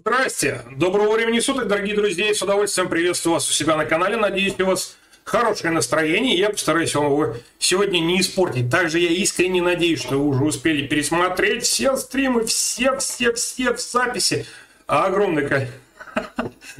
Здрасте! 0.00 0.62
Доброго 0.76 1.12
времени 1.12 1.40
суток, 1.40 1.68
дорогие 1.68 1.94
друзья! 1.94 2.34
С 2.34 2.40
удовольствием 2.40 2.88
приветствую 2.88 3.34
вас 3.34 3.46
у 3.50 3.52
себя 3.52 3.76
на 3.76 3.84
канале. 3.84 4.16
Надеюсь, 4.16 4.58
у 4.58 4.64
вас 4.64 4.96
хорошее 5.24 5.74
настроение. 5.74 6.38
Я 6.38 6.48
постараюсь 6.48 6.94
вам 6.94 7.04
его 7.04 7.34
сегодня 7.58 7.98
не 7.98 8.18
испортить. 8.20 8.70
Также 8.70 8.98
я 8.98 9.10
искренне 9.10 9.60
надеюсь, 9.60 10.00
что 10.00 10.18
вы 10.18 10.28
уже 10.28 10.44
успели 10.44 10.86
пересмотреть 10.86 11.64
все 11.64 11.96
стримы, 11.96 12.46
все-все-все 12.46 13.74
в 13.74 13.78
записи. 13.78 14.46
А 14.86 15.04
огромное 15.04 15.68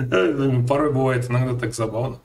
Порой 0.66 0.90
бывает 0.90 1.28
иногда 1.28 1.60
так 1.60 1.74
забавно. 1.74 2.20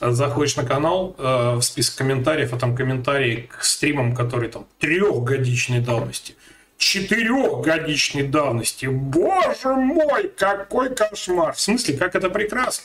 Заходишь 0.00 0.56
на 0.56 0.64
канал, 0.64 1.14
э, 1.16 1.54
в 1.54 1.62
список 1.62 1.98
комментариев, 1.98 2.52
а 2.52 2.58
там 2.58 2.74
комментарии 2.74 3.48
к 3.56 3.62
стримам, 3.62 4.16
которые 4.16 4.50
там 4.50 4.66
трехгодичной 4.80 5.78
давности 5.78 6.34
четырехгодичной 6.80 8.22
давности. 8.22 8.86
Боже 8.86 9.68
мой, 9.68 10.32
какой 10.34 10.94
кошмар! 10.94 11.52
В 11.52 11.60
смысле, 11.60 11.96
как 11.98 12.16
это 12.16 12.30
прекрасно. 12.30 12.84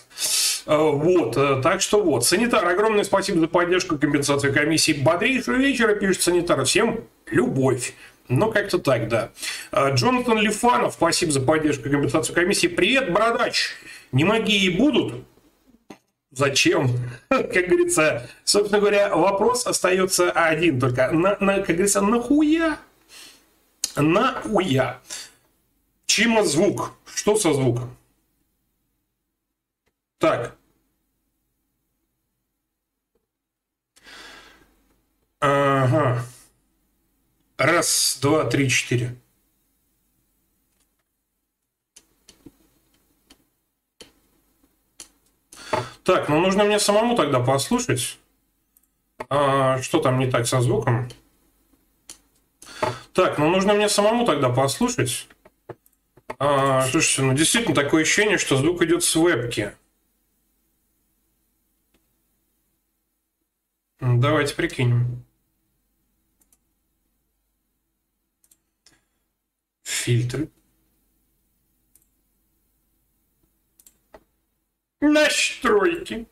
Э, 0.65 0.77
вот, 0.77 1.37
э, 1.37 1.61
так 1.63 1.81
что 1.81 2.03
вот. 2.03 2.25
Санитар, 2.25 2.67
огромное 2.67 3.05
спасибо 3.05 3.39
за 3.39 3.47
поддержку 3.47 3.97
компенсацию 3.97 4.53
комиссии. 4.53 4.91
Бодрейшего 4.91 5.55
вечера, 5.55 5.95
пишет 5.95 6.21
санитар. 6.21 6.65
Всем 6.65 7.05
любовь. 7.31 7.93
Ну, 8.27 8.51
как-то 8.51 8.79
так, 8.79 9.07
да. 9.07 9.29
Э, 9.71 9.93
Джонатан 9.93 10.39
Лифанов, 10.39 10.95
спасибо 10.95 11.31
за 11.31 11.39
поддержку 11.39 11.89
компенсацию 11.89 12.35
комиссии. 12.35 12.67
Привет, 12.67 13.13
бородач. 13.13 13.69
Не 14.11 14.25
могли 14.25 14.57
и 14.57 14.69
будут? 14.71 15.23
Зачем? 16.31 16.89
Как 17.29 17.67
говорится, 17.67 18.29
собственно 18.43 18.81
говоря, 18.81 19.15
вопрос 19.15 19.65
остается 19.65 20.31
один 20.31 20.81
только. 20.81 21.11
На, 21.11 21.37
на, 21.39 21.59
как 21.59 21.67
говорится, 21.67 22.01
нахуя? 22.01 22.77
На 23.95 24.41
уя. 24.45 25.01
Чима 26.05 26.43
звук. 26.43 26.93
Что 27.05 27.35
со 27.35 27.53
звуком? 27.53 27.95
Так. 30.17 30.55
Ага. 35.39 36.25
Раз, 37.57 38.17
два, 38.21 38.43
три, 38.49 38.69
четыре. 38.69 39.15
Так, 46.03 46.29
ну 46.29 46.39
нужно 46.39 46.65
мне 46.65 46.79
самому 46.79 47.15
тогда 47.15 47.39
послушать. 47.39 48.19
А, 49.29 49.81
что 49.81 49.99
там 49.99 50.19
не 50.19 50.29
так 50.29 50.47
со 50.47 50.61
звуком? 50.61 51.09
Так, 53.13 53.37
ну 53.37 53.49
нужно 53.49 53.73
мне 53.73 53.89
самому 53.89 54.25
тогда 54.25 54.49
послушать. 54.49 55.27
А, 56.39 56.85
слушайте, 56.87 57.21
ну 57.21 57.33
действительно 57.33 57.75
такое 57.75 58.03
ощущение, 58.03 58.37
что 58.37 58.57
звук 58.57 58.81
идет 58.81 59.03
с 59.03 59.15
вебки. 59.15 59.73
Давайте 63.99 64.55
прикинем. 64.55 65.23
Фильтры. 69.83 70.49
Настройки. 74.99 76.27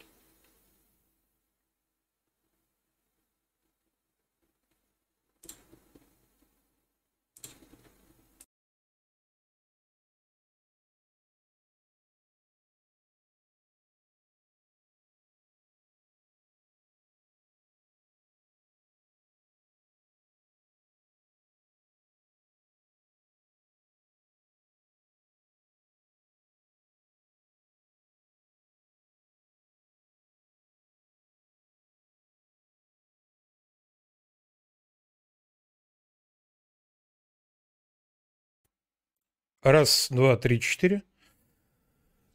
Раз, 39.63 40.07
два, 40.09 40.35
три, 40.35 40.59
четыре. 40.59 41.03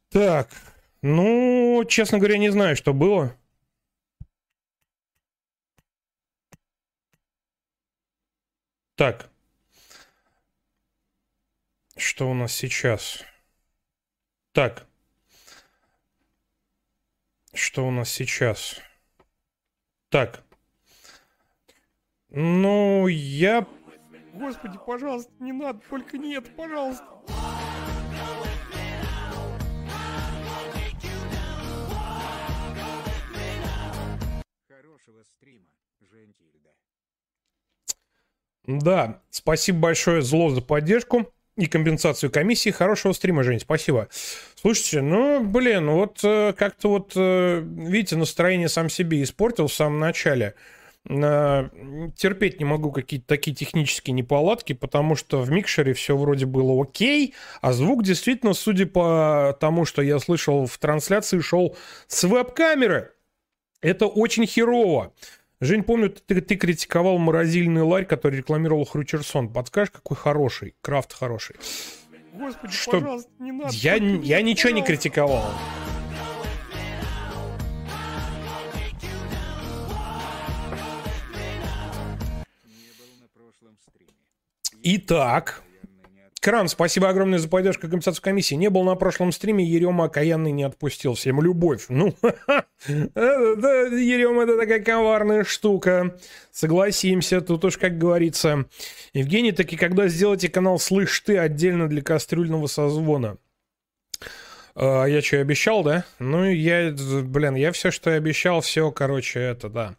Так, 0.09 0.51
ну, 1.03 1.85
честно 1.87 2.17
говоря, 2.17 2.39
не 2.39 2.49
знаю, 2.49 2.75
что 2.75 2.95
было. 2.95 3.37
Так. 8.95 9.31
Что 11.99 12.31
у 12.31 12.35
нас 12.35 12.55
сейчас? 12.55 13.23
Так. 14.53 14.87
Что 17.53 17.87
у 17.87 17.91
нас 17.91 18.09
сейчас? 18.11 18.81
Так. 20.09 20.43
Ну, 22.31 23.07
я 23.07 23.67
Господи, 24.39 24.79
пожалуйста, 24.87 25.33
не 25.41 25.53
надо, 25.53 25.81
только 25.91 26.17
нет, 26.17 26.55
пожалуйста. 26.57 27.05
Хорошего 34.69 35.25
стрима, 35.25 35.67
Жентильда. 36.01 36.71
Да, 38.67 39.23
спасибо 39.31 39.81
большое, 39.81 40.23
Зло, 40.23 40.51
за 40.51 40.63
поддержку 40.63 41.33
и 41.57 41.67
компенсацию 41.67 42.31
комиссии. 42.31 42.71
Хорошего 42.71 43.15
стрима, 43.15 43.43
Жень, 43.43 43.59
спасибо. 43.59 44.09
Слушайте, 44.55 45.01
ну, 45.01 45.43
блин, 45.43 45.91
вот 45.91 46.21
э, 46.23 46.53
как-то 46.57 46.91
вот, 46.91 47.13
э, 47.17 47.61
видите, 47.61 48.15
настроение 48.15 48.69
сам 48.69 48.89
себе 48.89 49.21
испортил 49.25 49.67
в 49.67 49.75
самом 49.75 49.99
начале 49.99 50.55
терпеть 51.07 52.59
не 52.59 52.65
могу 52.65 52.93
какие-то 52.93 53.27
такие 53.27 53.57
технические 53.57 54.15
неполадки, 54.15 54.75
потому 54.75 55.17
что 55.17 55.41
в 55.41 55.51
микшере 55.51 55.95
все 55.95 56.17
вроде 56.17 56.45
было 56.45 56.83
окей, 56.83 57.35
а 57.61 57.73
звук 57.73 58.03
действительно, 58.03 58.53
судя 58.53 58.87
по 58.87 59.57
тому, 59.59 59.85
что 59.85 60.03
я 60.03 60.19
слышал 60.19 60.67
в 60.67 60.77
трансляции, 60.79 61.41
шел 61.41 61.77
с 62.09 62.25
веб-камеры. 62.25 63.13
Это 63.81 64.07
очень 64.07 64.47
херово. 64.47 65.15
Жень, 65.61 65.83
помню, 65.83 66.11
ты, 66.11 66.41
ты 66.41 66.57
критиковал 66.57 67.19
морозильный 67.19 67.83
ларь, 67.83 68.05
который 68.05 68.37
рекламировал 68.37 68.85
Хрючерсон. 68.85 69.53
Подскажешь, 69.53 69.91
какой 69.91 70.17
хороший, 70.17 70.75
крафт 70.81 71.13
хороший. 71.13 71.57
Господи, 72.33 72.73
что... 72.73 72.93
пожалуйста, 72.93 73.31
не 73.41 73.53
надо. 73.53 73.71
Я, 73.73 73.95
я 73.95 74.43
ничего 74.43 74.71
не 74.71 74.85
критиковал. 74.85 75.45
Итак, 84.83 85.63
Кран, 86.41 86.69
спасибо 86.69 87.09
огромное 87.09 87.41
за 87.41 87.49
поддержку 87.49 87.83
компенсацию 87.83 88.23
комиссии. 88.23 88.55
Не 88.55 88.71
был 88.71 88.85
на 88.85 88.95
прошлом 88.95 89.33
стриме, 89.33 89.65
Ерема 89.65 90.05
окаянный 90.05 90.53
не 90.53 90.63
отпустил. 90.63 91.15
Всем 91.15 91.43
любовь. 91.43 91.87
Ну, 91.89 92.15
Ерема 92.87 94.45
это 94.45 94.57
такая 94.57 94.81
коварная 94.83 95.43
штука. 95.43 96.17
Согласимся, 96.53 97.41
тут 97.41 97.65
уж 97.65 97.77
как 97.77 97.99
говорится. 97.99 98.67
Евгений, 99.13 99.51
таки 99.53 99.77
когда 99.77 100.07
сделаете 100.07 100.49
канал 100.49 100.79
«Слышь 100.79 101.19
ты» 101.21 101.39
отдельно 101.39 101.89
для 101.89 102.03
кастрюльного 102.03 102.69
созвона? 102.69 103.39
А, 104.77 105.07
я 105.07 105.21
что, 105.23 105.41
обещал, 105.41 105.83
да? 105.83 106.05
Ну, 106.21 106.45
я, 106.45 106.93
блин, 106.93 107.57
я 107.57 107.73
все, 107.73 107.91
что 107.91 108.11
я 108.11 108.17
обещал, 108.17 108.61
все, 108.61 108.93
короче, 108.93 109.41
это, 109.41 109.69
да. 109.69 109.97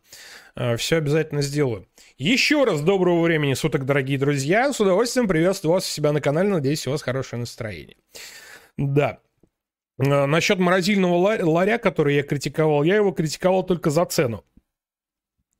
А, 0.56 0.78
все 0.78 0.96
обязательно 0.96 1.42
сделаю. 1.42 1.86
Еще 2.20 2.66
раз 2.66 2.82
доброго 2.82 3.22
времени 3.22 3.54
суток, 3.54 3.86
дорогие 3.86 4.20
друзья. 4.20 4.74
С 4.74 4.82
удовольствием 4.82 5.26
приветствую 5.26 5.72
вас 5.72 5.86
у 5.86 5.90
себя 5.90 6.12
на 6.12 6.20
канале. 6.20 6.50
Надеюсь, 6.50 6.86
у 6.86 6.92
вас 6.92 7.02
хорошее 7.02 7.40
настроение. 7.40 7.96
Да. 8.76 9.20
А, 9.98 10.28
насчет 10.28 10.60
морозильного 10.60 11.16
ларя, 11.16 11.78
который 11.78 12.16
я 12.16 12.24
критиковал, 12.24 12.84
я 12.84 12.98
его 12.98 13.14
критиковал 13.14 13.64
только 13.66 13.90
за 13.90 14.04
цену. 14.04 14.44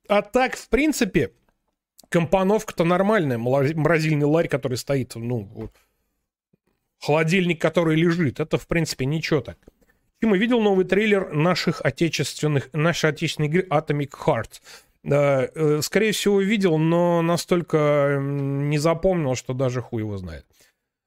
А 0.06 0.20
так, 0.20 0.54
в 0.56 0.68
принципе, 0.68 1.32
компоновка-то 2.10 2.84
нормальная. 2.84 3.38
Морозильный 3.38 4.26
ларь, 4.26 4.48
который 4.48 4.76
стоит, 4.76 5.14
ну, 5.14 5.70
холодильник, 6.98 7.58
который 7.58 7.96
лежит. 7.96 8.38
Это, 8.38 8.58
в 8.58 8.66
принципе, 8.66 9.06
ничего 9.06 9.40
так. 9.40 9.56
Тима 10.20 10.36
видел 10.36 10.60
новый 10.60 10.84
трейлер 10.84 11.32
наших 11.32 11.80
отечественных, 11.82 12.68
нашей 12.74 13.08
отечественной 13.08 13.48
игры 13.48 13.66
Atomic 13.70 14.10
Heart. 14.10 14.60
Э, 15.02 15.80
скорее 15.82 16.12
всего, 16.12 16.40
видел, 16.40 16.76
но 16.78 17.22
настолько 17.22 18.18
не 18.20 18.78
запомнил, 18.78 19.34
что 19.34 19.54
даже 19.54 19.80
хуй 19.80 20.02
его 20.02 20.18
знает. 20.18 20.44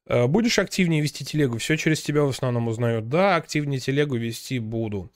Э, 0.08 0.28
будешь 0.28 0.60
активнее 0.60 1.02
вести 1.02 1.24
телегу? 1.24 1.58
Все 1.60 1.78
через 1.78 2.02
тебя 2.02 2.24
в 2.24 2.30
основном 2.30 2.68
узнают. 2.68 3.08
Да, 3.10 3.36
активнее 3.36 3.80
телегу 3.80 4.16
вести 4.16 4.58
буду. 4.58 5.12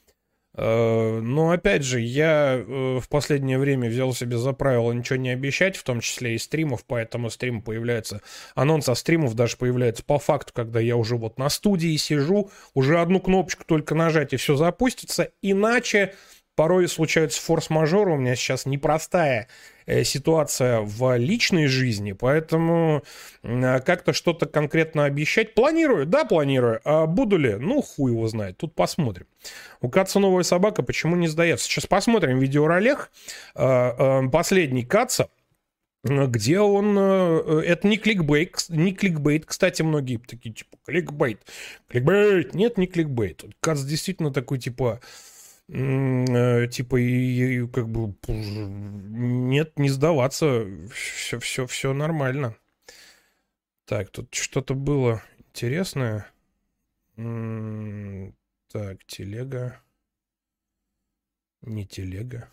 Э, 0.53 1.19
но 1.19 1.49
опять 1.49 1.83
же, 1.83 1.99
я 1.99 2.63
в 2.67 3.09
последнее 3.09 3.57
время 3.57 3.89
взял 3.89 4.13
себе 4.13 4.37
за 4.37 4.53
правило 4.53 4.91
ничего 4.91 5.17
не 5.17 5.31
обещать, 5.31 5.75
в 5.75 5.83
том 5.83 5.99
числе 5.99 6.35
и 6.35 6.37
стримов, 6.37 6.85
поэтому 6.85 7.31
стрим 7.31 7.63
появляется, 7.63 8.21
анонс 8.53 8.89
о 8.89 8.95
стримов 8.95 9.33
даже 9.33 9.57
появляется 9.57 10.03
по 10.03 10.19
факту, 10.19 10.53
когда 10.53 10.79
я 10.79 10.97
уже 10.97 11.15
вот 11.15 11.39
на 11.39 11.49
студии 11.49 11.95
сижу, 11.97 12.51
уже 12.75 12.99
одну 12.99 13.19
кнопочку 13.19 13.65
только 13.65 13.95
нажать 13.95 14.33
и 14.33 14.37
все 14.37 14.55
запустится, 14.55 15.31
иначе 15.41 16.13
порой 16.57 16.89
случаются 16.89 17.41
форс-мажоры, 17.41 18.11
у 18.11 18.17
меня 18.17 18.35
сейчас 18.35 18.65
непростая 18.65 19.47
Э, 19.87 20.03
ситуация 20.03 20.81
в 20.81 21.17
личной 21.17 21.67
жизни, 21.67 22.11
поэтому 22.11 23.03
э, 23.41 23.79
как-то 23.79 24.11
что-то 24.11 24.45
конкретно 24.45 25.05
обещать. 25.05 25.53
Планирую, 25.53 26.05
да, 26.05 26.25
планирую. 26.25 26.81
А 26.83 27.05
буду 27.05 27.37
ли? 27.37 27.55
Ну, 27.55 27.81
хуй 27.81 28.11
его 28.11 28.27
знает. 28.27 28.57
Тут 28.57 28.75
посмотрим. 28.75 29.27
У 29.79 29.89
Каца 29.89 30.19
новая 30.19 30.43
собака, 30.43 30.83
почему 30.83 31.15
не 31.15 31.29
сдается? 31.29 31.67
Сейчас 31.67 31.85
посмотрим 31.85 32.37
видеоролик. 32.39 33.09
Э, 33.55 34.27
последний 34.29 34.83
Каца 34.83 35.29
где 36.03 36.59
он... 36.61 36.97
Это 36.97 37.85
не 37.85 37.97
кликбейт, 37.97 38.67
не 38.69 38.93
кликбейт, 38.93 39.45
кстати, 39.45 39.81
многие 39.81 40.17
такие, 40.17 40.53
типа, 40.53 40.77
кликбейт, 40.85 41.41
кликбейт. 41.89 42.53
Нет, 42.53 42.77
не 42.77 42.87
кликбейт. 42.87 43.43
Кац 43.59 43.81
действительно 43.81 44.31
такой, 44.31 44.59
типа, 44.59 45.01
Э, 45.01 45.36
типа 45.67 46.95
и, 46.95 47.63
и 47.63 47.67
как 47.67 47.89
бы 47.89 48.15
нет, 48.27 49.77
не 49.77 49.89
сдаваться, 49.89 50.65
все, 50.93 51.39
все, 51.39 51.65
все 51.67 51.93
нормально. 51.93 52.55
Так, 53.85 54.09
тут 54.09 54.33
что-то 54.33 54.75
было 54.75 55.21
интересное. 55.39 56.31
Так, 57.15 59.03
телега. 59.05 59.81
Не 61.61 61.85
телега. 61.85 62.49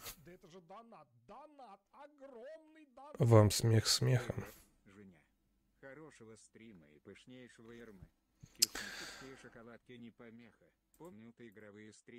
Вам 3.18 3.50
смех 3.50 3.86
смехом. 3.86 4.44
Хорошего 5.80 6.34
стрима 6.36 6.86
и 6.94 6.98
пышнейшего 6.98 7.70
ярмы. 7.72 8.00
шоколадки 9.40 9.92
не 9.92 10.10
помеха. 10.10 10.64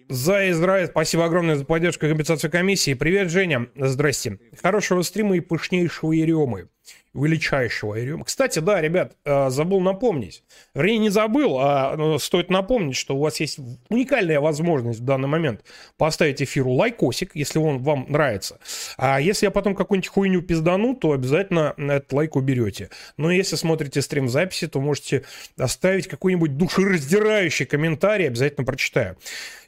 За 0.10 0.50
Израиль, 0.52 0.88
спасибо 0.88 1.26
огромное 1.26 1.56
за 1.56 1.66
поддержку 1.66 2.06
и 2.06 2.10
компенсацию 2.10 2.52
комиссии. 2.52 2.94
Привет, 2.94 3.30
Женя. 3.30 3.70
Здрасте. 3.76 4.40
Хорошего 4.62 5.02
стрима 5.02 5.38
и 5.38 5.40
пышнейшего 5.40 6.12
еремы 6.12 6.70
величайшего 7.16 8.00
Ириума. 8.00 8.26
Кстати, 8.26 8.60
да, 8.60 8.82
ребят, 8.82 9.16
э, 9.24 9.50
забыл 9.50 9.80
напомнить. 9.80 10.44
Вернее, 10.74 10.98
не 10.98 11.10
забыл, 11.10 11.58
а 11.60 12.18
стоит 12.20 12.50
напомнить, 12.50 12.98
что 12.98 13.16
у 13.16 13.20
вас 13.20 13.40
есть 13.40 13.58
уникальная 13.90 14.40
возможность 14.42 15.00
в 15.00 15.06
данный 15.06 15.30
момент 15.30 15.64
поставить 15.98 16.42
эфиру 16.42 16.72
лайкосик, 16.72 17.32
если 17.34 17.58
он 17.58 17.82
вам 17.82 18.06
нравится. 18.10 18.60
А 18.98 19.22
если 19.22 19.46
я 19.46 19.52
потом 19.52 19.76
какую-нибудь 19.76 20.10
хуйню 20.10 20.42
пиздану, 20.42 20.94
то 20.94 21.14
обязательно 21.14 21.74
этот 21.78 22.12
лайк 22.12 22.36
уберете. 22.36 22.90
Но 23.18 23.32
если 23.32 23.56
смотрите 23.56 24.02
стрим 24.02 24.28
записи, 24.28 24.68
то 24.68 24.82
можете 24.82 25.24
оставить 25.58 26.08
какой-нибудь 26.08 26.58
душераздирающий 26.58 27.66
комментарий, 27.66 28.28
обязательно 28.28 28.66
прочитаю. 28.76 29.18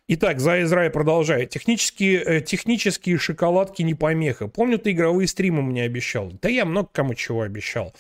Итак, 0.10 0.40
за 0.40 0.64
Израиль 0.64 0.90
продолжает. 0.90 1.50
Технические, 1.50 2.24
э, 2.24 2.42
технические 2.42 3.18
шоколадки 3.18 3.82
не 3.82 3.94
помеха. 3.94 4.48
Помню, 4.48 4.78
ты 4.78 4.92
игровые 4.92 5.28
стримы 5.28 5.62
мне 5.62 5.84
обещал. 5.84 6.32
Да 6.42 6.48
я 6.48 6.64
много 6.64 6.88
кому 6.94 7.14
чего 7.14 7.42
обещал. 7.42 7.94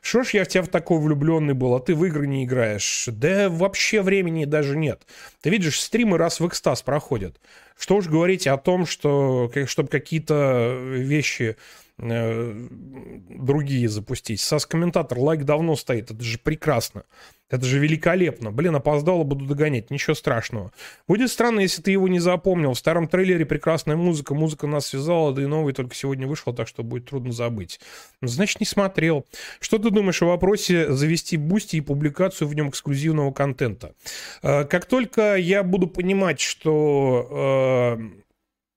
Что 0.00 0.24
ж 0.24 0.30
я 0.30 0.44
в 0.44 0.48
тебя 0.48 0.62
в 0.64 0.68
такой 0.68 0.98
влюбленный 0.98 1.54
был, 1.54 1.74
а 1.74 1.80
ты 1.80 1.94
в 1.94 2.04
игры 2.04 2.26
не 2.26 2.44
играешь? 2.44 3.04
Да 3.06 3.48
вообще 3.48 4.02
времени 4.02 4.44
даже 4.44 4.76
нет. 4.76 5.02
Ты 5.40 5.50
видишь, 5.50 5.80
стримы 5.80 6.18
раз 6.18 6.40
в 6.40 6.48
экстаз 6.48 6.82
проходят. 6.82 7.36
Что 7.78 7.96
уж 7.96 8.08
говорить 8.08 8.48
о 8.48 8.56
том, 8.56 8.84
что 8.84 9.50
чтобы 9.66 9.88
какие-то 9.88 10.80
вещи 10.80 11.54
Э, 11.54 11.54
другие 11.98 13.88
запустить. 13.88 14.40
Сас 14.40 14.66
комментатор, 14.66 15.18
лайк 15.18 15.44
давно 15.44 15.76
стоит, 15.76 16.10
это 16.10 16.22
же 16.22 16.38
прекрасно. 16.38 17.04
Это 17.52 17.66
же 17.66 17.78
великолепно. 17.78 18.50
Блин, 18.50 18.74
опоздала, 18.76 19.24
буду 19.24 19.44
догонять. 19.44 19.90
Ничего 19.90 20.14
страшного. 20.14 20.72
Будет 21.06 21.30
странно, 21.30 21.60
если 21.60 21.82
ты 21.82 21.90
его 21.90 22.08
не 22.08 22.18
запомнил. 22.18 22.72
В 22.72 22.78
старом 22.78 23.08
трейлере 23.08 23.44
прекрасная 23.44 23.94
музыка. 23.94 24.34
Музыка 24.34 24.66
нас 24.66 24.86
связала, 24.86 25.34
да 25.34 25.42
и 25.42 25.46
новый 25.46 25.74
только 25.74 25.94
сегодня 25.94 26.26
вышел, 26.26 26.54
так 26.54 26.66
что 26.66 26.82
будет 26.82 27.10
трудно 27.10 27.30
забыть. 27.30 27.78
Значит, 28.22 28.60
не 28.60 28.66
смотрел. 28.66 29.26
Что 29.60 29.76
ты 29.76 29.90
думаешь 29.90 30.22
о 30.22 30.26
вопросе 30.26 30.90
завести 30.94 31.36
бусти 31.36 31.76
и 31.76 31.82
публикацию 31.82 32.48
в 32.48 32.54
нем 32.54 32.70
эксклюзивного 32.70 33.32
контента? 33.32 33.94
Э, 34.42 34.64
как 34.64 34.86
только 34.86 35.36
я 35.36 35.62
буду 35.62 35.88
понимать, 35.88 36.40
что 36.40 37.98
э, 38.00 38.22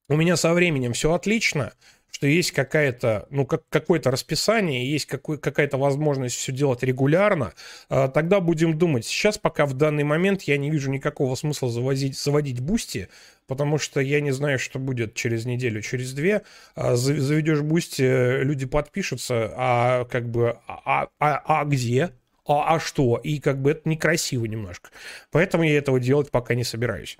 у 0.10 0.18
меня 0.18 0.36
со 0.36 0.54
временем 0.54 0.92
все 0.92 1.14
отлично, 1.14 1.72
что 2.16 2.28
есть 2.28 2.54
какая-то, 2.54 3.28
ну, 3.30 3.46
как, 3.46 3.64
какое-то 3.68 4.10
расписание, 4.10 4.90
есть 4.90 5.06
какой, 5.06 5.38
какая-то 5.38 5.78
возможность 5.78 6.38
все 6.38 6.54
делать 6.54 6.82
регулярно, 6.82 7.52
а, 7.90 8.08
тогда 8.08 8.40
будем 8.40 8.78
думать. 8.78 9.06
Сейчас 9.06 9.38
пока 9.38 9.66
в 9.66 9.74
данный 9.74 10.06
момент 10.06 10.44
я 10.44 10.58
не 10.58 10.72
вижу 10.72 10.90
никакого 10.90 11.36
смысла 11.36 11.70
завозить, 11.70 12.18
заводить 12.18 12.62
бусти, 12.62 13.10
потому 13.48 13.78
что 13.78 14.00
я 14.00 14.22
не 14.22 14.32
знаю, 14.32 14.60
что 14.60 14.80
будет 14.80 15.14
через 15.14 15.46
неделю, 15.46 15.82
через 15.82 16.14
две. 16.14 16.44
А, 16.74 16.96
заведешь 16.96 17.60
бусти, 17.60 18.44
люди 18.44 18.66
подпишутся, 18.66 19.54
а 19.58 20.06
как 20.06 20.30
бы, 20.30 20.58
а, 20.68 21.10
а, 21.20 21.42
а 21.44 21.66
где? 21.66 22.12
А, 22.48 22.76
а 22.76 22.80
что? 22.80 23.20
И 23.24 23.40
как 23.40 23.62
бы 23.62 23.72
это 23.72 23.90
некрасиво 23.90 24.46
немножко. 24.46 24.90
Поэтому 25.32 25.64
я 25.64 25.78
этого 25.78 26.00
делать 26.00 26.32
пока 26.32 26.54
не 26.54 26.64
собираюсь. 26.64 27.18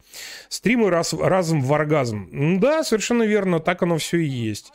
Стримы 0.50 0.90
раз, 0.90 1.14
разом 1.14 1.62
в 1.62 1.74
оргазм. 1.74 2.60
Да, 2.60 2.84
совершенно 2.84 3.24
верно, 3.24 3.60
так 3.60 3.82
оно 3.84 3.98
все 3.98 4.18
и 4.18 4.26
есть. 4.26 4.72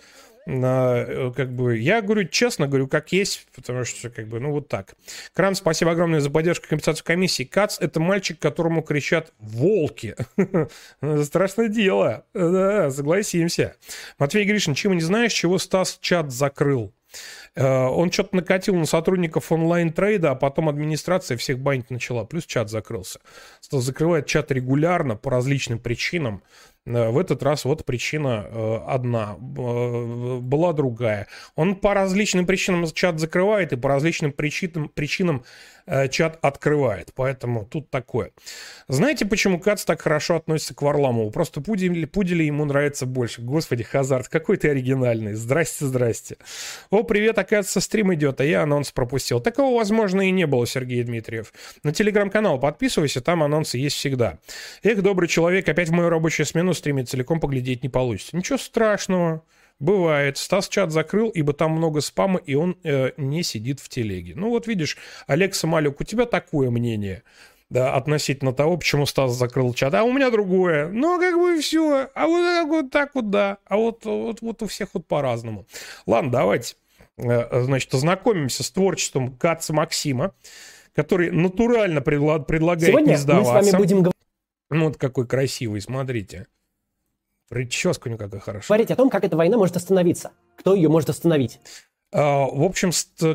На, 0.47 0.97
э, 0.97 1.32
как 1.37 1.52
бы, 1.52 1.79
я 1.79 2.00
говорю 2.00 2.26
честно, 2.26 2.67
говорю, 2.67 2.88
как 2.88 3.12
есть, 3.12 3.47
потому 3.55 3.85
что, 3.85 4.11
как 4.11 4.26
бы, 4.26 4.41
ну, 4.41 4.50
вот 4.50 4.69
так. 4.69 4.94
Кран, 5.35 5.55
спасибо 5.55 5.93
огромное 5.93 6.20
за 6.20 6.31
поддержку 6.31 6.67
компенсацию 6.69 7.05
комиссии. 7.05 7.44
Кац— 7.44 7.79
это 7.81 8.00
мальчик, 8.00 8.38
которому 8.38 8.82
кричат 8.82 9.32
«волки». 9.38 10.17
Страшное 11.25 11.69
дело. 11.69 12.25
Да, 12.34 12.91
согласимся. 12.91 13.77
Матвей 14.19 14.44
Гришин, 14.44 14.75
чего 14.75 14.94
не 14.94 15.03
знаешь, 15.03 15.32
чего 15.32 15.58
Стас 15.58 15.98
чат 16.01 16.32
закрыл? 16.32 16.93
Э, 17.57 17.87
он 17.87 18.13
что-то 18.13 18.37
накатил 18.37 18.75
на 18.77 18.87
сотрудников 18.87 19.51
онлайн-трейда, 19.51 20.33
а 20.33 20.35
потом 20.35 20.69
администрация 20.69 21.37
всех 21.37 21.59
банить 21.59 21.91
начала. 21.91 22.25
Плюс 22.25 22.47
чат 22.47 22.71
закрылся. 22.71 23.21
Закрывает 23.71 24.27
чат 24.27 24.53
регулярно 24.53 25.17
по 25.17 25.31
различным 25.31 25.79
причинам. 25.79 26.43
Э, 26.87 27.11
в 27.11 27.19
этот 27.19 27.43
раз 27.43 27.65
вот 27.65 27.85
причина 27.85 28.47
э, 28.49 28.81
одна, 28.87 29.37
была 29.39 30.73
другая. 30.73 31.27
Он 31.57 31.75
по 31.75 31.95
различным 31.95 32.47
причинам 32.47 32.87
чат 32.93 33.19
закрывает 33.19 33.73
и 33.73 33.77
по 33.77 33.89
различным 33.89 34.33
причинам, 34.33 34.89
причинам 34.89 35.45
чат 36.11 36.39
открывает. 36.43 37.13
Поэтому 37.15 37.65
тут 37.65 37.91
такое. 37.91 38.31
Знаете, 38.89 39.27
почему 39.27 39.59
Кац 39.59 39.85
так 39.85 40.03
хорошо 40.03 40.37
относится 40.37 40.75
к 40.75 40.82
Варламову? 40.82 41.31
Просто 41.31 41.61
Пудели, 41.61 42.05
Пудели 42.05 42.44
ему 42.44 42.65
нравится 42.65 43.06
больше. 43.06 43.43
Господи, 43.43 43.82
Хазард, 43.82 44.29
какой 44.29 44.56
ты 44.56 44.69
оригинальный. 44.69 45.35
Здрасте, 45.35 45.87
здрасте. 45.87 46.37
О, 46.91 47.03
привет, 47.03 47.39
оказывается, 47.39 47.81
стрим 47.81 48.15
идет, 48.15 48.41
а 48.41 48.44
я 48.44 48.63
анонс 48.63 48.93
пропустил. 48.93 49.41
Такого, 49.41 49.77
возможно, 49.77 50.27
и 50.27 50.31
не 50.31 50.47
было, 50.47 50.67
Сергей 50.67 51.03
Дмитриев. 51.03 51.53
На 51.82 51.93
телеграм-канал 51.93 52.59
подписывайся, 52.59 53.20
там 53.20 53.43
анонсы 53.43 53.79
есть 53.79 53.97
всегда. 53.97 54.39
Эх, 54.82 55.03
добрый 55.03 55.29
человек, 55.29 55.69
опять 55.69 55.89
в 55.89 55.93
мою 55.93 56.09
рабочую 56.09 56.47
смену 56.47 56.75
стримит, 56.75 57.09
целиком 57.09 57.41
поглядеть 57.41 57.82
не 57.82 57.89
получится. 57.89 58.37
Ничего 58.37 58.59
страшного. 58.59 59.43
Бывает. 59.81 60.37
Стас 60.37 60.69
чат 60.69 60.93
закрыл, 60.93 61.31
ибо 61.31 61.55
там 61.55 61.72
много 61.72 62.03
спама, 62.03 62.39
и 62.39 62.55
он 62.55 62.77
э, 62.84 63.13
не 63.17 63.43
сидит 63.43 63.81
в 63.81 63.89
телеге. 63.89 64.34
Ну 64.37 64.51
вот 64.51 64.67
видишь, 64.67 64.99
Олег 65.27 65.55
Самолюк, 65.55 66.01
у 66.01 66.05
тебя 66.05 66.27
такое 66.27 66.70
мнение 66.70 67.22
да, 67.70 67.94
относительно 67.94 68.53
того, 68.53 68.77
почему 68.77 69.06
Стас 69.06 69.32
закрыл 69.32 69.72
чат. 69.72 69.94
А 69.94 70.03
у 70.03 70.13
меня 70.13 70.31
другое. 70.31 70.89
Ну, 70.89 71.19
как 71.19 71.37
бы 71.37 71.60
все. 71.60 72.08
А 72.15 72.27
вот, 72.27 72.67
вот 72.69 72.91
так 72.91 73.15
вот, 73.15 73.31
да. 73.31 73.58
А 73.65 73.77
вот, 73.77 74.05
вот, 74.05 74.43
вот 74.43 74.63
у 74.63 74.67
всех 74.67 74.89
вот 74.93 75.06
по-разному. 75.06 75.67
Ладно, 76.05 76.32
давайте, 76.32 76.75
э, 77.17 77.63
значит, 77.63 77.94
ознакомимся 77.94 78.65
с 78.65 78.70
творчеством 78.70 79.37
Каца 79.37 79.72
Максима, 79.72 80.34
который 80.94 81.31
натурально 81.31 82.01
предла- 82.01 82.44
предлагает 82.44 82.91
Сегодня 82.91 83.13
не 83.13 83.17
сдаваться. 83.17 83.55
мы 83.55 83.63
с 83.63 83.72
вами 83.72 83.81
будем 83.81 83.96
говорить... 83.99 84.15
Ну, 84.70 84.87
вот 84.87 84.96
какой 84.99 85.27
красивый, 85.27 85.81
смотрите. 85.81 86.46
Прическа 87.51 88.07
у 88.07 88.11
него 88.11 88.19
какая 88.19 88.41
хорошая. 88.41 88.69
Говорить 88.69 88.93
о 88.93 88.97
том, 88.97 89.11
как 89.11 89.25
эта 89.25 89.37
война 89.37 89.59
может 89.59 89.77
остановиться. 89.77 90.31
Кто 90.57 90.73
ее 90.77 90.89
может 90.89 91.11
остановить. 91.11 91.59
А, 92.13 92.47
в 92.47 92.63
общем, 92.63 92.93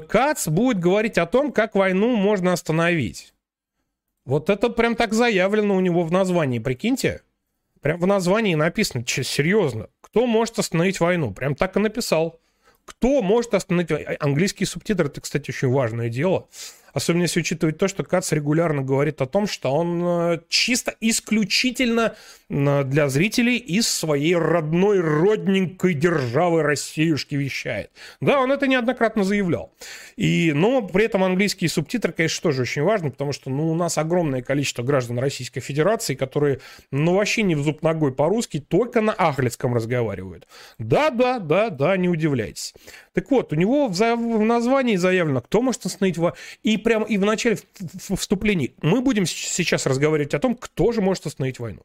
Кац 0.07 0.47
будет 0.47 0.79
говорить 0.79 1.17
о 1.17 1.25
том, 1.25 1.51
как 1.51 1.75
войну 1.75 2.15
можно 2.15 2.53
остановить. 2.53 3.33
Вот 4.25 4.49
это 4.49 4.69
прям 4.69 4.95
так 4.95 5.13
заявлено 5.13 5.75
у 5.75 5.81
него 5.81 6.03
в 6.03 6.13
названии, 6.13 6.59
прикиньте. 6.59 7.23
Прям 7.81 7.99
в 7.99 8.07
названии 8.07 8.55
написано, 8.55 9.03
серьезно, 9.05 9.89
кто 9.99 10.25
может 10.25 10.59
остановить 10.59 11.01
войну. 11.01 11.33
Прям 11.33 11.53
так 11.53 11.75
и 11.75 11.81
написал. 11.81 12.39
Кто 12.85 13.21
может 13.21 13.53
остановить... 13.53 13.91
Английские 14.21 14.65
субтитры, 14.65 15.07
это, 15.07 15.19
кстати, 15.19 15.51
очень 15.51 15.69
важное 15.69 16.07
дело. 16.07 16.47
Особенно 16.95 17.23
если 17.23 17.41
учитывать 17.41 17.77
то, 17.77 17.87
что 17.87 18.03
Кац 18.03 18.31
регулярно 18.31 18.81
говорит 18.81 19.21
о 19.21 19.25
том, 19.25 19.47
что 19.47 19.69
он 19.71 20.01
э, 20.03 20.39
чисто 20.47 20.95
исключительно 21.01 22.15
для 22.47 23.09
зрителей 23.09 23.57
из 23.57 23.87
своей 23.87 24.35
родной 24.35 25.01
родненькой 25.01 25.95
державы 25.95 26.61
Россиюшки 26.61 27.33
вещает. 27.33 27.89
Да, 28.21 28.39
он 28.39 28.51
это 28.51 28.67
неоднократно 28.67 29.23
заявлял. 29.23 29.73
И, 30.15 30.51
но 30.53 30.83
при 30.83 31.05
этом 31.05 31.23
английские 31.23 31.69
субтитры, 31.69 32.13
конечно, 32.13 32.43
тоже 32.43 32.61
очень 32.61 32.83
важны, 32.83 33.09
потому 33.09 33.33
что 33.33 33.49
ну, 33.49 33.71
у 33.71 33.75
нас 33.75 33.97
огромное 33.97 34.43
количество 34.43 34.83
граждан 34.83 35.17
Российской 35.17 35.59
Федерации, 35.59 36.13
которые 36.13 36.61
ну 36.91 37.15
вообще 37.15 37.41
не 37.41 37.55
в 37.55 37.63
зуб 37.63 37.81
ногой 37.81 38.13
по-русски, 38.13 38.59
только 38.59 39.01
на 39.01 39.11
ахлицком 39.11 39.73
разговаривают. 39.73 40.47
Да, 40.77 41.09
да, 41.09 41.39
да, 41.39 41.69
да, 41.69 41.97
не 41.97 42.07
удивляйтесь. 42.07 42.73
Так 43.13 43.31
вот, 43.31 43.53
у 43.53 43.55
него 43.55 43.87
в, 43.87 43.97
в 43.97 44.39
названии 44.43 44.97
заявлено, 44.97 45.41
кто 45.41 45.61
может 45.61 45.85
остановить 45.85 46.17
его. 46.17 46.35
И 46.63 46.77
прямо 46.85 47.05
и 47.05 47.17
в 47.17 47.25
начале 47.25 47.57
в, 47.79 48.15
вступлении 48.15 48.75
мы 48.81 49.01
будем 49.01 49.25
сейчас 49.25 49.85
разговаривать 49.87 50.33
о 50.35 50.39
том, 50.39 50.55
кто 50.55 50.91
же 50.91 51.01
может 51.01 51.25
остановить 51.25 51.59
войну. 51.59 51.81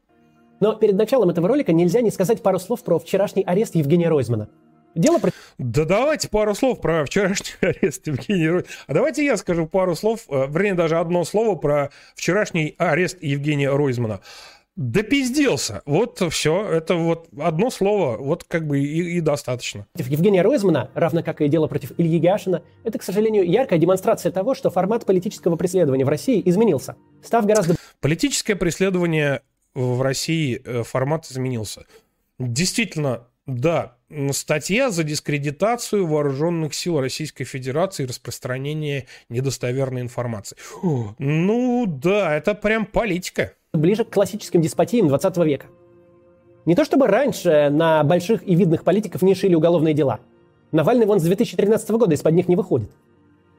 Но 0.61 0.75
перед 0.75 0.95
началом 0.95 1.31
этого 1.31 1.47
ролика 1.47 1.73
нельзя 1.73 2.01
не 2.01 2.11
сказать 2.11 2.43
пару 2.43 2.59
слов 2.59 2.83
про 2.83 2.99
вчерашний 2.99 3.41
арест 3.41 3.73
Евгения 3.75 4.09
Ройзмана. 4.09 4.47
Дело 4.93 5.17
про... 5.17 5.31
Да 5.57 5.85
давайте 5.85 6.29
пару 6.29 6.53
слов 6.53 6.81
про 6.81 7.03
вчерашний 7.03 7.53
арест 7.61 8.05
Евгения 8.05 8.51
Ройзмана. 8.51 8.75
А 8.87 8.93
давайте 8.93 9.25
я 9.25 9.37
скажу 9.37 9.65
пару 9.65 9.95
слов, 9.95 10.25
э, 10.29 10.45
вернее, 10.47 10.75
даже 10.75 10.99
одно 10.99 11.23
слово 11.23 11.55
про 11.55 11.89
вчерашний 12.15 12.75
арест 12.77 13.17
Евгения 13.21 13.71
Ройзмана. 13.71 14.21
Допизделся. 14.77 15.81
Вот 15.85 16.21
все. 16.31 16.65
Это 16.65 16.95
вот 16.95 17.27
одно 17.37 17.69
слово, 17.69 18.17
вот 18.17 18.45
как 18.45 18.65
бы 18.65 18.79
и, 18.79 19.17
и 19.17 19.21
достаточно. 19.21 19.85
Против 19.93 20.09
Евгения 20.09 20.41
Ройзмана, 20.41 20.89
равно 20.93 21.23
как 21.23 21.41
и 21.41 21.49
дело 21.49 21.67
против 21.67 21.91
Ильи 21.97 22.17
Яшина, 22.17 22.63
это, 22.83 22.97
к 22.97 23.03
сожалению, 23.03 23.49
яркая 23.49 23.79
демонстрация 23.79 24.31
того, 24.31 24.55
что 24.55 24.69
формат 24.69 25.05
политического 25.05 25.57
преследования 25.57 26.05
в 26.05 26.09
России 26.09 26.41
изменился, 26.45 26.95
став 27.21 27.45
гораздо... 27.45 27.75
Политическое 27.99 28.55
преследование 28.55 29.41
в 29.73 30.01
России, 30.01 30.61
э, 30.63 30.83
формат 30.83 31.25
изменился. 31.25 31.85
Действительно, 32.39 33.27
да, 33.45 33.97
статья 34.31 34.89
за 34.89 35.03
дискредитацию 35.03 36.07
вооруженных 36.07 36.73
сил 36.73 36.99
Российской 36.99 37.43
Федерации 37.43 38.03
и 38.03 38.05
распространение 38.05 39.07
недостоверной 39.29 40.01
информации. 40.01 40.57
Ну 40.81 41.85
да, 41.87 42.35
это 42.35 42.55
прям 42.55 42.85
политика 42.85 43.53
ближе 43.73 44.03
к 44.03 44.09
классическим 44.09 44.61
деспотиям 44.61 45.07
20 45.07 45.37
века. 45.37 45.67
Не 46.65 46.75
то 46.75 46.83
чтобы 46.85 47.07
раньше 47.07 47.69
на 47.71 48.03
больших 48.03 48.47
и 48.47 48.53
видных 48.55 48.83
политиков 48.83 49.21
не 49.21 49.33
шили 49.33 49.55
уголовные 49.55 49.93
дела. 49.93 50.19
Навальный 50.71 51.05
вон 51.05 51.19
с 51.19 51.23
2013 51.23 51.89
года 51.91 52.13
из-под 52.13 52.33
них 52.33 52.47
не 52.47 52.55
выходит. 52.55 52.91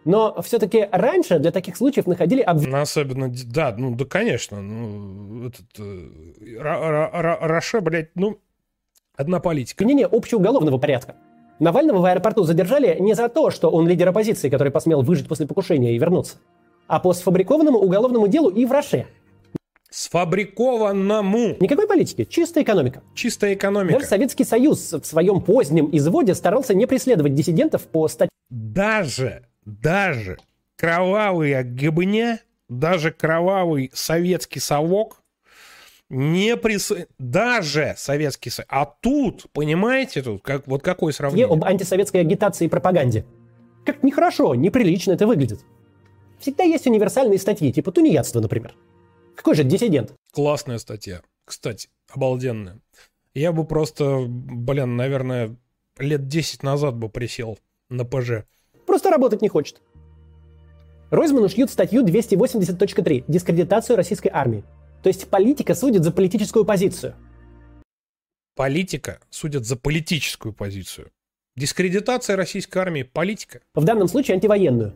Но 0.04 0.40
все-таки 0.42 0.88
раньше 0.90 1.38
для 1.38 1.50
таких 1.50 1.76
случаев 1.76 2.06
находили 2.06 2.40
обвинения. 2.40 2.76
Ну, 2.76 2.82
особенно, 2.82 3.32
да, 3.46 3.74
ну 3.76 3.94
да, 3.94 4.04
конечно. 4.04 4.60
Ну, 4.60 5.46
этот, 5.46 5.66
э, 5.78 6.58
Роше, 6.58 7.80
блядь, 7.80 8.10
ну, 8.14 8.38
одна 9.16 9.40
политика. 9.40 9.84
Обвинение 9.84 10.06
общеуголовного 10.06 10.78
порядка. 10.78 11.16
Навального 11.58 12.00
в 12.00 12.04
аэропорту 12.04 12.42
задержали 12.42 12.96
не 12.98 13.14
за 13.14 13.28
то, 13.28 13.50
что 13.50 13.70
он 13.70 13.86
лидер 13.86 14.08
оппозиции, 14.08 14.48
который 14.48 14.72
посмел 14.72 15.02
выжить 15.02 15.28
после 15.28 15.46
покушения 15.46 15.94
и 15.94 15.98
вернуться, 15.98 16.38
а 16.88 16.98
по 16.98 17.12
сфабрикованному 17.12 17.78
уголовному 17.78 18.26
делу 18.26 18.50
и 18.50 18.66
в 18.66 18.72
Роше– 18.72 19.06
Сфабрикованному. 19.92 21.58
Никакой 21.60 21.86
политики, 21.86 22.24
чистая 22.24 22.64
экономика. 22.64 23.02
Чистая 23.14 23.54
экономика. 23.54 23.94
Даже 23.94 24.06
Советский 24.06 24.44
Союз 24.44 24.92
в 24.92 25.04
своем 25.04 25.42
позднем 25.42 25.88
изводе 25.92 26.34
старался 26.34 26.74
не 26.74 26.86
преследовать 26.86 27.34
диссидентов 27.34 27.82
по 27.82 28.08
статье. 28.08 28.30
Даже, 28.48 29.46
даже 29.66 30.38
кровавая 30.76 31.62
гыбня, 31.62 32.40
даже 32.68 33.12
кровавый 33.12 33.90
советский 33.92 34.60
совок 34.60 35.22
не 36.08 36.56
прис... 36.56 36.92
Даже 37.18 37.94
Советский 37.96 38.50
Союз. 38.50 38.66
А 38.70 38.86
тут, 38.86 39.46
понимаете, 39.52 40.22
тут 40.22 40.42
как, 40.42 40.66
вот 40.66 40.82
какое 40.82 41.12
сравнение? 41.12 41.46
об 41.46 41.64
антисоветской 41.64 42.20
агитации 42.20 42.66
и 42.66 42.68
пропаганде. 42.68 43.24
Как 43.84 44.02
нехорошо, 44.02 44.54
неприлично 44.54 45.12
это 45.12 45.26
выглядит. 45.26 45.60
Всегда 46.38 46.64
есть 46.64 46.86
универсальные 46.86 47.38
статьи, 47.38 47.72
типа 47.72 47.92
тунеядство, 47.92 48.40
например. 48.40 48.74
Какой 49.36 49.54
же 49.54 49.64
диссидент? 49.64 50.14
Классная 50.32 50.78
статья. 50.78 51.22
Кстати, 51.44 51.88
обалденная. 52.10 52.80
Я 53.34 53.52
бы 53.52 53.64
просто, 53.64 54.24
блин, 54.28 54.96
наверное, 54.96 55.56
лет 55.98 56.28
10 56.28 56.62
назад 56.62 56.96
бы 56.96 57.08
присел 57.08 57.58
на 57.88 58.04
ПЖ. 58.04 58.44
Просто 58.86 59.10
работать 59.10 59.42
не 59.42 59.48
хочет. 59.48 59.80
Ройзману 61.10 61.48
шьют 61.48 61.70
статью 61.70 62.04
280.3 62.04 63.24
«Дискредитацию 63.28 63.96
российской 63.96 64.28
армии». 64.28 64.64
То 65.02 65.08
есть 65.08 65.28
политика 65.28 65.74
судит 65.74 66.04
за 66.04 66.12
политическую 66.12 66.64
позицию. 66.64 67.14
Политика 68.54 69.18
судит 69.30 69.66
за 69.66 69.76
политическую 69.76 70.52
позицию. 70.54 71.10
Дискредитация 71.56 72.36
российской 72.36 72.78
армии– 72.78 73.02
политика. 73.12 73.60
В 73.74 73.84
данном 73.84 74.08
случае 74.08 74.36
антивоенную. 74.36 74.94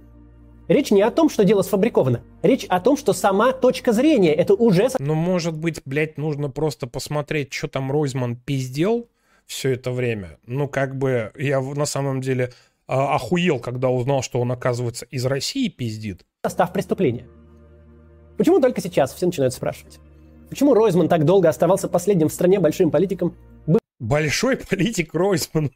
Речь 0.68 0.90
не 0.90 1.02
о 1.02 1.11
том, 1.11 1.28
что 1.28 1.44
дело 1.44 1.62
сфабриковано. 1.62 2.23
Речь 2.42 2.64
о 2.64 2.80
том, 2.80 2.96
что 2.96 3.12
сама 3.12 3.52
точка 3.52 3.92
зрения 3.92 4.35
это 4.35 4.54
уже... 4.54 4.88
Ну, 4.99 5.14
может 5.14 5.56
быть, 5.56 5.80
блядь, 5.85 6.18
нужно 6.18 6.50
просто 6.50 6.87
посмотреть, 6.87 7.52
что 7.52 7.68
там 7.68 7.92
Ройзман 7.92 8.37
пиздел 8.37 9.08
все 9.46 9.73
это 9.75 9.92
время. 9.92 10.38
Ну, 10.46 10.66
как 10.68 10.99
бы 10.99 11.32
я 11.37 11.61
на 11.61 11.87
самом 11.87 12.20
деле 12.20 12.52
а, 12.88 13.14
охуел, 13.14 13.61
когда 13.61 13.90
узнал, 13.90 14.23
что 14.23 14.40
он, 14.40 14.50
оказывается, 14.50 15.06
из 15.06 15.25
России 15.25 15.68
пиздит. 15.68 16.25
Состав 16.42 16.73
преступления. 16.73 17.26
Почему 18.37 18.61
только 18.61 18.80
сейчас 18.80 19.14
все 19.14 19.26
начинают 19.26 19.54
спрашивать? 19.54 20.00
Почему 20.49 20.75
Ройзман 20.75 21.08
так 21.08 21.25
долго 21.25 21.49
оставался 21.49 21.88
последним 21.88 22.28
в 22.28 22.32
стране 22.32 22.61
большим 22.61 22.90
политиком? 22.90 23.35
Большой 23.98 24.56
политик 24.56 25.14
Ройзман. 25.14 25.70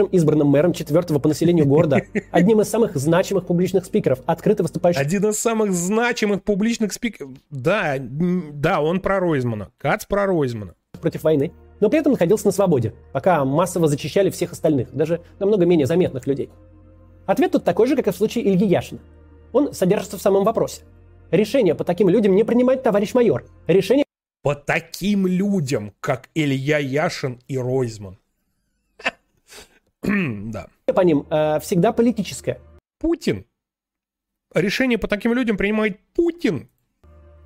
бывшим 0.00 0.06
избранным 0.06 0.48
мэром 0.48 0.72
четвертого 0.72 1.18
по 1.18 1.28
населению 1.28 1.66
города, 1.66 2.02
одним 2.30 2.60
из 2.60 2.68
самых 2.68 2.96
значимых 2.96 3.46
публичных 3.46 3.84
спикеров, 3.84 4.20
открыто 4.26 4.62
выступающих... 4.62 5.00
Один 5.00 5.28
из 5.28 5.38
самых 5.38 5.72
значимых 5.72 6.42
публичных 6.42 6.92
спикеров. 6.92 7.30
Да, 7.50 7.96
да, 7.98 8.80
он 8.80 9.00
про 9.00 9.20
Ройзмана. 9.20 9.70
Кац 9.78 10.04
про 10.04 10.26
Ройзмана. 10.26 10.74
Против 11.00 11.22
войны. 11.24 11.52
Но 11.80 11.88
при 11.88 11.98
этом 11.98 12.12
находился 12.12 12.46
на 12.46 12.52
свободе, 12.52 12.94
пока 13.12 13.44
массово 13.44 13.88
зачищали 13.88 14.30
всех 14.30 14.52
остальных, 14.52 14.92
даже 14.92 15.22
намного 15.38 15.64
менее 15.64 15.86
заметных 15.86 16.26
людей. 16.26 16.50
Ответ 17.26 17.52
тут 17.52 17.64
такой 17.64 17.86
же, 17.86 17.96
как 17.96 18.08
и 18.08 18.10
в 18.10 18.16
случае 18.16 18.46
Ильи 18.48 18.66
Яшина. 18.66 19.00
Он 19.52 19.72
содержится 19.72 20.18
в 20.18 20.22
самом 20.22 20.44
вопросе. 20.44 20.82
Решение 21.30 21.74
по 21.74 21.84
таким 21.84 22.08
людям 22.08 22.34
не 22.34 22.44
принимать 22.44 22.82
товарищ 22.82 23.14
майор. 23.14 23.46
Решение 23.66 24.04
по 24.42 24.54
таким 24.54 25.26
людям, 25.26 25.92
как 26.00 26.28
Илья 26.34 26.78
Яшин 26.78 27.40
и 27.48 27.58
Ройзман. 27.58 28.18
да. 30.02 30.68
По 30.86 31.00
ним 31.02 31.26
э, 31.30 31.60
всегда 31.60 31.92
политическое. 31.92 32.60
Путин. 32.98 33.44
Решение 34.54 34.98
по 34.98 35.08
таким 35.08 35.32
людям 35.34 35.56
принимает 35.56 36.00
Путин. 36.14 36.68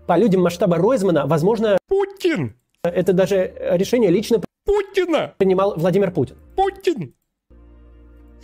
По 0.07 0.17
людям 0.17 0.43
масштаба 0.43 0.77
Ройзмана, 0.77 1.27
возможно... 1.27 1.79
Путин! 1.89 2.57
Это 2.83 3.13
даже 3.13 3.55
решение 3.73 4.11
лично... 4.11 4.41
Путина! 4.65 5.35
Принимал 5.39 5.75
Владимир 5.77 6.11
Путин. 6.11 6.37
Путин! 6.57 7.15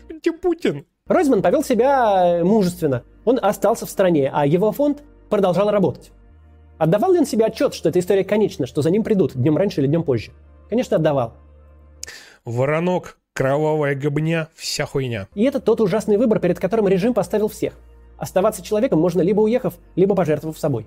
Где 0.09 0.33
Путин? 0.33 0.87
Ройзман 1.07 1.43
повел 1.43 1.63
себя 1.63 2.43
мужественно. 2.45 3.05
Он 3.25 3.39
остался 3.41 3.87
в 3.87 3.91
стране, 3.91 4.31
а 4.33 4.47
его 4.47 4.73
фонд 4.73 5.03
продолжал 5.29 5.71
работать. 5.71 6.13
Отдавал 6.81 7.13
ли 7.13 7.19
он 7.19 7.27
себе 7.27 7.45
отчет, 7.45 7.75
что 7.75 7.91
эта 7.91 7.99
история 7.99 8.25
конечна, 8.25 8.67
что 8.67 8.81
за 8.81 8.91
ним 8.91 9.05
придут 9.05 9.35
днем 9.35 9.59
раньше 9.59 9.83
или 9.83 9.87
днем 9.87 10.03
позже? 10.03 10.33
Конечно, 10.71 10.97
отдавал. 10.97 11.35
Воронок 12.47 13.19
Кровавая 13.35 13.95
гобня, 13.95 14.49
вся 14.55 14.87
хуйня. 14.87 15.29
И 15.35 15.45
это 15.45 15.61
тот 15.61 15.83
ужасный 15.83 16.17
выбор, 16.17 16.41
перед 16.41 16.59
которым 16.59 16.89
режим 16.89 17.13
поставил 17.13 17.49
всех. 17.49 17.75
Оставаться 18.17 18.63
человеком 18.63 18.99
можно 18.99 19.21
либо 19.21 19.43
уехав, 19.43 19.75
либо 19.95 20.15
пожертвовав 20.15 20.59
собой. 20.59 20.87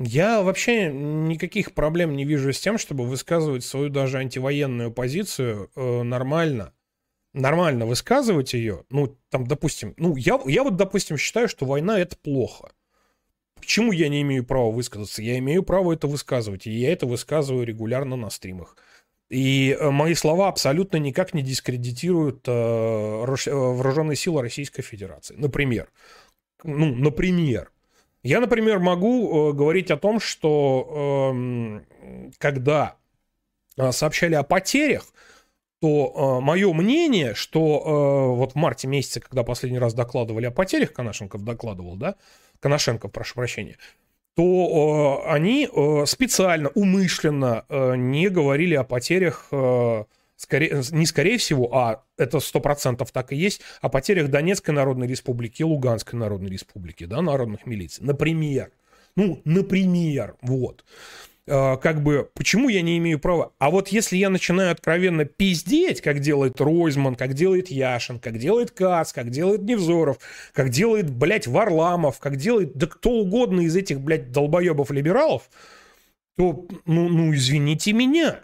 Я 0.00 0.42
вообще 0.42 0.92
никаких 0.92 1.74
проблем 1.74 2.16
не 2.16 2.24
вижу 2.24 2.52
с 2.52 2.58
тем, 2.58 2.76
чтобы 2.76 3.04
высказывать 3.04 3.62
свою 3.64 3.90
даже 3.90 4.18
антивоенную 4.18 4.90
позицию 4.90 5.70
э, 5.76 6.02
нормально. 6.02 6.72
Нормально 7.32 7.86
высказывать 7.86 8.52
ее. 8.52 8.82
Ну, 8.90 9.16
там, 9.30 9.46
допустим, 9.46 9.94
ну, 9.96 10.16
я, 10.16 10.40
я 10.44 10.64
вот, 10.64 10.74
допустим, 10.74 11.18
считаю, 11.18 11.48
что 11.48 11.66
война 11.66 12.00
это 12.00 12.16
плохо. 12.16 12.72
Почему 13.56 13.92
я 13.92 14.08
не 14.08 14.22
имею 14.22 14.44
права 14.44 14.70
высказаться? 14.70 15.22
Я 15.22 15.38
имею 15.38 15.62
право 15.62 15.92
это 15.92 16.06
высказывать, 16.06 16.66
и 16.66 16.70
я 16.70 16.92
это 16.92 17.06
высказываю 17.06 17.66
регулярно 17.66 18.16
на 18.16 18.30
стримах. 18.30 18.76
И 19.30 19.76
э, 19.78 19.90
мои 19.90 20.14
слова 20.14 20.48
абсолютно 20.48 20.98
никак 20.98 21.34
не 21.34 21.42
дискредитируют 21.42 22.46
э, 22.46 22.52
э, 22.52 23.52
вооруженные 23.52 24.16
силы 24.16 24.42
Российской 24.42 24.82
Федерации. 24.82 25.34
Например. 25.36 25.88
Ну, 26.62 26.94
например. 26.94 27.70
Я, 28.22 28.40
например, 28.40 28.78
могу 28.78 29.52
говорить 29.52 29.90
о 29.90 29.98
том, 29.98 30.18
что 30.18 31.30
эм, 31.34 32.32
когда 32.38 32.96
сообщали 33.90 34.34
о 34.34 34.42
потерях, 34.42 35.04
то 35.80 36.38
э, 36.38 36.44
мое 36.44 36.72
мнение, 36.72 37.34
что 37.34 37.60
э, 37.60 38.36
вот 38.36 38.52
в 38.52 38.54
марте 38.54 38.88
месяце, 38.88 39.20
когда 39.20 39.42
последний 39.42 39.78
раз 39.78 39.94
докладывали 39.94 40.46
о 40.46 40.50
потерях, 40.50 40.92
Коношенков 40.92 41.44
докладывал, 41.44 41.96
да, 41.96 42.16
Коношенков, 42.60 43.12
прошу 43.12 43.34
прощения, 43.34 43.76
то 44.34 45.22
э, 45.26 45.30
они 45.30 45.68
э, 45.70 46.06
специально, 46.06 46.70
умышленно 46.70 47.64
э, 47.68 47.96
не 47.96 48.28
говорили 48.28 48.74
о 48.74 48.84
потерях, 48.84 49.48
э, 49.52 50.04
скорее, 50.36 50.82
не 50.90 51.06
скорее 51.06 51.38
всего, 51.38 51.74
а 51.74 52.04
это 52.16 52.40
сто 52.40 52.60
процентов 52.60 53.12
так 53.12 53.32
и 53.32 53.36
есть, 53.36 53.60
о 53.80 53.88
потерях 53.88 54.28
Донецкой 54.28 54.74
Народной 54.74 55.06
Республики 55.06 55.62
и 55.62 55.64
Луганской 55.64 56.18
Народной 56.18 56.50
Республики, 56.50 57.04
да, 57.04 57.22
народных 57.22 57.66
милиций, 57.66 58.04
например. 58.04 58.70
Ну, 59.16 59.40
например, 59.44 60.34
вот. 60.42 60.84
Э, 61.46 61.76
как 61.76 62.02
бы, 62.02 62.30
почему 62.34 62.68
я 62.68 62.80
не 62.80 62.96
имею 62.98 63.18
права? 63.18 63.52
А 63.58 63.70
вот 63.70 63.88
если 63.88 64.16
я 64.16 64.30
начинаю 64.30 64.72
откровенно 64.72 65.24
пиздеть, 65.24 66.00
как 66.00 66.20
делает 66.20 66.60
Ройзман, 66.60 67.16
как 67.16 67.34
делает 67.34 67.70
Яшин, 67.70 68.18
как 68.18 68.38
делает 68.38 68.70
Кац, 68.70 69.12
как 69.12 69.30
делает 69.30 69.62
Невзоров, 69.62 70.18
как 70.52 70.70
делает, 70.70 71.10
блядь, 71.10 71.46
Варламов, 71.46 72.18
как 72.18 72.36
делает, 72.36 72.76
да 72.76 72.86
кто 72.86 73.10
угодно 73.10 73.60
из 73.60 73.76
этих, 73.76 74.00
блядь, 74.00 74.32
долбоебов-либералов, 74.32 75.50
то, 76.36 76.66
ну, 76.86 77.08
ну, 77.08 77.34
извините 77.34 77.92
меня, 77.92 78.40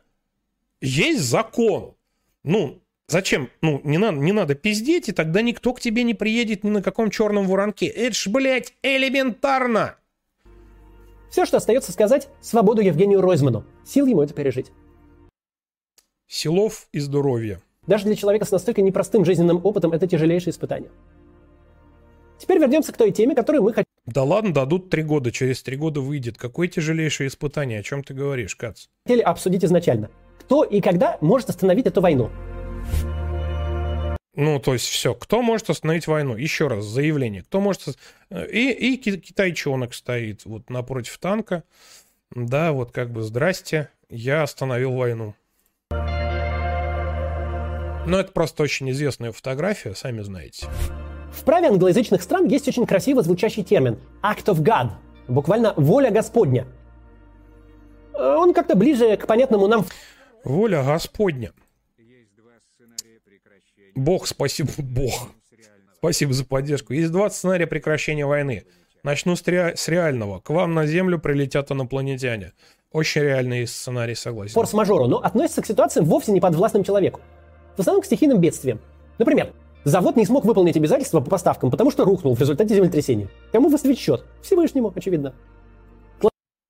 есть 0.83 1.23
закон. 1.23 1.95
Ну, 2.45 2.83
зачем? 3.09 3.49
Ну, 3.62 3.80
не 3.83 3.97
надо, 3.97 4.19
не 4.19 4.33
надо 4.33 4.54
пиздеть, 4.54 5.09
и 5.09 5.12
тогда 5.12 5.40
никто 5.40 5.73
к 5.73 5.80
тебе 5.80 6.02
не 6.02 6.14
приедет 6.14 6.64
ни 6.64 6.71
на 6.71 6.83
каком 6.83 7.11
черном 7.11 7.47
воронке. 7.47 7.87
Это 7.87 8.14
ж, 8.14 8.28
блядь, 8.28 8.75
элементарно. 8.83 9.97
Все, 11.30 11.46
что 11.46 11.58
остается 11.58 11.92
сказать, 11.92 12.28
свободу 12.40 12.82
Евгению 12.82 13.20
Ройзману. 13.20 13.64
Сил 13.84 14.06
ему 14.06 14.22
это 14.22 14.34
пережить. 14.34 14.72
Силов 16.26 16.88
и 16.92 16.99
здоровья. 16.99 17.60
Даже 17.87 18.04
для 18.04 18.16
человека 18.16 18.44
с 18.44 18.50
настолько 18.50 18.82
непростым 18.82 19.25
жизненным 19.25 19.60
опытом 19.64 19.92
это 19.92 20.06
тяжелейшее 20.06 20.52
испытание. 20.52 20.90
Теперь 22.38 22.58
вернемся 22.58 22.92
к 22.92 22.96
той 22.96 23.10
теме, 23.12 23.34
которую 23.34 23.62
мы 23.62 23.72
хотим. 23.72 23.87
Да 24.06 24.25
ладно, 24.25 24.52
дадут 24.52 24.90
три 24.90 25.02
года, 25.02 25.30
через 25.30 25.62
три 25.62 25.76
года 25.76 26.00
выйдет. 26.00 26.37
Какое 26.37 26.68
тяжелейшее 26.68 27.28
испытание? 27.28 27.80
О 27.80 27.82
чем 27.82 28.02
ты 28.02 28.12
говоришь, 28.12 28.56
Кац? 28.56 28.87
Хотели 29.06 29.20
обсудить 29.20 29.64
изначально. 29.64 30.10
Кто 30.40 30.64
и 30.64 30.80
когда 30.80 31.16
может 31.20 31.50
остановить 31.50 31.87
эту 31.87 32.00
войну? 32.00 32.30
Ну, 34.34 34.60
то 34.60 34.75
есть 34.75 34.87
все. 34.87 35.14
Кто 35.14 35.42
может 35.42 35.70
остановить 35.70 36.06
войну? 36.06 36.37
Еще 36.37 36.68
раз, 36.68 36.84
заявление. 36.84 37.42
Кто 37.42 37.60
может... 37.60 37.99
И, 38.30 38.70
и 38.70 38.96
китайчонок 38.96 39.92
стоит 39.92 40.44
вот 40.44 40.70
напротив 40.70 41.18
танка. 41.18 41.64
Да, 42.30 42.72
вот 42.72 42.92
как 42.92 43.10
бы 43.10 43.22
здрасте, 43.22 43.88
я 44.08 44.44
остановил 44.44 44.92
войну. 44.92 45.34
Но 48.06 48.18
это 48.18 48.32
просто 48.32 48.62
очень 48.62 48.90
известная 48.90 49.32
фотография, 49.32 49.94
сами 49.94 50.22
знаете. 50.22 50.66
В 51.32 51.44
праве 51.44 51.68
англоязычных 51.68 52.22
стран 52.22 52.46
есть 52.46 52.66
очень 52.68 52.87
красиво 52.87 53.22
звучащий 53.22 53.62
термин 53.62 53.99
«act 54.22 54.46
of 54.46 54.62
God», 54.62 54.92
буквально 55.28 55.75
«воля 55.76 56.10
Господня». 56.10 56.66
Он 58.14 58.54
как-то 58.54 58.75
ближе 58.75 59.16
к 59.16 59.26
понятному 59.26 59.66
нам... 59.66 59.87
Воля 60.44 60.82
Господня. 60.82 61.52
Бог, 63.94 64.26
спасибо, 64.26 64.70
Бог. 64.78 65.30
Спасибо 65.99 66.32
за 66.32 66.44
поддержку. 66.44 66.92
Есть 66.94 67.12
два 67.12 67.28
сценария 67.30 67.66
прекращения 67.66 68.25
войны. 68.25 68.64
Начну 69.02 69.37
с, 69.37 69.47
ре... 69.47 69.75
с 69.76 69.88
реального. 69.88 70.40
К 70.40 70.50
вам 70.50 70.75
на 70.75 70.87
Землю 70.87 71.18
прилетят 71.18 71.70
инопланетяне. 71.70 72.52
Очень 72.92 73.23
реальный 73.23 73.66
сценарий, 73.66 74.14
согласен. 74.14 74.54
Форс-мажору, 74.54 75.06
но 75.06 75.18
относится 75.18 75.62
к 75.62 75.67
ситуациям 75.67 76.06
вовсе 76.06 76.32
не 76.32 76.41
подвластным 76.41 76.84
человеку. 76.84 77.21
В 77.76 77.80
основном 77.80 78.02
к 78.02 78.06
стихийным 78.06 78.38
бедствиям. 78.41 78.80
Например, 79.19 79.52
завод 79.84 80.17
не 80.17 80.26
смог 80.26 80.45
выполнить 80.45 80.76
обязательства 80.76 81.21
по 81.21 81.30
поставкам, 81.30 81.71
потому 81.71 81.91
что 81.91 82.04
рухнул 82.04 82.34
в 82.34 82.41
результате 82.41 82.75
землетрясения. 82.75 83.28
Кому 83.52 83.69
выставить 83.69 83.99
счет? 83.99 84.25
Всевышнему, 84.43 84.93
очевидно. 84.95 85.34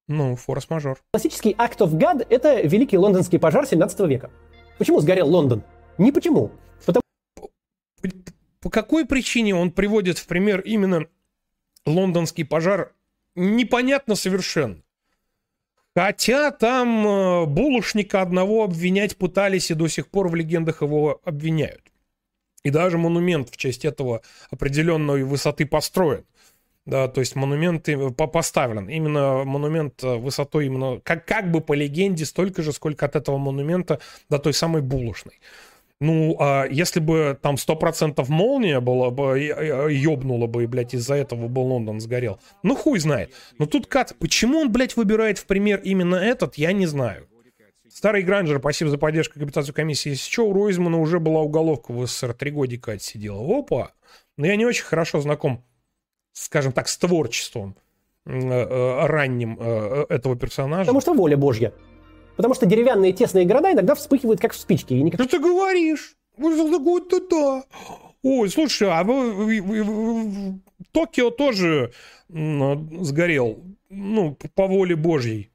Ну, 0.08 0.34
форс-мажор. 0.34 0.98
Классический 1.12 1.52
Act 1.52 1.78
of 1.78 1.92
God– 1.92 2.26
это 2.28 2.60
великий 2.62 2.98
лондонский 2.98 3.38
пожар 3.38 3.64
17 3.64 4.00
века. 4.00 4.30
Почему 4.76 5.00
сгорел 5.00 5.28
Лондон? 5.28 5.62
Не 5.98 6.10
почему. 6.10 6.50
По 8.60 8.70
какой 8.70 9.06
причине 9.06 9.54
он 9.54 9.70
приводит 9.72 10.18
в 10.18 10.26
пример 10.26 10.60
именно 10.60 11.06
лондонский 11.86 12.44
пожар, 12.44 12.92
непонятно 13.34 14.14
совершенно. 14.14 14.82
Хотя 15.94 16.50
там 16.52 17.06
э, 17.06 17.46
булочника 17.46 18.22
одного 18.22 18.62
обвинять 18.62 19.16
пытались 19.16 19.70
и 19.70 19.74
до 19.74 19.88
сих 19.88 20.08
пор 20.08 20.28
в 20.28 20.34
легендах 20.34 20.82
его 20.82 21.20
обвиняют. 21.24 21.82
И 22.62 22.70
даже 22.70 22.98
монумент 22.98 23.50
в 23.50 23.56
честь 23.56 23.84
этого 23.84 24.22
определенной 24.50 25.24
высоты 25.24 25.66
построен. 25.66 26.24
Да, 26.86 27.08
то 27.08 27.20
есть 27.20 27.36
монумент 27.36 27.88
поставлен. 28.16 28.88
Именно 28.88 29.44
монумент 29.44 30.02
э, 30.02 30.16
высотой 30.16 30.66
именно, 30.66 31.00
как, 31.00 31.26
как 31.26 31.50
бы 31.50 31.60
по 31.60 31.72
легенде, 31.72 32.24
столько 32.24 32.62
же, 32.62 32.72
сколько 32.72 33.06
от 33.06 33.16
этого 33.16 33.38
монумента 33.38 34.00
до 34.28 34.38
той 34.38 34.54
самой 34.54 34.82
булочной. 34.82 35.40
Ну, 36.00 36.34
а 36.40 36.64
если 36.64 36.98
бы 36.98 37.38
там 37.40 37.56
100% 37.56 38.24
молния 38.28 38.80
была 38.80 39.10
бы, 39.10 39.38
ёбнула 39.90 40.46
бы, 40.46 40.64
и, 40.64 40.66
блядь, 40.66 40.94
из-за 40.94 41.14
этого 41.14 41.48
бы 41.48 41.60
Лондон 41.60 42.00
сгорел. 42.00 42.40
Ну, 42.62 42.74
хуй 42.74 42.98
знает. 42.98 43.34
Но 43.58 43.66
тут 43.66 43.86
Кат, 43.86 44.16
почему 44.18 44.60
он, 44.60 44.72
блядь, 44.72 44.96
выбирает 44.96 45.38
в 45.38 45.44
пример 45.44 45.80
именно 45.84 46.16
этот, 46.16 46.56
я 46.56 46.72
не 46.72 46.86
знаю. 46.86 47.28
Старый 47.90 48.22
Гранджер, 48.22 48.60
спасибо 48.60 48.88
за 48.88 48.98
поддержку 48.98 49.38
капитацию 49.38 49.74
комиссии. 49.74 50.10
Если 50.10 50.30
что, 50.30 50.46
у 50.46 50.52
Ройзмана 50.54 50.98
уже 50.98 51.18
была 51.18 51.40
уголовка 51.40 51.92
в 51.92 52.06
СССР, 52.06 52.34
три 52.34 52.50
годика 52.50 52.92
отсидела. 52.92 53.42
Опа! 53.58 53.92
Но 54.36 54.46
я 54.46 54.56
не 54.56 54.64
очень 54.64 54.84
хорошо 54.84 55.20
знаком, 55.20 55.64
скажем 56.32 56.72
так, 56.72 56.88
с 56.88 56.96
творчеством 56.96 57.76
э, 58.24 58.32
э, 58.32 59.06
ранним 59.06 59.58
э, 59.60 60.06
этого 60.08 60.36
персонажа. 60.36 60.84
Потому 60.84 61.00
что 61.00 61.14
воля 61.14 61.36
божья. 61.36 61.74
Потому 62.40 62.54
что 62.54 62.64
деревянные 62.64 63.12
тесные 63.12 63.44
города 63.44 63.70
иногда 63.70 63.94
вспыхивают 63.94 64.40
как 64.40 64.54
в 64.54 64.56
спичке. 64.56 64.96
И 64.96 65.02
никак... 65.02 65.20
Что 65.20 65.36
ты 65.36 65.38
говоришь? 65.38 66.16
Да-да. 66.38 67.64
Ой, 68.22 68.48
слушай, 68.48 68.88
а 68.90 69.04
вы, 69.04 70.58
Токио 70.90 71.28
тоже 71.28 71.92
сгорел, 72.30 73.62
ну, 73.90 74.38
по 74.54 74.66
воле 74.68 74.96
Божьей. 74.96 75.50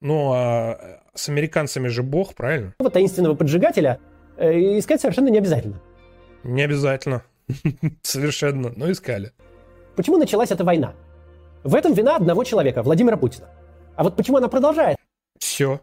Ну, 0.00 0.30
а 0.32 1.00
с 1.12 1.28
американцами 1.28 1.88
же 1.88 2.04
бог, 2.04 2.36
правильно? 2.36 2.72
Вот 2.78 2.92
таинственного 2.92 3.34
поджигателя 3.34 3.98
э, 4.36 4.78
искать 4.78 5.00
совершенно 5.00 5.26
не 5.26 5.38
обязательно. 5.38 5.82
Не 6.44 6.62
обязательно. 6.62 7.24
Совершенно, 8.02 8.72
но 8.76 8.92
искали. 8.92 9.32
Почему 9.96 10.18
началась 10.18 10.52
эта 10.52 10.62
война? 10.62 10.94
В 11.64 11.74
этом 11.74 11.94
вина 11.94 12.14
одного 12.14 12.44
человека, 12.44 12.84
Владимира 12.84 13.16
Путина. 13.16 13.48
А 13.96 14.04
вот 14.04 14.14
почему 14.14 14.36
она 14.36 14.46
продолжает? 14.46 14.96
Все. 15.40 15.80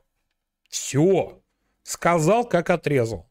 Все. 0.70 1.42
Сказал, 1.84 2.46
как 2.46 2.70
отрезал. 2.70 3.26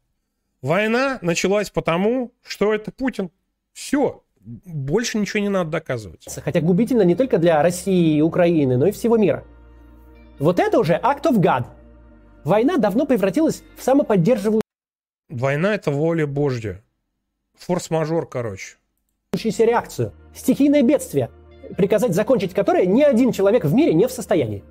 Война 0.61 1.19
началась 1.23 1.71
потому, 1.71 2.33
что 2.43 2.75
это 2.75 2.91
Путин. 2.91 3.31
Все. 3.73 4.23
Больше 4.41 5.19
ничего 5.19 5.43
не 5.43 5.49
надо 5.49 5.71
доказывать. 5.71 6.27
Хотя 6.45 6.61
губительно 6.61 7.03
не 7.03 7.15
только 7.15 7.39
для 7.39 7.63
России 7.63 8.19
и 8.19 8.23
Украины, 8.23 8.77
но 8.77 8.87
и 8.87 8.93
всего 8.93 9.17
мира. 9.17 9.45
Вот 10.39 10.61
это 10.61 10.79
уже 10.79 10.95
act 10.95 11.23
of 11.23 11.39
God. 11.39 11.67
Война 12.45 12.77
давно 12.77 13.07
превратилась 13.07 13.63
в 13.77 13.83
самоподдерживающую... 13.83 14.63
Война— 15.29 15.75
это 15.75 15.91
воля 15.91 16.27
Божья. 16.27 16.83
Форс-мажор, 17.59 18.29
короче. 18.29 18.77
реакцию. 19.33 20.13
Стихийное 20.35 20.83
бедствие, 20.83 21.31
приказать 21.77 22.15
закончить 22.15 22.55
которое 22.55 22.87
ни 22.87 23.03
один 23.03 23.33
человек 23.33 23.65
в 23.65 23.75
мире 23.75 23.95
не 23.95 24.07
в 24.07 24.13
состоянии. 24.13 24.63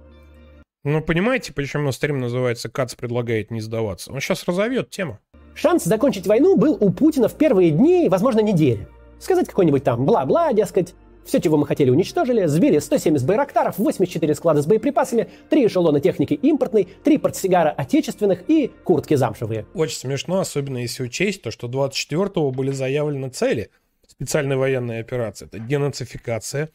Ну, 0.86 1.02
понимаете, 1.02 1.52
почему 1.52 1.92
стрим 1.92 2.20
называется 2.20 2.70
«Кац 2.70 2.94
предлагает 2.94 3.50
не 3.50 3.60
сдаваться»? 3.60 4.14
Он 4.14 4.22
сейчас 4.22 4.44
разовьет 4.48 4.92
тему. 4.92 5.18
Шанс 5.56 5.84
закончить 5.84 6.28
войну 6.28 6.58
был 6.58 6.78
у 6.80 6.92
Путина 6.92 7.28
в 7.28 7.34
первые 7.34 7.72
дни, 7.72 8.08
возможно, 8.08 8.42
недели. 8.42 8.88
Сказать 9.20 9.48
какой-нибудь 9.48 9.84
там 9.84 10.06
бла-бла, 10.06 10.54
дескать, 10.54 10.94
все, 11.26 11.42
чего 11.42 11.58
мы 11.58 11.66
хотели, 11.66 11.90
уничтожили, 11.90 12.46
сбили 12.46 12.78
170 12.78 13.26
байрактаров, 13.26 13.80
84 13.80 14.36
склада 14.36 14.62
с 14.62 14.68
боеприпасами, 14.68 15.28
3 15.50 15.66
эшелона 15.66 16.00
техники 16.00 16.36
импортной, 16.36 16.88
3 17.04 17.18
портсигара 17.18 17.72
отечественных 17.72 18.48
и 18.48 18.72
куртки 18.84 19.16
замшевые. 19.16 19.66
Очень 19.74 19.98
смешно, 19.98 20.40
особенно 20.40 20.78
если 20.78 21.02
учесть 21.02 21.42
то, 21.42 21.50
что 21.50 21.68
24-го 21.68 22.52
были 22.52 22.70
заявлены 22.70 23.30
цели 23.30 23.72
специальной 24.08 24.56
военной 24.56 25.00
операции. 25.00 25.46
Это 25.46 25.58
денацификация 25.58 26.70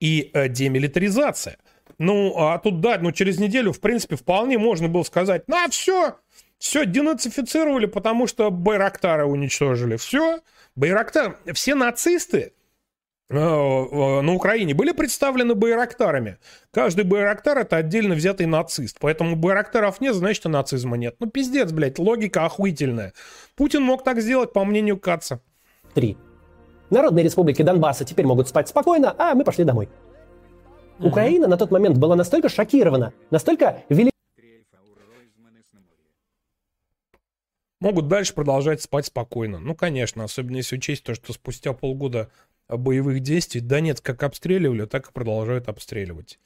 и 0.00 0.30
э, 0.34 0.50
демилитаризация. 0.50 1.56
Ну, 1.98 2.34
а 2.36 2.58
тут, 2.58 2.80
да, 2.80 2.98
ну, 3.00 3.12
через 3.12 3.38
неделю, 3.38 3.72
в 3.72 3.80
принципе, 3.80 4.16
вполне 4.16 4.58
можно 4.58 4.88
было 4.88 5.02
сказать, 5.02 5.44
ну, 5.46 5.56
а 5.56 5.68
все, 5.68 6.16
все, 6.58 6.86
денацифицировали, 6.86 7.86
потому 7.86 8.26
что 8.26 8.50
Байрактары 8.50 9.26
уничтожили. 9.26 9.96
Все, 9.96 10.40
Байрактар, 10.76 11.38
все 11.52 11.74
нацисты, 11.74 12.52
э, 13.30 13.36
э, 13.36 14.20
на 14.20 14.34
Украине 14.34 14.74
были 14.74 14.92
представлены 14.92 15.54
байрактарами. 15.54 16.38
Каждый 16.72 17.04
байрактар 17.04 17.58
это 17.58 17.76
отдельно 17.76 18.14
взятый 18.14 18.46
нацист. 18.46 18.98
Поэтому 19.00 19.36
байрактаров 19.36 20.00
нет, 20.00 20.14
значит 20.14 20.46
и 20.46 20.48
нацизма 20.48 20.96
нет. 20.96 21.16
Ну 21.20 21.28
пиздец, 21.28 21.70
блядь, 21.70 21.98
логика 21.98 22.44
охуительная. 22.44 23.12
Путин 23.56 23.82
мог 23.82 24.02
так 24.02 24.20
сделать, 24.20 24.52
по 24.52 24.64
мнению 24.64 24.98
Каца. 24.98 25.40
Три. 25.94 26.16
Народные 26.90 27.24
республики 27.24 27.62
Донбасса 27.62 28.04
теперь 28.04 28.26
могут 28.26 28.48
спать 28.48 28.68
спокойно, 28.68 29.14
а 29.16 29.34
мы 29.34 29.44
пошли 29.44 29.64
домой. 29.64 29.88
Угу. 30.98 31.08
Украина 31.08 31.46
на 31.48 31.56
тот 31.56 31.70
момент 31.70 31.98
была 31.98 32.16
настолько 32.16 32.48
шокирована, 32.48 33.12
настолько 33.30 33.82
велика 33.88 34.14
могут 37.84 38.08
дальше 38.08 38.32
продолжать 38.32 38.80
спать 38.80 39.06
спокойно. 39.06 39.58
Ну, 39.58 39.74
конечно, 39.74 40.24
особенно 40.24 40.56
если 40.56 40.76
учесть 40.76 41.04
то, 41.04 41.14
что 41.14 41.34
спустя 41.34 41.74
полгода 41.74 42.30
боевых 42.66 43.20
действий 43.20 43.60
Донец 43.60 44.00
как 44.00 44.22
обстреливали, 44.22 44.86
так 44.86 45.08
и 45.08 45.12
продолжают 45.12 45.68
обстреливать. 45.68 46.38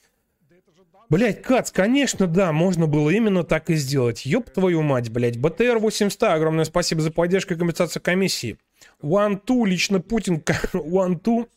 Блять, 1.09 1.41
Кац, 1.41 1.71
конечно, 1.71 2.27
да, 2.27 2.53
можно 2.53 2.87
было 2.87 3.09
именно 3.09 3.45
так 3.45 3.71
и 3.71 3.77
сделать. 3.77 4.27
Ёб 4.27 4.51
твою 4.51 4.83
мать, 4.83 5.11
блять. 5.11 5.39
БТР 5.39 5.79
800, 5.79 6.25
огромное 6.25 6.65
спасибо 6.65 7.01
за 7.01 7.13
поддержку 7.13 7.55
и 7.55 7.57
компенсацию 7.57 8.03
комиссии. 8.03 8.59
One 9.01 9.41
Two, 9.43 9.65
лично 9.65 10.01
Путин, 10.01 10.43
One 10.75 11.19
Two, 11.21 11.49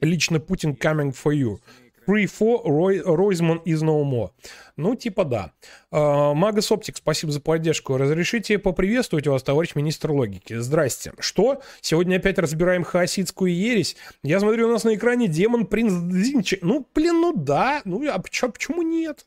лично 0.00 0.40
Путин 0.40 0.72
coming 0.72 1.14
for 1.14 1.32
you. 1.32 1.58
Free 2.06 2.24
for 2.26 2.62
Ройзман 3.04 3.58
из 3.64 3.82
No 3.82 4.02
More. 4.02 4.30
Ну, 4.76 4.94
типа 4.94 5.24
да. 5.24 5.52
Магас 5.90 6.70
Оптик, 6.72 6.96
спасибо 6.96 7.32
за 7.32 7.40
поддержку. 7.40 7.96
Разрешите 7.96 8.58
поприветствовать 8.58 9.26
вас, 9.26 9.42
товарищ 9.42 9.74
министр 9.74 10.10
логики. 10.12 10.56
Здрасте. 10.58 11.12
Что? 11.18 11.60
Сегодня 11.80 12.16
опять 12.16 12.38
разбираем 12.38 12.84
хаоситскую 12.84 13.54
ересь? 13.54 13.96
Я 14.22 14.40
смотрю, 14.40 14.68
у 14.68 14.72
нас 14.72 14.84
на 14.84 14.94
экране 14.94 15.28
демон 15.28 15.66
принц 15.66 15.92
Дзинчи. 15.92 16.58
Ну, 16.62 16.86
блин, 16.94 17.20
ну 17.20 17.32
да. 17.34 17.82
Ну, 17.84 18.08
а 18.10 18.18
почему 18.18 18.82
нет? 18.82 19.26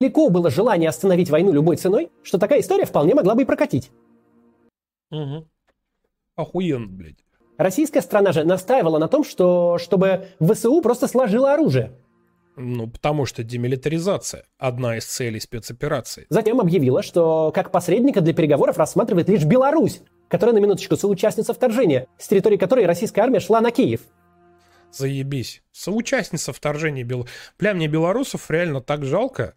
Велико 0.00 0.28
было 0.28 0.50
желание 0.50 0.90
остановить 0.90 1.30
войну 1.30 1.52
любой 1.52 1.76
ценой, 1.76 2.10
что 2.22 2.36
такая 2.36 2.60
история 2.60 2.84
вполне 2.84 3.14
могла 3.14 3.34
бы 3.34 3.42
и 3.42 3.46
прокатить. 3.46 3.90
Угу. 5.10 5.46
Охуенно, 6.36 6.88
блядь. 6.88 7.24
Российская 7.56 8.02
страна 8.02 8.32
же 8.32 8.42
настаивала 8.42 8.98
на 8.98 9.06
том, 9.06 9.22
что 9.24 9.78
чтобы 9.78 10.26
ВСУ 10.40 10.82
просто 10.82 11.06
сложило 11.06 11.54
оружие. 11.54 11.92
Ну, 12.56 12.86
потому 12.86 13.26
что 13.26 13.42
демилитаризация– 13.42 14.44
одна 14.58 14.96
из 14.96 15.04
целей 15.04 15.40
спецоперации. 15.40 16.26
Затем 16.28 16.60
объявила, 16.60 17.02
что 17.02 17.50
как 17.52 17.72
посредника 17.72 18.20
для 18.20 18.32
переговоров 18.32 18.78
рассматривает 18.78 19.28
лишь 19.28 19.44
Беларусь, 19.44 20.02
которая 20.28 20.54
на 20.54 20.60
минуточку 20.60 20.96
соучастница 20.96 21.52
вторжения, 21.52 22.06
с 22.16 22.28
территории 22.28 22.56
которой 22.56 22.86
российская 22.86 23.22
армия 23.22 23.40
шла 23.40 23.60
на 23.60 23.72
Киев. 23.72 24.02
Заебись. 24.92 25.62
Соучастница 25.72 26.52
вторжения 26.52 27.02
Бел... 27.02 27.26
Бля, 27.58 27.74
мне 27.74 27.88
белорусов 27.88 28.48
реально 28.50 28.80
так 28.80 29.04
жалко. 29.04 29.54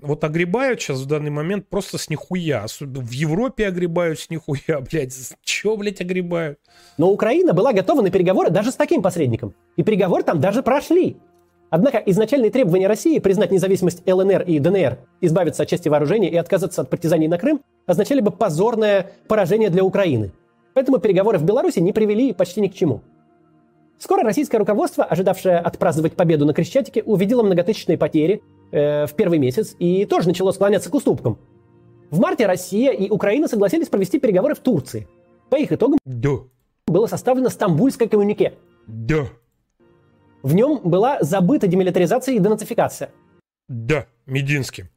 Вот 0.00 0.22
огребают 0.22 0.80
сейчас 0.80 1.00
в 1.00 1.06
данный 1.06 1.30
момент 1.30 1.68
просто 1.68 1.98
с 1.98 2.08
нихуя. 2.08 2.66
В 2.78 3.10
Европе 3.10 3.66
огребают 3.66 4.20
с 4.20 4.30
нихуя, 4.30 4.80
блядь. 4.90 5.12
Чего, 5.42 5.76
блядь, 5.76 6.00
огребают? 6.00 6.60
Но 6.98 7.10
Украина 7.10 7.52
была 7.52 7.72
готова 7.72 8.02
на 8.02 8.10
переговоры 8.10 8.50
даже 8.50 8.70
с 8.70 8.76
таким 8.76 9.02
посредником. 9.02 9.54
И 9.76 9.82
переговоры 9.82 10.22
там 10.22 10.40
даже 10.40 10.62
прошли. 10.62 11.16
Однако 11.70 11.98
изначальные 11.98 12.50
требования 12.50 12.86
России 12.86 13.18
признать 13.18 13.50
независимость 13.50 14.02
ЛНР 14.06 14.42
и 14.42 14.58
ДНР, 14.58 14.98
избавиться 15.20 15.64
от 15.64 15.68
части 15.68 15.88
вооружения 15.88 16.30
и 16.30 16.36
отказаться 16.36 16.82
от 16.82 16.90
партизании 16.90 17.26
на 17.26 17.38
Крым 17.38 17.60
означали 17.86 18.20
бы 18.20 18.30
позорное 18.30 19.10
поражение 19.28 19.68
для 19.68 19.84
Украины. 19.84 20.32
Поэтому 20.74 20.98
переговоры 20.98 21.38
в 21.38 21.44
Беларуси 21.44 21.80
не 21.80 21.92
привели 21.92 22.32
почти 22.32 22.60
ни 22.60 22.68
к 22.68 22.74
чему. 22.74 23.02
Скоро 23.98 24.22
российское 24.22 24.58
руководство, 24.58 25.04
ожидавшее 25.04 25.58
отпраздновать 25.58 26.14
победу 26.14 26.46
на 26.46 26.54
Крещатике, 26.54 27.02
увидело 27.02 27.42
многотысячные 27.42 27.98
потери 27.98 28.42
э, 28.70 29.06
в 29.06 29.14
первый 29.14 29.38
месяц 29.38 29.74
и 29.78 30.04
тоже 30.06 30.28
начало 30.28 30.52
склоняться 30.52 30.88
к 30.88 30.94
уступкам. 30.94 31.38
В 32.10 32.20
марте 32.20 32.46
Россия 32.46 32.92
и 32.92 33.10
Украина 33.10 33.48
согласились 33.48 33.88
провести 33.88 34.18
переговоры 34.18 34.54
в 34.54 34.60
Турции. 34.60 35.08
По 35.50 35.56
их 35.56 35.72
итогам 35.72 35.98
да. 36.04 36.30
было 36.86 37.06
составлено 37.06 37.48
Стамбульское 37.48 38.08
коммюнике. 38.08 38.54
Да. 38.86 39.26
В 40.42 40.54
нем 40.54 40.80
была 40.84 41.18
забыта 41.22 41.66
демилитаризация 41.66 42.34
и 42.34 42.38
денацификация. 42.38 43.10
Да, 43.68 44.06
Мединским. 44.26 44.88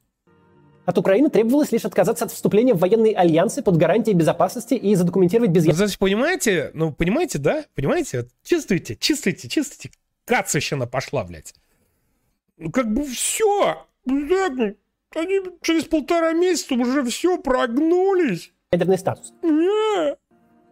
От 0.84 0.98
Украины 0.98 1.30
требовалось 1.30 1.70
лишь 1.70 1.84
отказаться 1.84 2.24
от 2.24 2.32
вступления 2.32 2.74
в 2.74 2.78
военные 2.78 3.14
альянсы 3.14 3.62
под 3.62 3.76
гарантией 3.76 4.16
безопасности 4.16 4.74
и 4.74 4.94
задокументировать 4.96 5.50
без... 5.50 5.64
Ну, 5.64 5.72
значит, 5.72 5.98
понимаете? 5.98 6.70
Ну, 6.74 6.92
понимаете, 6.92 7.38
да? 7.38 7.64
Понимаете? 7.74 8.26
Чувствуете, 8.42 8.96
чувствуете, 8.96 9.48
чувствуете? 9.48 9.96
Кацищина 10.24 10.86
пошла, 10.86 11.24
блядь. 11.24 11.54
Ну, 12.56 12.70
как 12.72 12.92
бы 12.92 13.04
все. 13.04 13.86
Ну, 14.04 14.74
они 15.14 15.40
через 15.60 15.84
полтора 15.84 16.32
месяца 16.32 16.74
уже 16.74 17.04
все 17.04 17.38
прогнулись. 17.38 18.52
Ядерный 18.72 18.98
статус. 18.98 19.32
Не. 19.42 20.16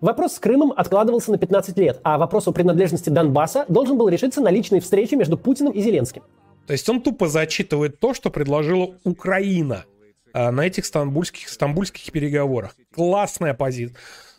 Вопрос 0.01 0.35
с 0.35 0.39
Крымом 0.39 0.73
откладывался 0.75 1.31
на 1.31 1.37
15 1.37 1.77
лет, 1.77 2.01
а 2.05 2.17
вопрос 2.17 2.49
о 2.49 2.53
принадлежности 2.53 3.11
Донбасса 3.11 3.67
должен 3.69 3.99
был 3.99 4.09
решиться 4.09 4.41
на 4.41 4.51
личной 4.51 4.81
встрече 4.81 5.17
между 5.17 5.37
Путиным 5.37 5.73
и 5.73 5.83
Зеленским. 5.83 6.23
То 6.67 6.73
есть 6.73 6.89
он 6.89 7.03
тупо 7.03 7.29
зачитывает 7.29 8.01
то, 8.01 8.15
что 8.15 8.31
предложила 8.31 8.95
Украина 9.05 9.85
а, 10.33 10.51
на 10.53 10.67
этих 10.67 10.87
стамбульских, 10.87 11.49
стамбульских 11.49 12.13
переговорах. 12.13 12.77
Классная 12.95 13.53
позиция. 13.53 13.97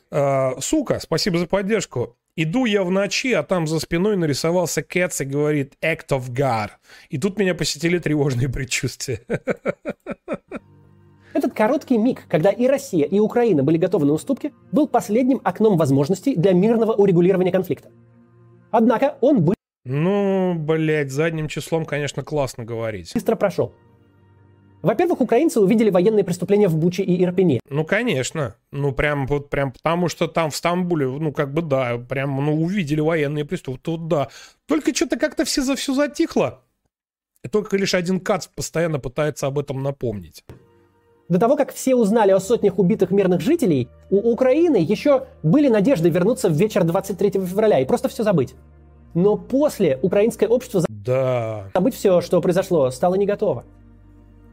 А, 0.10 0.60
сука, 0.60 1.00
спасибо 1.00 1.38
за 1.38 1.46
поддержку. 1.46 2.16
Иду 2.36 2.66
я 2.66 2.84
в 2.84 2.90
ночи, 2.90 3.34
а 3.34 3.44
там 3.44 3.68
за 3.68 3.80
спиной 3.80 4.16
нарисовался 4.16 4.82
Кэтс 4.82 5.22
и 5.22 5.26
говорит 5.26 5.74
«Act 5.82 6.08
of 6.10 6.30
God». 6.30 6.70
И 7.10 7.18
тут 7.18 7.38
меня 7.38 7.54
посетили 7.54 8.00
тревожные 8.00 8.50
предчувствия. 8.50 9.22
Этот 11.34 11.54
короткий 11.54 11.98
миг, 11.98 12.26
когда 12.28 12.50
и 12.50 12.68
Россия, 12.68 13.06
и 13.06 13.20
Украина 13.20 13.64
были 13.64 13.78
готовы 13.78 14.06
на 14.06 14.14
уступки, 14.14 14.54
был 14.72 14.88
последним 14.88 15.40
окном 15.44 15.78
возможностей 15.78 16.36
для 16.36 16.54
мирного 16.54 16.94
урегулирования 16.94 17.52
конфликта. 17.52 17.90
Однако 18.70 19.18
он 19.22 19.44
был... 19.44 19.54
Ну, 19.86 20.56
блядь, 20.56 21.12
задним 21.12 21.48
числом, 21.48 21.86
конечно, 21.86 22.24
классно 22.24 22.66
говорить. 22.66 23.12
Быстро 23.14 23.36
прошел. 23.36 23.74
Во-первых, 24.82 25.22
украинцы 25.22 25.60
увидели 25.60 25.90
военные 25.92 26.24
преступления 26.24 26.68
в 26.68 26.76
Буче 26.76 27.04
и 27.04 27.24
Ирпене. 27.24 27.60
Ну, 27.70 27.86
конечно. 27.86 28.56
Ну, 28.72 28.92
прям 28.92 29.28
вот 29.28 29.50
прям 29.50 29.72
потому, 29.72 30.08
что 30.08 30.28
там 30.28 30.50
в 30.50 30.56
Стамбуле, 30.56 31.08
ну, 31.08 31.32
как 31.32 31.54
бы 31.54 31.62
да, 31.62 31.98
прям, 31.98 32.44
ну, 32.44 32.62
увидели 32.62 33.00
военные 33.00 33.46
преступления. 33.46 33.82
Тут 33.84 34.08
да. 34.08 34.30
Только 34.68 34.94
что-то 34.94 35.18
как-то 35.18 35.46
все 35.46 35.62
за 35.62 35.76
все 35.76 35.94
затихло. 35.94 36.64
И 37.44 37.48
только 37.48 37.78
лишь 37.78 37.94
один 37.94 38.20
Кац 38.20 38.48
постоянно 38.48 39.00
пытается 39.00 39.48
об 39.48 39.60
этом 39.60 39.84
напомнить. 39.84 40.44
До 41.32 41.40
того, 41.40 41.56
как 41.56 41.74
все 41.74 41.96
узнали 41.96 42.32
о 42.32 42.42
сотнях 42.42 42.78
убитых 42.78 43.10
мирных 43.10 43.40
жителей, 43.40 43.88
у 44.10 44.18
Украины 44.18 44.76
еще 44.76 45.28
были 45.44 45.70
надежды 45.70 46.10
вернуться 46.10 46.50
в 46.50 46.52
вечер 46.52 46.84
23 46.84 47.32
февраля 47.40 47.80
и 47.80 47.86
просто 47.86 48.10
все 48.10 48.24
забыть. 48.24 48.54
Но 49.14 49.38
после 49.38 49.98
украинское 50.02 50.50
общество 50.50 50.84
да. 50.90 51.70
забыть 51.74 51.96
все, 51.96 52.20
что 52.20 52.42
произошло, 52.42 52.92
стало 52.92 53.16
не 53.16 53.26
готово. 53.26 53.64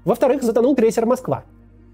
Во-вторых, 0.04 0.44
затонул 0.44 0.76
крейсер 0.76 1.04
«Москва». 1.04 1.42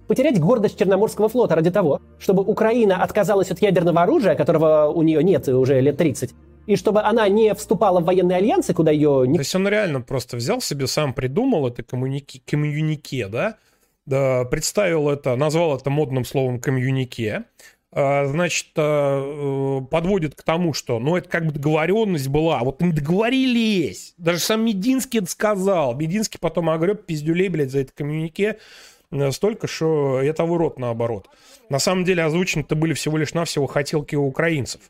Потерять 0.07 0.39
гордость 0.39 0.79
Черноморского 0.79 1.31
флота 1.31 1.55
ради 1.55 1.71
того, 1.71 2.03
чтобы 2.19 2.43
Украина 2.43 3.03
отказалась 3.03 3.51
от 3.51 3.63
ядерного 3.63 4.03
оружия, 4.03 4.35
которого 4.35 4.93
у 4.95 5.01
нее 5.01 5.25
нет 5.25 5.49
уже 5.49 5.81
лет 5.81 5.97
30, 5.97 6.35
и 6.67 6.77
чтобы 6.77 7.01
она 7.01 7.27
не 7.31 7.55
вступала 7.55 8.01
в 8.01 8.05
военные 8.05 8.37
альянсы, 8.37 8.75
куда 8.75 8.91
ее... 8.91 9.25
Не... 9.27 9.39
То 9.39 9.41
есть 9.41 9.55
он 9.55 9.67
реально 9.67 10.03
просто 10.03 10.37
взял 10.37 10.61
себе, 10.61 10.87
сам 10.87 11.15
придумал 11.15 11.69
это 11.69 11.83
коммуники... 11.83 12.43
коммюнике, 12.47 13.29
да? 13.29 13.57
Представил 14.07 15.09
это, 15.09 15.37
назвал 15.37 15.77
это 15.77 15.91
модным 15.91 16.25
словом 16.25 16.61
комьюнике, 16.61 17.45
а, 17.97 18.27
значит, 18.27 18.71
а, 18.77 19.81
э, 19.81 19.87
подводит 19.87 20.35
к 20.35 20.43
тому, 20.43 20.75
что, 20.75 20.99
ну, 20.99 21.17
это 21.17 21.29
как 21.29 21.47
бы 21.47 21.53
договоренность 21.53 22.27
была, 22.27 22.59
вот 22.65 22.81
не 22.83 22.91
договорились. 22.91 24.15
Даже 24.19 24.41
сам 24.41 24.65
Мединский 24.65 25.21
это 25.21 25.31
сказал. 25.31 25.95
Мединский 25.95 26.41
потом 26.41 26.71
огреб 26.71 27.07
пиздюлей, 27.07 27.47
блядь, 27.47 27.71
за 27.71 27.81
это 27.81 27.93
коммюнике 27.93 28.59
э, 29.13 29.31
столько, 29.31 29.69
что 29.69 30.21
это 30.21 30.45
в 30.45 30.57
рот 30.57 30.81
наоборот. 30.81 31.29
На 31.71 31.79
самом 31.79 32.03
деле 32.05 32.25
озвучены-то 32.25 32.75
были 32.75 32.95
всего 32.95 33.17
лишь 33.17 33.33
навсего 33.33 33.69
хотелки 33.69 34.17
у 34.17 34.27
украинцев. 34.27 34.81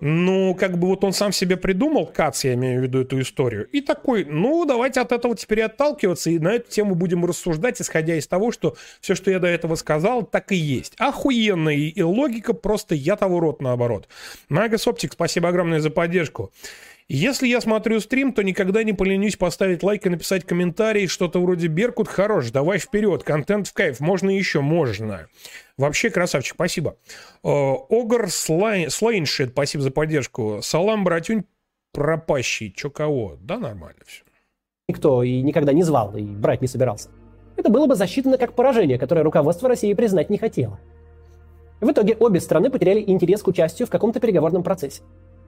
Ну, 0.00 0.54
как 0.54 0.78
бы 0.78 0.88
вот 0.88 1.04
он 1.04 1.12
сам 1.12 1.32
себе 1.32 1.56
придумал, 1.56 2.06
Кац, 2.06 2.44
я 2.44 2.54
имею 2.54 2.80
в 2.80 2.82
виду 2.82 3.00
эту 3.00 3.20
историю, 3.20 3.66
и 3.72 3.80
такой, 3.80 4.24
ну, 4.24 4.64
давайте 4.66 5.00
от 5.00 5.12
этого 5.12 5.34
теперь 5.36 5.62
отталкиваться, 5.62 6.30
и 6.30 6.38
на 6.38 6.48
эту 6.54 6.70
тему 6.70 6.94
будем 6.94 7.24
рассуждать, 7.24 7.80
исходя 7.80 8.16
из 8.16 8.26
того, 8.26 8.52
что 8.52 8.76
все, 9.00 9.14
что 9.14 9.30
я 9.30 9.38
до 9.38 9.46
этого 9.46 9.74
сказал, 9.74 10.22
так 10.22 10.52
и 10.52 10.56
есть. 10.56 10.94
Охуенно, 10.98 11.70
и, 11.70 11.88
и 11.88 12.02
логика 12.02 12.52
просто 12.52 12.94
я 12.94 13.16
того 13.16 13.40
рот 13.40 13.62
наоборот. 13.62 14.08
Магас 14.48 14.86
Оптик, 14.86 15.12
спасибо 15.14 15.48
огромное 15.48 15.80
за 15.80 15.90
поддержку. 15.90 16.52
Если 17.08 17.46
я 17.46 17.60
смотрю 17.60 18.00
стрим, 18.00 18.32
то 18.32 18.42
никогда 18.42 18.82
не 18.82 18.92
поленюсь 18.92 19.36
поставить 19.36 19.84
лайк 19.84 20.06
и 20.06 20.10
написать 20.10 20.44
комментарий, 20.44 21.06
что-то 21.06 21.40
вроде 21.40 21.68
«Беркут 21.68 22.08
хорош, 22.08 22.50
давай 22.50 22.78
вперед, 22.78 23.22
контент 23.22 23.68
в 23.68 23.72
кайф, 23.72 24.00
можно 24.00 24.28
еще, 24.28 24.60
можно». 24.60 25.28
Вообще 25.78 26.10
красавчик, 26.10 26.54
спасибо. 26.54 26.96
Огр 27.44 28.28
Слейншит, 28.28 29.50
спасибо 29.50 29.84
за 29.84 29.92
поддержку. 29.92 30.58
Салам, 30.62 31.04
братюнь, 31.04 31.44
пропащий, 31.92 32.72
чё 32.72 32.90
кого. 32.90 33.36
Да, 33.40 33.58
нормально 33.58 34.00
все. 34.04 34.24
Никто 34.88 35.22
и 35.22 35.42
никогда 35.42 35.72
не 35.72 35.84
звал, 35.84 36.16
и 36.16 36.22
брать 36.22 36.60
не 36.60 36.66
собирался. 36.66 37.10
Это 37.56 37.70
было 37.70 37.86
бы 37.86 37.94
засчитано 37.94 38.36
как 38.36 38.54
поражение, 38.54 38.98
которое 38.98 39.22
руководство 39.22 39.68
России 39.68 39.94
признать 39.94 40.28
не 40.28 40.38
хотело. 40.38 40.80
В 41.80 41.88
итоге 41.90 42.16
обе 42.18 42.40
страны 42.40 42.68
потеряли 42.68 43.04
интерес 43.06 43.42
к 43.42 43.48
участию 43.48 43.86
в 43.86 43.90
каком-то 43.90 44.18
переговорном 44.18 44.62
процессе. 44.62 45.02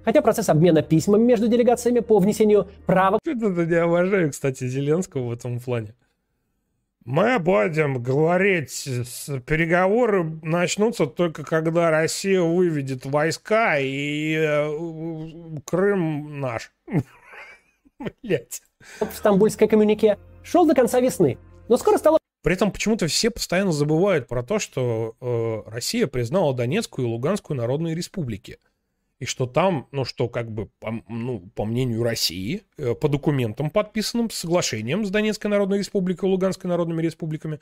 Хотя 0.05 0.23
процесс 0.23 0.49
обмена 0.49 0.83
письмами 0.83 1.23
между 1.23 1.49
делегациями 1.49 2.01
по 2.01 2.19
внесению 2.19 2.69
права... 2.87 3.19
Это 3.27 3.49
не 3.67 3.85
уважаю, 3.85 4.31
кстати, 4.31 4.67
Зеленского 4.67 5.29
в 5.29 5.33
этом 5.33 5.61
плане. 5.61 5.95
Мы 7.05 7.39
будем 7.39 8.03
говорить, 8.03 8.85
переговоры 9.47 10.25
начнутся 10.43 11.07
только 11.07 11.43
когда 11.43 11.91
Россия 11.91 12.43
выведет 12.43 13.07
войска 13.07 13.79
и 13.79 14.35
э, 14.35 15.61
Крым 15.65 16.39
наш. 16.39 16.71
Блять. 18.23 18.61
В 19.01 19.17
Стамбульской 19.17 19.69
коммюнике 19.69 20.19
шел 20.43 20.67
до 20.67 20.75
конца 20.75 21.01
весны, 21.01 21.39
но 21.69 21.79
скоро 21.79 21.97
стало... 21.97 22.19
При 22.43 22.53
этом 22.53 22.71
почему-то 22.71 23.07
все 23.07 23.31
постоянно 23.31 23.73
забывают 23.73 24.29
про 24.29 24.43
то, 24.43 24.59
что 24.59 25.15
э, 25.19 25.63
Россия 25.71 26.07
признала 26.09 26.55
Донецкую 26.55 27.09
и 27.09 27.11
Луганскую 27.11 27.57
народные 27.57 27.95
республики 27.95 28.59
и 29.19 29.25
что 29.25 29.47
там, 29.47 29.89
ну 29.91 30.05
что 30.05 30.29
как 30.29 30.51
бы, 30.51 30.67
по, 30.79 31.03
ну, 31.09 31.41
по 31.55 31.65
мнению 31.65 32.03
России, 32.03 32.63
э, 32.77 32.95
по 32.95 33.09
документам, 33.09 33.71
подписанным 33.71 34.31
соглашением 34.31 35.05
с 35.05 35.11
Донецкой 35.11 35.51
Народной 35.51 35.79
Республикой 35.79 36.29
и 36.29 36.33
Луганской 36.33 36.69
Народными 36.69 37.03
Республиками, 37.03 37.61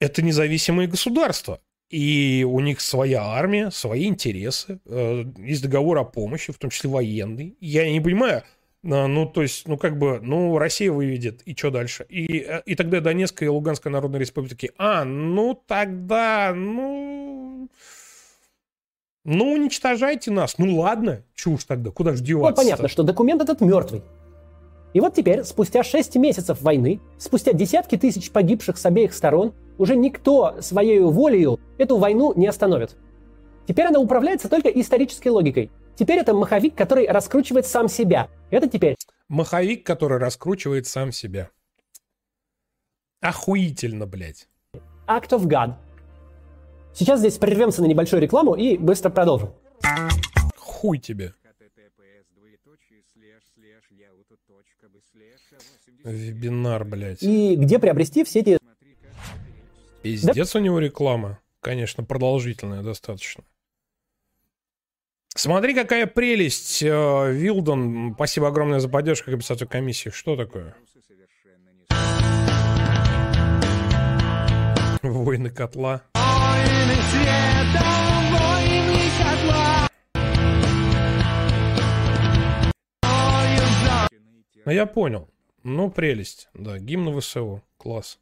это 0.00 0.22
независимые 0.22 0.88
государства. 0.88 1.60
И 1.90 2.44
у 2.46 2.60
них 2.60 2.80
своя 2.80 3.22
армия, 3.22 3.70
свои 3.70 4.06
интересы, 4.06 4.80
э, 4.84 5.24
есть 5.38 5.62
договор 5.62 5.98
о 5.98 6.04
помощи, 6.04 6.52
в 6.52 6.58
том 6.58 6.70
числе 6.70 6.90
военный. 6.90 7.56
Я 7.60 7.90
не 7.90 8.00
понимаю, 8.00 8.42
э, 8.82 9.06
ну, 9.06 9.24
то 9.24 9.42
есть, 9.42 9.66
ну, 9.66 9.78
как 9.78 9.98
бы, 9.98 10.20
ну, 10.20 10.58
Россия 10.58 10.92
выведет, 10.92 11.42
и 11.42 11.56
что 11.56 11.70
дальше? 11.70 12.04
И, 12.10 12.46
и 12.66 12.74
тогда 12.74 13.00
Донецкая 13.00 13.48
и 13.48 13.50
Луганская 13.50 13.92
Народная 13.92 14.20
Республики, 14.20 14.72
а, 14.76 15.04
ну, 15.04 15.54
тогда, 15.66 16.52
ну, 16.54 17.70
ну, 19.30 19.52
уничтожайте 19.52 20.30
нас. 20.30 20.56
Ну 20.56 20.78
ладно, 20.80 21.22
чушь 21.34 21.64
тогда, 21.64 21.90
куда 21.90 22.14
же 22.14 22.22
деваться? 22.22 22.62
Ну, 22.62 22.64
понятно, 22.64 22.88
что 22.88 23.02
документ 23.02 23.42
этот 23.42 23.60
мертвый. 23.60 24.02
И 24.94 25.00
вот 25.00 25.14
теперь, 25.14 25.44
спустя 25.44 25.82
6 25.82 26.16
месяцев 26.16 26.62
войны, 26.62 26.98
спустя 27.18 27.52
десятки 27.52 27.96
тысяч 27.98 28.30
погибших 28.30 28.78
с 28.78 28.86
обеих 28.86 29.12
сторон, 29.12 29.52
уже 29.76 29.96
никто 29.96 30.62
своей 30.62 31.00
волею 31.00 31.60
эту 31.76 31.98
войну 31.98 32.32
не 32.36 32.46
остановит. 32.46 32.96
Теперь 33.66 33.88
она 33.88 34.00
управляется 34.00 34.48
только 34.48 34.70
исторической 34.70 35.28
логикой. 35.28 35.70
Теперь 35.94 36.20
это 36.20 36.32
маховик, 36.32 36.74
который 36.74 37.06
раскручивает 37.06 37.66
сам 37.66 37.88
себя. 37.88 38.28
Это 38.50 38.66
теперь... 38.66 38.96
Маховик, 39.28 39.84
который 39.84 40.16
раскручивает 40.16 40.86
сам 40.86 41.12
себя. 41.12 41.50
Охуительно, 43.20 44.06
блядь. 44.06 44.48
Act 45.06 45.30
of 45.32 45.42
God. 45.44 45.74
Сейчас 46.98 47.20
здесь 47.20 47.38
прервемся 47.38 47.80
на 47.80 47.86
небольшую 47.86 48.20
рекламу 48.20 48.56
и 48.56 48.76
быстро 48.76 49.08
продолжим. 49.08 49.54
Хуй 50.56 50.98
тебе. 50.98 51.32
Вебинар, 56.02 56.84
блядь. 56.84 57.22
И 57.22 57.54
где 57.54 57.78
приобрести 57.78 58.24
все 58.24 58.40
эти... 58.40 58.58
Пиздец 60.02 60.52
да? 60.52 60.58
у 60.58 60.62
него 60.62 60.80
реклама. 60.80 61.38
Конечно, 61.60 62.02
продолжительная 62.02 62.82
достаточно. 62.82 63.44
Смотри, 65.28 65.74
какая 65.74 66.06
прелесть. 66.06 66.82
Э, 66.82 67.32
Вилдон, 67.32 68.14
спасибо 68.16 68.48
огромное 68.48 68.80
за 68.80 68.88
поддержку 68.88 69.30
к 69.30 69.36
писателю 69.36 69.68
комиссии. 69.68 70.10
Что 70.10 70.34
такое? 70.34 70.74
Войны 75.02 75.50
котла. 75.50 76.02
Ну, 84.68 84.74
я 84.74 84.84
понял. 84.84 85.30
Ну, 85.62 85.90
прелесть. 85.90 86.50
Да, 86.52 86.78
гимн 86.78 87.18
ВСУ. 87.18 87.62
Класс. 87.78 88.18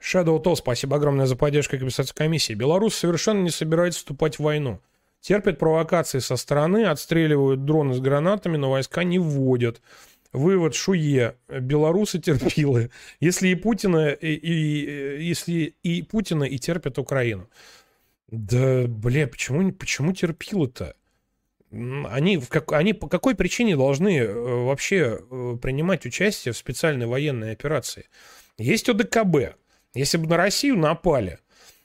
Shadow 0.00 0.42
To, 0.42 0.56
спасибо 0.56 0.96
огромное 0.96 1.26
за 1.26 1.36
поддержку 1.36 1.76
к 1.76 2.14
комиссии. 2.14 2.54
Беларусь 2.54 2.94
совершенно 2.94 3.42
не 3.42 3.50
собирается 3.50 3.98
вступать 3.98 4.38
в 4.38 4.44
войну. 4.44 4.80
Терпят 5.20 5.58
провокации 5.58 6.20
со 6.20 6.36
стороны, 6.36 6.86
отстреливают 6.86 7.66
дроны 7.66 7.92
с 7.92 8.00
гранатами, 8.00 8.56
но 8.56 8.70
войска 8.70 9.04
не 9.04 9.18
вводят. 9.18 9.82
Вывод 10.32 10.74
Шуе. 10.74 11.36
Белорусы 11.48 12.20
терпилы. 12.20 12.90
Если 13.20 13.48
и 13.48 13.54
Путина, 13.54 14.10
и, 14.10 14.34
и, 14.34 15.24
если 15.24 15.74
и 15.82 16.02
Путина 16.02 16.44
и 16.44 16.58
терпят 16.58 16.98
Украину. 16.98 17.48
Да, 18.28 18.86
бля, 18.86 19.28
почему, 19.28 19.72
почему 19.72 20.12
терпилы-то? 20.12 20.96
Они, 21.70 22.38
в 22.38 22.48
как, 22.48 22.72
они 22.72 22.92
по 22.92 23.08
какой 23.08 23.34
причине 23.34 23.76
должны 23.76 24.18
э, 24.18 24.64
вообще 24.64 25.18
э, 25.18 25.56
принимать 25.60 26.06
участие 26.06 26.52
в 26.52 26.56
специальной 26.56 27.06
военной 27.06 27.52
операции? 27.52 28.06
Есть 28.56 28.88
ОДКБ. 28.88 29.56
Если 29.94 30.16
бы 30.16 30.26
на 30.28 30.36
Россию 30.36 30.78
напали, 30.78 31.38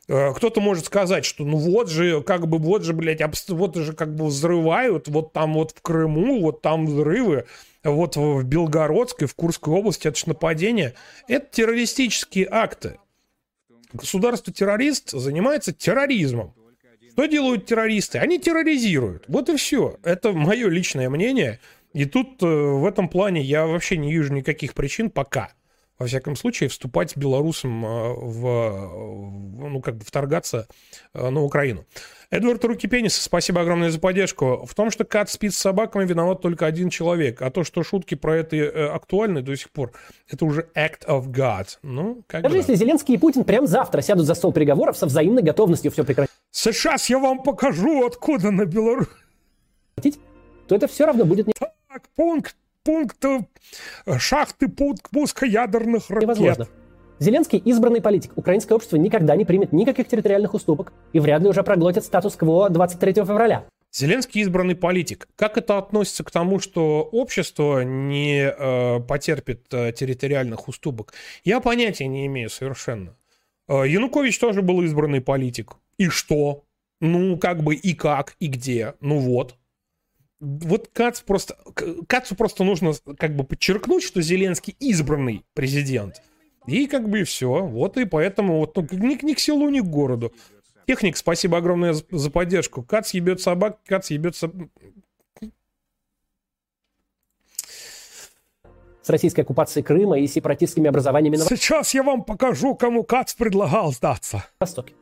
э, 0.07 0.33
кто-то 0.33 0.61
может 0.61 0.85
сказать, 0.85 1.25
что 1.25 1.43
ну 1.45 1.57
вот 1.57 1.89
же, 1.89 2.21
как 2.21 2.47
бы, 2.47 2.57
вот 2.57 2.83
же, 2.83 2.93
блядь, 2.93 3.21
вот 3.49 3.75
же 3.75 3.93
как 3.93 4.15
бы 4.15 4.25
взрывают, 4.27 5.07
вот 5.07 5.33
там 5.33 5.53
вот 5.53 5.71
в 5.71 5.81
Крыму, 5.81 6.41
вот 6.41 6.61
там 6.61 6.85
взрывы, 6.85 7.45
вот 7.83 8.15
в 8.15 8.43
Белгородской, 8.43 9.27
в 9.27 9.35
Курской 9.35 9.73
области, 9.73 10.07
это 10.07 10.17
же 10.17 10.27
нападение. 10.27 10.93
Это 11.27 11.47
террористические 11.51 12.47
акты. 12.49 12.99
Государство-террорист 13.93 15.11
занимается 15.11 15.73
терроризмом. 15.73 16.53
Что 17.11 17.25
делают 17.25 17.65
террористы? 17.65 18.19
Они 18.19 18.39
терроризируют. 18.39 19.25
Вот 19.27 19.49
и 19.49 19.57
все. 19.57 19.97
Это 20.03 20.31
мое 20.31 20.69
личное 20.69 21.09
мнение. 21.09 21.59
И 21.93 22.05
тут 22.05 22.41
э, 22.41 22.45
в 22.45 22.85
этом 22.85 23.09
плане 23.09 23.41
я 23.41 23.65
вообще 23.65 23.97
не 23.97 24.13
вижу 24.13 24.33
никаких 24.33 24.73
причин 24.73 25.09
пока 25.09 25.51
во 26.01 26.07
всяком 26.07 26.35
случае, 26.35 26.69
вступать 26.69 27.15
белорусам 27.15 27.85
э, 27.85 28.13
в, 28.13 29.69
ну, 29.69 29.81
как 29.81 29.97
бы 29.97 30.03
вторгаться 30.03 30.67
э, 31.13 31.29
на 31.29 31.41
Украину. 31.41 31.85
Эдвард 32.31 32.65
Руки 32.65 32.87
Пениса, 32.87 33.21
спасибо 33.21 33.61
огромное 33.61 33.91
за 33.91 33.99
поддержку. 33.99 34.65
В 34.65 34.73
том, 34.73 34.89
что 34.89 35.03
Кат 35.03 35.29
спит 35.29 35.53
с 35.53 35.57
собаками, 35.57 36.05
виноват 36.05 36.41
только 36.41 36.65
один 36.65 36.89
человек. 36.89 37.41
А 37.43 37.51
то, 37.51 37.63
что 37.63 37.83
шутки 37.83 38.15
про 38.15 38.37
это 38.37 38.55
э, 38.55 38.87
актуальны 38.89 39.43
до 39.43 39.55
сих 39.55 39.69
пор, 39.69 39.91
это 40.27 40.43
уже 40.45 40.67
act 40.75 41.05
of 41.05 41.27
God. 41.27 41.67
Ну, 41.83 42.23
как 42.27 42.41
Даже 42.41 42.57
если 42.57 42.73
Зеленский 42.73 43.13
и 43.13 43.17
Путин 43.17 43.43
прямо 43.43 43.67
завтра 43.67 44.01
сядут 44.01 44.25
за 44.25 44.33
стол 44.33 44.51
переговоров 44.51 44.97
со 44.97 45.05
взаимной 45.05 45.43
готовностью 45.43 45.91
все 45.91 46.03
прекратить. 46.03 46.33
Сейчас 46.49 47.11
я 47.11 47.19
вам 47.19 47.43
покажу, 47.43 48.07
откуда 48.07 48.49
на 48.49 48.65
Беларусь. 48.65 49.07
То 50.67 50.75
это 50.75 50.87
все 50.87 51.05
равно 51.05 51.25
будет 51.25 51.45
не... 51.45 51.53
Так, 51.59 52.03
пункт 52.15 52.55
пункт 52.83 53.23
э, 53.25 54.17
шахты 54.17 54.67
пуска 54.67 55.45
ядерных 55.45 56.09
ракет. 56.09 56.23
Невозможно. 56.23 56.67
Зеленский 57.19 57.59
избранный 57.59 58.01
политик. 58.01 58.31
Украинское 58.35 58.75
общество 58.75 58.97
никогда 58.97 59.35
не 59.35 59.45
примет 59.45 59.71
никаких 59.71 60.07
территориальных 60.07 60.55
уступок 60.55 60.91
и 61.13 61.19
вряд 61.19 61.43
ли 61.43 61.49
уже 61.49 61.61
проглотит 61.61 62.03
статус-кво 62.03 62.69
23 62.69 63.13
февраля. 63.13 63.65
Зеленский 63.93 64.41
избранный 64.41 64.75
политик. 64.75 65.27
Как 65.35 65.57
это 65.57 65.77
относится 65.77 66.23
к 66.23 66.31
тому, 66.31 66.59
что 66.59 67.03
общество 67.11 67.83
не 67.83 68.49
э, 68.49 68.99
потерпит 69.01 69.71
э, 69.71 69.91
территориальных 69.91 70.67
уступок? 70.67 71.13
Я 71.43 71.59
понятия 71.59 72.07
не 72.07 72.25
имею 72.25 72.49
совершенно. 72.49 73.15
Э, 73.67 73.83
Янукович 73.85 74.39
тоже 74.39 74.61
был 74.61 74.81
избранный 74.81 75.21
политик. 75.21 75.73
И 75.97 76.07
что? 76.07 76.63
Ну, 77.01 77.37
как 77.37 77.61
бы 77.61 77.75
и 77.75 77.93
как, 77.93 78.35
и 78.39 78.47
где. 78.47 78.95
Ну 78.99 79.19
вот 79.19 79.57
вот 80.41 80.89
Кац 80.91 81.21
просто, 81.21 81.55
Кацу 82.07 82.35
просто 82.35 82.63
нужно 82.63 82.93
как 83.17 83.35
бы 83.35 83.43
подчеркнуть, 83.43 84.03
что 84.03 84.21
Зеленский 84.21 84.75
избранный 84.79 85.45
президент. 85.53 86.21
И 86.65 86.87
как 86.87 87.07
бы 87.07 87.21
и 87.21 87.23
все. 87.23 87.65
Вот 87.65 87.97
и 87.97 88.05
поэтому 88.05 88.57
вот 88.57 88.75
ну, 88.75 88.87
ни, 88.91 89.23
ни 89.23 89.33
к 89.33 89.39
селу, 89.39 89.69
ни 89.69 89.79
к 89.79 89.85
городу. 89.85 90.33
Техник, 90.87 91.15
спасибо 91.15 91.59
огромное 91.59 91.93
за, 91.93 92.03
за 92.09 92.31
поддержку. 92.31 92.81
Кац 92.83 93.13
ебет 93.13 93.39
собак, 93.39 93.79
Кац 93.85 94.09
ебет 94.09 94.35
собак. 94.35 94.67
С 99.03 99.09
российской 99.09 99.41
оккупацией 99.41 99.83
Крыма 99.83 100.19
и 100.19 100.27
сепаратистскими 100.27 100.87
образованиями 100.87 101.37
на 101.37 101.45
Сейчас 101.45 101.93
я 101.93 102.03
вам 102.03 102.23
покажу, 102.23 102.75
кому 102.75 103.03
Кац 103.03 103.33
предлагал 103.33 103.91
сдаться. 103.91 104.45
Востоке. 104.59 104.93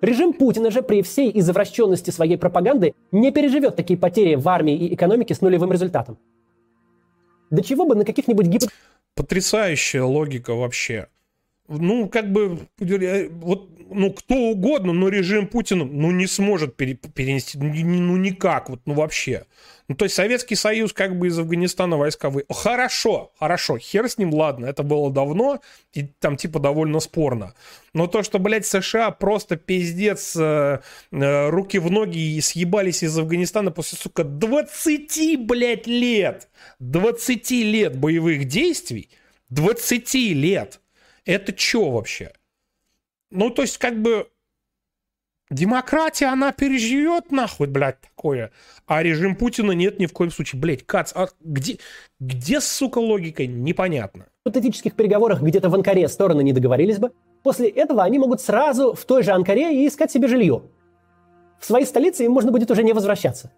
Режим 0.00 0.32
Путина 0.32 0.70
же 0.70 0.82
при 0.82 1.02
всей 1.02 1.30
извращенности 1.38 2.10
своей 2.10 2.36
пропаганды 2.36 2.94
не 3.12 3.32
переживет 3.32 3.76
такие 3.76 3.98
потери 3.98 4.34
в 4.34 4.48
армии 4.48 4.76
и 4.76 4.94
экономике 4.94 5.34
с 5.34 5.40
нулевым 5.40 5.72
результатом. 5.72 6.18
До 7.50 7.62
чего 7.62 7.86
бы 7.86 7.94
на 7.94 8.04
каких-нибудь 8.04 8.46
гипот... 8.46 8.70
Потрясающая 9.14 10.02
логика 10.02 10.54
вообще. 10.54 11.08
Ну, 11.68 12.08
как 12.08 12.32
бы, 12.32 12.58
вот, 12.78 13.70
ну, 13.90 14.12
кто 14.12 14.34
угодно, 14.34 14.92
но 14.92 15.08
режим 15.08 15.46
Путина, 15.46 15.84
ну, 15.84 16.10
не 16.10 16.26
сможет 16.26 16.76
пере, 16.76 16.94
перенести, 16.94 17.58
ну, 17.58 17.72
ну, 17.72 18.16
никак, 18.16 18.68
вот, 18.68 18.80
ну, 18.84 18.94
вообще. 18.94 19.44
Ну, 19.88 19.94
то 19.94 20.04
есть 20.04 20.16
Советский 20.16 20.56
Союз 20.56 20.92
как 20.92 21.16
бы 21.16 21.28
из 21.28 21.38
Афганистана 21.38 21.96
войска 21.96 22.28
вы... 22.28 22.44
Хорошо, 22.50 23.32
хорошо, 23.38 23.78
хер 23.78 24.08
с 24.08 24.18
ним, 24.18 24.34
ладно, 24.34 24.66
это 24.66 24.82
было 24.82 25.12
давно, 25.12 25.60
и 25.92 26.02
там 26.02 26.36
типа 26.36 26.58
довольно 26.58 26.98
спорно. 26.98 27.54
Но 27.94 28.08
то, 28.08 28.24
что, 28.24 28.40
блядь, 28.40 28.66
США 28.66 29.12
просто 29.12 29.56
пиздец, 29.56 30.34
э, 30.36 30.80
э, 31.12 31.48
руки 31.50 31.78
в 31.78 31.90
ноги 31.90 32.18
и 32.36 32.40
съебались 32.40 33.04
из 33.04 33.16
Афганистана 33.16 33.70
после, 33.70 33.96
сука, 33.96 34.24
20, 34.24 35.46
блядь, 35.46 35.86
лет, 35.86 36.48
20 36.80 37.50
лет 37.52 37.96
боевых 37.96 38.46
действий, 38.46 39.08
20 39.50 40.14
лет, 40.14 40.80
это 41.26 41.56
что 41.56 41.90
вообще? 41.90 42.32
Ну, 43.30 43.50
то 43.50 43.62
есть, 43.62 43.76
как 43.78 44.00
бы, 44.00 44.28
Демократия, 45.50 46.26
она 46.26 46.52
переживет 46.52 47.30
нахуй, 47.30 47.68
блядь, 47.68 48.00
такое. 48.00 48.50
А 48.86 49.02
режим 49.02 49.36
Путина 49.36 49.72
нет 49.72 49.98
ни 49.98 50.06
в 50.06 50.12
коем 50.12 50.30
случае. 50.30 50.60
Блядь, 50.60 50.84
Кац, 50.84 51.12
а 51.14 51.28
где, 51.40 51.78
где, 52.18 52.60
сука, 52.60 52.98
логика? 52.98 53.46
Непонятно. 53.46 54.26
В 54.44 54.48
гипотетических 54.48 54.94
переговорах 54.94 55.42
где-то 55.42 55.68
в 55.68 55.74
Анкаре 55.74 56.08
стороны 56.08 56.42
не 56.42 56.52
договорились 56.52 56.98
бы. 56.98 57.12
После 57.44 57.68
этого 57.68 58.02
они 58.02 58.18
могут 58.18 58.40
сразу 58.40 58.94
в 58.94 59.04
той 59.04 59.22
же 59.22 59.30
Анкаре 59.30 59.84
и 59.84 59.86
искать 59.86 60.10
себе 60.10 60.26
жилье. 60.26 60.62
В 61.60 61.64
своей 61.64 61.86
столице 61.86 62.24
им 62.24 62.32
можно 62.32 62.50
будет 62.50 62.70
уже 62.70 62.82
не 62.82 62.92
возвращаться. 62.92 63.52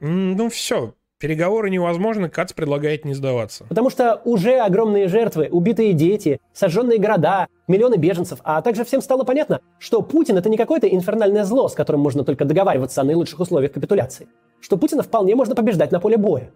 Ну 0.00 0.50
все, 0.50 0.94
Переговоры 1.22 1.70
невозможны, 1.70 2.28
Кац 2.28 2.52
предлагает 2.52 3.04
не 3.04 3.14
сдаваться. 3.14 3.64
Потому 3.68 3.90
что 3.90 4.20
уже 4.24 4.58
огромные 4.58 5.06
жертвы, 5.06 5.48
убитые 5.52 5.92
дети, 5.92 6.40
сожженные 6.52 6.98
города, 6.98 7.46
миллионы 7.68 7.94
беженцев, 7.94 8.40
а 8.42 8.60
также 8.60 8.84
всем 8.84 9.00
стало 9.00 9.22
понятно, 9.22 9.60
что 9.78 10.02
Путин 10.02 10.36
это 10.36 10.48
не 10.48 10.56
какое-то 10.56 10.88
инфернальное 10.88 11.44
зло, 11.44 11.68
с 11.68 11.74
которым 11.74 12.00
можно 12.00 12.24
только 12.24 12.44
договариваться 12.44 13.02
о 13.02 13.04
наилучших 13.04 13.38
условиях 13.38 13.70
капитуляции. 13.70 14.26
Что 14.60 14.76
Путина 14.76 15.04
вполне 15.04 15.36
можно 15.36 15.54
побеждать 15.54 15.92
на 15.92 16.00
поле 16.00 16.16
боя. 16.16 16.50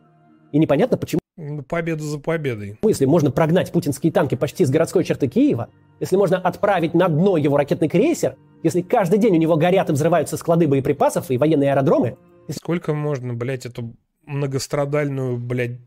И 0.51 0.59
непонятно, 0.59 0.97
почему... 0.97 1.21
Победа 1.69 2.03
за 2.03 2.19
победой. 2.19 2.77
Если 2.83 3.05
можно 3.05 3.31
прогнать 3.31 3.71
путинские 3.71 4.13
танки 4.13 4.35
почти 4.35 4.65
с 4.65 4.71
городской 4.71 5.05
черты 5.05 5.29
Киева, 5.29 5.69
если 6.01 6.17
можно 6.17 6.39
отправить 6.39 6.93
на 6.93 7.07
дно 7.07 7.37
его 7.37 7.57
ракетный 7.57 7.89
крейсер, 7.89 8.35
если 8.65 8.83
каждый 8.83 9.21
день 9.21 9.37
у 9.37 9.39
него 9.39 9.55
горят 9.55 9.91
и 9.91 9.93
взрываются 9.93 10.37
склады 10.37 10.67
боеприпасов 10.67 11.31
и 11.31 11.39
военные 11.39 11.71
аэродромы... 11.71 12.17
Сколько 12.49 12.95
можно, 12.95 13.33
блядь, 13.33 13.67
эту 13.67 13.95
многострадальную, 14.27 15.39
блядь, 15.39 15.79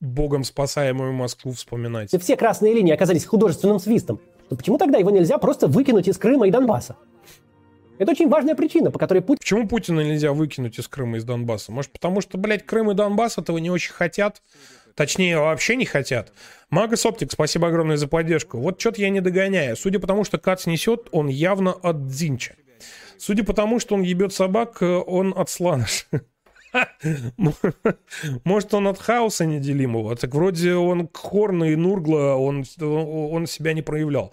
богом 0.00 0.44
спасаемую 0.44 1.12
Москву 1.12 1.52
вспоминать. 1.52 2.10
Все 2.20 2.36
красные 2.36 2.74
линии 2.74 2.92
оказались 2.92 3.24
художественным 3.24 3.78
свистом, 3.78 4.20
то 4.48 4.56
почему 4.56 4.78
тогда 4.78 4.98
его 4.98 5.10
нельзя 5.10 5.38
просто 5.38 5.66
выкинуть 5.66 6.08
из 6.08 6.16
Крыма 6.18 6.48
и 6.48 6.50
Донбасса? 6.50 6.96
Это 7.98 8.12
очень 8.12 8.28
важная 8.28 8.54
причина, 8.54 8.92
по 8.92 8.98
которой 8.98 9.20
Путин... 9.20 9.40
Почему 9.40 9.66
Путина 9.66 10.00
нельзя 10.00 10.32
выкинуть 10.32 10.78
из 10.78 10.86
Крыма 10.86 11.16
и 11.16 11.18
из 11.18 11.24
Донбасса? 11.24 11.72
Может, 11.72 11.90
потому 11.90 12.20
что, 12.20 12.38
блядь, 12.38 12.64
Крым 12.64 12.92
и 12.92 12.94
Донбасс 12.94 13.38
этого 13.38 13.58
не 13.58 13.70
очень 13.70 13.92
хотят? 13.92 14.40
Точнее, 14.94 15.38
вообще 15.38 15.74
не 15.76 15.84
хотят. 15.84 16.32
Магас 16.70 17.04
Оптик, 17.06 17.32
спасибо 17.32 17.68
огромное 17.68 17.96
за 17.96 18.06
поддержку. 18.06 18.58
Вот 18.58 18.80
что-то 18.80 19.00
я 19.00 19.10
не 19.10 19.20
догоняю. 19.20 19.76
Судя 19.76 19.98
по 19.98 20.06
тому, 20.06 20.24
что 20.24 20.38
Кац 20.38 20.66
несет, 20.66 21.08
он 21.10 21.28
явно 21.28 21.72
от 21.72 22.06
Дзинча. 22.06 22.54
Судя 23.16 23.44
по 23.44 23.52
тому, 23.52 23.80
что 23.80 23.96
он 23.96 24.02
ебет 24.02 24.32
собак, 24.32 24.80
он 24.80 25.34
от 25.36 25.50
Сланыша. 25.50 26.04
Может, 28.44 28.74
он 28.74 28.88
от 28.88 28.98
хаоса 28.98 29.46
неделимого? 29.46 30.16
Так 30.16 30.34
вроде 30.34 30.74
он 30.74 31.08
Хорна 31.12 31.64
и 31.64 31.76
Нургла, 31.76 32.34
он, 32.34 32.64
он 32.80 33.46
себя 33.46 33.72
не 33.72 33.82
проявлял. 33.82 34.32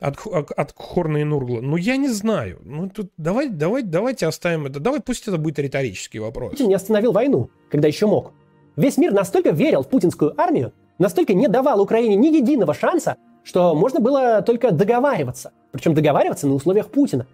От, 0.00 0.16
от 0.26 0.74
Хорна 0.76 1.18
и 1.18 1.24
Нургла. 1.24 1.60
Ну, 1.60 1.76
я 1.76 1.96
не 1.96 2.08
знаю. 2.08 2.60
Ну, 2.64 2.88
тут 2.88 3.10
давай, 3.16 3.48
давай, 3.48 3.82
давайте 3.82 4.26
оставим 4.26 4.66
это. 4.66 4.80
Давай, 4.80 5.00
пусть 5.00 5.28
это 5.28 5.36
будет 5.36 5.58
риторический 5.58 6.18
вопрос. 6.18 6.58
Не 6.58 6.74
остановил 6.74 7.12
войну, 7.12 7.50
когда 7.70 7.88
еще 7.88 8.06
мог. 8.06 8.32
Весь 8.76 8.96
мир 8.96 9.12
настолько 9.12 9.50
верил 9.50 9.82
в 9.82 9.88
путинскую 9.88 10.40
армию, 10.40 10.72
настолько 10.98 11.34
не 11.34 11.48
давал 11.48 11.80
Украине 11.80 12.16
ни 12.16 12.28
единого 12.28 12.72
шанса, 12.72 13.16
что 13.44 13.74
можно 13.74 14.00
было 14.00 14.42
только 14.42 14.70
договариваться. 14.70 15.52
Причем 15.72 15.94
договариваться 15.94 16.46
на 16.46 16.54
условиях 16.54 16.90
Путина. 16.90 17.26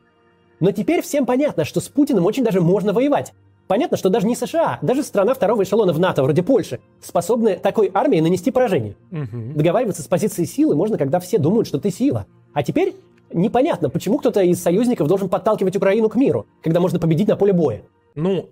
Но 0.61 0.73
теперь 0.73 1.03
всем 1.03 1.27
понятно, 1.27 1.65
что 1.65 1.81
с 1.81 1.89
Путиным 1.89 2.25
очень 2.25 2.43
даже 2.43 2.61
можно 2.61 2.93
воевать. 2.93 3.33
Понятно, 3.67 3.97
что 3.97 4.11
даже 4.11 4.27
не 4.27 4.37
США, 4.37 4.79
даже 4.83 5.03
страна 5.03 5.35
второго 5.35 5.65
эшелона 5.65 5.93
в 5.93 5.99
НАТО, 5.99 6.23
вроде 6.23 6.43
Польши, 6.43 6.81
способны 7.03 7.57
такой 7.57 7.91
армией 7.93 8.21
нанести 8.21 8.51
поражение. 8.51 8.97
Угу. 9.11 9.55
Договариваться 9.57 10.03
с 10.03 10.07
позиции 10.07 10.45
силы 10.45 10.77
можно, 10.77 10.99
когда 10.99 11.19
все 11.19 11.39
думают, 11.39 11.67
что 11.67 11.79
ты 11.79 11.91
сила. 11.91 12.27
А 12.55 12.63
теперь 12.63 12.95
непонятно, 13.33 13.91
почему 13.91 14.19
кто-то 14.19 14.41
из 14.41 14.63
союзников 14.63 15.09
должен 15.09 15.29
подталкивать 15.29 15.77
Украину 15.77 16.09
к 16.09 16.15
миру, 16.15 16.47
когда 16.63 16.81
можно 16.81 17.01
победить 17.01 17.29
на 17.29 17.37
поле 17.37 17.53
боя. 17.53 17.83
Ну, 18.15 18.51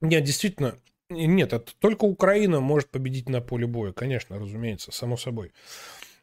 нет, 0.00 0.24
действительно, 0.24 0.76
нет, 1.10 1.52
это 1.52 1.70
только 1.78 2.04
Украина 2.04 2.60
может 2.60 2.90
победить 2.90 3.28
на 3.28 3.40
поле 3.40 3.66
боя, 3.66 3.92
конечно, 3.92 4.38
разумеется, 4.38 4.90
само 4.90 5.16
собой. 5.16 5.52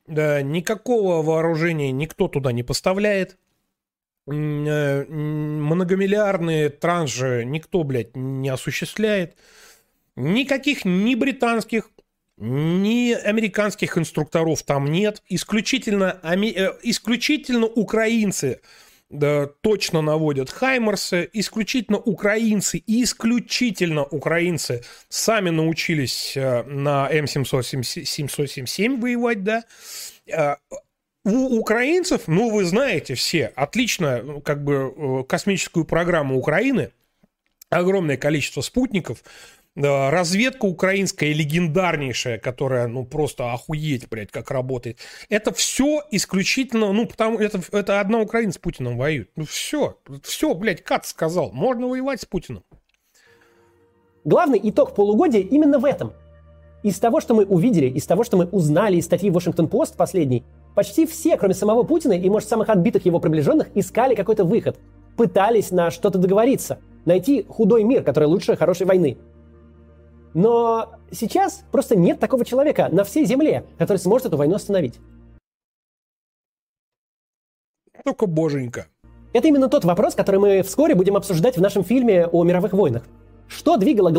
Да, 0.08 0.42
никакого 0.42 1.22
вооружения 1.22 1.92
никто 1.92 2.28
туда 2.28 2.52
не 2.52 2.64
поставляет. 2.64 3.38
Э, 4.30 5.06
многомиллиардные 5.06 6.70
транжи 6.70 7.44
никто, 7.46 7.84
блядь, 7.84 8.16
не 8.16 8.50
осуществляет. 8.50 9.38
Никаких 10.18 10.84
ни 10.84 11.16
британских, 11.16 11.90
ни 12.36 13.14
американских 13.14 13.98
инструкторов 13.98 14.64
там 14.64 14.92
нет. 14.92 15.22
Исключительно, 15.30 16.20
э, 16.24 16.74
исключительно 16.84 17.68
украинцы 17.68 18.60
да, 19.10 19.48
точно 19.62 20.02
наводят 20.02 20.50
Хаймерсы, 20.50 21.30
исключительно 21.32 21.98
украинцы 21.98 22.80
и 22.80 23.04
исключительно 23.04 24.04
украинцы 24.04 24.84
сами 25.08 25.52
научились 25.52 26.36
э, 26.36 26.64
на 26.64 27.10
М777 27.10 29.00
воевать, 29.00 29.46
да, 29.46 29.64
у 31.28 31.60
украинцев, 31.60 32.24
ну, 32.28 32.50
вы 32.50 32.64
знаете 32.64 33.14
все, 33.16 33.48
отлично, 33.48 34.24
ну, 34.24 34.42
как 34.42 34.64
бы, 34.64 34.94
э, 34.96 35.24
космическую 35.26 35.86
программу 35.86 36.38
Украины, 36.38 36.92
огромное 37.70 38.16
количество 38.16 38.62
спутников, 38.62 39.24
разведка 39.76 40.66
украинская 40.66 41.34
легендарнейшая, 41.34 42.40
которая, 42.40 42.88
ну, 42.88 43.06
просто 43.06 43.52
охуеть, 43.52 44.10
блядь, 44.10 44.32
как 44.32 44.50
работает. 44.50 45.00
Это 45.30 45.54
все 45.54 46.02
исключительно, 46.12 46.94
ну, 46.94 47.06
потому 47.06 47.38
это, 47.38 47.62
это 47.72 48.00
одна 48.00 48.22
Украина 48.22 48.54
с 48.54 48.58
Путиным 48.58 48.98
воюет. 48.98 49.30
Ну, 49.36 49.46
все, 49.46 49.98
все, 50.24 50.56
блядь, 50.56 50.84
Кат 50.84 51.06
сказал, 51.06 51.52
можно 51.52 51.88
воевать 51.88 52.22
с 52.22 52.26
Путиным. 52.26 52.64
Главный 54.24 54.60
итог 54.64 54.96
полугодия 54.96 55.42
именно 55.42 55.78
в 55.78 55.86
этом. 55.86 56.14
Из 56.84 56.98
того, 57.00 57.20
что 57.20 57.36
мы 57.36 57.46
увидели, 57.46 57.88
из 57.88 58.06
того, 58.06 58.24
что 58.24 58.38
мы 58.38 58.46
узнали 58.46 58.96
из 58.96 59.06
статьи 59.06 59.30
Washington-Post 59.30 59.96
последней, 59.96 60.44
Почти 60.78 61.08
все, 61.08 61.38
кроме 61.38 61.56
самого 61.56 61.82
Путина 61.82 62.14
и, 62.14 62.30
может, 62.30 62.50
самых 62.50 62.70
отбитых 62.70 63.04
его 63.04 63.20
приближенных, 63.20 63.70
искали 63.74 64.14
какой-то 64.14 64.44
выход. 64.44 64.78
Пытались 65.16 65.72
на 65.72 65.90
что-то 65.90 66.20
договориться. 66.20 66.78
Найти 67.04 67.44
худой 67.50 67.84
мир, 67.84 68.04
который 68.04 68.26
лучше 68.26 68.56
хорошей 68.56 68.86
войны. 68.86 69.18
Но 70.36 70.94
сейчас 71.10 71.64
просто 71.72 71.96
нет 71.96 72.20
такого 72.20 72.46
человека 72.46 72.90
на 72.92 73.04
всей 73.06 73.26
Земле, 73.26 73.66
который 73.80 73.98
сможет 73.98 74.28
эту 74.28 74.38
войну 74.38 74.54
остановить. 74.54 75.00
Только 78.06 78.28
боженька. 78.28 78.86
Это 79.34 79.48
именно 79.48 79.70
тот 79.70 79.84
вопрос, 79.84 80.14
который 80.14 80.40
мы 80.40 80.62
вскоре 80.62 80.94
будем 80.94 81.16
обсуждать 81.16 81.58
в 81.58 81.62
нашем 81.62 81.84
фильме 81.84 82.28
о 82.28 82.44
мировых 82.44 82.74
войнах. 82.74 83.04
Что 83.48 83.78
двигало... 83.78 84.14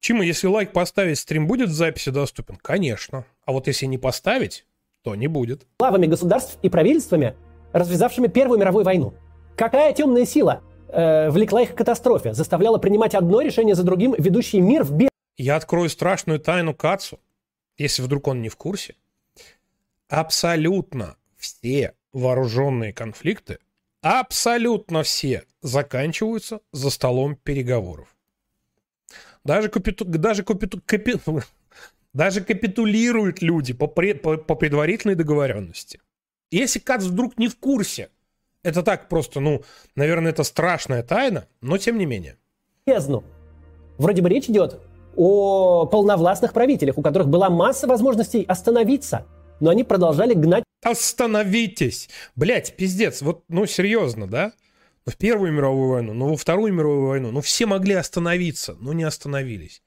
Чима, 0.00 0.24
если 0.24 0.46
лайк 0.46 0.72
поставить, 0.72 1.18
стрим 1.18 1.46
будет 1.46 1.68
в 1.68 1.74
записи 1.74 2.08
доступен? 2.08 2.56
Конечно. 2.56 3.26
А 3.44 3.52
вот 3.52 3.66
если 3.66 3.84
не 3.84 3.98
поставить, 3.98 4.64
то 5.02 5.14
не 5.14 5.26
будет. 5.26 5.66
Главами 5.78 6.06
государств 6.06 6.58
и 6.62 6.68
правительствами, 6.68 7.36
развязавшими 7.72 8.28
Первую 8.28 8.58
мировую 8.58 8.84
войну. 8.84 9.14
Какая 9.56 9.92
темная 9.92 10.24
сила 10.24 10.62
э, 10.88 11.30
влекла 11.30 11.62
их 11.62 11.74
к 11.74 11.78
катастрофе, 11.78 12.34
заставляла 12.34 12.78
принимать 12.78 13.14
одно 13.14 13.40
решение 13.40 13.74
за 13.74 13.82
другим, 13.82 14.14
ведущий 14.16 14.60
мир 14.60 14.84
в 14.84 14.92
бед... 14.92 15.10
Я 15.36 15.56
открою 15.56 15.88
страшную 15.88 16.40
тайну 16.40 16.74
Кацу, 16.74 17.18
если 17.76 18.02
вдруг 18.02 18.28
он 18.28 18.42
не 18.42 18.48
в 18.48 18.56
курсе. 18.56 18.94
Абсолютно 20.08 21.16
все 21.36 21.94
вооруженные 22.12 22.92
конфликты, 22.92 23.58
абсолютно 24.02 25.02
все 25.02 25.44
заканчиваются 25.62 26.60
за 26.72 26.90
столом 26.90 27.36
переговоров. 27.36 28.14
Даже, 29.44 29.68
капиту, 29.68 30.04
даже 30.04 30.44
капиту, 30.44 30.80
капи, 30.84 31.16
даже 32.14 32.40
капитулируют 32.40 33.42
люди 33.42 33.72
по, 33.72 33.86
пред, 33.86 34.22
по, 34.22 34.36
по 34.36 34.54
предварительной 34.54 35.14
договоренности. 35.14 36.00
Если 36.50 36.78
Кац 36.78 37.04
вдруг 37.04 37.38
не 37.38 37.48
в 37.48 37.56
курсе, 37.56 38.10
это 38.62 38.82
так 38.82 39.08
просто, 39.08 39.40
ну, 39.40 39.62
наверное, 39.96 40.32
это 40.32 40.44
страшная 40.44 41.02
тайна, 41.02 41.46
но 41.60 41.78
тем 41.78 41.98
не 41.98 42.06
менее. 42.06 42.36
Бездну. 42.86 43.24
Вроде 43.98 44.22
бы 44.22 44.28
речь 44.28 44.48
идет 44.48 44.80
о 45.16 45.86
полновластных 45.86 46.52
правителях, 46.52 46.98
у 46.98 47.02
которых 47.02 47.28
была 47.28 47.50
масса 47.50 47.86
возможностей 47.86 48.44
остановиться 48.44 49.26
но 49.62 49.70
они 49.70 49.84
продолжали 49.84 50.34
гнать 50.34 50.64
Остановитесь! 50.82 52.10
Блять, 52.34 52.74
пиздец, 52.76 53.22
вот, 53.22 53.44
ну, 53.48 53.66
серьезно, 53.66 54.26
да? 54.26 54.52
Ну, 55.06 55.12
в 55.12 55.16
Первую 55.16 55.52
мировую 55.52 55.90
войну, 55.90 56.12
ну, 56.12 56.28
во 56.30 56.36
Вторую 56.36 56.72
мировую 56.72 57.06
войну, 57.06 57.30
ну, 57.30 57.40
все 57.40 57.66
могли 57.66 57.94
остановиться, 57.94 58.76
но 58.80 58.92
не 58.92 59.04
остановились. 59.04 59.80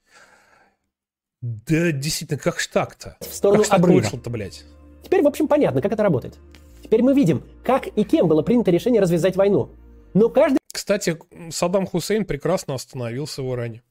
Да, 1.46 1.92
действительно, 1.92 2.40
как 2.40 2.60
ж 2.60 2.68
так-то? 2.68 3.18
в 3.20 3.26
сторону 3.26 3.64
как 3.64 3.74
обрыва. 3.74 4.00
вышло-то, 4.00 4.32
блядь? 4.32 4.64
Теперь, 5.04 5.22
в 5.22 5.28
общем, 5.28 5.48
понятно, 5.48 5.80
как 5.80 5.92
это 5.92 6.02
работает. 6.02 6.40
Теперь 6.82 7.04
мы 7.04 7.14
видим, 7.14 7.44
как 7.64 7.86
и 7.86 8.04
кем 8.04 8.28
было 8.28 8.42
принято 8.42 8.72
решение 8.72 9.00
развязать 9.00 9.36
войну. 9.36 9.70
Но 10.16 10.30
каждый 10.30 10.58
Кстати, 10.74 11.20
Саддам 11.52 11.86
Хусейн 11.86 12.26
прекрасно 12.26 12.74
остановился 12.74 13.44
в 13.44 13.54
Иране. 13.54 13.84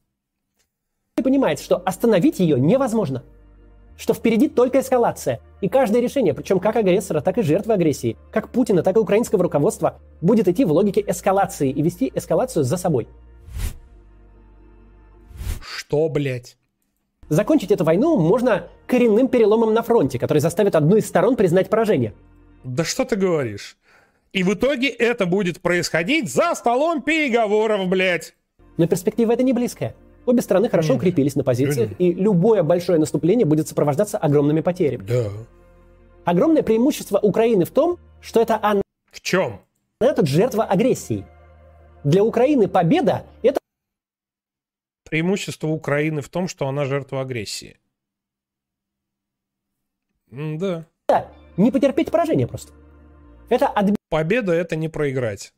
понимает, 1.23 1.61
что 1.61 1.77
остановить 1.77 2.39
ее 2.39 2.59
невозможно. 2.59 3.23
Что 3.97 4.13
впереди 4.13 4.49
только 4.49 4.81
эскалация. 4.81 5.39
И 5.61 5.69
каждое 5.69 6.01
решение, 6.01 6.33
причем 6.33 6.59
как 6.59 6.75
агрессора, 6.75 7.21
так 7.21 7.37
и 7.37 7.41
жертвы 7.41 7.73
агрессии, 7.73 8.17
как 8.33 8.49
Путина, 8.49 8.83
так 8.83 8.97
и 8.97 8.99
украинского 8.99 9.43
руководства, 9.43 10.01
будет 10.19 10.49
идти 10.49 10.65
в 10.65 10.73
логике 10.73 11.01
эскалации 11.07 11.69
и 11.69 11.81
вести 11.81 12.11
эскалацию 12.13 12.65
за 12.65 12.75
собой. 12.75 13.07
Что, 15.61 16.09
блядь? 16.09 16.57
Закончить 17.29 17.71
эту 17.71 17.83
войну 17.83 18.17
можно 18.17 18.67
коренным 18.85 19.27
переломом 19.27 19.73
на 19.73 19.81
фронте, 19.81 20.19
который 20.19 20.39
заставит 20.39 20.75
одну 20.75 20.95
из 20.95 21.07
сторон 21.07 21.35
признать 21.35 21.69
поражение. 21.69 22.13
Да 22.63 22.83
что 22.83 23.05
ты 23.05 23.15
говоришь? 23.15 23.77
И 24.31 24.43
в 24.43 24.53
итоге 24.53 24.89
это 24.89 25.25
будет 25.25 25.61
происходить 25.61 26.31
за 26.31 26.53
столом 26.55 27.01
переговоров, 27.01 27.87
блядь. 27.87 28.35
Но 28.77 28.87
перспектива 28.87 29.31
это 29.31 29.43
не 29.43 29.53
близкая. 29.53 29.95
Обе 30.25 30.41
стороны 30.41 30.69
хорошо 30.69 30.95
укрепились 30.95 31.35
на 31.35 31.43
позициях, 31.43 31.91
и 31.99 32.11
любое 32.11 32.63
большое 32.63 32.99
наступление 32.99 33.45
будет 33.45 33.67
сопровождаться 33.67 34.17
огромными 34.17 34.61
потерями. 34.61 35.03
Да. 35.07 35.27
Огромное 36.25 36.63
преимущество 36.63 37.19
Украины 37.19 37.65
в 37.65 37.69
том, 37.69 37.99
что 38.21 38.41
это 38.41 38.59
она 38.61 38.81
В 39.11 39.21
чем? 39.21 39.61
тут 39.99 40.27
жертва 40.27 40.63
агрессии. 40.63 41.25
Для 42.03 42.23
Украины 42.23 42.67
победа– 42.67 43.23
это 43.43 43.59
Преимущество 45.09 45.67
Украины 45.67 46.21
в 46.21 46.29
том, 46.29 46.47
что 46.47 46.67
она 46.67 46.85
жертва 46.85 47.21
агрессии. 47.21 47.77
М, 50.31 50.57
Да. 50.57 50.85
не 51.57 51.71
потерпеть 51.71 52.11
поражение 52.11 52.47
просто. 52.47 52.73
Это 53.49 53.67
отбить 53.67 53.95
Победа 54.09 54.51
это 54.53 54.75
не 54.75 54.89
проиграть. 54.89 55.53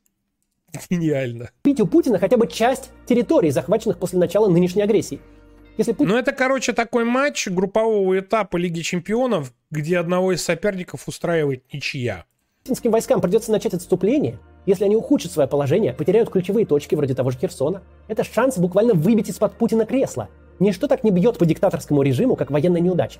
Гениально. 0.89 1.49
у 1.65 1.87
Путина 1.87 2.19
хотя 2.19 2.37
бы 2.37 2.47
часть 2.47 2.91
территорий, 3.05 3.51
захваченных 3.51 3.97
после 3.99 4.19
начала 4.19 4.49
нынешней 4.49 4.81
агрессии. 4.83 5.21
Если 5.77 5.93
Путин 5.93 6.11
Ну, 6.11 6.17
это, 6.17 6.31
короче, 6.33 6.73
такой 6.73 7.05
матч 7.05 7.47
группового 7.47 8.19
этапа 8.19 8.57
Лиги 8.57 8.81
Чемпионов, 8.81 9.53
где 9.71 9.97
одного 9.99 10.33
из 10.33 10.43
соперников 10.43 11.07
устраивает 11.07 11.71
ничья. 11.71 12.25
путинским 12.63 12.91
войскам 12.91 13.21
придется 13.21 13.51
начать 13.51 13.73
отступление, 13.73 14.39
если 14.67 14.83
они 14.85 14.95
ухудшат 14.95 15.31
свое 15.31 15.47
положение, 15.49 15.93
потеряют 15.93 16.29
ключевые 16.29 16.65
точки 16.67 16.93
вроде 16.93 17.15
того 17.15 17.31
же 17.31 17.39
Херсона, 17.39 17.81
это 18.07 18.23
шанс 18.23 18.59
буквально 18.59 18.93
выбить 18.93 19.29
из-под 19.29 19.53
Путина 19.53 19.85
кресло. 19.85 20.29
Ничто 20.59 20.87
так 20.87 21.03
не 21.03 21.09
бьет 21.09 21.39
по 21.39 21.45
диктаторскому 21.45 22.03
режиму, 22.03 22.35
как 22.35 22.51
военная 22.51 22.81
неудача. 22.81 23.19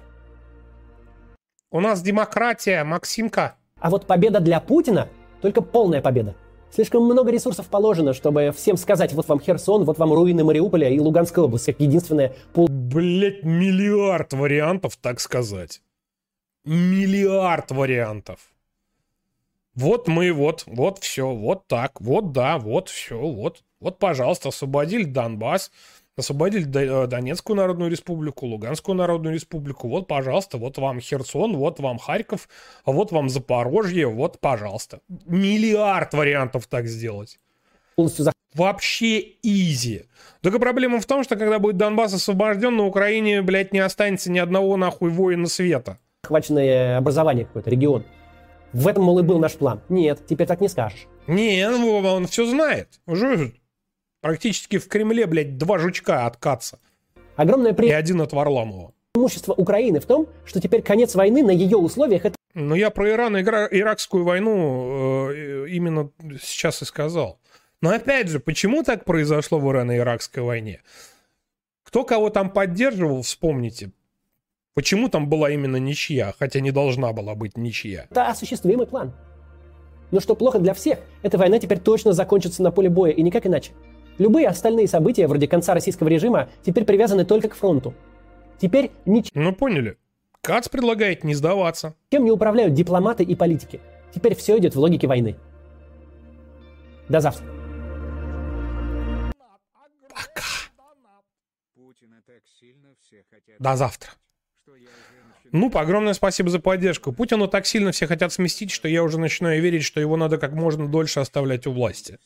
У 1.72 1.80
нас 1.80 2.02
демократия, 2.02 2.84
Максимка. 2.84 3.56
А 3.80 3.90
вот 3.90 4.06
победа 4.06 4.40
для 4.40 4.60
Путина– 4.60 5.08
только 5.42 5.62
полная 5.62 6.02
победа. 6.02 6.36
Слишком 6.70 7.06
много 7.06 7.32
ресурсов 7.32 7.68
положено, 7.68 8.14
чтобы 8.14 8.54
всем 8.56 8.76
сказать, 8.76 9.14
вот 9.14 9.28
вам 9.28 9.40
Херсон, 9.40 9.86
вот 9.86 9.98
вам 9.98 10.14
руины 10.14 10.44
Мариуполя 10.44 10.90
и 10.90 11.00
Луганской 11.00 11.44
области, 11.44 11.72
как 11.72 11.80
единственная 11.80 12.34
пол... 12.54 12.68
Блять, 12.70 13.44
миллиард 13.44 14.34
вариантов, 14.34 14.98
так 14.98 15.20
сказать. 15.20 15.82
Миллиард 16.66 17.72
вариантов. 17.72 18.40
Вот 19.78 20.08
мы, 20.08 20.34
вот, 20.34 20.64
вот 20.66 20.98
все, 21.04 21.30
вот 21.30 21.68
так, 21.68 22.02
вот 22.02 22.32
да, 22.32 22.58
вот 22.58 22.90
все, 22.90 23.16
вот. 23.16 23.62
Вот, 23.80 24.00
пожалуйста, 24.00 24.50
освободили 24.50 25.04
Донбасс, 25.04 25.70
освободили 26.18 26.66
э, 26.66 27.06
Донецкую 27.06 27.58
Народную 27.58 27.92
Республику, 27.92 28.48
Луганскую 28.48 28.96
Народную 28.96 29.36
Республику. 29.36 29.88
Вот, 29.88 30.08
пожалуйста, 30.08 30.58
вот 30.58 30.80
вам 30.80 31.00
Херсон, 31.00 31.56
вот 31.56 31.80
вам 31.80 32.00
Харьков, 32.00 32.50
а 32.86 32.92
вот 32.92 33.12
вам 33.12 33.30
Запорожье, 33.30 34.08
вот, 34.08 34.40
пожалуйста. 34.40 35.02
Миллиард 35.28 36.12
вариантов 36.16 36.66
так 36.66 36.88
сделать. 36.88 37.38
Вообще 38.56 39.20
изи. 39.44 40.06
Только 40.42 40.58
проблема 40.58 41.00
в 41.00 41.06
том, 41.06 41.24
что 41.24 41.36
когда 41.36 41.60
будет 41.60 41.78
Донбасс 41.78 42.16
освобожден, 42.16 42.76
на 42.76 42.88
Украине, 42.88 43.44
блядь, 43.44 43.74
не 43.74 43.80
останется 43.80 44.32
ни 44.32 44.40
одного 44.40 44.76
нахуй 44.76 45.12
воина 45.12 45.46
света. 45.46 46.00
захваченное 46.24 46.98
образование 46.98 47.46
какое-то, 47.46 47.70
регион. 47.70 48.06
В 48.74 48.88
этом, 48.88 49.04
мол, 49.04 49.20
и 49.20 49.24
был 49.24 49.40
наш 49.40 49.54
план. 49.54 49.82
Нет, 49.90 50.22
теперь 50.28 50.48
так 50.48 50.62
не 50.62 50.68
скажешь. 50.68 51.08
Не, 51.28 51.70
ну, 51.70 51.98
он 51.98 52.28
все 52.28 52.46
знает. 52.46 53.00
Уже 53.06 53.54
практически 54.22 54.78
в 54.78 54.88
Кремле, 54.88 55.26
блядь, 55.26 55.58
два 55.58 55.80
жучка 55.80 56.26
откаться. 56.26 56.80
Огромное 57.36 57.74
И 57.74 57.90
один 57.92 58.22
от 58.22 58.34
Варламова. 58.34 58.94
преимущество 59.14 59.54
Украины 59.54 60.00
в 60.00 60.06
том, 60.06 60.28
что 60.46 60.60
теперь 60.60 60.82
конец 60.82 61.16
войны 61.16 61.44
на 61.44 61.52
ее 61.52 61.78
условиях– 61.78 62.26
это 62.26 62.36
Но 62.54 62.76
я 62.76 62.90
про 62.90 63.10
Иран 63.10 63.38
и 63.38 63.44
Ира- 63.44 63.68
Иракскую 63.72 64.24
войну 64.24 65.30
э, 65.32 65.68
именно 65.70 66.12
сейчас 66.42 66.82
и 66.82 66.86
сказал. 66.86 67.40
Но 67.82 67.92
опять 67.92 68.30
же, 68.30 68.40
почему 68.40 68.84
так 68.84 69.06
произошло 69.06 69.60
в 69.60 69.70
Ирано-Иракской 69.70 70.42
войне? 70.42 70.82
Кто 71.84 72.04
кого 72.04 72.30
там 72.32 72.50
поддерживал, 72.50 73.22
вспомните. 73.22 73.92
Почему 74.78 75.10
там 75.10 75.28
была 75.28 75.50
именно 75.50 75.78
ничья, 75.78 76.36
хотя 76.38 76.60
не 76.60 76.70
должна 76.70 77.12
была 77.12 77.34
быть 77.34 77.58
ничья? 77.58 78.06
Это 78.12 78.28
осуществимый 78.28 78.86
план. 78.86 79.12
Но 80.12 80.20
что 80.20 80.36
плохо 80.36 80.60
для 80.60 80.76
всех, 80.76 81.00
эта 81.24 81.40
война 81.40 81.58
теперь 81.58 81.80
точно 81.80 82.14
закончится 82.14 82.62
на 82.62 82.70
поле 82.70 82.88
боя, 82.88 83.12
и 83.12 83.24
никак 83.24 83.48
иначе. 83.48 83.72
Любые 84.20 84.48
остальные 84.48 84.88
события, 84.88 85.26
вроде 85.26 85.48
конца 85.48 85.74
российского 85.74 86.10
режима, 86.10 86.50
теперь 86.62 86.86
привязаны 86.86 87.26
только 87.26 87.50
к 87.50 87.56
фронту. 87.56 87.96
Теперь 88.60 88.92
ничем 89.08 89.32
Ну, 89.34 89.52
поняли. 89.52 89.98
Кац 90.42 90.70
предлагает 90.70 91.24
не 91.24 91.34
сдаваться. 91.34 91.96
не 92.12 92.30
управляют 92.30 92.76
дипломаты 92.76 93.24
и 93.24 93.34
политики. 93.34 93.82
Теперь 94.14 94.36
все 94.36 94.60
идет 94.60 94.76
в 94.76 94.80
логике 94.80 95.08
войны. 95.08 95.38
До 97.10 97.20
завтра. 97.20 97.48
Путина 101.74 102.22
так 102.28 102.44
сильно 102.60 102.94
все 103.02 103.24
хотят, 103.32 103.56
До 103.58 103.76
завтра. 103.76 104.12
Что 105.52 105.70
я 105.70 105.70
уже 105.70 105.72
начинаю 105.72 105.72
Ну, 105.74 105.80
огромное 105.80 106.14
спасибо 106.14 106.50
за 106.50 106.60
поддержку. 106.60 107.12
Путину 107.12 107.48
так 107.48 107.66
сильно 107.66 107.92
все 107.92 108.08
хотят 108.08 108.34
сместить, 108.34 108.72
что 108.72 108.88
я 108.88 109.04
уже 109.04 109.20
начинаю 109.20 109.62
верить, 109.62 109.84
что 109.84 110.00
его 110.00 110.18
надо 110.18 110.38
как 110.38 110.54
можно 110.54 110.88
дольше 110.88 111.20
оставлять 111.20 111.68
у 111.68 111.72
власти. 111.72 112.18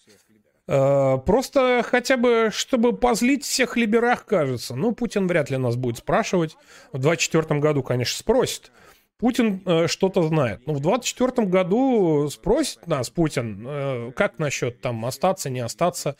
Э, 0.68 1.18
Просто 1.26 1.84
хотя 1.84 2.18
бы, 2.18 2.50
чтобы 2.52 2.96
позлить 2.96 3.44
всех 3.44 3.78
либерах, 3.78 4.26
кажется. 4.26 4.76
Ну, 4.76 4.94
Путин 4.94 5.28
вряд 5.28 5.50
ли 5.50 5.58
нас 5.58 5.76
будет 5.76 5.98
спрашивать. 5.98 6.58
В 6.92 7.00
24 7.00 7.60
году, 7.60 7.84
конечно, 7.84 8.18
спросит. 8.18 8.72
Путин 9.22 9.62
э, 9.68 9.86
что-то 9.88 10.24
знает. 10.24 10.66
Но 10.66 10.74
в 10.74 10.80
24 10.80 11.48
году 11.48 12.28
спросит 12.30 12.88
нас 12.88 13.12
Путин, 13.12 13.64
э, 13.68 14.12
как 14.16 14.40
насчет 14.40 14.82
там 14.82 15.06
остаться, 15.06 15.52
не 15.52 15.60
остаться, 15.60 16.18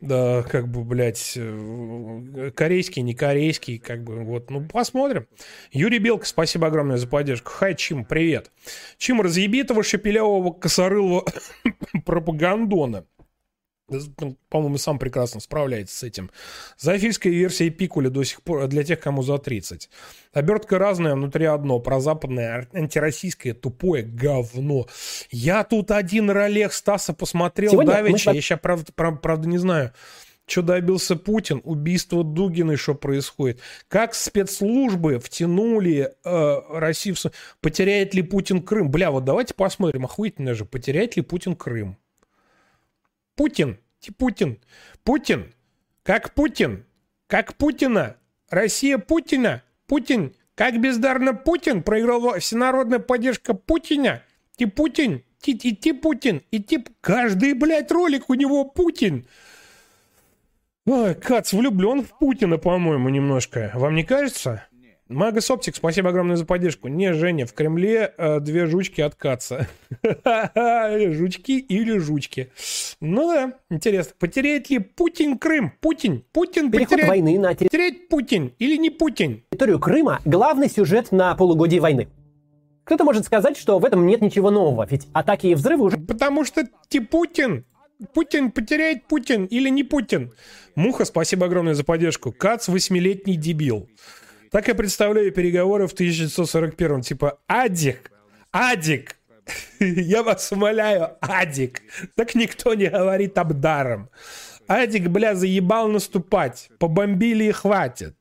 да, 0.00 0.44
как 0.44 0.68
бы, 0.68 0.84
блядь, 0.84 1.32
э, 1.36 2.52
корейский, 2.54 3.02
не 3.02 3.14
корейский, 3.14 3.78
как 3.78 4.04
бы, 4.04 4.22
вот, 4.22 4.48
ну, 4.50 4.64
посмотрим. 4.64 5.26
Юрий 5.72 5.98
Белка, 5.98 6.24
спасибо 6.24 6.68
огромное 6.68 6.98
за 6.98 7.08
поддержку. 7.08 7.50
Хай, 7.50 7.74
Чим, 7.74 8.04
привет. 8.04 8.52
Чим, 8.96 9.20
разъеби 9.20 9.62
этого 9.62 9.82
шепелявого 9.82 10.52
косорылого 10.52 11.24
пропагандона. 12.06 13.06
По-моему, 14.48 14.78
сам 14.78 14.98
прекрасно 14.98 15.40
справляется 15.40 15.96
с 15.96 16.02
этим. 16.02 16.30
Зоофильская 16.76 17.32
версия 17.32 17.70
Пикуля 17.70 18.10
до 18.10 18.24
сих 18.24 18.42
пор 18.42 18.66
для 18.66 18.82
тех, 18.82 18.98
кому 19.00 19.22
за 19.22 19.38
30. 19.38 19.88
Обертка 20.32 20.78
разная, 20.78 21.14
внутри 21.14 21.44
одно. 21.46 21.78
Прозападное, 21.78 22.68
антироссийское, 22.72 23.54
тупое 23.54 24.02
говно. 24.02 24.86
Я 25.30 25.62
тут 25.64 25.90
один 25.92 26.30
ролех 26.30 26.72
Стаса 26.72 27.12
посмотрел 27.12 27.70
Сегодня 27.72 27.92
мы 27.92 27.96
давеча. 28.02 28.26
вами- 28.30 28.36
Я 28.36 28.42
сейчас, 28.42 28.60
правда, 28.60 28.92
прав- 28.94 29.20
правда, 29.20 29.48
не 29.48 29.58
знаю, 29.58 29.92
что 30.48 30.62
добился 30.62 31.16
Путин, 31.16 31.60
убийство 31.64 32.22
Дугиной, 32.24 32.76
что 32.76 32.94
происходит. 32.94 33.60
Как 33.88 34.14
спецслужбы 34.14 35.18
втянули 35.20 36.12
э, 36.24 36.60
Россию 36.70 37.14
в... 37.16 37.20
Потеряет 37.60 38.14
ли 38.14 38.22
Путин 38.22 38.62
Крым? 38.62 38.90
Бля, 38.90 39.10
вот 39.10 39.24
давайте 39.24 39.54
посмотрим, 39.54 40.04
охуительно 40.04 40.54
же, 40.54 40.64
потеряет 40.64 41.16
ли 41.16 41.22
Путин 41.22 41.54
Крым? 41.56 41.96
Путин, 43.36 43.76
ти 44.00 44.10
Путин, 44.10 44.58
Путин, 45.04 45.52
как 46.02 46.34
Путин, 46.34 46.84
как 47.26 47.54
Путина, 47.54 48.16
Россия 48.50 48.98
Путина, 48.98 49.62
Путин, 49.86 50.34
как 50.54 50.80
бездарно 50.80 51.34
Путин, 51.34 51.82
проиграл 51.82 52.38
всенародная 52.38 52.98
поддержка 52.98 53.54
Путина, 53.54 54.22
ти 54.56 54.66
Путин, 54.66 55.22
ти, 55.40 55.54
ти, 55.54 55.74
ти 55.74 55.92
Путин, 55.92 56.40
и 56.50 56.60
ти... 56.60 56.84
Каждый, 57.00 57.54
блядь, 57.54 57.92
ролик 57.92 58.30
у 58.30 58.34
него 58.34 58.64
Путин. 58.64 59.26
Ой, 60.86 61.14
Кац 61.14 61.52
влюблен 61.52 62.02
в 62.02 62.18
Путина, 62.18 62.58
по-моему, 62.58 63.08
немножко. 63.08 63.70
Вам 63.74 63.94
не 63.94 64.04
кажется? 64.04 64.66
Магас 65.08 65.48
Оптик, 65.52 65.76
спасибо 65.76 66.10
огромное 66.10 66.34
за 66.34 66.44
поддержку. 66.44 66.88
Не, 66.88 67.12
Женя, 67.12 67.46
в 67.46 67.52
Кремле 67.52 68.12
э, 68.18 68.40
две 68.40 68.66
жучки 68.66 69.00
от 69.00 69.14
Каца. 69.14 69.68
Жучки 70.02 71.60
или 71.60 71.98
жучки. 71.98 72.50
Ну 73.00 73.32
да, 73.32 73.52
интересно. 73.70 74.14
Потеряет 74.18 74.68
ли 74.68 74.80
Путин 74.80 75.38
Крым? 75.38 75.72
Путин, 75.80 76.24
Путин 76.32 76.72
Переход 76.72 76.90
потеряет... 76.90 77.08
войны 77.08 77.38
на 77.38 77.54
Потерять 77.54 78.08
Путин 78.08 78.52
или 78.58 78.76
не 78.76 78.90
Путин? 78.90 79.44
территорию 79.50 79.78
Крыма– 79.78 80.20
главный 80.24 80.68
сюжет 80.68 81.12
на 81.12 81.36
полугодие 81.36 81.80
войны. 81.80 82.08
Кто-то 82.82 83.04
может 83.04 83.24
сказать, 83.24 83.56
что 83.56 83.78
в 83.78 83.84
этом 83.84 84.06
нет 84.06 84.20
ничего 84.20 84.50
нового, 84.50 84.86
ведь 84.90 85.06
атаки 85.12 85.46
и 85.46 85.54
взрывы 85.54 85.84
уже 85.84 85.98
Потому 85.98 86.44
что 86.44 86.64
ты 86.88 87.00
Путин. 87.00 87.64
Путин 88.12 88.50
потеряет 88.50 89.06
Путин 89.06 89.44
или 89.44 89.68
не 89.68 89.84
Путин. 89.84 90.32
Муха, 90.74 91.04
спасибо 91.04 91.46
огромное 91.46 91.74
за 91.74 91.84
поддержку. 91.84 92.32
Кац 92.32 92.68
восьмилетний 92.68 93.36
дебил. 93.36 93.88
Так 94.56 94.68
я 94.68 94.74
представляю 94.74 95.32
переговоры 95.32 95.86
в 95.86 95.92
1941 95.92 97.02
Типа, 97.02 97.38
Адик, 97.46 98.10
Адик, 98.52 99.16
я 99.80 100.22
вас 100.22 100.50
умоляю, 100.50 101.18
Адик. 101.20 101.82
Так 102.14 102.34
никто 102.34 102.72
не 102.72 102.86
говорит 102.86 103.36
обдаром. 103.36 104.08
Адик, 104.66 105.08
бля, 105.08 105.34
заебал 105.34 105.88
наступать. 105.88 106.70
Побомбили 106.78 107.44
и 107.44 107.52
хватит. 107.52 108.16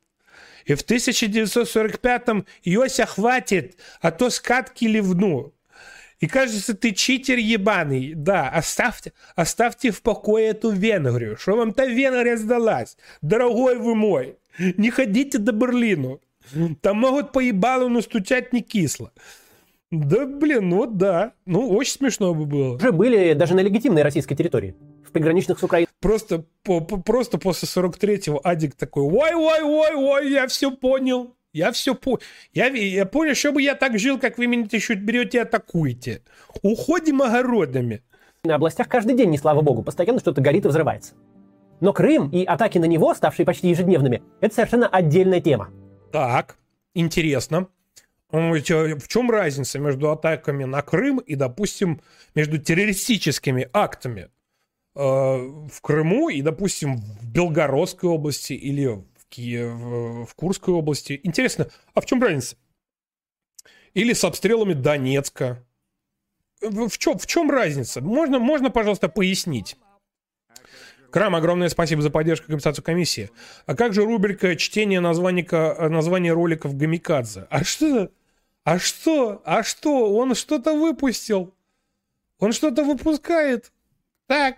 И 0.66 0.74
в 0.74 0.84
1945-м 0.86 2.46
Йося 2.64 3.06
хватит, 3.06 3.80
а 4.02 4.12
то 4.12 4.30
скатки 4.30 4.84
ливну. 4.84 5.54
И 6.20 6.28
кажется, 6.28 6.76
ты 6.76 6.92
читер 6.92 7.38
ебаный. 7.38 8.14
Да, 8.14 8.50
оставьте, 8.50 9.14
оставьте 9.38 9.92
в 9.92 10.02
покое 10.02 10.48
эту 10.48 10.72
Венгрию. 10.72 11.38
Что 11.38 11.56
вам 11.56 11.74
та 11.74 11.86
Венгрия 11.86 12.36
сдалась? 12.36 12.98
Дорогой 13.22 13.78
вы 13.78 13.96
мой, 13.96 14.38
не 14.58 14.90
ходите 14.90 15.38
до 15.38 15.54
Берлину. 15.54 16.22
Там 16.82 16.98
могут 16.98 17.32
по 17.32 17.40
ебалу 17.40 17.90
настучать 17.90 18.54
не 18.54 18.62
кисло. 18.62 19.12
Да, 19.92 20.26
блин, 20.26 20.70
ну 20.70 20.78
вот 20.78 20.98
да. 20.98 21.34
Ну, 21.46 21.70
очень 21.70 21.94
смешно 21.94 22.34
бы 22.34 22.46
было. 22.46 22.76
уже 22.76 22.92
были 22.92 23.34
даже 23.34 23.56
на 23.56 23.62
легитимной 23.62 24.02
российской 24.02 24.36
территории, 24.36 24.76
в 25.08 25.12
приграничных 25.12 25.60
с 25.60 25.64
Украиной 25.64 25.90
Просто, 26.02 26.46
по- 26.64 26.82
по- 26.82 26.98
просто 26.98 27.38
после 27.38 27.68
43-го 27.68 28.42
Адик 28.44 28.76
такой, 28.76 29.04
ой, 29.04 29.34
ой, 29.34 29.62
ой, 29.64 29.96
ой, 29.96 30.32
я 30.32 30.48
все 30.48 30.72
понял. 30.72 31.36
Я 31.54 31.72
все 31.72 31.96
понял. 31.96 32.20
Я, 32.54 32.68
я 32.68 33.06
понял, 33.06 33.34
чтобы 33.34 33.62
я 33.62 33.76
так 33.76 33.98
жил, 33.98 34.20
как 34.20 34.38
вы 34.38 34.48
меня 34.48 34.68
еще 34.70 34.96
берете 34.96 35.38
и 35.38 35.42
атакуете. 35.42 36.22
Уходим 36.64 37.22
огородами. 37.22 38.02
областях 38.44 38.90
каждый 38.90 39.16
день, 39.16 39.30
не 39.30 39.38
слава 39.38 39.62
богу, 39.62 39.82
постоянно 39.82 40.20
что-то 40.20 40.42
горит 40.42 40.66
и 40.66 40.68
взрывается. 40.68 41.14
Но 41.80 41.94
Крым 41.94 42.30
и 42.30 42.44
атаки 42.44 42.78
на 42.78 42.86
него, 42.86 43.14
ставшие 43.14 43.46
почти 43.46 43.70
ежедневными, 43.70 44.22
это 44.42 44.54
совершенно 44.56 44.88
отдельная 44.88 45.40
тема. 45.40 45.70
Так, 46.16 46.58
интересно. 46.94 47.68
Э, 48.32 48.40
В 48.40 49.08
чем 49.10 49.30
разница 49.30 49.80
между 49.80 50.12
атаками 50.12 50.64
на 50.64 50.82
Крым 50.82 51.18
и, 51.20 51.36
допустим, 51.36 52.00
между 52.36 52.58
террористическими 52.58 53.70
актами 53.74 54.30
э, 54.96 55.00
в 55.00 55.82
Крыму 55.82 56.30
и, 56.30 56.42
допустим, 56.42 56.96
в 56.96 57.30
Белгородской 57.30 58.10
области 58.10 58.54
или 58.54 58.86
в, 58.86 59.26
Ки- 59.28 59.66
в- 59.66 60.34
Курской 60.36 60.74
области? 60.74 61.20
Интересно, 61.22 61.70
а 61.94 62.00
в 62.00 62.06
чем 62.06 62.24
разница? 62.24 62.56
Или 63.94 64.14
с 64.14 64.24
обстрелами 64.24 64.72
Донецка? 64.72 65.66
В, 66.62 66.88
в 66.88 66.98
чем, 66.98 67.18
в 67.18 67.28
чем 67.28 67.52
разница? 67.52 68.00
Можно, 68.00 68.40
можно, 68.40 68.70
пожалуйста, 68.70 69.10
пояснить? 69.10 69.76
Крам, 71.16 71.34
огромное 71.34 71.70
спасибо 71.70 72.02
за 72.02 72.10
поддержку 72.10 72.48
и 72.48 72.50
компенсацию 72.50 72.84
комиссии. 72.84 73.32
А 73.68 73.74
как 73.74 73.94
же 73.94 74.04
рубрика 74.04 74.58
чтение 74.58 75.00
названика, 75.00 75.88
названия 75.90 76.34
роликов 76.34 76.76
Гамикадзе? 76.76 77.48
А 77.50 77.64
что? 77.64 78.12
А 78.66 78.80
что? 78.80 79.42
А 79.46 79.64
что? 79.64 80.14
Он 80.14 80.36
что-то 80.36 80.74
выпустил. 80.74 81.56
Он 82.40 82.52
что-то 82.52 82.84
выпускает. 82.84 83.72
Так, 84.28 84.58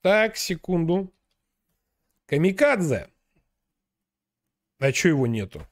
так, 0.00 0.36
секунду. 0.36 1.12
Камикадзе. 2.26 3.06
А 4.80 4.92
что 4.92 5.06
его 5.06 5.28
нету? 5.28 5.64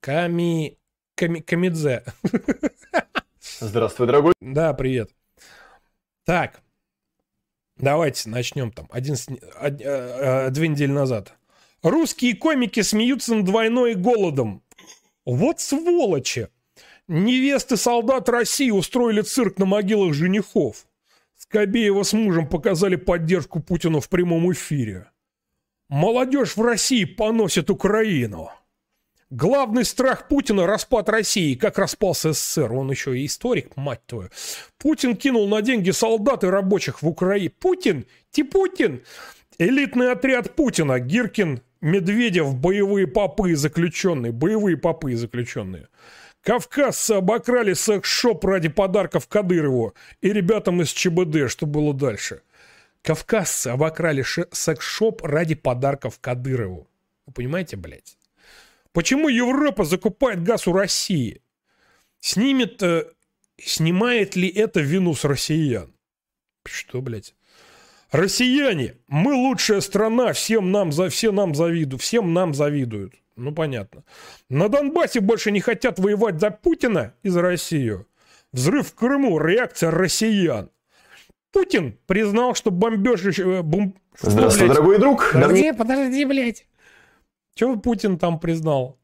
Ками... 0.00 0.78
Ками... 1.14 1.40
Камидзе. 1.40 2.04
Здравствуй, 3.60 4.06
дорогой. 4.06 4.32
Да, 4.40 4.72
привет. 4.72 5.10
Так, 6.24 6.63
давайте 7.76 8.28
начнем 8.28 8.70
там. 8.70 8.88
Один, 8.90 9.14
од- 9.14 9.80
э, 9.80 9.84
э, 9.84 10.50
две 10.50 10.68
недели 10.68 10.90
назад. 10.92 11.34
Русские 11.82 12.34
комики 12.36 12.80
смеются 12.80 13.34
над 13.34 13.48
войной 13.48 13.92
и 13.92 13.94
голодом. 13.94 14.62
Вот 15.26 15.60
сволочи! 15.60 16.48
Невесты 17.08 17.76
солдат 17.76 18.28
России 18.30 18.70
устроили 18.70 19.20
цирк 19.20 19.58
на 19.58 19.66
могилах 19.66 20.14
женихов. 20.14 20.86
Скобеева 21.36 22.02
с 22.02 22.14
мужем 22.14 22.48
показали 22.48 22.96
поддержку 22.96 23.60
Путину 23.60 24.00
в 24.00 24.08
прямом 24.08 24.50
эфире. 24.52 25.10
Молодежь 25.90 26.56
в 26.56 26.62
России 26.62 27.04
поносит 27.04 27.68
Украину. 27.68 28.50
Главный 29.36 29.84
страх 29.84 30.28
Путина– 30.28 30.64
распад 30.68 31.08
России, 31.08 31.56
как 31.56 31.76
распался 31.78 32.32
СССР. 32.32 32.72
Он 32.72 32.88
еще 32.92 33.18
и 33.18 33.26
историк, 33.26 33.76
мать 33.76 34.06
твою. 34.06 34.30
Путин 34.78 35.16
кинул 35.16 35.48
на 35.48 35.60
деньги 35.60 35.90
солдат 35.90 36.44
и 36.44 36.46
рабочих 36.46 37.02
в 37.02 37.08
Украине. 37.08 37.50
Путин? 37.50 38.06
Ти 38.30 38.44
Путин? 38.44 39.02
Элитный 39.58 40.12
отряд 40.12 40.54
Путина. 40.54 41.00
Гиркин, 41.00 41.62
Медведев, 41.80 42.54
боевые 42.54 43.08
попы 43.08 43.50
и 43.50 43.54
заключенные. 43.54 44.30
Боевые 44.30 44.76
попы 44.76 45.10
и 45.10 45.16
заключенные. 45.16 45.88
Кавказцы 46.40 47.14
обокрали 47.14 47.72
секс-шоп 47.72 48.44
ради 48.44 48.68
подарков 48.68 49.26
Кадырову 49.26 49.94
и 50.20 50.32
ребятам 50.32 50.80
из 50.80 50.90
ЧБД, 50.90 51.50
что 51.50 51.66
было 51.66 51.92
дальше. 51.92 52.42
Кавказцы 53.02 53.66
обокрали 53.66 54.24
секс-шоп 54.52 55.24
ради 55.24 55.56
подарков 55.56 56.20
Кадырову. 56.20 56.86
Вы 57.26 57.32
понимаете, 57.32 57.76
блядь? 57.76 58.16
Почему 58.94 59.28
Европа 59.28 59.84
закупает 59.84 60.42
газ 60.44 60.68
у 60.68 60.72
России? 60.72 61.42
Снимет, 62.20 62.80
э, 62.82 63.06
снимает 63.60 64.36
ли 64.36 64.48
это 64.48 64.80
вину 64.80 65.14
с 65.14 65.24
россиян? 65.24 65.92
Что, 66.64 67.02
блядь? 67.02 67.34
Россияне, 68.12 68.94
мы 69.08 69.34
лучшая 69.34 69.80
страна, 69.80 70.32
всем 70.32 70.70
нам, 70.70 70.92
за, 70.92 71.08
все 71.08 71.32
нам 71.32 71.56
завидуют, 71.56 72.02
всем 72.02 72.32
нам 72.32 72.54
завидуют. 72.54 73.14
Ну, 73.34 73.52
понятно. 73.52 74.04
На 74.48 74.68
Донбассе 74.68 75.18
больше 75.18 75.50
не 75.50 75.60
хотят 75.60 75.98
воевать 75.98 76.38
за 76.38 76.52
Путина 76.52 77.14
и 77.24 77.30
за 77.30 77.42
Россию. 77.42 78.06
Взрыв 78.52 78.90
в 78.90 78.94
Крыму, 78.94 79.40
реакция 79.40 79.90
россиян. 79.90 80.70
Путин 81.50 81.98
признал, 82.06 82.54
что 82.54 82.70
бомбеж... 82.70 83.24
э, 83.40 83.62
бом- 83.62 83.96
Здравствуй, 84.20 84.68
блядь? 84.68 84.76
дорогой 84.76 84.98
друг. 85.00 85.30
Подожди, 85.32 85.72
подожди, 85.72 86.24
блядь. 86.24 86.66
Чего 87.54 87.76
Путин 87.76 88.18
там 88.18 88.40
признал? 88.40 88.98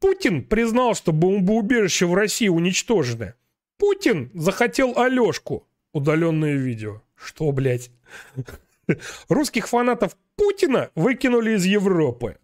Путин 0.00 0.44
признал, 0.44 0.94
что 0.94 1.12
бомбоубежища 1.12 2.06
в 2.06 2.14
России 2.14 2.48
уничтожены. 2.48 3.34
Путин 3.76 4.30
захотел 4.34 4.98
Алешку. 4.98 5.66
Удаленное 5.92 6.54
видео. 6.54 7.02
Что, 7.14 7.50
блядь? 7.52 7.90
Русских 9.28 9.68
фанатов 9.68 10.16
Путина 10.36 10.90
выкинули 10.94 11.56
из 11.56 11.64
Европы. 11.64 12.36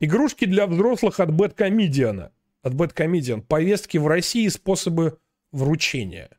Игрушки 0.00 0.44
для 0.44 0.66
взрослых 0.66 1.20
от 1.20 1.32
Бэткомедиана. 1.32 2.32
От 2.62 2.74
Бэткомедиан. 2.74 3.42
Повестки 3.42 3.98
в 3.98 4.06
России 4.06 4.44
и 4.44 4.50
способы 4.50 5.18
вручения. 5.52 6.30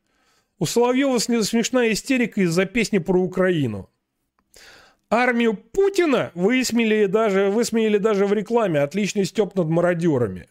У 0.58 0.66
Соловьева 0.66 1.18
сме- 1.18 1.44
смешная 1.44 1.92
истерика 1.92 2.42
из-за 2.42 2.66
песни 2.66 3.00
про 3.00 3.22
Украину. 3.22 3.90
Армию 5.10 5.56
Путина 5.56 6.32
высмеяли 6.34 7.06
даже, 7.06 7.50
высмеяли 7.50 7.98
даже 7.98 8.26
в 8.26 8.34
рекламе. 8.34 8.82
Отличный 8.82 9.26
степ 9.26 9.56
над 9.56 9.68
мародерами. 9.68 10.48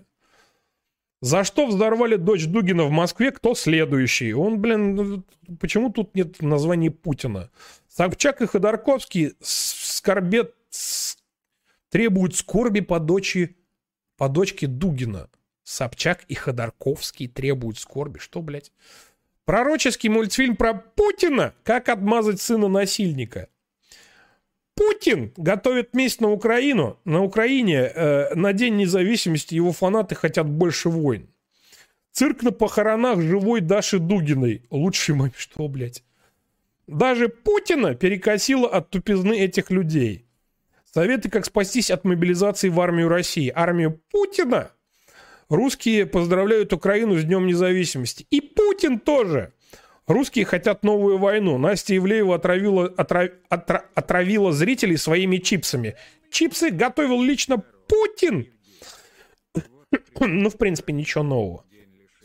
За 1.21 1.43
что 1.43 1.67
взорвали 1.67 2.17
дочь 2.17 2.47
Дугина 2.47 2.85
в 2.85 2.91
Москве, 2.91 3.31
кто 3.31 3.55
следующий? 3.55 4.35
Он, 4.35 4.61
блин, 4.61 4.95
ну, 4.95 5.25
почему 5.59 5.91
тут 5.91 6.15
нет 6.15 6.43
названия 6.43 6.91
Путина? 6.91 7.51
Собчак 7.89 8.43
и 8.43 8.47
Ходорковский 8.47 9.33
скорбет, 9.41 10.55
требуют 11.89 12.37
скорби 12.37 12.81
по 12.81 13.01
дочери, 13.01 13.57
по 14.19 14.29
дочке 14.29 14.67
Дугина. 14.67 15.31
Собчак 15.63 16.25
и 16.29 16.35
Ходорковский 16.35 17.27
требуют 17.27 17.79
скорби. 17.79 18.19
Что, 18.19 18.43
блядь? 18.43 18.71
Пророческий 19.47 20.11
мультфильм 20.11 20.57
про 20.57 20.75
Путина. 20.75 21.55
Как 21.63 21.89
отмазать 21.89 22.41
сына 22.41 22.69
насильника. 22.69 23.49
Путин 24.75 25.33
готовит 25.37 25.95
месть 25.95 26.21
на 26.21 26.31
Украину. 26.31 26.99
На 27.05 27.23
Украине 27.23 27.93
э, 27.95 28.35
на 28.35 28.53
День 28.53 28.77
независимости 28.77 29.55
его 29.55 29.73
фанаты 29.73 30.15
хотят 30.15 30.49
больше 30.49 30.89
войн. 30.89 31.29
Цирк 32.13 32.43
на 32.43 32.53
похоронах 32.53 33.21
живой 33.21 33.61
Даши 33.61 33.99
Дугиной. 33.99 34.63
Лучший 34.71 35.15
момент. 35.15 35.37
Что, 35.37 35.69
блядь? 35.69 36.03
Даже 36.87 37.29
Путина 37.29 37.95
перекосило 37.95 38.69
от 38.69 38.91
тупизны 38.91 39.39
этих 39.39 39.71
людей. 39.71 40.27
Советы, 40.93 41.29
как 41.31 41.45
спастись 41.45 41.91
от 41.91 42.05
мобилизации 42.05 42.69
в 42.69 42.81
армию 42.81 43.09
России. 43.09 43.53
Армию 43.55 44.01
Путина. 44.11 44.71
Русские 45.49 46.07
поздравляют 46.07 46.73
Украину 46.73 47.17
с 47.17 47.25
Днем 47.25 47.47
независимости. 47.47 48.27
И 48.31 48.41
Путин 48.41 48.99
тоже. 49.01 49.53
Русские 50.07 50.45
хотят 50.45 50.85
новую 50.85 51.19
войну. 51.19 51.57
Настя 51.57 51.97
Ивлеева 51.97 52.35
отравила, 52.35 52.89
отра- 52.89 53.33
отра- 53.51 53.85
отравила 53.95 54.53
зрителей 54.53 54.99
своими 54.99 55.39
чипсами. 55.39 55.97
Чипсы 56.31 56.71
готовил 56.71 57.23
лично 57.23 57.59
Путин. 57.89 58.49
ну, 60.21 60.51
в 60.51 60.59
принципе, 60.59 60.93
ничего 60.93 61.25
нового. 61.25 61.65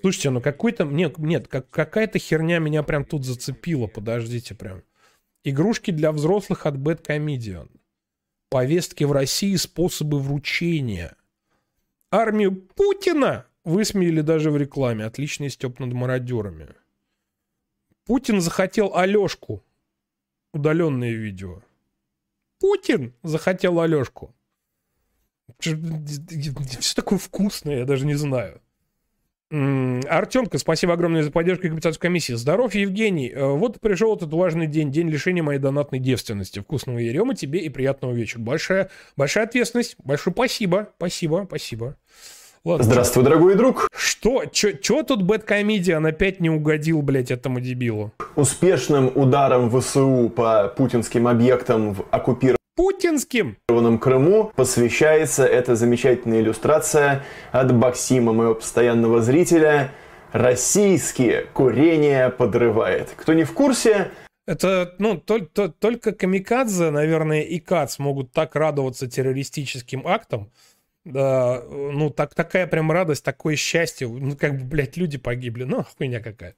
Слушайте, 0.02 0.30
ну 0.30 0.42
какой-то... 0.42 0.84
Нет, 0.86 1.18
нет 1.18 1.48
как, 1.48 1.70
какая-то 1.70 2.20
херня 2.20 2.60
меня 2.60 2.84
прям 2.84 3.06
тут 3.06 3.26
зацепила. 3.26 3.88
Подождите 3.88 4.56
прям. 4.56 4.84
Игрушки 5.46 5.92
для 5.92 6.12
взрослых 6.12 6.66
от 6.66 6.76
Bad 6.76 7.06
Comedian. 7.06 7.70
Повестки 8.50 9.06
в 9.06 9.14
России, 9.14 9.56
способы 9.56 10.20
вручения. 10.20 11.16
Армию 12.12 12.52
Путина 12.52 13.46
высмеяли 13.64 14.22
даже 14.22 14.52
в 14.52 14.58
рекламе. 14.58 15.06
Отличный 15.06 15.50
степ 15.50 15.80
над 15.80 15.94
мародерами. 15.94 16.70
Путин 18.10 18.42
захотел 18.42 18.96
Алешку. 18.96 19.64
Удаленное 20.52 21.12
видео. 21.12 21.62
Путин 22.60 23.14
захотел 23.22 23.80
Алешку. 23.80 24.34
Все 25.60 26.96
такое 26.96 27.20
вкусное, 27.20 27.78
я 27.78 27.86
даже 27.86 28.08
не 28.08 28.16
знаю. 28.16 28.64
Артемка, 29.52 30.58
спасибо 30.58 30.94
огромное 30.94 31.22
за 31.22 31.30
поддержку 31.30 31.70
капитанской 31.70 32.08
комиссии. 32.10 32.34
Здоров, 32.34 32.74
Евгений. 32.74 33.30
Э, 33.30 33.46
вот 33.46 33.80
пришел 33.80 34.16
этот 34.16 34.34
важный 34.34 34.66
день, 34.66 34.92
день 34.92 35.10
лишения 35.10 35.44
моей 35.44 35.60
донатной 35.60 36.00
девственности. 36.00 36.62
Вкусного 36.62 36.98
ерема 36.98 37.36
тебе 37.36 37.60
и 37.60 37.70
приятного 37.70 38.14
вечера. 38.14 38.42
Большая, 38.42 38.90
большая 39.18 39.44
ответственность. 39.44 39.98
Большое 40.04 40.34
спасибо. 40.34 40.90
Спасибо, 40.98 41.46
спасибо. 41.48 41.96
Ладно, 42.66 42.84
Здравствуй, 42.84 43.24
дорогой 43.24 43.56
друг. 43.56 43.88
Что? 43.96 44.44
Чё 44.52 45.04
тут 45.04 45.22
Бэткомедиан 45.24 46.06
опять 46.06 46.42
не 46.42 46.50
угодил, 46.50 47.02
блядь, 47.02 47.32
этому 47.32 47.62
дебилу? 47.62 48.12
Успешным 48.36 49.12
ударом 49.16 49.70
ВСУ 49.72 50.32
по 50.36 50.68
путинским 50.76 51.28
объектам 51.28 51.94
в 51.94 52.06
оккупированном 52.12 52.58
путинским 52.76 53.58
Крыму 54.00 54.52
посвящается 54.56 55.46
эта 55.46 55.76
замечательная 55.76 56.42
иллюстрация 56.42 57.24
от 57.52 57.74
Баксима, 57.74 58.34
моего 58.34 58.56
постоянного 58.56 59.22
зрителя. 59.22 59.92
Российские 60.32 61.48
курение 61.54 62.30
подрывает. 62.30 63.10
Кто 63.16 63.34
не 63.34 63.46
в 63.46 63.54
курсе, 63.54 64.12
это, 64.50 64.96
ну, 64.98 65.16
только, 65.16 65.70
только 65.70 66.12
Камикадзе, 66.12 66.90
наверное, 66.90 67.42
и 67.42 67.60
Кац 67.60 68.00
могут 68.00 68.32
так 68.32 68.56
радоваться 68.56 69.08
террористическим 69.08 70.08
актам, 70.08 70.50
да, 71.06 71.64
ну, 71.70 72.10
так, 72.10 72.36
такая 72.36 72.68
прям 72.68 72.92
радость, 72.92 73.24
такое 73.24 73.56
счастье. 73.56 74.08
Ну, 74.08 74.36
как 74.36 74.58
бы, 74.58 74.66
блядь, 74.66 74.98
люди 74.98 75.18
погибли. 75.18 75.64
Ну, 75.64 75.86
хуйня 75.98 76.20
какая. 76.20 76.56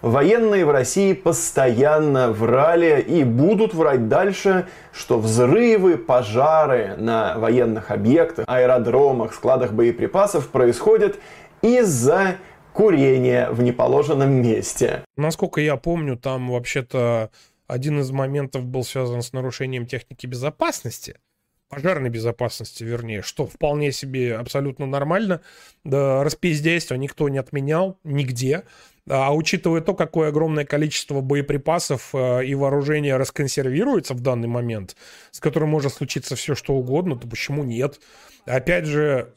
Военные 0.00 0.64
в 0.64 0.70
России 0.70 1.12
постоянно 1.12 2.32
врали 2.32 3.00
и 3.00 3.22
будут 3.22 3.74
врать 3.74 4.08
дальше, 4.08 4.66
что 4.92 5.18
взрывы, 5.18 5.98
пожары 5.98 6.96
на 6.96 7.38
военных 7.38 7.90
объектах, 7.90 8.46
аэродромах, 8.48 9.34
складах 9.34 9.72
боеприпасов 9.72 10.48
происходят 10.48 11.18
из-за 11.60 12.36
курения 12.72 13.50
в 13.50 13.62
неположенном 13.62 14.32
месте. 14.32 15.04
Насколько 15.16 15.60
я 15.60 15.76
помню, 15.76 16.16
там 16.16 16.50
вообще-то 16.50 17.30
один 17.66 18.00
из 18.00 18.10
моментов 18.10 18.64
был 18.64 18.84
связан 18.84 19.22
с 19.22 19.32
нарушением 19.32 19.86
техники 19.86 20.26
безопасности 20.26 21.16
пожарной 21.72 22.10
безопасности, 22.10 22.84
вернее, 22.84 23.22
что 23.22 23.46
вполне 23.46 23.92
себе 23.92 24.36
абсолютно 24.36 24.84
нормально. 24.84 25.40
Да, 25.84 26.22
распиздейство 26.22 26.96
никто 26.96 27.30
не 27.30 27.38
отменял 27.38 27.98
нигде. 28.04 28.64
А 29.08 29.34
учитывая 29.34 29.80
то, 29.80 29.94
какое 29.94 30.28
огромное 30.28 30.66
количество 30.66 31.22
боеприпасов 31.22 32.10
э, 32.14 32.44
и 32.44 32.54
вооружения 32.54 33.16
расконсервируется 33.16 34.12
в 34.12 34.20
данный 34.20 34.48
момент, 34.48 34.96
с 35.30 35.40
которым 35.40 35.70
может 35.70 35.94
случиться 35.94 36.36
все 36.36 36.54
что 36.54 36.74
угодно, 36.74 37.16
то 37.16 37.26
почему 37.26 37.64
нет? 37.64 38.00
Опять 38.44 38.84
же, 38.84 39.32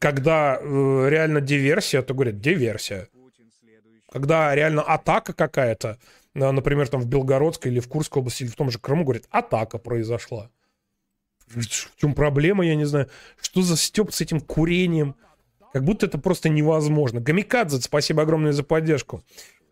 когда 0.00 0.58
э, 0.60 1.06
реально 1.08 1.40
диверсия, 1.40 2.02
то 2.02 2.14
говорят 2.14 2.40
диверсия. 2.40 3.08
Когда 4.10 4.52
реально 4.56 4.82
атака 4.82 5.32
какая-то, 5.32 5.98
например, 6.34 6.88
там 6.88 7.00
в 7.00 7.06
Белгородской 7.06 7.70
или 7.70 7.78
в 7.78 7.88
Курской 7.88 8.20
области, 8.20 8.42
или 8.42 8.50
в 8.50 8.56
том 8.56 8.72
же 8.72 8.80
Крыму, 8.80 9.04
говорят, 9.04 9.26
атака 9.30 9.78
произошла. 9.78 10.50
В 11.46 11.64
чем 12.00 12.14
проблема, 12.14 12.66
я 12.66 12.74
не 12.74 12.84
знаю. 12.84 13.08
Что 13.40 13.62
за 13.62 13.76
степ 13.76 14.12
с 14.12 14.20
этим 14.20 14.40
курением? 14.40 15.14
Как 15.72 15.84
будто 15.84 16.06
это 16.06 16.18
просто 16.18 16.48
невозможно. 16.48 17.20
Гамикадзе, 17.20 17.80
спасибо 17.80 18.22
огромное 18.22 18.52
за 18.52 18.62
поддержку. 18.62 19.22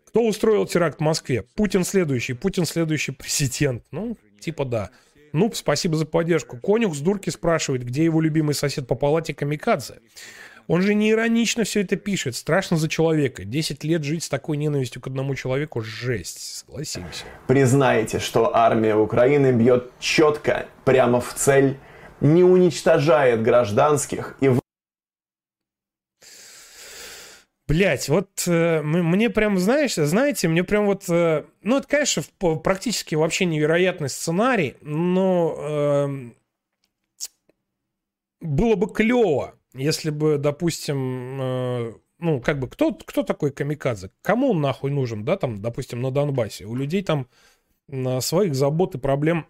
Кто 0.07 0.25
устроил 0.25 0.65
теракт 0.65 0.99
в 0.99 1.03
Москве? 1.03 1.43
Путин 1.55 1.83
следующий. 1.83 2.33
Путин 2.33 2.65
следующий 2.65 3.11
президент. 3.11 3.83
Ну, 3.91 4.15
типа 4.39 4.65
да. 4.65 4.91
Ну, 5.33 5.51
спасибо 5.53 5.97
за 5.97 6.05
поддержку. 6.05 6.57
Конюх 6.57 6.95
с 6.95 6.99
дурки 6.99 7.29
спрашивает, 7.29 7.83
где 7.83 8.05
его 8.05 8.21
любимый 8.21 8.55
сосед 8.55 8.87
по 8.87 8.95
палате 8.95 9.33
Камикадзе. 9.33 9.95
Он 10.67 10.81
же 10.81 10.93
не 10.95 11.11
иронично 11.11 11.63
все 11.63 11.81
это 11.81 11.95
пишет. 11.95 12.35
Страшно 12.35 12.77
за 12.77 12.89
человека. 12.89 13.43
Десять 13.45 13.83
лет 13.83 14.03
жить 14.03 14.23
с 14.23 14.29
такой 14.29 14.57
ненавистью 14.57 15.01
к 15.01 15.07
одному 15.07 15.35
человеку– 15.35 15.81
жесть. 15.81 16.39
Согласимся. 16.57 17.25
Признаете, 17.47 18.19
что 18.19 18.55
армия 18.55 18.95
Украины 18.95 19.51
бьет 19.51 19.91
четко, 19.99 20.67
прямо 20.83 21.21
в 21.21 21.33
цель, 21.33 21.77
не 22.19 22.43
уничтожает 22.43 23.43
гражданских 23.43 24.35
и 24.41 24.49
Блять, 27.67 28.09
вот 28.09 28.43
э, 28.45 28.83
мне 28.83 29.31
прям, 29.31 29.57
знаешь, 29.57 29.95
знаете, 29.95 30.47
мне 30.47 30.63
прям 30.63 30.85
вот, 30.85 31.09
э, 31.09 31.45
ну 31.63 31.77
это, 31.77 31.87
конечно, 31.87 32.21
практически 32.63 33.15
вообще 33.15 33.45
невероятный 33.45 34.07
сценарий, 34.07 34.75
но 34.81 35.55
э, 35.57 36.07
было 38.39 38.75
бы 38.75 38.87
клево, 38.93 39.55
если 39.75 40.09
бы, 40.09 40.37
допустим, 40.37 41.39
э, 41.41 41.93
ну, 42.19 42.41
как 42.41 42.59
бы, 42.59 42.67
кто, 42.67 42.93
кто 42.93 43.23
такой 43.23 43.51
камикадзе? 43.51 44.11
Кому 44.21 44.51
он 44.51 44.61
нахуй 44.61 44.91
нужен, 44.91 45.25
да, 45.25 45.37
там, 45.37 45.61
допустим, 45.61 46.01
на 46.01 46.11
Донбассе? 46.11 46.65
У 46.65 46.75
людей 46.75 47.03
там 47.03 47.27
своих 48.19 48.55
забот 48.55 48.95
и 48.95 48.97
проблем 48.97 49.45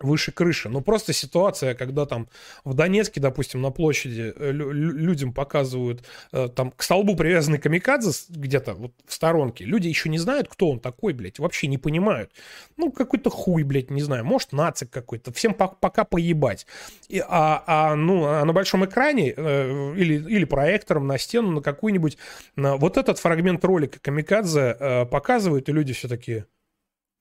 выше 0.00 0.32
крыши. 0.32 0.68
Ну, 0.68 0.80
просто 0.80 1.12
ситуация, 1.12 1.74
когда 1.74 2.06
там 2.06 2.28
в 2.64 2.74
Донецке, 2.74 3.20
допустим, 3.20 3.60
на 3.60 3.70
площади 3.70 4.32
э, 4.34 4.52
людям 4.52 5.32
показывают, 5.32 6.04
э, 6.32 6.48
там 6.48 6.70
к 6.70 6.82
столбу 6.82 7.16
привязанный 7.16 7.58
камикадзе 7.58 8.10
где-то 8.28 8.74
вот 8.74 8.92
в 9.06 9.12
сторонке. 9.12 9.64
Люди 9.64 9.88
еще 9.88 10.08
не 10.08 10.18
знают, 10.18 10.48
кто 10.48 10.70
он 10.70 10.80
такой, 10.80 11.12
блядь, 11.12 11.38
вообще 11.38 11.66
не 11.66 11.78
понимают. 11.78 12.30
Ну, 12.76 12.92
какой-то 12.92 13.30
хуй, 13.30 13.62
блядь, 13.64 13.90
не 13.90 14.02
знаю, 14.02 14.24
может, 14.24 14.52
нацик 14.52 14.90
какой-то. 14.90 15.32
Всем 15.32 15.54
по 15.54 15.68
пока 15.68 16.04
поебать. 16.04 16.66
И, 17.08 17.22
а, 17.26 17.62
а, 17.66 17.94
ну, 17.94 18.24
а 18.24 18.44
на 18.44 18.52
большом 18.52 18.84
экране 18.84 19.34
э, 19.36 19.94
или, 19.96 20.14
или 20.14 20.44
проектором 20.44 21.06
на 21.06 21.18
стену 21.18 21.50
на 21.50 21.60
какую-нибудь... 21.60 22.18
Вот 22.56 22.96
этот 22.96 23.18
фрагмент 23.18 23.64
ролика 23.64 23.98
камикадзе 24.00 24.76
э, 24.78 25.06
показывают, 25.06 25.68
и 25.68 25.72
люди 25.72 25.92
все 25.92 26.08
такие 26.08 26.46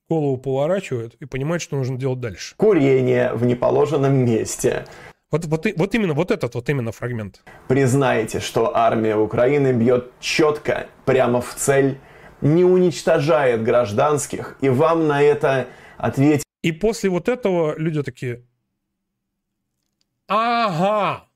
голову 0.07 0.37
поворачивают 0.37 1.15
и 1.19 1.25
понимают, 1.25 1.61
что 1.61 1.75
нужно 1.75 1.97
делать 1.97 2.19
дальше. 2.19 2.55
Курение 2.57 3.33
в 3.33 3.45
неположенном 3.45 4.13
месте. 4.25 4.85
Вот, 5.29 5.45
вот, 5.45 5.67
вот 5.75 5.95
именно 5.95 6.13
вот 6.13 6.31
этот 6.31 6.55
вот 6.55 6.69
именно 6.69 6.91
фрагмент. 6.91 7.41
Признайте, 7.67 8.39
что 8.39 8.75
армия 8.75 9.17
Украины 9.17 9.73
бьет 9.73 10.11
четко, 10.19 10.87
прямо 11.05 11.41
в 11.41 11.53
цель, 11.55 11.99
не 12.39 12.63
уничтожает 12.63 13.63
гражданских, 13.63 14.57
и 14.61 14.69
вам 14.69 15.07
на 15.07 15.21
это 15.21 15.67
ответить. 15.97 16.45
И 16.61 16.71
после 16.71 17.09
вот 17.09 17.27
этого 17.27 17.77
люди 17.77 18.03
такие, 18.03 18.43
ага, 20.27 21.27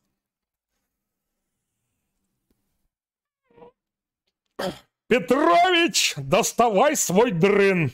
Петрович, 5.08 6.14
доставай 6.16 6.96
свой 6.96 7.32
дрын. 7.32 7.92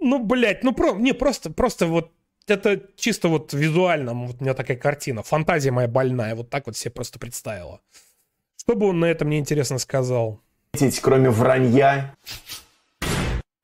Ну, 0.00 0.18
блядь, 0.18 0.64
ну 0.64 0.72
про, 0.72 0.92
не, 0.92 1.12
просто, 1.12 1.50
просто 1.50 1.86
вот 1.86 2.10
это 2.46 2.80
чисто 2.96 3.28
вот 3.28 3.52
визуально, 3.52 4.14
вот 4.14 4.36
у 4.40 4.44
меня 4.44 4.54
такая 4.54 4.76
картина, 4.76 5.22
фантазия 5.22 5.70
моя 5.70 5.88
больная, 5.88 6.34
вот 6.34 6.50
так 6.50 6.66
вот 6.66 6.76
себе 6.76 6.90
просто 6.90 7.18
представила. 7.18 7.80
Что 8.56 8.74
бы 8.74 8.88
он 8.88 9.00
на 9.00 9.06
это 9.06 9.24
мне 9.24 9.38
интересно 9.38 9.78
сказал? 9.78 10.40
Кроме 11.02 11.30
вранья. 11.30 12.14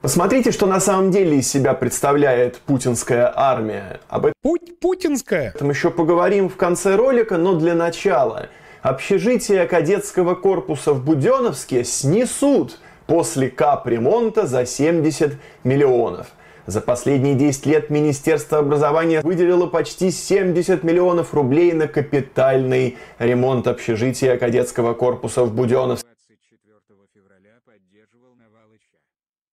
Посмотрите, 0.00 0.52
что 0.52 0.66
на 0.66 0.78
самом 0.78 1.10
деле 1.10 1.38
из 1.38 1.48
себя 1.48 1.74
представляет 1.74 2.58
путинская 2.58 3.32
армия. 3.34 4.00
Об 4.08 4.26
Путь 4.42 4.78
путинская? 4.78 5.52
этом 5.54 5.70
еще 5.70 5.90
поговорим 5.90 6.48
в 6.48 6.56
конце 6.56 6.96
ролика, 6.96 7.38
но 7.38 7.54
для 7.54 7.74
начала. 7.74 8.48
Общежитие 8.82 9.66
кадетского 9.66 10.34
корпуса 10.34 10.92
в 10.92 11.04
Буденовске 11.04 11.82
снесут 11.82 12.78
после 13.06 13.50
капремонта 13.50 14.46
за 14.46 14.66
70 14.66 15.34
миллионов. 15.64 16.28
За 16.66 16.80
последние 16.80 17.36
10 17.36 17.66
лет 17.66 17.90
Министерство 17.90 18.58
образования 18.58 19.20
выделило 19.20 19.66
почти 19.68 20.10
70 20.10 20.82
миллионов 20.82 21.32
рублей 21.32 21.72
на 21.72 21.86
капитальный 21.86 22.96
ремонт 23.20 23.68
общежития 23.68 24.36
кадетского 24.36 24.94
корпуса 24.94 25.44
в 25.44 25.54
Буденновске. 25.54 26.08
24 26.08 26.98
февраля 27.14 27.60
поддерживал 27.64 28.34
Навалыча. 28.34 28.98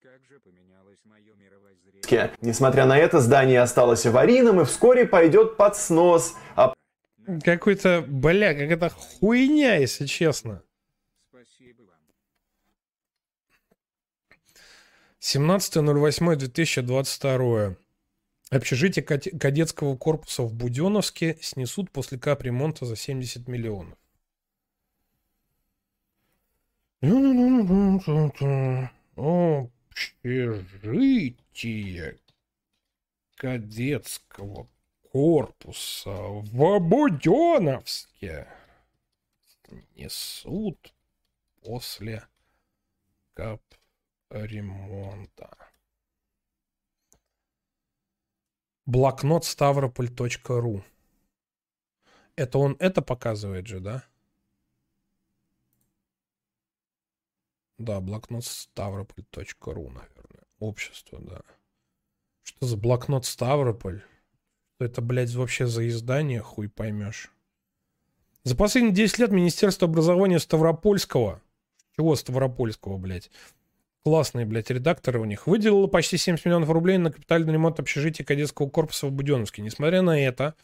Как 0.02 0.26
же 0.28 0.40
поменялось 0.40 0.98
мое 1.06 1.36
мировоззрение? 1.40 2.32
Несмотря 2.42 2.88
на 2.88 2.98
это, 2.98 3.20
здание 3.20 3.62
осталось 3.62 4.08
аварийным 4.08 4.62
и 4.62 4.66
вскоре 4.66 5.06
пойдет 5.06 5.56
под 5.56 5.76
снос. 5.78 6.34
А 6.56 6.74
Какой-то, 7.44 8.04
бля, 8.08 8.56
какая-то 8.56 8.90
хуйня, 8.90 9.76
если 9.76 10.08
честно. 10.08 10.64
Спасибо 11.30 11.84
вам. 11.84 12.02
17.08.2022. 15.24 17.78
Общежитие 18.52 19.06
каде- 19.06 19.32
кадетского 19.40 19.96
корпуса 19.96 20.44
в 20.44 20.54
Буденновске 20.54 21.38
снесут 21.42 21.90
после 21.92 22.20
капремонта 22.20 22.86
за 22.86 22.98
70 22.98 23.48
миллионов. 23.48 23.98
Общежитие 30.76 32.20
кадетского 33.38 34.68
корпуса 35.10 36.12
в 36.12 36.80
Буденновске 36.82 38.50
несут 39.96 40.94
после 41.62 42.28
капремонта. 43.34 43.83
Блокнот 48.86 49.46
ставрополь.ру 49.46 50.84
Это 52.36 52.58
он 52.58 52.76
это 52.80 53.02
показывает 53.02 53.68
же, 53.68 53.80
да? 53.80 54.04
Да, 57.78 58.02
блокнот 58.02 58.46
ставрополь.ру, 58.46 59.90
наверное. 59.90 60.44
Общество, 60.60 61.20
да. 61.20 61.42
Что 62.44 62.66
за 62.66 62.78
блокнот 62.78 63.26
Ставрополь? 63.26 64.04
Это, 64.80 65.02
блядь, 65.02 65.34
вообще 65.34 65.66
за 65.66 65.88
издание, 65.88 66.42
хуй 66.42 66.70
поймешь. 66.70 67.32
За 68.44 68.56
последние 68.56 68.94
10 68.94 69.20
лет 69.20 69.32
Министерство 69.32 69.88
образования 69.88 70.40
Ставропольского, 70.40 71.42
чего 71.96 72.16
Ставропольского, 72.16 72.98
блядь, 72.98 73.32
классные, 74.04 74.46
блядь, 74.46 74.70
редакторы 74.70 75.20
у 75.20 75.26
них, 75.26 75.48
выделило 75.48 75.88
почти 75.88 76.18
70 76.18 76.46
миллионов 76.46 76.70
рублей 76.70 76.98
на 76.98 77.12
капитальный 77.12 77.54
ремонт 77.54 77.80
общежития 77.80 78.26
кадетского 78.26 78.70
корпуса 78.70 79.08
в 79.08 79.12
Буденновске. 79.12 79.62
Несмотря 79.62 80.02
на 80.02 80.20
это, 80.20 80.56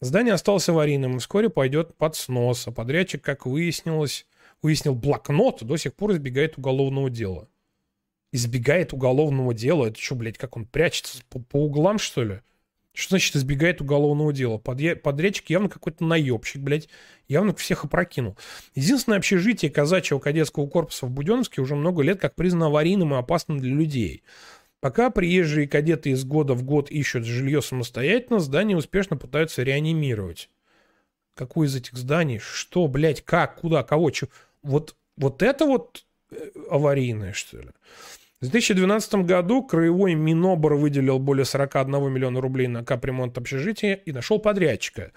здание 0.00 0.34
осталось 0.34 0.68
аварийным 0.68 1.16
и 1.16 1.18
вскоре 1.20 1.48
пойдет 1.48 1.94
под 1.96 2.16
снос. 2.16 2.66
А 2.66 2.72
подрядчик, 2.72 3.22
как 3.22 3.46
выяснилось, 3.46 4.26
выяснил 4.62 4.94
блокнот, 4.94 5.62
до 5.62 5.76
сих 5.76 5.94
пор 5.94 6.12
избегает 6.12 6.58
уголовного 6.58 7.08
дела. 7.08 7.48
Избегает 8.32 8.92
уголовного 8.92 9.54
дела? 9.54 9.86
Это 9.86 10.00
что, 10.00 10.16
блядь, 10.16 10.36
как 10.36 10.56
он 10.56 10.66
прячется 10.66 11.22
по, 11.30 11.38
по 11.38 11.64
углам, 11.64 11.98
что 11.98 12.24
ли? 12.24 12.40
Что 12.98 13.10
значит 13.10 13.36
избегает 13.36 13.80
уголовного 13.80 14.32
дела? 14.32 14.58
Подъя- 14.58 14.96
Подрядчик 14.96 15.48
явно 15.50 15.68
какой-то 15.68 16.02
наебщик, 16.02 16.60
блядь. 16.60 16.88
Явно 17.28 17.54
всех 17.54 17.84
опрокинул. 17.84 18.36
Единственное 18.74 19.18
общежитие 19.18 19.70
казачьего 19.70 20.18
кадетского 20.18 20.66
корпуса 20.66 21.06
в 21.06 21.10
Буденновске 21.10 21.60
уже 21.60 21.76
много 21.76 22.02
лет 22.02 22.20
как 22.20 22.34
признано 22.34 22.66
аварийным 22.66 23.14
и 23.14 23.16
опасным 23.16 23.60
для 23.60 23.72
людей. 23.72 24.24
Пока 24.80 25.10
приезжие 25.10 25.68
кадеты 25.68 26.10
из 26.10 26.24
года 26.24 26.54
в 26.54 26.64
год 26.64 26.90
ищут 26.90 27.24
жилье 27.24 27.62
самостоятельно, 27.62 28.40
здание 28.40 28.76
успешно 28.76 29.16
пытаются 29.16 29.62
реанимировать. 29.62 30.50
Какое 31.34 31.68
из 31.68 31.76
этих 31.76 31.96
зданий? 31.96 32.40
Что, 32.40 32.88
блядь, 32.88 33.24
как, 33.24 33.60
куда, 33.60 33.84
кого? 33.84 34.10
Чё? 34.10 34.26
Вот, 34.64 34.96
вот 35.16 35.44
это 35.44 35.66
вот 35.66 36.04
э, 36.32 36.50
аварийное, 36.68 37.32
что 37.32 37.58
ли? 37.58 37.70
В 38.40 38.42
2012 38.42 39.26
году 39.26 39.64
краевой 39.64 40.14
Минобр 40.14 40.74
выделил 40.74 41.18
более 41.18 41.44
41 41.44 42.12
миллиона 42.12 42.40
рублей 42.40 42.68
на 42.68 42.84
капремонт 42.84 43.36
общежития 43.36 43.94
и 43.94 44.12
нашел 44.12 44.38
подрядчика. 44.38 45.10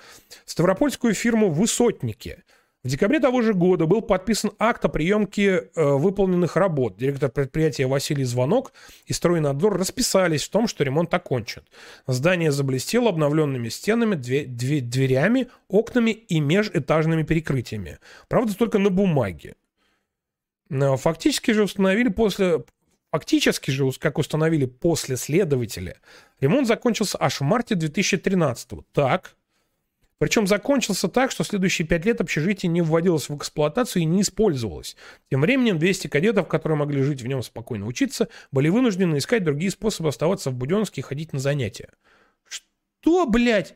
Ставропольскую 0.46 1.14
фирму 1.14 1.52
«Высотники». 1.52 2.44
В 2.84 2.88
декабре 2.88 3.20
того 3.20 3.44
же 3.44 3.54
года 3.54 3.86
был 3.86 4.02
подписан 4.02 4.54
акт 4.58 4.84
о 4.86 4.90
приемке 4.90 5.70
э, 5.76 5.84
выполненных 5.84 6.56
работ. 6.56 6.98
Директор 6.98 7.30
предприятия 7.30 7.86
Василий 7.86 8.24
Звонок 8.24 8.74
и 9.06 9.14
стройнадзор 9.14 9.78
расписались 9.78 10.44
в 10.46 10.50
том, 10.50 10.68
что 10.68 10.84
ремонт 10.84 11.14
окончен. 11.14 11.62
Здание 12.08 12.52
заблестело 12.52 13.10
обновленными 13.10 13.70
стенами, 13.70 14.16
две- 14.16 14.46
две- 14.46 14.82
дверями, 14.82 15.48
окнами 15.68 16.10
и 16.10 16.40
межэтажными 16.40 17.22
перекрытиями. 17.22 18.00
Правда, 18.28 18.58
только 18.58 18.80
на 18.80 18.90
бумаге. 18.90 19.54
Но 20.70 20.98
фактически 20.98 21.52
же 21.52 21.62
установили 21.62 22.10
после... 22.10 22.64
Фактически 23.12 23.72
же, 23.72 23.92
как 24.00 24.18
установили 24.18 24.66
после 24.66 25.18
следователя, 25.18 26.00
ремонт 26.40 26.68
закончился 26.68 27.18
аж 27.20 27.42
в 27.42 27.44
марте 27.44 27.76
2013 27.76 28.70
Так. 28.94 29.36
Причем 30.18 30.46
закончился 30.46 31.08
так, 31.08 31.32
что 31.32 31.44
следующие 31.44 31.88
пять 31.88 32.06
лет 32.06 32.22
общежитие 32.22 32.70
не 32.70 32.82
вводилось 32.82 33.28
в 33.28 33.36
эксплуатацию 33.36 34.04
и 34.04 34.06
не 34.06 34.22
использовалось. 34.22 34.96
Тем 35.30 35.42
временем 35.42 35.80
200 35.80 36.08
кадетов, 36.08 36.48
которые 36.48 36.78
могли 36.78 37.02
жить 37.02 37.24
в 37.24 37.28
нем 37.28 37.42
спокойно 37.42 37.88
учиться, 37.88 38.30
были 38.52 38.70
вынуждены 38.70 39.18
искать 39.18 39.44
другие 39.44 39.72
способы 39.72 40.10
оставаться 40.10 40.52
в 40.52 40.54
Буденновске 40.54 41.02
и 41.02 41.04
ходить 41.04 41.34
на 41.34 41.40
занятия. 41.40 41.90
Что, 42.48 43.26
блядь? 43.26 43.76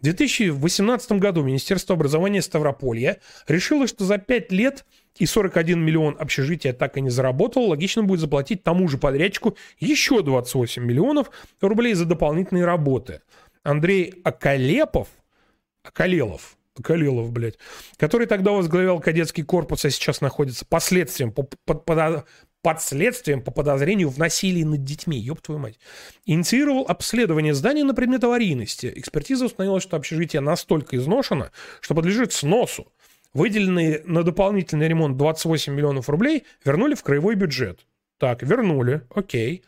В 0.00 0.02
2018 0.02 1.12
году 1.12 1.42
Министерство 1.42 1.94
образования 1.94 2.40
Ставрополья 2.40 3.18
решило, 3.46 3.86
что 3.86 4.04
за 4.06 4.16
5 4.16 4.50
лет 4.50 4.86
и 5.18 5.26
41 5.26 5.78
миллион 5.78 6.16
общежития 6.18 6.72
так 6.72 6.96
и 6.96 7.02
не 7.02 7.10
заработало, 7.10 7.66
логично 7.66 8.02
будет 8.02 8.20
заплатить 8.20 8.62
тому 8.62 8.88
же 8.88 8.96
подрядчику 8.96 9.58
еще 9.78 10.22
28 10.22 10.82
миллионов 10.82 11.30
рублей 11.60 11.92
за 11.92 12.06
дополнительные 12.06 12.64
работы. 12.64 13.20
Андрей 13.62 14.14
Акалепов, 14.24 15.08
Акалелов, 15.82 16.56
Акалелов, 16.78 17.30
блядь, 17.30 17.58
который 17.98 18.26
тогда 18.26 18.52
возглавлял 18.52 19.00
кадетский 19.00 19.44
корпус, 19.44 19.84
а 19.84 19.90
сейчас 19.90 20.22
находится 20.22 20.64
под 20.64 20.82
следствием, 20.82 21.30
по- 21.30 21.46
под, 21.66 21.84
под- 22.62 22.82
следствием 22.82 23.42
по 23.42 23.50
подозрению 23.50 24.08
в 24.08 24.18
насилии 24.18 24.62
над 24.62 24.84
детьми, 24.84 25.18
ёб 25.18 25.40
твою 25.40 25.60
мать, 25.60 25.78
инициировал 26.26 26.84
обследование 26.88 27.54
здания 27.54 27.84
на 27.84 27.94
предмет 27.94 28.24
аварийности. 28.24 28.92
Экспертиза 28.94 29.46
установила, 29.46 29.80
что 29.80 29.96
общежитие 29.96 30.40
настолько 30.40 30.96
изношено, 30.96 31.50
что 31.80 31.94
подлежит 31.94 32.32
сносу. 32.32 32.92
Выделенные 33.32 34.02
на 34.04 34.24
дополнительный 34.24 34.88
ремонт 34.88 35.16
28 35.16 35.72
миллионов 35.72 36.08
рублей 36.08 36.44
вернули 36.64 36.94
в 36.94 37.02
краевой 37.02 37.36
бюджет. 37.36 37.86
Так, 38.18 38.42
вернули, 38.42 39.02
окей. 39.14 39.62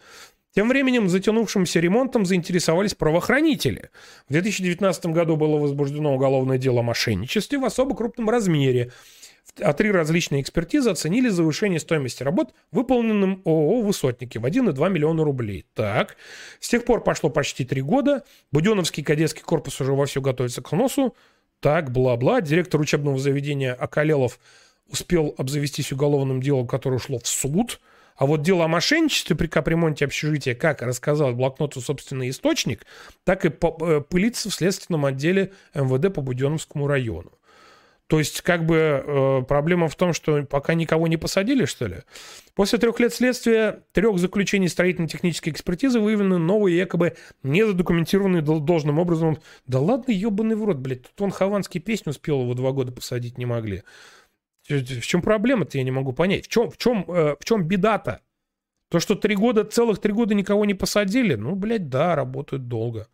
Тем 0.55 0.69
временем 0.69 1.09
затянувшимся 1.09 1.81
ремонтом 1.81 2.27
заинтересовались 2.27 2.95
правоохранители. 2.95 3.91
В 4.29 4.33
2019 4.33 5.07
году 5.07 5.37
было 5.37 5.57
возбуждено 5.57 6.15
уголовное 6.15 6.59
дело 6.59 6.81
о 6.81 6.83
мошенничестве 6.83 7.59
в 7.59 7.65
особо 7.65 7.97
крупном 7.97 8.29
размере. 8.29 8.93
А 9.61 9.73
три 9.75 9.91
различные 9.91 10.41
экспертизы 10.41 10.91
оценили 10.91 11.29
завышение 11.29 11.79
стоимости 11.79 12.23
работ, 12.23 12.55
выполненным 12.71 13.43
ООО 13.45 13.83
«Высотники» 13.83 14.39
в 14.39 14.47
1,2 14.47 14.91
миллиона 14.91 15.25
рублей. 15.25 15.67
Так, 15.75 16.17
с 16.59 16.69
тех 16.69 16.85
пор 16.85 17.05
пошло 17.05 17.29
почти 17.29 17.65
три 17.65 17.83
года. 17.83 18.25
Буденовский 18.51 19.03
кадетский 19.03 19.43
корпус 19.43 19.79
уже 19.81 19.93
вовсю 19.93 20.23
готовится 20.23 20.63
к 20.63 20.69
сносу. 20.69 21.15
Так, 21.61 21.93
бла-бла. 21.93 22.41
Директор 22.41 22.81
учебного 22.81 23.19
заведения 23.19 23.75
Акалелов 23.75 24.41
успел 24.89 25.35
обзавестись 25.37 25.93
уголовным 25.93 26.41
делом, 26.41 26.67
которое 26.67 26.97
ушло 26.97 27.19
в 27.19 27.27
суд. 27.27 27.79
А 28.17 28.27
вот 28.27 28.43
дело 28.43 28.65
о 28.65 28.69
мошенничестве 28.69 29.37
при 29.37 29.47
капремонте 29.47 30.05
общежития, 30.05 30.55
как 30.55 30.83
рассказал 30.83 31.35
блокноту 31.35 31.81
собственный 31.81 32.31
источник, 32.31 32.87
так 33.25 33.45
и 33.45 33.49
э, 33.49 34.01
пылится 34.01 34.51
в 34.51 34.55
следственном 34.55 35.07
отделе 35.07 35.53
МВД 35.75 36.13
по 36.15 36.21
Буденновскому 36.21 36.87
району. 36.87 37.33
То 38.13 38.19
есть, 38.19 38.43
как 38.43 38.67
бы 38.67 38.77
э, 38.77 39.43
проблема 39.49 39.89
в 39.89 39.97
том, 39.97 40.13
что 40.13 40.43
пока 40.43 40.75
никого 40.75 41.09
не 41.09 41.17
посадили, 41.17 41.65
что 41.65 41.87
ли? 41.87 42.03
После 42.55 42.79
трех 42.79 43.01
лет 43.01 43.15
следствия, 43.15 43.85
трех 43.93 44.19
заключений 44.19 44.69
строительно-технической 44.69 45.51
экспертизы 45.51 45.99
выявлены 45.99 46.37
новые, 46.37 46.77
якобы 46.77 47.17
незадокументированные 47.43 48.43
дол- 48.43 48.61
должным 48.61 48.99
образом. 48.99 49.39
Да 49.67 49.81
ладно, 49.81 50.13
ебаный 50.13 50.57
в 50.57 50.65
рот, 50.67 50.77
блядь. 50.77 51.05
Тут 51.05 51.23
он 51.23 51.31
Хованский 51.31 51.81
песню 51.81 52.11
успел 52.11 52.43
его 52.43 52.53
два 52.53 52.73
года 52.73 52.93
посадить 52.93 53.39
не 53.39 53.47
могли. 53.47 53.83
В 54.69 55.01
чем 55.01 55.23
проблема-то, 55.23 55.79
я 55.79 55.85
не 55.85 55.91
могу 55.91 56.13
понять. 56.13 56.45
В 56.45 56.49
чем, 56.49 56.71
в 56.71 56.77
чем, 56.77 57.07
э, 57.09 57.37
в 57.41 57.45
чем 57.47 57.65
беда-то? 57.65 58.21
То, 58.91 59.01
что 59.01 59.15
три 59.15 59.37
года, 59.37 59.65
целых 59.65 60.03
три 60.03 60.13
года 60.13 60.35
никого 60.35 60.67
не 60.67 60.75
посадили, 60.75 61.35
ну, 61.35 61.55
блядь, 61.55 61.89
да, 61.89 62.15
работают 62.15 62.69
долго. 62.69 63.09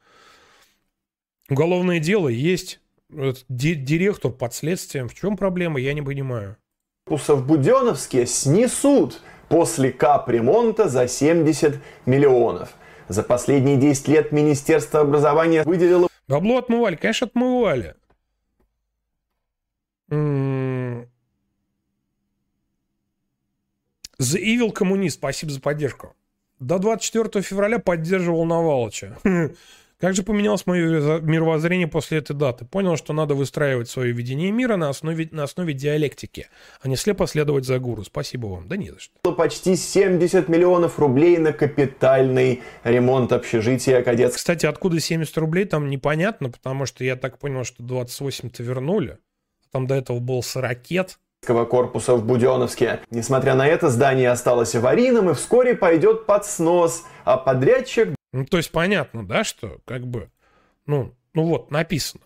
Уголовное 1.49 2.01
дело 2.01 2.27
есть. 2.27 2.81
Директор 3.11 4.31
под 4.31 4.55
следствием. 4.55 5.09
В 5.09 5.15
чем 5.15 5.37
проблема, 5.37 5.81
я 5.81 5.95
не 5.95 6.03
понимаю. 6.03 6.57
корпуса 7.07 7.35
в 7.35 7.47
Буденновске 7.47 8.27
снесут 8.27 9.23
после 9.49 9.93
капремонта 9.93 10.89
за 10.89 11.09
70 11.09 11.81
миллионов. 12.07 12.75
За 13.09 13.23
последние 13.23 13.79
10 13.79 14.09
лет 14.09 14.33
Министерство 14.33 15.01
образования 15.01 15.63
выделило 15.65 16.09
Бабло 16.29 16.59
отмывали, 16.59 16.97
конечно, 16.97 17.27
отмывали. 17.27 17.95
М, 20.11 21.09
The 24.21 24.37
Evil 24.39 24.73
коммунист, 24.73 25.17
спасибо 25.17 25.53
за 25.53 25.61
поддержку. 25.63 26.15
До 26.61 26.79
24 26.79 27.43
февраля 27.43 27.79
поддерживал 27.79 28.45
Навалыча. 28.45 29.17
Как 30.01 30.15
же 30.15 30.23
поменялось 30.23 30.65
мое 30.65 31.21
мировоззрение 31.21 31.89
после 31.89 32.19
этой 32.19 32.37
даты? 32.37 32.65
Понял, 32.65 32.97
что 32.97 33.13
надо 33.13 33.35
выстраивать 33.35 33.91
свое 33.91 34.13
видение 34.13 34.53
мира 34.53 34.77
на 34.77 34.91
основе, 34.91 35.29
на 35.33 35.43
основе 35.43 35.75
диалектики, 35.75 36.47
а 36.81 36.87
не 36.87 36.95
слепо 36.95 37.27
следовать 37.27 37.65
за 37.65 37.81
гуру. 37.81 38.05
Спасибо 38.05 38.47
вам. 38.47 38.69
Да 38.69 38.77
не 38.77 38.91
за 38.91 39.01
что. 39.01 39.33
почти 39.33 39.75
70 39.75 40.49
миллионов 40.49 41.01
рублей 41.01 41.39
на 41.39 41.53
капитальный 41.53 42.63
ремонт 42.85 43.33
общежития 43.33 44.01
кадетского 44.03 44.37
Кстати, 44.37 44.67
откуда 44.67 45.01
70 45.01 45.37
рублей, 45.39 45.65
там 45.65 45.91
непонятно, 45.91 46.51
потому 46.51 46.87
что 46.87 47.03
я 47.03 47.17
так 47.17 47.39
понял, 47.39 47.65
что 47.65 47.83
28-то 47.83 48.63
вернули. 48.63 49.19
Там 49.73 49.89
до 49.89 49.97
этого 49.97 50.21
был 50.21 50.45
40 50.45 50.79
корпуса 51.69 52.15
в 52.15 52.25
Буденновске. 52.25 53.01
Несмотря 53.11 53.55
на 53.55 53.67
это, 53.67 53.89
здание 53.91 54.31
осталось 54.31 54.77
аварийным 54.77 55.31
и 55.31 55.35
вскоре 55.35 55.75
пойдет 55.75 56.27
под 56.27 56.45
снос, 56.45 57.05
а 57.25 57.37
подрядчик 57.37 58.18
Ну, 58.33 58.45
то 58.45 58.57
есть 58.59 58.70
понятно, 58.70 59.26
да, 59.26 59.45
что 59.45 59.81
как 59.85 60.07
бы, 60.07 60.31
ну, 60.87 61.14
ну 61.35 61.45
вот, 61.45 61.70
написано. 61.70 62.22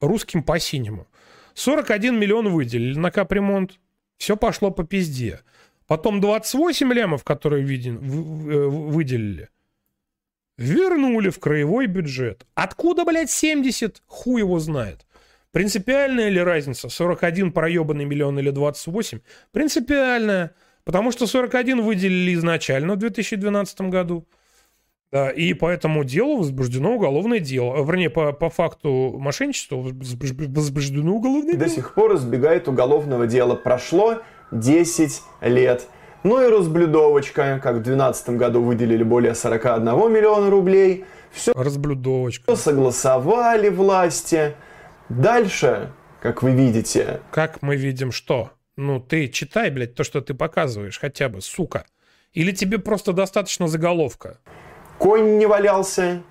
Русским 0.00 0.42
по-синему. 0.42 1.06
41 1.54 2.18
миллион 2.18 2.48
выделили 2.50 2.98
на 2.98 3.10
капремонт. 3.10 3.78
Все 4.18 4.36
пошло 4.36 4.70
по 4.70 4.84
пизде. 4.84 5.40
Потом 5.86 6.20
28 6.20 6.92
лямов, 6.92 7.24
которые 7.24 7.62
виден, 7.62 7.96
э, 7.96 8.66
выделили, 8.66 9.48
вернули 10.58 11.30
в 11.30 11.38
краевой 11.38 11.86
бюджет. 11.86 12.44
Откуда, 12.54 13.04
блядь, 13.04 13.30
70? 13.30 14.02
Хуй 14.06 14.40
его 14.40 14.58
знает. 14.58 15.06
Принципиальная 15.52 16.28
ли 16.28 16.40
разница? 16.40 16.88
41 16.88 17.52
проебанный 17.52 18.04
миллион 18.04 18.38
или 18.38 18.50
28? 18.50 19.20
Принципиальная. 19.52 20.54
Потому 20.84 21.12
что 21.12 21.26
41 21.26 21.82
выделили 21.82 22.34
изначально 22.34 22.94
в 22.94 22.98
2012 22.98 23.80
году. 23.82 24.26
Да, 25.12 25.30
и 25.30 25.54
по 25.54 25.68
этому 25.68 26.02
делу 26.04 26.38
возбуждено 26.38 26.94
уголовное 26.96 27.38
дело. 27.38 27.76
Вернее, 27.84 28.10
по, 28.10 28.32
по 28.32 28.50
факту 28.50 29.16
мошенничества 29.18 29.76
возбуж- 29.76 30.48
возбуждено 30.48 31.14
уголовное 31.14 31.52
до 31.54 31.64
дело. 31.66 31.68
сих 31.76 31.94
пор 31.94 32.16
избегает 32.16 32.66
уголовного 32.68 33.26
дела. 33.26 33.54
Прошло 33.54 34.18
10 34.50 35.22
лет. 35.42 35.86
Ну 36.24 36.44
и 36.44 36.48
разблюдовочка, 36.50 37.60
как 37.62 37.76
в 37.76 37.82
2012 37.82 38.30
году 38.30 38.60
выделили 38.62 39.04
более 39.04 39.34
41 39.36 39.84
миллиона 40.12 40.50
рублей. 40.50 41.04
Все 41.30 41.52
Разблюдовочка. 41.54 42.56
согласовали 42.56 43.68
власти. 43.68 44.56
Дальше, 45.08 45.92
как 46.20 46.42
вы 46.42 46.50
видите, 46.50 47.20
Как 47.30 47.62
мы 47.62 47.76
видим, 47.76 48.10
что? 48.10 48.50
Ну, 48.76 48.98
ты 49.00 49.28
читай, 49.28 49.70
блядь, 49.70 49.94
то, 49.94 50.02
что 50.02 50.20
ты 50.20 50.34
показываешь, 50.34 50.98
хотя 50.98 51.28
бы, 51.28 51.40
сука. 51.40 51.86
Или 52.32 52.50
тебе 52.52 52.78
просто 52.78 53.12
достаточно 53.12 53.68
заголовка. 53.68 54.38
Конь 54.98 55.38
не 55.38 55.46
валялся, 55.46 56.22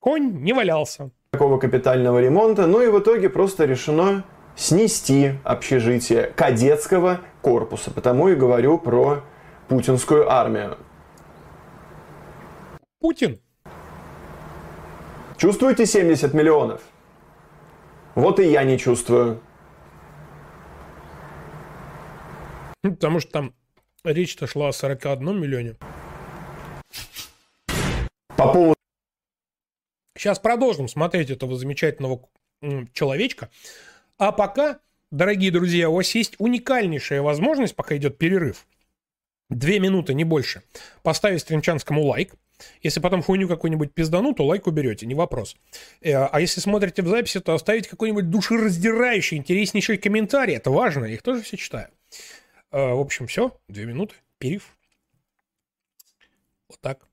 Конь 0.00 0.42
не 0.42 0.52
валялся. 0.52 1.10
никакого 1.32 1.58
капитального 1.58 2.20
ремонта. 2.20 2.66
Ну 2.66 2.82
и 2.82 2.88
в 2.88 2.98
итоге 2.98 3.30
просто 3.30 3.64
решено 3.64 4.22
снести 4.54 5.38
общежитие 5.44 6.26
кадетского 6.36 7.20
корпуса. 7.40 7.90
Потому 7.90 8.28
и 8.28 8.34
говорю 8.34 8.78
про 8.78 9.22
путинскую 9.68 10.30
армию. 10.30 10.76
Путин. 13.00 13.40
Чувствуете 15.38 15.86
70 15.86 16.34
миллионов? 16.34 16.82
Вот 18.14 18.38
и 18.40 18.44
я 18.50 18.62
не 18.64 18.78
чувствую. 18.78 19.40
Ну, 22.82 22.92
Потому 22.92 23.20
что 23.20 23.30
там 23.32 23.54
речь-то 24.04 24.46
шла 24.46 24.68
о 24.68 24.72
41 24.72 25.40
миллионе. 25.40 25.76
По 28.36 28.52
поводу 28.52 28.74
Сейчас 30.16 30.38
продолжим 30.38 30.88
смотреть 30.88 31.30
этого 31.30 31.56
замечательного 31.56 32.28
человечка. 32.92 33.50
А 34.16 34.32
пока, 34.32 34.80
дорогие 35.10 35.50
друзья, 35.50 35.90
у 35.90 35.94
вас 35.94 36.14
есть 36.14 36.34
уникальнейшая 36.38 37.20
возможность, 37.20 37.74
пока 37.76 37.96
идет 37.96 38.16
перерыв, 38.16 38.66
две 39.50 39.80
минуты, 39.80 40.14
не 40.14 40.24
больше, 40.24 40.62
поставить 41.02 41.40
стримчанскому 41.40 42.02
лайк. 42.02 42.34
Если 42.82 43.00
потом 43.00 43.22
хуйню 43.22 43.48
какую-нибудь 43.48 43.92
пиздану, 43.92 44.32
то 44.32 44.46
лайк 44.46 44.66
уберете, 44.68 45.06
не 45.06 45.14
вопрос. 45.14 45.56
Э, 46.00 46.24
А 46.26 46.40
если 46.40 46.60
смотрите 46.60 47.02
в 47.02 47.08
записи, 47.08 47.40
то 47.40 47.52
оставить 47.52 47.88
какой-нибудь 47.88 48.30
душераздирающий, 48.30 49.36
интереснейший 49.36 49.98
комментарий. 49.98 50.54
Это 50.54 50.70
важно, 50.70 51.04
я 51.04 51.14
их 51.14 51.22
тоже 51.22 51.42
все 51.42 51.56
читаю. 51.56 51.88
Э, 52.70 52.94
В 52.94 53.00
общем, 53.00 53.26
все, 53.26 53.58
две 53.68 53.84
минуты, 53.84 54.14
перерыв. 54.38 54.76
Вот 56.68 56.80
так. 56.80 57.06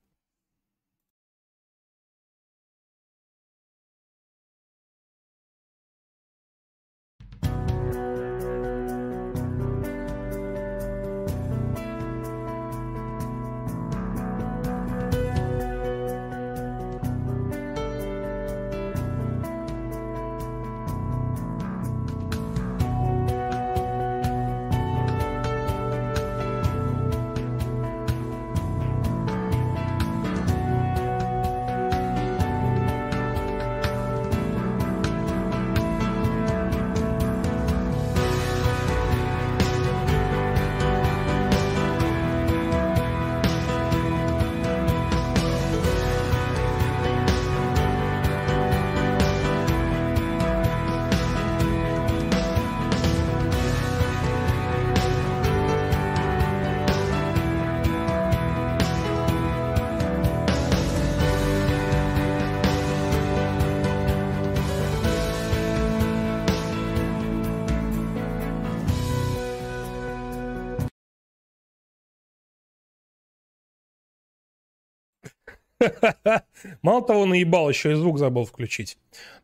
Мало 76.82 77.01
того, 77.01 77.25
наебал, 77.25 77.69
еще 77.69 77.91
и 77.91 77.95
звук 77.95 78.19
забыл 78.19 78.45
включить. 78.45 78.97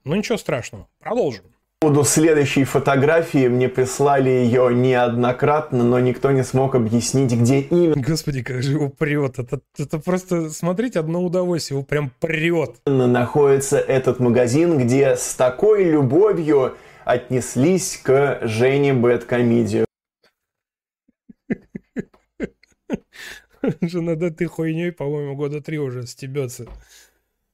Ну 0.03 0.15
ничего 0.15 0.37
страшного. 0.37 0.87
Продолжим. 0.99 1.43
поводу 1.79 2.03
следующей 2.03 2.63
фотографии 2.63 3.47
мне 3.47 3.69
прислали 3.69 4.29
ее 4.29 4.73
неоднократно, 4.73 5.83
но 5.83 5.99
никто 5.99 6.31
не 6.31 6.43
смог 6.43 6.75
объяснить, 6.75 7.31
где 7.33 7.61
именно 7.61 8.01
Господи, 8.01 8.41
как 8.41 8.63
же 8.63 8.73
его 8.73 8.89
прет. 8.89 9.39
Это, 9.39 9.59
это 9.77 9.99
просто 9.99 10.49
смотреть 10.49 10.95
одно 10.95 11.23
удовольствие. 11.23 11.77
Его 11.77 11.85
прям 11.85 12.11
прет. 12.19 12.75
находится 12.85 13.77
этот 13.77 14.19
магазин, 14.19 14.77
где 14.77 15.15
с 15.15 15.35
такой 15.35 15.83
любовью 15.83 16.75
отнеслись 17.05 17.99
к 18.03 18.39
Жене 18.43 18.93
Бэткомедию. 18.93 19.86
Же 23.81 24.01
над 24.01 24.21
этой 24.21 24.47
хуйней, 24.47 24.91
по-моему, 24.91 25.35
года 25.35 25.61
три 25.61 25.79
уже 25.79 26.05
стебется. 26.05 26.67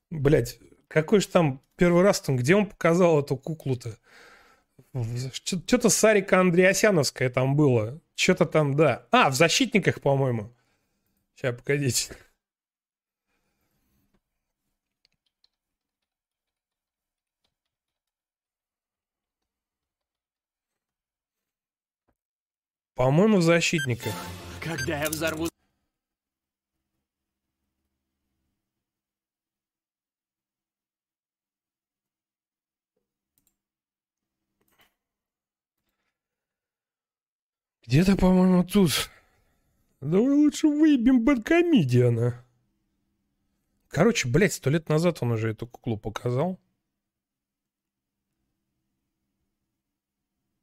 Блять, 0.09 0.59
какой 0.87 1.19
же 1.19 1.27
там 1.27 1.61
первый 1.75 2.03
раз 2.03 2.21
там, 2.21 2.37
где 2.37 2.55
он 2.55 2.67
показал 2.67 3.19
эту 3.19 3.37
куклу-то? 3.37 3.97
Что-то 5.33 5.89
Сарика 5.89 6.39
Андреасяновская 6.39 7.29
там 7.29 7.55
было. 7.55 7.99
Что-то 8.15 8.45
там, 8.45 8.75
да. 8.75 9.07
А, 9.11 9.29
в 9.29 9.35
«Защитниках», 9.35 10.01
по-моему. 10.01 10.53
Сейчас, 11.35 11.55
погодите. 11.55 12.15
По-моему, 22.95 23.37
в 23.37 23.41
«Защитниках». 23.41 24.13
Когда 24.61 25.01
я 25.01 25.09
взорву 25.09 25.52
Где-то, 37.93 38.15
по-моему, 38.15 38.63
тут. 38.63 39.11
Давай 40.01 40.33
лучше 40.33 40.67
выебем 40.67 41.23
бэткомедиана. 41.23 42.43
Короче, 43.87 44.27
блядь, 44.27 44.53
сто 44.53 44.71
лет 44.71 44.89
назад 44.89 45.19
он 45.21 45.33
уже 45.33 45.51
эту 45.51 45.67
куклу 45.67 45.95
показал. 45.95 46.59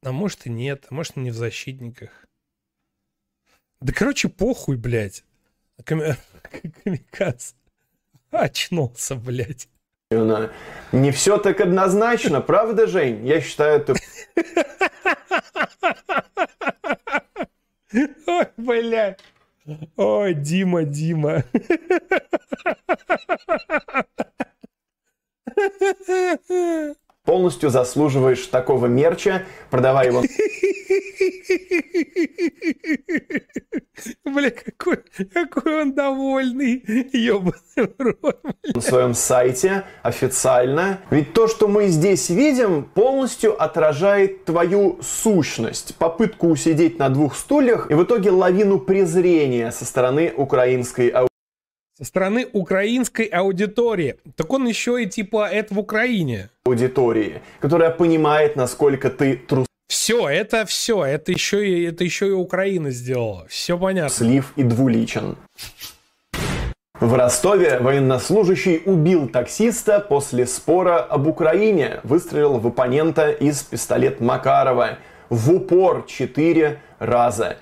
А 0.03 0.11
может 0.11 0.45
и 0.45 0.49
нет, 0.49 0.87
а 0.89 0.93
может 0.93 1.15
и 1.15 1.21
не 1.21 1.31
в 1.31 1.35
защитниках. 1.35 2.09
Да, 3.79 3.93
короче, 3.93 4.27
похуй, 4.27 4.75
блядь. 4.75 5.23
Ками... 5.85 6.17
Камикадзе. 6.83 7.55
Очнулся, 8.31 9.15
блядь. 9.15 9.69
Не 10.09 11.11
все 11.11 11.37
так 11.37 11.61
однозначно, 11.61 12.41
правда, 12.41 12.87
Жень? 12.87 13.25
Я 13.25 13.39
считаю, 13.39 13.79
это... 13.79 13.95
Ой, 17.93 18.47
блядь. 18.57 19.19
Ой, 19.97 20.33
Дима, 20.33 20.83
Дима. 20.83 21.43
полностью 27.25 27.69
заслуживаешь 27.69 28.45
такого 28.47 28.87
мерча, 28.87 29.43
продавай 29.69 30.07
его 30.07 30.23
Бля, 34.25 34.51
какой, 34.51 34.97
какой 35.33 35.81
он 35.81 35.93
довольный, 35.93 36.83
ёбаный 37.13 37.93
рот. 37.97 38.41
на 38.73 38.81
своем 38.81 39.13
сайте 39.13 39.83
официально. 40.01 40.99
Ведь 41.09 41.33
то, 41.33 41.47
что 41.47 41.67
мы 41.67 41.87
здесь 41.87 42.29
видим, 42.29 42.83
полностью 42.83 43.61
отражает 43.61 44.45
твою 44.45 44.99
сущность. 45.01 45.95
Попытку 45.95 46.47
усидеть 46.47 46.97
на 46.99 47.09
двух 47.09 47.35
стульях 47.35 47.91
и 47.91 47.93
в 47.93 48.03
итоге 48.03 48.31
лавину 48.31 48.79
презрения 48.79 49.71
со 49.71 49.85
стороны 49.85 50.33
украинской 50.35 51.09
аудитории 51.09 51.27
Со 51.97 52.05
стороны 52.05 52.47
украинской 52.51 53.25
аудитории. 53.25 54.15
Так 54.35 54.51
он 54.51 54.67
еще 54.67 55.03
и 55.03 55.05
типа 55.05 55.47
это 55.49 55.73
в 55.73 55.79
Украине. 55.79 56.49
Аудитории, 56.71 57.41
которая 57.59 57.91
понимает, 57.91 58.55
насколько 58.55 59.09
ты 59.09 59.41
Все, 59.87 60.27
это 60.27 60.65
все, 60.65 61.03
это 61.03 61.31
еще 61.31 61.67
и 61.67 61.83
это 61.83 62.03
еще 62.03 62.29
и 62.29 62.31
Украина 62.31 62.91
сделала. 62.91 63.45
Все 63.47 63.77
понятно. 63.77 64.09
труслив 64.09 64.53
и 64.55 64.63
двуличен. 64.63 65.37
В 66.99 67.15
Ростове 67.15 67.79
военнослужащий 67.79 68.83
убил 68.85 69.27
таксиста 69.27 69.99
после 69.99 70.45
спора 70.45 70.99
об 70.99 71.27
Украине. 71.27 71.99
Выстрелил 72.03 72.59
в 72.59 72.67
оппонента 72.67 73.31
из 73.31 73.63
пистолет 73.63 74.21
Макарова. 74.21 74.99
В 75.29 75.51
упор 75.51 76.05
четыре 76.07 76.79
раза. 76.99 77.57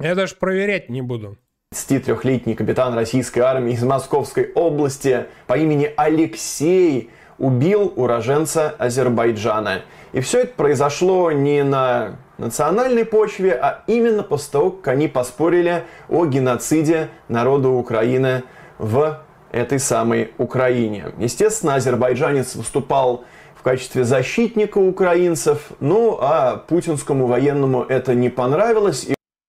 Я 0.00 0.14
даже 0.16 0.34
проверять 0.34 0.88
не 0.88 1.02
буду. 1.02 1.38
33-летний 1.72 2.54
капитан 2.54 2.94
российской 2.94 3.40
армии 3.40 3.72
из 3.72 3.82
Московской 3.82 4.52
области 4.54 5.26
по 5.46 5.56
имени 5.56 5.92
Алексей 5.96 7.10
убил 7.42 7.92
уроженца 7.96 8.72
Азербайджана. 8.78 9.82
И 10.12 10.20
все 10.20 10.42
это 10.42 10.54
произошло 10.54 11.32
не 11.32 11.64
на 11.64 12.18
национальной 12.38 13.04
почве, 13.04 13.52
а 13.52 13.82
именно 13.88 14.22
после 14.22 14.52
того, 14.52 14.70
как 14.70 14.94
они 14.94 15.08
поспорили 15.08 15.82
о 16.08 16.24
геноциде 16.24 17.08
народа 17.28 17.68
Украины 17.68 18.44
в 18.78 19.18
этой 19.50 19.80
самой 19.80 20.32
Украине. 20.38 21.06
Естественно, 21.18 21.74
азербайджанец 21.74 22.54
выступал 22.54 23.24
в 23.56 23.62
качестве 23.62 24.04
защитника 24.04 24.78
украинцев, 24.78 25.72
ну 25.80 26.18
а 26.20 26.56
путинскому 26.56 27.26
военному 27.26 27.82
это 27.82 28.14
не 28.14 28.28
понравилось, 28.28 29.08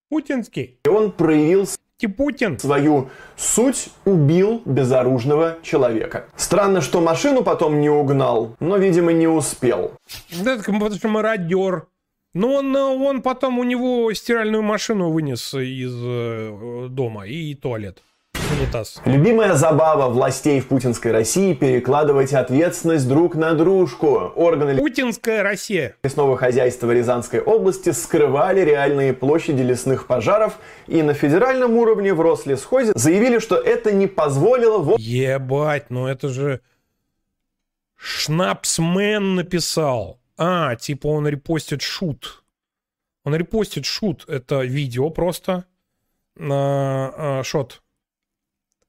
Путинский. 0.09 0.79
и 0.83 0.89
он 0.89 1.11
проявил 1.11 1.67
Ти 1.97 2.07
Путин. 2.07 2.59
свою 2.59 3.09
суть 3.35 3.89
убил 4.05 4.61
безоружного 4.65 5.57
человека. 5.61 6.25
Странно, 6.35 6.81
что 6.81 7.01
машину 7.01 7.43
потом 7.43 7.79
не 7.79 7.89
угнал, 7.89 8.55
но, 8.59 8.77
видимо, 8.77 9.13
не 9.13 9.27
успел. 9.27 9.91
Да, 10.43 10.57
потому 10.57 10.91
что 10.91 11.07
мародер. 11.07 11.87
Но 12.33 12.55
он, 12.55 12.75
э, 12.75 12.81
он 12.81 13.21
потом 13.21 13.59
у 13.59 13.63
него 13.63 14.11
стиральную 14.13 14.63
машину 14.63 15.11
вынес 15.11 15.53
из 15.53 15.93
э, 15.95 16.87
дома 16.89 17.27
и 17.27 17.53
туалет. 17.53 18.01
Унитаз. 18.53 19.01
Любимая 19.05 19.55
забава 19.55 20.09
властей 20.09 20.59
в 20.59 20.67
путинской 20.67 21.11
России 21.11 21.53
перекладывать 21.53 22.33
ответственность 22.33 23.07
друг 23.07 23.35
на 23.35 23.53
дружку. 23.53 24.31
Органы 24.35 24.77
Путинская 24.77 25.41
Россия. 25.43 25.95
лесного 26.03 26.37
хозяйства 26.37 26.91
Рязанской 26.91 27.39
области 27.39 27.89
скрывали 27.89 28.61
реальные 28.61 29.13
площади 29.13 29.61
лесных 29.61 30.05
пожаров 30.07 30.57
и 30.87 31.01
на 31.01 31.13
федеральном 31.13 31.77
уровне 31.77 32.13
в 32.13 32.21
Рослесхозе 32.21 32.91
заявили, 32.95 33.39
что 33.39 33.55
это 33.55 33.91
не 33.91 34.07
позволило 34.07 34.77
в 34.77 34.97
Ебать, 34.97 35.89
ну 35.89 36.07
это 36.07 36.29
же 36.29 36.61
Шнапсмен 37.95 39.35
написал. 39.35 40.19
А, 40.37 40.75
типа 40.75 41.07
он 41.07 41.27
репостит 41.27 41.81
шут. 41.81 42.43
Он 43.23 43.35
репостит 43.35 43.85
шут. 43.85 44.25
Это 44.27 44.61
видео 44.63 45.09
просто. 45.09 45.65
А, 46.39 47.41
шот. 47.43 47.82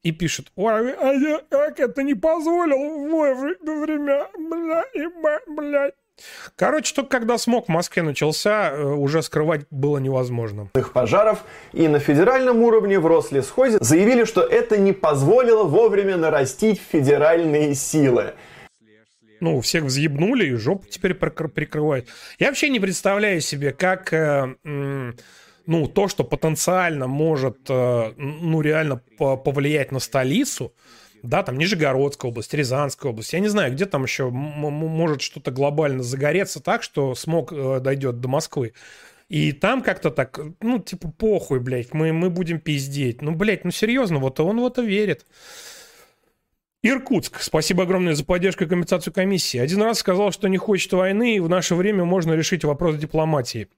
И 0.04 0.12
пишет, 0.12 0.52
ой, 0.54 0.92
а 0.92 1.12
я 1.14 1.40
как 1.50 1.80
это 1.80 2.02
не 2.02 2.14
позволил 2.14 3.08
вовремя, 3.08 4.28
бля, 4.38 4.84
еба, 4.94 5.40
блядь. 5.48 5.94
Короче, 6.56 6.94
только 6.94 7.18
когда 7.18 7.38
смог 7.38 7.66
в 7.66 7.68
Москве 7.70 8.02
начался, 8.02 8.70
э, 8.70 8.84
уже 8.84 9.22
скрывать 9.22 9.62
было 9.70 9.96
невозможно. 9.98 10.68
пожаров 10.92 11.44
и 11.72 11.88
на 11.88 11.98
федеральном 11.98 12.62
уровне 12.62 13.00
в 13.00 13.06
Рослесхозе 13.06 13.78
заявили, 13.80 14.24
что 14.24 14.42
это 14.42 14.76
не 14.76 14.92
позволило 14.92 15.64
вовремя 15.64 16.16
нарастить 16.18 16.80
федеральные 16.80 17.74
силы. 17.74 18.34
Ну, 19.40 19.60
всех 19.62 19.84
взъебнули 19.84 20.46
и 20.46 20.54
жопу 20.54 20.86
теперь 20.88 21.12
прикр- 21.12 21.48
прикрывают. 21.48 22.08
Я 22.38 22.48
вообще 22.48 22.68
не 22.68 22.78
представляю 22.78 23.40
себе, 23.40 23.72
как, 23.72 24.12
э, 24.12 24.54
ну, 25.66 25.86
то, 25.86 26.08
что 26.08 26.24
потенциально 26.24 27.06
может, 27.06 27.58
э, 27.68 28.12
ну, 28.16 28.60
реально 28.60 29.00
по- 29.18 29.36
повлиять 29.36 29.92
на 29.92 29.98
столицу, 29.98 30.74
да, 31.22 31.42
там 31.42 31.56
Нижегородская 31.56 32.30
область, 32.30 32.52
Рязанская 32.52 33.10
область, 33.10 33.32
я 33.32 33.40
не 33.40 33.48
знаю, 33.48 33.72
где 33.72 33.86
там 33.86 34.02
еще 34.02 34.28
может 34.28 35.22
что-то 35.22 35.50
глобально 35.50 36.02
загореться 36.02 36.60
так, 36.60 36.82
что 36.82 37.14
смог 37.14 37.52
э, 37.52 37.80
дойдет 37.80 38.20
до 38.20 38.28
Москвы. 38.28 38.74
И 39.30 39.52
там 39.52 39.82
как-то 39.82 40.10
так, 40.10 40.38
ну, 40.60 40.78
типа, 40.78 41.10
похуй, 41.10 41.60
блядь, 41.60 41.94
мы, 41.94 42.12
мы 42.12 42.28
будем 42.28 42.60
пиздеть. 42.60 43.22
Ну, 43.22 43.32
блядь, 43.32 43.64
ну, 43.64 43.70
серьезно, 43.70 44.18
вот 44.18 44.38
он 44.38 44.60
в 44.60 44.66
это 44.66 44.82
верит. 44.82 45.24
Иркутск. 46.82 47.40
Спасибо 47.40 47.84
огромное 47.84 48.14
за 48.14 48.24
поддержку 48.24 48.64
и 48.64 48.66
компенсацию 48.66 49.14
комиссии. 49.14 49.58
Один 49.58 49.80
раз 49.80 50.00
сказал, 50.00 50.30
что 50.30 50.48
не 50.48 50.58
хочет 50.58 50.92
войны, 50.92 51.36
и 51.36 51.40
в 51.40 51.48
наше 51.48 51.74
время 51.74 52.04
можно 52.04 52.34
решить 52.34 52.64
вопрос 52.64 52.96
дипломатии. 52.96 53.68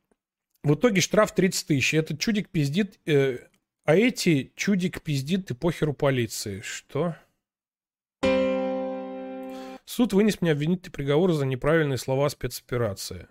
В 0.66 0.74
итоге 0.74 1.00
штраф 1.00 1.32
30 1.32 1.68
тысяч. 1.68 1.94
Этот 1.94 2.18
чудик 2.18 2.48
пиздит, 2.48 2.98
э, 3.06 3.38
а 3.84 3.94
эти 3.94 4.50
чудик 4.56 5.00
пиздит 5.00 5.48
и 5.52 5.54
похеру 5.54 5.92
полиции. 5.92 6.60
Что? 6.60 7.14
Суд 9.84 10.12
вынес 10.12 10.40
мне 10.40 10.50
обвинительный 10.50 10.90
приговор 10.90 11.30
за 11.30 11.46
неправильные 11.46 11.98
слова 11.98 12.28
спецоперации. 12.30 13.28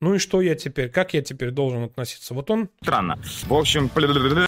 Ну 0.00 0.16
и 0.16 0.18
что 0.18 0.40
я 0.40 0.56
теперь? 0.56 0.88
Как 0.88 1.14
я 1.14 1.22
теперь 1.22 1.52
должен 1.52 1.84
относиться? 1.84 2.34
Вот 2.34 2.50
он 2.50 2.68
Странно. 2.82 3.16
В 3.44 3.54
общем, 3.54 3.88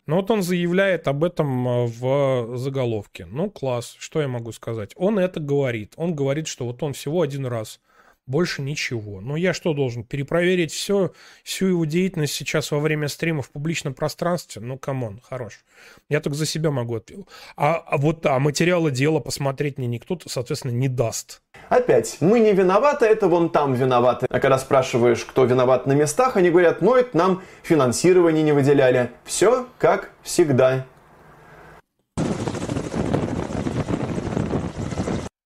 но 0.04 0.16
вот 0.16 0.28
он 0.32 0.42
заявляет 0.42 1.06
об 1.06 1.22
этом 1.22 1.68
э, 1.68 1.86
в 1.86 2.56
заголовке. 2.56 3.26
Ну, 3.26 3.48
класс, 3.48 3.94
что 4.00 4.20
я 4.20 4.26
могу 4.26 4.50
сказать? 4.50 4.90
Он 4.96 5.20
это 5.20 5.38
говорит. 5.38 5.92
Он 5.94 6.16
говорит, 6.16 6.48
что 6.48 6.66
вот 6.66 6.82
он 6.82 6.94
всего 6.94 7.22
один 7.22 7.46
раз. 7.46 7.78
Больше 8.26 8.62
ничего. 8.62 9.20
Но 9.20 9.36
я 9.36 9.52
что 9.52 9.74
должен? 9.74 10.02
Перепроверить 10.02 10.72
все, 10.72 11.12
всю 11.42 11.66
его 11.66 11.84
деятельность 11.84 12.32
сейчас 12.32 12.70
во 12.70 12.78
время 12.78 13.08
стрима 13.08 13.42
в 13.42 13.50
публичном 13.50 13.92
пространстве? 13.92 14.62
Ну, 14.62 14.78
come 14.78 15.02
on, 15.02 15.20
хорош. 15.22 15.64
Я 16.08 16.20
только 16.20 16.38
за 16.38 16.46
себя 16.46 16.70
могу 16.70 16.96
ответить. 16.96 17.26
А, 17.56 17.74
а 17.74 17.98
вот 17.98 18.24
а 18.24 18.38
материалы 18.38 18.90
дела 18.90 19.20
посмотреть 19.20 19.76
мне 19.76 19.86
никто, 19.86 20.18
соответственно, 20.26 20.72
не 20.72 20.88
даст. 20.88 21.42
Опять, 21.68 22.16
мы 22.20 22.40
не 22.40 22.52
виноваты, 22.52 23.04
это 23.04 23.28
вон 23.28 23.50
там 23.50 23.74
виноваты. 23.74 24.26
А 24.30 24.40
когда 24.40 24.58
спрашиваешь, 24.58 25.24
кто 25.24 25.44
виноват 25.44 25.86
на 25.86 25.92
местах, 25.92 26.36
они 26.36 26.50
говорят, 26.50 26.80
ну 26.80 26.94
это 26.94 27.16
нам 27.16 27.42
финансирование 27.62 28.42
не 28.42 28.52
выделяли. 28.52 29.10
Все 29.24 29.66
как 29.78 30.12
всегда. 30.22 30.86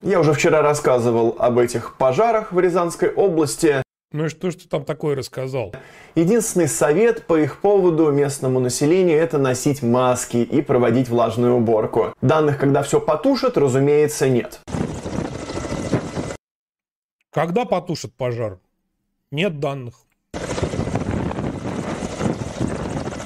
Я 0.09 0.21
уже 0.21 0.33
вчера 0.33 0.63
рассказывал 0.63 1.37
об 1.39 1.59
этих 1.59 1.95
пожарах 1.99 2.51
в 2.51 2.59
Рязанской 2.59 3.11
области. 3.11 3.83
Ну 4.11 4.25
и 4.25 4.29
что, 4.31 4.51
что 4.51 4.67
там 4.67 4.87
такое 4.87 5.15
рассказал? 5.15 5.75
Единственный 6.15 6.67
совет 6.67 7.27
по 7.27 7.39
их 7.39 7.61
поводу 7.61 8.11
местному 8.11 8.59
населению– 8.59 9.19
это 9.21 9.37
носить 9.37 9.83
маски 9.83 10.39
и 10.39 10.63
проводить 10.63 11.11
влажную 11.11 11.57
уборку. 11.57 12.15
Данных, 12.23 12.57
когда 12.57 12.83
все 12.83 13.03
потушат, 13.03 13.59
разумеется, 13.59 14.31
нет. 14.31 14.61
Когда 17.31 17.67
потушат 17.67 18.15
пожар? 18.15 18.61
Нет 19.31 19.61
данных. 19.61 19.97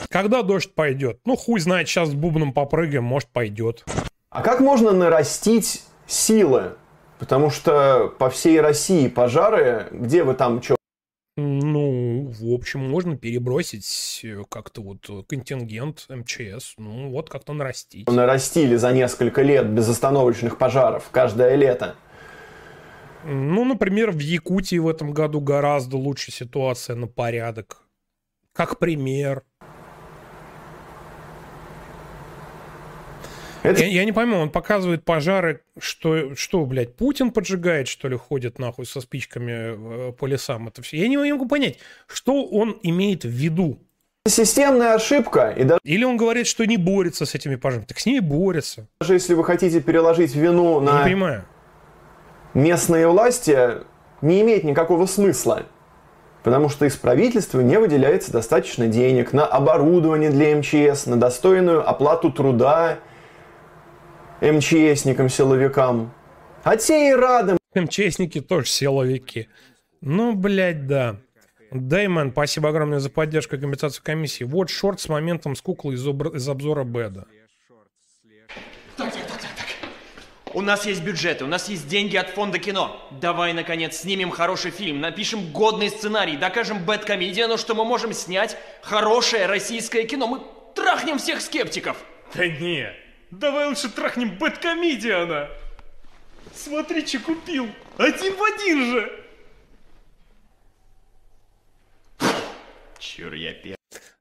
Когда 0.08 0.42
дождь 0.42 0.74
пойдет? 0.74 1.20
Ну, 1.26 1.36
хуй 1.36 1.60
знает, 1.60 1.86
сейчас 1.86 2.08
с 2.08 2.14
бубном 2.14 2.52
попрыгаем, 2.52 3.04
может, 3.04 3.28
пойдет. 3.28 3.84
А 4.30 4.42
как 4.42 4.58
можно 4.58 4.90
нарастить 4.90 5.84
силы? 6.12 6.74
Потому 7.18 7.50
что 7.50 8.12
по 8.18 8.30
всей 8.30 8.60
России 8.60 9.08
пожары, 9.08 9.88
где 9.92 10.24
вы 10.24 10.34
там 10.34 10.62
что? 10.62 10.76
Ну, 11.36 12.26
в 12.26 12.52
общем, 12.52 12.80
можно 12.80 13.16
перебросить 13.16 14.20
э, 14.22 14.42
как-то 14.50 14.82
вот 14.82 15.26
контингент 15.26 16.04
МЧС, 16.10 16.74
ну, 16.76 17.10
вот 17.10 17.30
как-то 17.30 17.54
нарастить. 17.54 18.06
Нарастили 18.10 18.76
за 18.76 18.92
несколько 18.92 19.40
лет 19.40 19.66
безостановочных 19.70 20.58
пожаров 20.58 21.08
каждое 21.10 21.54
лето. 21.54 21.94
Ну, 23.24 23.64
например, 23.64 24.10
в 24.10 24.18
Якутии 24.18 24.76
в 24.76 24.88
этом 24.88 25.12
году 25.12 25.40
гораздо 25.40 25.96
лучше 25.96 26.32
ситуация 26.32 26.96
на 26.96 27.06
порядок. 27.06 27.82
Как 28.52 28.78
пример. 28.78 29.44
Это... 33.62 33.82
Я, 33.82 33.86
я 33.88 34.04
не 34.04 34.12
пойму, 34.12 34.38
он 34.38 34.50
показывает 34.50 35.04
пожары, 35.04 35.62
что, 35.78 36.34
что, 36.34 36.64
блядь, 36.64 36.96
Путин 36.96 37.30
поджигает, 37.30 37.88
что 37.88 38.08
ли, 38.08 38.16
ходит 38.16 38.58
нахуй 38.58 38.86
со 38.86 39.00
спичками 39.00 40.08
э, 40.08 40.12
по 40.12 40.26
лесам, 40.26 40.68
это 40.68 40.82
все. 40.82 40.98
Я 40.98 41.08
не 41.08 41.16
могу 41.16 41.46
понять, 41.46 41.78
что 42.06 42.44
он 42.44 42.78
имеет 42.82 43.24
в 43.24 43.28
виду. 43.28 43.78
Системная 44.26 44.94
ошибка. 44.94 45.50
И 45.50 45.64
даже... 45.64 45.80
Или 45.84 46.04
он 46.04 46.16
говорит, 46.16 46.46
что 46.46 46.64
не 46.64 46.76
борется 46.76 47.26
с 47.26 47.34
этими 47.34 47.56
пожарами. 47.56 47.86
Так 47.86 47.98
с 47.98 48.06
ними 48.06 48.20
борется. 48.20 48.86
Даже 49.00 49.14
если 49.14 49.34
вы 49.34 49.44
хотите 49.44 49.80
переложить 49.80 50.34
вину 50.34 50.80
на... 50.80 50.98
Не 50.98 51.04
понимаю. 51.04 51.44
Местные 52.54 53.08
власти, 53.08 53.82
не 54.20 54.42
имеет 54.42 54.62
никакого 54.62 55.06
смысла. 55.06 55.64
Потому 56.44 56.68
что 56.68 56.86
из 56.86 56.96
правительства 56.96 57.60
не 57.60 57.78
выделяется 57.78 58.32
достаточно 58.32 58.86
денег 58.86 59.32
на 59.32 59.44
оборудование 59.46 60.30
для 60.30 60.56
МЧС, 60.56 61.06
на 61.06 61.16
достойную 61.16 61.88
оплату 61.88 62.32
труда, 62.32 62.98
МЧСникам, 64.42 65.28
силовикам. 65.28 66.12
А 66.64 66.76
те 66.76 67.10
и 67.10 67.12
рады. 67.14 67.56
МЧСники 67.74 68.40
тоже 68.40 68.66
силовики. 68.66 69.48
Ну, 70.00 70.34
блядь, 70.34 70.86
да. 70.86 71.16
Дэймон, 71.70 72.32
спасибо 72.32 72.68
огромное 72.68 72.98
за 72.98 73.08
поддержку 73.08 73.56
и 73.56 73.58
компенсацию 73.58 74.04
комиссии. 74.04 74.44
Вот 74.44 74.68
шорт 74.68 75.00
с 75.00 75.08
моментом 75.08 75.54
с 75.54 75.62
куклой 75.62 75.94
из, 75.94 76.06
обр... 76.06 76.34
из 76.34 76.46
обзора 76.48 76.84
Беда. 76.84 77.24
Так, 78.96 79.12
так, 79.12 79.26
так, 79.26 79.40
так, 79.40 79.50
так. 79.56 79.66
У 80.54 80.60
нас 80.60 80.84
есть 80.86 81.02
бюджеты, 81.02 81.44
у 81.44 81.46
нас 81.46 81.68
есть 81.68 81.88
деньги 81.88 82.16
от 82.16 82.28
фонда 82.30 82.58
кино. 82.58 83.00
Давай, 83.22 83.54
наконец, 83.54 83.96
снимем 83.96 84.30
хороший 84.30 84.70
фильм, 84.70 85.00
напишем 85.00 85.52
годный 85.52 85.88
сценарий, 85.88 86.36
докажем 86.36 86.84
Бэткомедиану, 86.84 87.56
что 87.56 87.74
мы 87.74 87.84
можем 87.84 88.12
снять 88.12 88.58
хорошее 88.82 89.46
российское 89.46 90.02
кино. 90.02 90.26
Мы 90.26 90.40
трахнем 90.74 91.18
всех 91.18 91.40
скептиков. 91.40 91.96
Да 92.34 92.46
не, 92.46 92.92
Давай 93.32 93.66
лучше 93.66 93.88
трахнем 93.88 94.36
Бэткомедиана. 94.36 95.48
Смотри, 96.54 97.06
что 97.06 97.18
купил. 97.18 97.66
Один 97.96 98.36
в 98.36 98.42
один 98.42 98.84
же. 98.90 99.24
Чур 102.98 103.32
я 103.32 103.54
пер... 103.54 103.74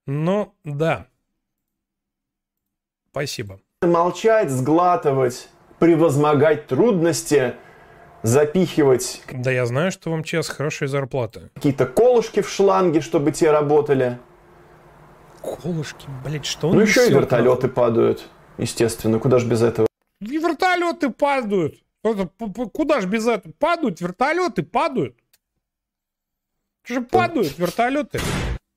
Ну, 0.07 0.55
да. 0.63 1.07
Спасибо. 3.11 3.59
Молчать, 3.81 4.49
сглатывать, 4.49 5.49
превозмогать 5.79 6.67
трудности, 6.67 7.55
запихивать... 8.23 9.23
Да 9.29 9.51
я 9.51 9.65
знаю, 9.65 9.91
что 9.91 10.09
в 10.09 10.15
МЧС 10.15 10.47
хорошие 10.47 10.87
зарплаты. 10.87 11.49
Какие-то 11.55 11.85
колышки 11.85 12.41
в 12.41 12.49
шланге, 12.49 13.01
чтобы 13.01 13.33
те 13.33 13.51
работали. 13.51 14.19
Колышки, 15.41 16.07
блядь, 16.23 16.45
что 16.45 16.69
он 16.69 16.77
Ну 16.77 16.81
еще 16.81 17.07
и 17.07 17.11
вертолеты 17.11 17.67
падают. 17.67 18.29
Естественно, 18.61 19.17
куда 19.17 19.39
же 19.39 19.47
без 19.47 19.63
этого? 19.63 19.87
И 20.19 20.37
вертолеты 20.37 21.09
падают. 21.09 21.81
Куда 22.73 23.01
же 23.01 23.07
без 23.07 23.27
этого? 23.27 23.51
Падают 23.57 23.99
вертолеты, 24.01 24.61
падают. 24.61 25.17
Же 26.83 27.01
падают 27.01 27.57
вертолеты. 27.57 28.19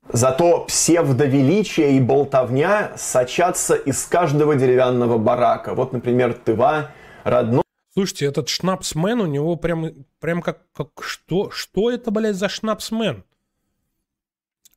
Зато 0.08 0.64
псевдовеличие 0.64 1.98
и 1.98 2.00
болтовня 2.00 2.96
сочатся 2.96 3.74
из 3.74 4.04
каждого 4.06 4.54
деревянного 4.56 5.18
барака. 5.18 5.74
Вот, 5.74 5.92
например, 5.92 6.32
Тыва, 6.32 6.90
родной. 7.24 7.62
Слушайте, 7.92 8.24
этот 8.24 8.48
шнапсмен 8.48 9.20
у 9.20 9.26
него 9.26 9.56
прям, 9.56 10.06
прям 10.18 10.40
как, 10.40 10.62
как 10.72 10.88
что? 11.02 11.50
Что 11.50 11.90
это, 11.90 12.10
блядь, 12.10 12.36
за 12.36 12.48
шнапсмен? 12.48 13.24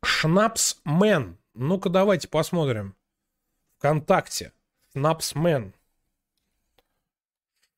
Шнапсмен. 0.04 1.38
Ну-ка 1.54 1.90
давайте 1.90 2.28
посмотрим. 2.28 2.94
Вконтакте. 3.78 4.52
Шнапсмен. 4.94 5.74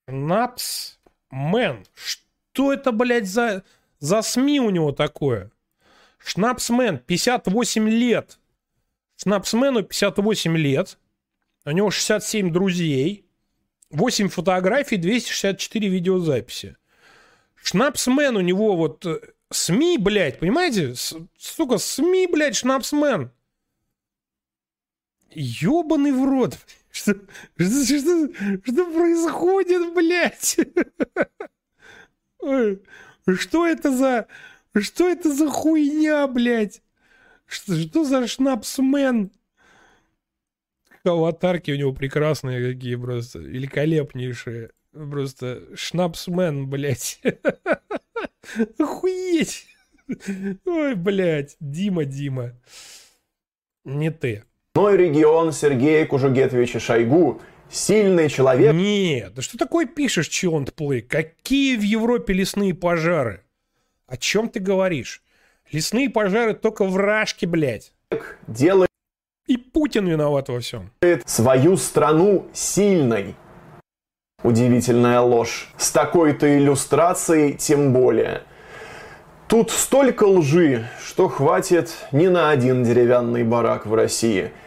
Шнапсмен. 0.08 1.86
Что 1.94 2.74
это, 2.74 2.92
блядь, 2.92 3.28
за, 3.28 3.64
за 4.00 4.22
СМИ 4.22 4.60
у 4.60 4.70
него 4.70 4.92
такое? 4.92 5.52
Шнапсмен, 6.20 7.00
58 7.00 7.90
лет. 7.90 8.40
Шнапсмену 9.18 9.84
58 9.84 10.58
лет. 10.58 10.98
У 11.66 11.72
него 11.72 11.92
67 11.92 12.52
друзей. 12.52 13.26
8 13.92 14.30
фотографий, 14.30 14.98
264 14.98 15.90
видеозаписи. 15.90 16.78
Шнапсмен 17.56 18.38
у 18.38 18.42
него 18.42 18.76
вот 18.76 19.06
э, 19.06 19.20
СМИ, 19.52 19.98
блядь, 19.98 20.40
понимаете? 20.40 20.94
Сука, 20.96 21.78
СМИ, 21.78 22.28
блядь, 22.28 22.56
шнапсмен. 22.56 23.32
Ёбаный 25.32 26.12
в 26.12 26.24
рот. 26.24 26.58
Что, 26.92 27.14
что, 27.58 27.86
что, 27.86 28.30
что 28.64 28.94
происходит, 28.94 29.94
блядь? 29.94 30.58
Что 33.28 33.68
это 33.68 33.96
за... 33.96 34.28
Что 34.78 35.10
это 35.10 35.34
за 35.34 35.50
хуйня, 35.50 36.28
блядь? 36.28 36.82
Что, 37.46 37.76
что 37.76 38.04
за 38.04 38.28
шнапсмен? 38.28 39.32
Аватарки 41.04 41.72
у 41.72 41.76
него 41.76 41.94
прекрасные 41.94 42.74
какие 42.74 42.96
просто, 42.96 43.40
великолепнейшие. 43.40 44.72
Просто 44.92 45.76
шнапсмен, 45.76 46.70
блядь. 46.70 47.22
Охуеть. 48.80 49.68
Ой, 50.66 50.96
блядь, 50.96 51.56
Дима, 51.60 52.06
Дима. 52.06 52.54
Не 53.86 54.12
ты. 54.12 54.44
Мой 54.76 54.98
регион 54.98 55.52
Сергея 55.52 56.06
Кужугетовича 56.06 56.80
Шойгу 56.80 57.42
сильный 57.72 58.30
человек. 58.30 58.74
Нет, 58.74 59.34
да 59.34 59.42
что 59.42 59.58
такое 59.58 59.86
пишешь, 59.88 60.28
Чионт 60.28 60.74
Плей? 60.76 61.02
Какие 61.02 61.76
в 61.76 61.82
Европе 61.82 62.34
лесные 62.34 62.74
пожары? 62.74 63.44
О 64.08 64.16
чем 64.18 64.48
ты 64.50 64.60
говоришь? 64.60 65.24
Лесные 65.72 66.10
пожары 66.10 66.54
только 66.54 66.86
в 66.86 66.98
Рашке, 66.98 67.48
блядь. 67.48 67.94
Делает 68.48 68.90
И 69.48 69.58
Путин 69.58 70.08
виноват 70.08 70.50
во 70.50 70.60
всем. 70.60 70.92
свою 71.26 71.78
страну 71.78 72.48
сильной. 72.54 73.36
Удивительная 74.44 75.20
ложь. 75.20 75.70
С 75.78 75.92
такой-то 75.92 76.58
иллюстрацией 76.58 77.54
тем 77.54 77.92
более. 77.92 78.44
Тут 79.50 79.72
столько 79.72 80.26
лжи, 80.26 80.88
что 81.04 81.28
хватит 81.28 81.92
не 82.12 82.30
на 82.30 82.52
один 82.52 82.84
деревянный 82.84 83.44
барак 83.44 83.88
в 83.88 83.94
России– 83.96 84.52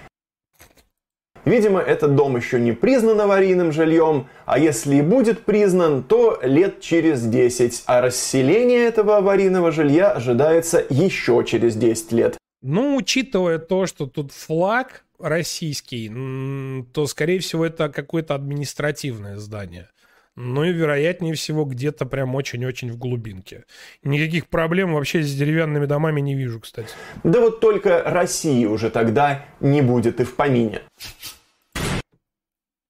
Видимо, 1.44 1.80
этот 1.80 2.14
дом 2.14 2.36
еще 2.36 2.60
не 2.60 2.72
признан 2.72 3.20
аварийным 3.20 3.72
жильем, 3.72 4.28
а 4.46 4.60
если 4.60 4.96
и 4.96 5.02
будет 5.02 5.44
признан, 5.44 6.04
то 6.04 6.38
лет 6.42 6.80
через 6.80 7.22
10, 7.22 7.82
а 7.86 8.00
расселение 8.00 8.84
этого 8.84 9.16
аварийного 9.16 9.72
жилья 9.72 10.12
ожидается 10.12 10.84
еще 10.88 11.44
через 11.44 11.74
10 11.74 12.12
лет. 12.12 12.38
Ну, 12.62 12.96
учитывая 12.96 13.58
то, 13.58 13.86
что 13.86 14.06
тут 14.06 14.30
флаг 14.30 15.04
российский, 15.18 16.84
то, 16.92 17.06
скорее 17.06 17.40
всего, 17.40 17.66
это 17.66 17.88
какое-то 17.88 18.36
административное 18.36 19.36
здание. 19.38 19.88
Ну 20.34 20.64
и, 20.64 20.72
вероятнее 20.72 21.34
всего, 21.34 21.64
где-то 21.64 22.06
прям 22.06 22.34
очень-очень 22.34 22.90
в 22.90 22.96
глубинке. 22.96 23.64
Никаких 24.02 24.48
проблем 24.48 24.94
вообще 24.94 25.22
с 25.22 25.34
деревянными 25.34 25.84
домами 25.84 26.20
не 26.20 26.34
вижу, 26.34 26.60
кстати. 26.60 26.88
Да 27.22 27.40
вот 27.40 27.60
только 27.60 28.02
России 28.04 28.64
уже 28.64 28.88
тогда 28.90 29.44
не 29.60 29.82
будет 29.82 30.20
и 30.20 30.24
в 30.24 30.34
помине. 30.34 30.80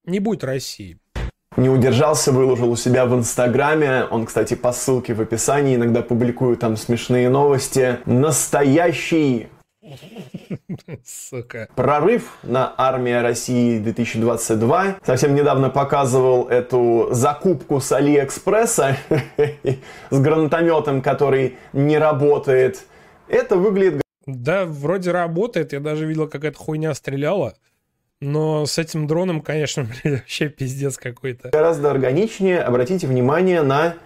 Не 0.04 0.20
будет 0.20 0.44
России. 0.44 0.98
Не 1.56 1.68
удержался, 1.68 2.32
выложил 2.32 2.70
у 2.70 2.76
себя 2.76 3.06
в 3.06 3.14
Инстаграме. 3.14 4.04
Он, 4.04 4.24
кстати, 4.24 4.54
по 4.54 4.72
ссылке 4.72 5.12
в 5.12 5.20
описании 5.20 5.74
иногда 5.74 6.00
публикую 6.00 6.56
там 6.56 6.76
смешные 6.76 7.28
новости. 7.28 7.98
Настоящий 8.06 9.48
Сука. 11.04 11.68
Прорыв 11.74 12.38
на 12.42 12.72
армия 12.76 13.22
России 13.22 13.78
2022. 13.78 14.98
Совсем 15.04 15.34
недавно 15.34 15.70
показывал 15.70 16.48
эту 16.48 17.08
закупку 17.12 17.80
с 17.80 17.92
Алиэкспресса 17.92 18.96
с 20.10 20.20
гранатометом, 20.20 21.02
который 21.02 21.56
не 21.72 21.98
работает. 21.98 22.84
Это 23.28 23.56
выглядит 23.56 24.02
Да, 24.26 24.64
вроде 24.66 25.10
работает. 25.10 25.72
Я 25.72 25.80
даже 25.80 26.06
видел, 26.06 26.28
как 26.28 26.44
эта 26.44 26.58
хуйня 26.58 26.94
стреляла. 26.94 27.54
Но 28.20 28.66
с 28.66 28.78
этим 28.78 29.08
дроном, 29.08 29.40
конечно, 29.40 29.84
блин, 30.04 30.18
вообще 30.18 30.48
пиздец 30.48 30.96
какой-то. 30.96 31.50
Гораздо 31.50 31.90
органичнее 31.90 32.60
обратите 32.60 33.06
внимание 33.06 33.62
на 33.62 33.96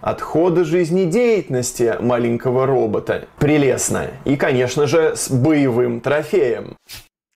отходы 0.00 0.64
жизнедеятельности 0.64 1.96
маленького 2.00 2.66
робота. 2.66 3.26
Прелестно. 3.38 4.08
И, 4.24 4.36
конечно 4.36 4.86
же, 4.86 5.16
с 5.16 5.30
боевым 5.30 6.00
трофеем. 6.00 6.76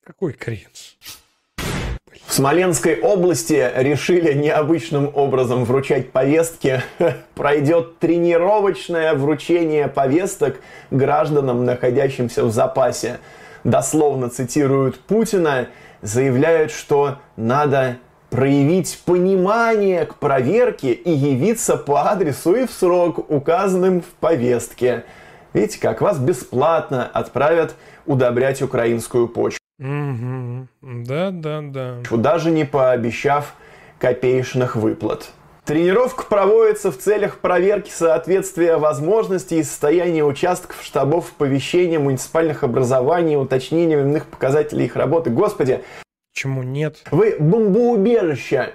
Какой 0.05 0.33
кринж. 0.33 0.97
В 2.27 2.35
Смоленской 2.35 2.99
области 2.99 3.71
решили 3.77 4.33
необычным 4.33 5.11
образом 5.15 5.65
вручать 5.65 6.13
повестки. 6.13 6.83
Пройдет 7.35 7.99
тренировочное 7.99 9.15
вручение 9.15 9.87
повесток 9.89 10.61
гражданам, 10.91 11.67
находящимся 11.67 12.45
в 12.45 12.51
запасе. 12.51 13.19
Дословно 13.65 14.31
цитируют 14.31 14.99
Путина, 15.01 15.69
заявляют, 16.01 16.73
что 16.73 17.19
надо 17.37 17.99
проявить 18.33 18.99
понимание 19.05 20.07
к 20.07 20.15
проверке 20.15 20.93
и 20.93 21.11
явиться 21.11 21.77
по 21.77 22.11
адресу 22.11 22.55
и 22.55 22.67
в 22.67 22.71
срок, 22.71 23.31
указанным 23.31 24.01
в 24.01 24.07
повестке. 24.07 25.05
Видите, 25.53 25.79
как 25.79 26.01
вас 26.01 26.19
бесплатно 26.19 27.07
отправят 27.07 27.75
удобрять 28.07 28.63
украинскую 28.63 29.29
почву. 29.29 29.59
Угу. 29.79 30.67
Да, 30.81 31.31
да, 31.31 31.61
да. 31.61 31.97
даже 32.11 32.51
не 32.51 32.65
пообещав 32.65 33.55
копеечных 33.99 34.77
выплат. 34.77 35.31
Тренировка 35.67 36.25
проводится 36.25 36.91
в 36.91 36.97
целях 36.97 37.37
проверки 37.37 37.91
соответствия 37.91 38.79
возможностей 38.79 39.59
и 39.59 39.63
состояния 39.63 40.25
участков 40.25 40.83
штабов 40.83 41.33
оповещения 41.37 42.01
муниципальных 42.01 42.65
образований, 42.65 43.37
уточнения 43.37 44.01
иных 44.01 44.27
показателей 44.27 44.87
их 44.87 44.97
работы. 44.97 45.29
Господи, 45.29 45.83
Почему 46.33 46.63
нет? 46.63 47.03
вы 47.11 47.37
бомбоубежище. 47.39 48.73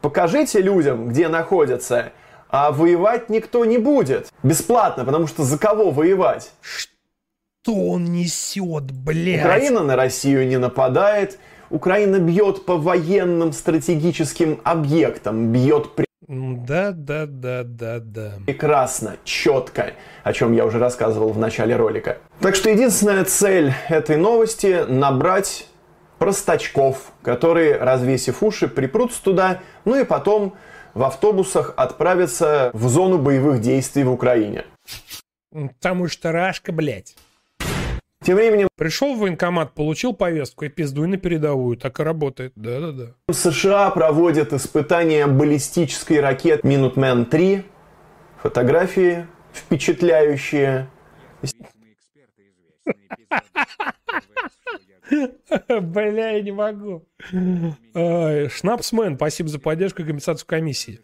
Покажите 0.00 0.60
людям, 0.60 1.08
где 1.08 1.28
находятся, 1.28 2.12
а 2.48 2.70
воевать 2.70 3.28
никто 3.28 3.64
не 3.64 3.78
будет. 3.78 4.30
Бесплатно, 4.42 5.04
потому 5.04 5.26
что 5.26 5.42
за 5.42 5.58
кого 5.58 5.90
воевать? 5.90 6.52
Что 6.60 7.74
он 7.74 8.04
несет, 8.04 8.90
блядь? 8.92 9.40
Украина 9.40 9.82
на 9.82 9.96
Россию 9.96 10.46
не 10.48 10.58
нападает. 10.58 11.38
Украина 11.70 12.18
бьет 12.18 12.66
по 12.66 12.76
военным 12.76 13.52
стратегическим 13.52 14.60
объектам, 14.64 15.50
бьет 15.52 15.88
М, 16.28 16.64
Да, 16.64 16.92
да, 16.92 17.26
да, 17.26 17.62
да, 17.64 17.98
да. 17.98 18.32
прекрасно, 18.46 19.16
четко, 19.24 19.92
о 20.22 20.32
чем 20.32 20.52
я 20.52 20.64
уже 20.64 20.78
рассказывал 20.78 21.30
в 21.30 21.38
начале 21.38 21.74
ролика. 21.76 22.18
Так 22.40 22.54
что 22.54 22.70
единственная 22.70 23.24
цель 23.24 23.72
этой 23.88 24.16
новости– 24.16 24.84
набрать 24.88 25.66
простачков, 26.22 27.10
которые, 27.20 27.78
развесив 27.78 28.44
уши, 28.44 28.68
припрутся 28.68 29.20
туда, 29.24 29.60
ну 29.84 30.00
и 30.00 30.04
потом 30.04 30.54
в 30.94 31.02
автобусах 31.02 31.74
отправятся 31.76 32.70
в 32.74 32.88
зону 32.88 33.18
боевых 33.18 33.60
действий 33.60 34.04
в 34.04 34.12
Украине. 34.12 34.64
Потому 35.50 36.06
что 36.06 36.30
Рашка, 36.30 36.70
блядь. 36.70 37.16
Тем 38.24 38.36
временем 38.36 38.68
Пришел 38.76 39.16
в 39.16 39.18
военкомат, 39.18 39.72
получил 39.72 40.12
повестку 40.12 40.64
и 40.64 40.68
пиздуй 40.68 41.08
на 41.08 41.16
передовую. 41.16 41.76
Так 41.76 41.98
и 41.98 42.04
работает. 42.04 42.52
Да-да-да. 42.54 43.14
США 43.32 43.90
проводят 43.90 44.52
испытания 44.52 45.26
баллистической 45.26 46.20
ракеты 46.20 46.68
Minuteman-3. 46.68 47.64
Фотографии 48.44 49.26
впечатляющие. 49.52 50.88
Бля, 55.80 56.30
я 56.30 56.42
не 56.42 56.52
могу. 56.52 57.06
Шнапсмен, 57.30 59.16
спасибо 59.16 59.48
за 59.48 59.58
поддержку 59.58 60.02
и 60.02 60.04
компенсацию 60.04 60.46
комиссии. 60.46 61.00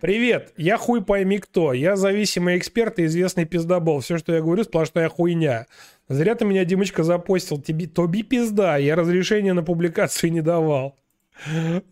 Привет, 0.00 0.54
я 0.56 0.78
хуй 0.78 1.04
пойми 1.04 1.38
кто. 1.38 1.74
Я 1.74 1.96
зависимый 1.96 2.56
эксперт 2.56 2.98
и 2.98 3.04
известный 3.04 3.44
пиздобол. 3.44 4.00
Все, 4.00 4.16
что 4.16 4.32
я 4.32 4.40
говорю, 4.40 4.64
сплошная 4.64 5.10
хуйня. 5.10 5.66
Зря 6.08 6.34
ты 6.34 6.46
меня, 6.46 6.64
Димочка, 6.64 7.02
запостил. 7.02 7.60
Тебе 7.60 7.86
тоби 7.86 8.22
пизда. 8.22 8.78
Я 8.78 8.96
разрешения 8.96 9.52
на 9.52 9.62
публикацию 9.62 10.32
не 10.32 10.40
давал. 10.40 10.96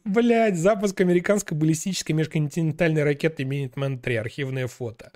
Блять, 0.05 0.57
запуск 0.57 0.99
американской 1.03 1.57
баллистической 1.57 2.15
межконтинентальной 2.15 3.05
ракеты 3.05 3.43
Minuteman 3.43 3.99
3. 3.99 4.17
Архивное 4.17 4.69
фото. 4.69 5.13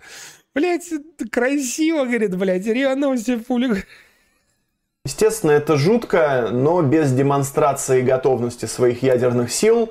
Блять, 0.55 0.91
красиво, 1.31 2.05
говорит, 2.05 2.37
блять. 2.37 2.67
РИА 2.67 2.95
Новости 2.95 3.37
публикует. 3.37 3.87
Естественно, 5.05 5.51
это 5.51 5.77
жутко, 5.77 6.49
но 6.53 6.81
без 6.83 7.13
демонстрации 7.13 8.03
готовности 8.03 8.67
своих 8.67 9.03
ядерных 9.03 9.53
сил 9.53 9.91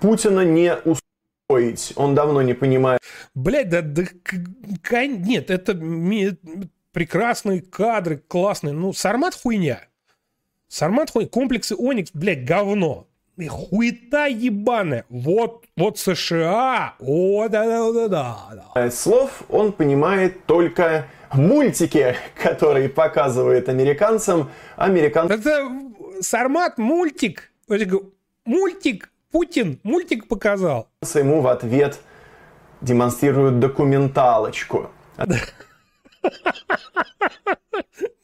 Путина 0.00 0.44
не 0.44 0.74
устроить. 0.74 1.92
Он 1.96 2.14
давно 2.14 2.40
не 2.42 2.54
понимает, 2.54 3.00
Блять, 3.34 3.68
да, 3.68 3.82
да 3.82 4.02
нет, 5.06 5.50
это 5.50 5.80
прекрасные 6.92 7.60
кадры, 7.60 8.16
классные. 8.26 8.74
Ну, 8.74 8.92
Сармат 8.92 9.34
хуйня. 9.34 9.82
Сармат 10.66 11.10
хуйня. 11.10 11.28
Комплексы 11.28 11.76
Оникс, 11.76 12.10
блядь, 12.12 12.44
говно. 12.44 13.06
Хуета 13.48 14.26
ебаная. 14.26 15.04
Вот, 15.08 15.66
вот 15.76 15.98
США. 15.98 16.94
О, 16.98 17.46
да-да-да-да. 17.48 18.90
слов, 18.90 19.44
он 19.48 19.70
понимает 19.70 20.44
только 20.46 21.06
мультики, 21.32 22.16
которые 22.42 22.88
показывает 22.88 23.68
американцам. 23.68 24.50
Американцы 24.76 25.34
Это 25.34 25.68
Сармат 26.20 26.78
мультик. 26.78 27.52
Мультик. 28.44 29.10
Путин 29.30 29.78
мультик 29.82 30.26
показал. 30.26 30.88
ему 31.20 31.42
в 31.42 31.48
ответ 31.48 31.98
демонстрируют 32.80 33.58
документалочку. 33.60 34.90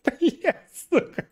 Блядь. 0.05 0.64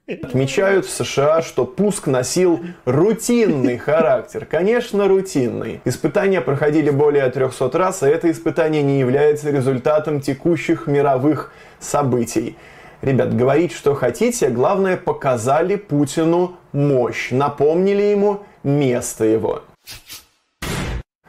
Отмечают 0.06 0.86
в 0.86 0.90
США, 0.90 1.42
что 1.42 1.64
пуск 1.64 2.06
носил 2.06 2.60
рутинный 2.84 3.78
характер. 3.78 4.46
Конечно, 4.46 5.08
рутинный. 5.08 5.80
Испытания 5.84 6.40
проходили 6.40 6.90
более 6.90 7.28
300 7.30 7.78
раз, 7.78 8.02
а 8.02 8.08
это 8.08 8.30
испытание 8.30 8.82
не 8.82 8.98
является 9.00 9.50
результатом 9.50 10.20
текущих 10.20 10.86
мировых 10.86 11.52
событий. 11.78 12.56
Ребят, 13.00 13.36
говорить, 13.36 13.72
что 13.72 13.94
хотите, 13.94 14.48
главное, 14.48 14.96
показали 14.96 15.76
Путину 15.76 16.56
мощь, 16.72 17.30
напомнили 17.32 18.02
ему 18.02 18.44
место 18.62 19.24
его. 19.24 19.64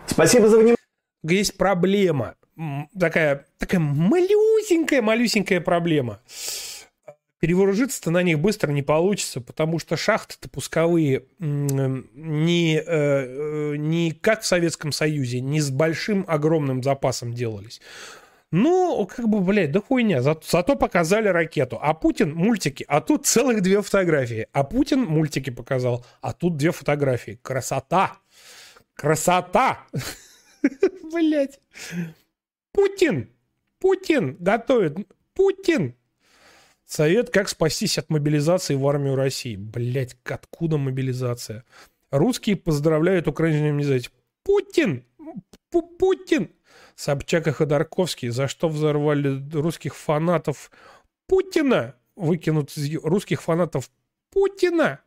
Спасибо 0.05 0.47
за 0.49 0.57
внимание. 0.57 0.77
есть 1.23 1.57
проблема. 1.57 2.35
Такая, 2.99 3.47
такая 3.57 3.79
малюсенькая, 3.79 5.01
малюсенькая 5.01 5.61
проблема. 5.61 6.19
Перевооружиться-то 7.43 8.09
на 8.09 8.23
них 8.23 8.39
быстро 8.39 8.71
не 8.71 8.83
получится, 8.83 9.41
потому 9.41 9.77
что 9.77 9.97
шахты-то 9.97 10.47
пусковые 10.47 11.25
не, 11.39 12.77
э, 12.77 12.83
э, 12.85 13.75
не 13.75 14.13
как 14.13 14.43
в 14.43 14.45
Советском 14.45 14.93
Союзе, 14.93 15.41
не 15.41 15.59
с 15.59 15.69
большим 15.69 16.23
огромным 16.25 16.81
запасом 16.81 17.33
делались. 17.33 17.81
Ну, 18.51 19.05
как 19.13 19.27
бы, 19.27 19.41
блядь, 19.41 19.73
да 19.73 19.81
хуйня. 19.81 20.21
За- 20.21 20.39
Зато 20.41 20.77
показали 20.77 21.27
ракету. 21.27 21.77
А 21.81 21.93
Путин 21.93 22.33
мультики. 22.33 22.85
А 22.87 23.01
тут 23.01 23.25
целых 23.25 23.61
две 23.61 23.81
фотографии. 23.81 24.47
А 24.53 24.63
Путин 24.63 25.01
мультики 25.01 25.49
показал. 25.49 26.05
А 26.21 26.31
тут 26.31 26.55
две 26.55 26.71
фотографии. 26.71 27.39
Красота. 27.41 28.19
Красота. 28.93 29.79
Блять. 31.11 31.59
Путин. 32.71 33.29
Путин 33.79 34.37
готовит. 34.39 34.95
Путин. 35.33 35.97
Совет, 36.93 37.31
как 37.31 37.49
спастись 37.49 37.97
от 37.97 38.11
мобилизации 38.11 38.75
в 38.75 38.87
армию 38.87 39.15
России. 39.15 39.55
Блять, 39.55 40.15
откуда 40.25 40.77
мобилизация? 40.77 41.63
Русские 42.11 42.55
поздравляют 42.55 43.27
украинцев, 43.27 43.73
не 43.73 43.83
знаете. 43.83 44.09
Путин! 44.43 45.03
Пу- 45.71 45.97
Путин! 45.97 46.51
Собчак 46.95 47.47
и 47.47 47.51
Ходорковский, 47.51 48.29
за 48.29 48.47
что 48.47 48.69
взорвали 48.69 49.41
русских 49.53 49.95
фанатов 49.95 50.69
Путина? 51.25 51.95
Выкинут 52.15 52.71
русских 53.01 53.41
фанатов 53.41 53.89
Путина? 54.31 54.99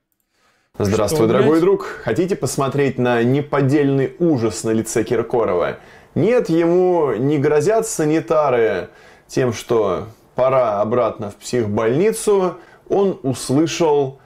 Здравствуй, 0.76 1.18
Что, 1.18 1.26
дорогой 1.28 1.50
блядь? 1.50 1.60
друг. 1.60 1.84
Хотите 2.02 2.34
посмотреть 2.34 2.98
на 2.98 3.22
неподдельный 3.22 4.12
ужас 4.18 4.64
на 4.64 4.70
лице 4.70 5.04
Киркорова? 5.04 5.78
Нет, 6.16 6.48
ему 6.48 7.14
не 7.14 7.38
грозят 7.38 7.86
санитары 7.86 8.88
тем, 9.28 9.52
что 9.52 10.08
пора 10.35 10.81
обратно 10.81 11.29
в 11.29 11.35
психбольницу. 11.35 12.55
Он 12.89 13.19
услышал 13.23 14.19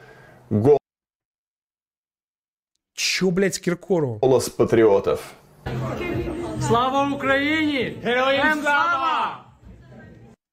Чё, 2.96 3.32
блядь, 3.32 3.56
с 3.56 3.60
Киркоровым? 3.60 4.20
голос 4.20 4.50
патриотов. 4.50 5.20
Слава 6.68 7.10
Україні! 7.16 7.98
Героям 8.04 8.62
слава! 8.62 9.46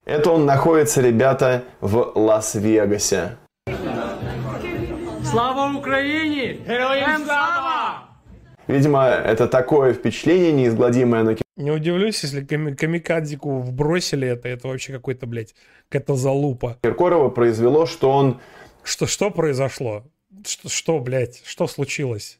Это 0.06 0.30
он 0.30 0.44
находится, 0.46 1.00
ребята, 1.02 1.62
в 1.80 2.12
Лас-Вегасе. 2.14 3.30
Слава 5.30 5.72
Україні! 5.78 6.58
Героям 6.66 7.24
слава! 7.24 7.65
Видимо, 8.67 9.05
это 9.05 9.47
такое 9.47 9.93
впечатление 9.93 10.51
неизгладимое 10.51 11.23
на 11.23 11.35
Не 11.55 11.71
удивлюсь, 11.71 12.21
если 12.23 12.41
ками- 12.41 12.75
камикадзику 12.75 13.59
вбросили 13.59 14.27
это. 14.27 14.49
Это 14.49 14.67
вообще 14.67 14.93
какой-то, 14.93 15.25
блядь, 15.25 15.55
залупа. 16.15 16.77
Киркорова 16.83 17.29
произвело, 17.29 17.85
что 17.85 18.11
он 18.11 18.39
Что, 18.83 19.07
что 19.07 19.31
произошло? 19.31 20.03
Что, 20.45 20.69
что, 20.69 20.99
блядь, 20.99 21.41
что 21.45 21.67
случилось? 21.67 22.39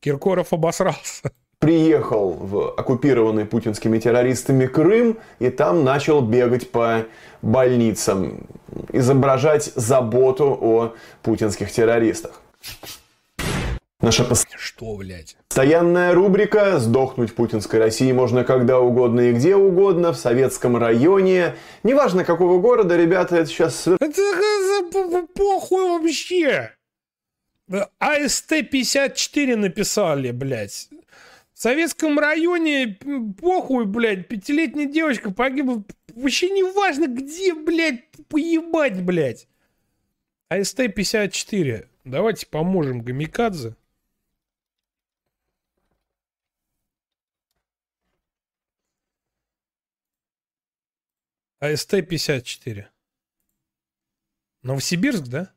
Киркоров 0.00 0.52
обосрался. 0.52 1.32
приехал 1.58 2.32
в 2.32 2.72
оккупированный 2.76 3.44
путинскими 3.44 3.98
террористами 3.98 4.66
Крым 4.66 5.18
и 5.38 5.48
там 5.48 5.84
начал 5.84 6.20
бегать 6.20 6.70
по 6.70 7.06
больницам, 7.40 8.46
изображать 8.92 9.72
заботу 9.76 10.58
о 10.60 10.94
путинских 11.22 11.70
террористах. 11.70 12.42
Наша 14.02 14.26
Что, 14.56 14.96
блядь? 14.96 15.36
постоянная 15.48 16.12
рубрика 16.12 16.80
«Сдохнуть 16.80 17.30
в 17.30 17.34
путинской 17.34 17.78
России 17.78 18.10
можно 18.10 18.42
когда 18.42 18.80
угодно 18.80 19.20
и 19.20 19.32
где 19.32 19.54
угодно, 19.54 20.12
в 20.12 20.16
советском 20.16 20.76
районе». 20.76 21.54
Неважно 21.84 22.24
какого 22.24 22.60
города, 22.60 22.96
ребята, 22.96 23.36
это 23.36 23.46
сейчас 23.48 23.86
Это 23.86 25.28
похуй 25.34 26.00
вообще. 26.00 26.72
АСТ-54 27.70 29.54
написали, 29.54 30.32
блядь. 30.32 30.88
В 31.54 31.60
советском 31.62 32.18
районе 32.18 32.98
похуй, 33.40 33.84
блядь, 33.84 34.26
пятилетняя 34.26 34.86
девочка 34.86 35.30
погибла. 35.30 35.84
Вообще 36.12 36.50
не 36.50 36.64
важно, 36.64 37.06
где, 37.06 37.54
блядь, 37.54 38.02
поебать, 38.28 39.00
блядь. 39.00 39.46
АСТ-54. 40.50 41.86
Давайте 42.04 42.46
поможем 42.48 43.02
Гамикадзе. 43.02 43.76
АСТ-54. 51.62 52.86
Новосибирск, 54.62 55.22
да? 55.28 55.54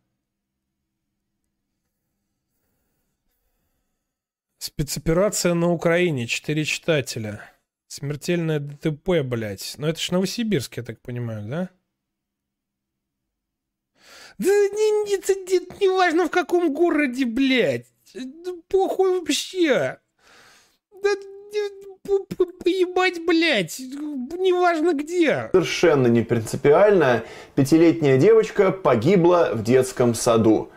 Спецоперация 4.60 5.56
на 5.56 5.72
Украине. 5.72 6.28
Четыре 6.28 6.64
читателя. 6.64 7.52
Смертельное 7.88 8.60
ДТП, 8.60 9.24
блядь. 9.24 9.74
Но 9.80 9.90
это 9.90 10.00
ж 10.00 10.12
Новосибирск, 10.12 10.78
я 10.78 10.84
так 10.84 11.02
понимаю, 11.02 11.50
да? 11.50 11.70
Да 14.38 14.46
не, 14.48 15.06
не, 15.06 15.18
не, 15.18 15.80
не 15.80 15.90
важно 15.90 16.28
в 16.28 16.32
каком 16.32 16.72
городе, 16.72 17.26
блядь. 17.26 17.88
Да 18.14 18.52
Похуй 18.68 19.20
вообще. 19.20 20.00
Да 20.92 21.10
не- 21.16 21.95
поебать, 22.64 23.26
блядь. 23.26 23.80
Неважно 23.80 24.94
где. 24.94 25.50
совершенно 25.52 26.08
не 26.08 26.22
принципиально. 26.22 27.24
Пятилетняя 27.56 28.18
девочка 28.18 28.72
погибла 28.72 29.52
в 29.54 29.64
детском 29.64 30.14
саду. 30.14 30.70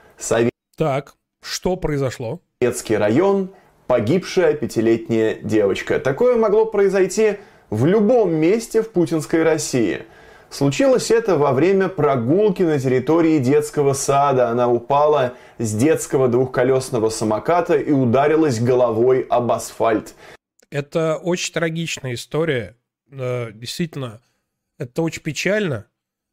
Так, 0.76 1.14
что 1.42 1.76
произошло? 1.76 2.40
Советский 2.60 2.96
район, 2.96 3.50
погибшая 3.86 4.54
пятилетняя 4.54 5.34
девочка. 5.42 5.98
Такое 5.98 6.36
могло 6.36 6.66
произойти 6.66 7.38
в 7.70 7.86
любом 7.86 8.34
месте 8.34 8.82
в 8.82 8.90
путинской 8.90 9.42
России. 9.42 10.02
Случилось 10.50 11.10
это 11.10 11.36
во 11.36 11.52
время 11.52 11.88
прогулки 11.88 12.62
на 12.62 12.78
территории 12.80 13.38
детского 13.38 13.92
сада. 13.92 14.48
Она 14.48 14.68
упала 14.68 15.34
с 15.58 15.74
детского 15.74 16.26
двухколесного 16.28 17.10
самоката 17.10 17.76
и 17.76 17.92
ударилась 17.92 18.58
головой 18.58 19.26
об 19.28 19.52
асфальт. 19.52 20.14
Это 20.70 21.16
очень 21.16 21.52
трагичная 21.52 22.14
история. 22.14 22.76
Э, 23.10 23.50
Действительно, 23.52 24.20
это 24.78 25.02
очень 25.02 25.22
печально. 25.22 25.86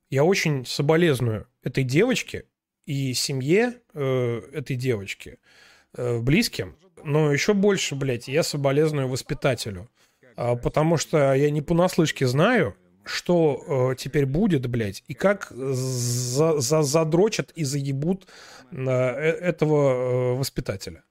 Я 0.09 0.23
очень 0.23 0.65
соболезную 0.65 1.47
этой 1.63 1.83
девочке 1.83 2.45
и 2.85 3.13
семье 3.13 3.75
э, 3.93 4.41
этой 4.53 4.75
девочки, 4.75 5.39
э, 5.95 6.19
близким. 6.19 6.75
Но 7.03 7.31
еще 7.31 7.53
больше, 7.53 7.95
блядь, 7.95 8.27
я 8.27 8.43
соболезную 8.43 9.07
воспитателю. 9.07 9.89
А, 10.35 10.55
потому 10.55 10.97
что 10.97 11.33
я 11.33 11.49
не 11.49 11.61
понаслышке 11.61 12.27
знаю, 12.27 12.75
что 13.05 13.91
э, 13.91 13.95
теперь 13.95 14.25
будет, 14.25 14.65
блядь, 14.67 15.03
и 15.07 15.13
как 15.13 15.51
за- 15.51 16.59
за- 16.59 16.81
задрочат 16.81 17.51
и 17.51 17.63
заебут 17.63 18.27
э, 18.71 18.75
э- 18.77 19.31
этого 19.51 20.33
э, 20.33 20.37
воспитателя. 20.37 21.03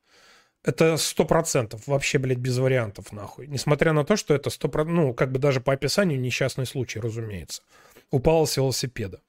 Это 0.64 0.96
сто 0.96 1.26
процентов, 1.26 1.86
вообще, 1.86 2.16
блядь, 2.18 2.38
без 2.38 2.56
вариантов, 2.56 3.12
нахуй. 3.12 3.46
Несмотря 3.46 3.92
на 3.92 4.04
то, 4.04 4.16
что 4.16 4.34
это 4.34 4.48
сто 4.48 4.70
ну, 4.84 5.12
как 5.12 5.30
бы 5.30 5.38
даже 5.38 5.60
по 5.60 5.74
описанию 5.74 6.18
несчастный 6.18 6.64
случай, 6.64 7.00
разумеется. 7.00 7.62
Упала 8.10 8.46
с 8.46 8.56
велосипеда. 8.56 9.20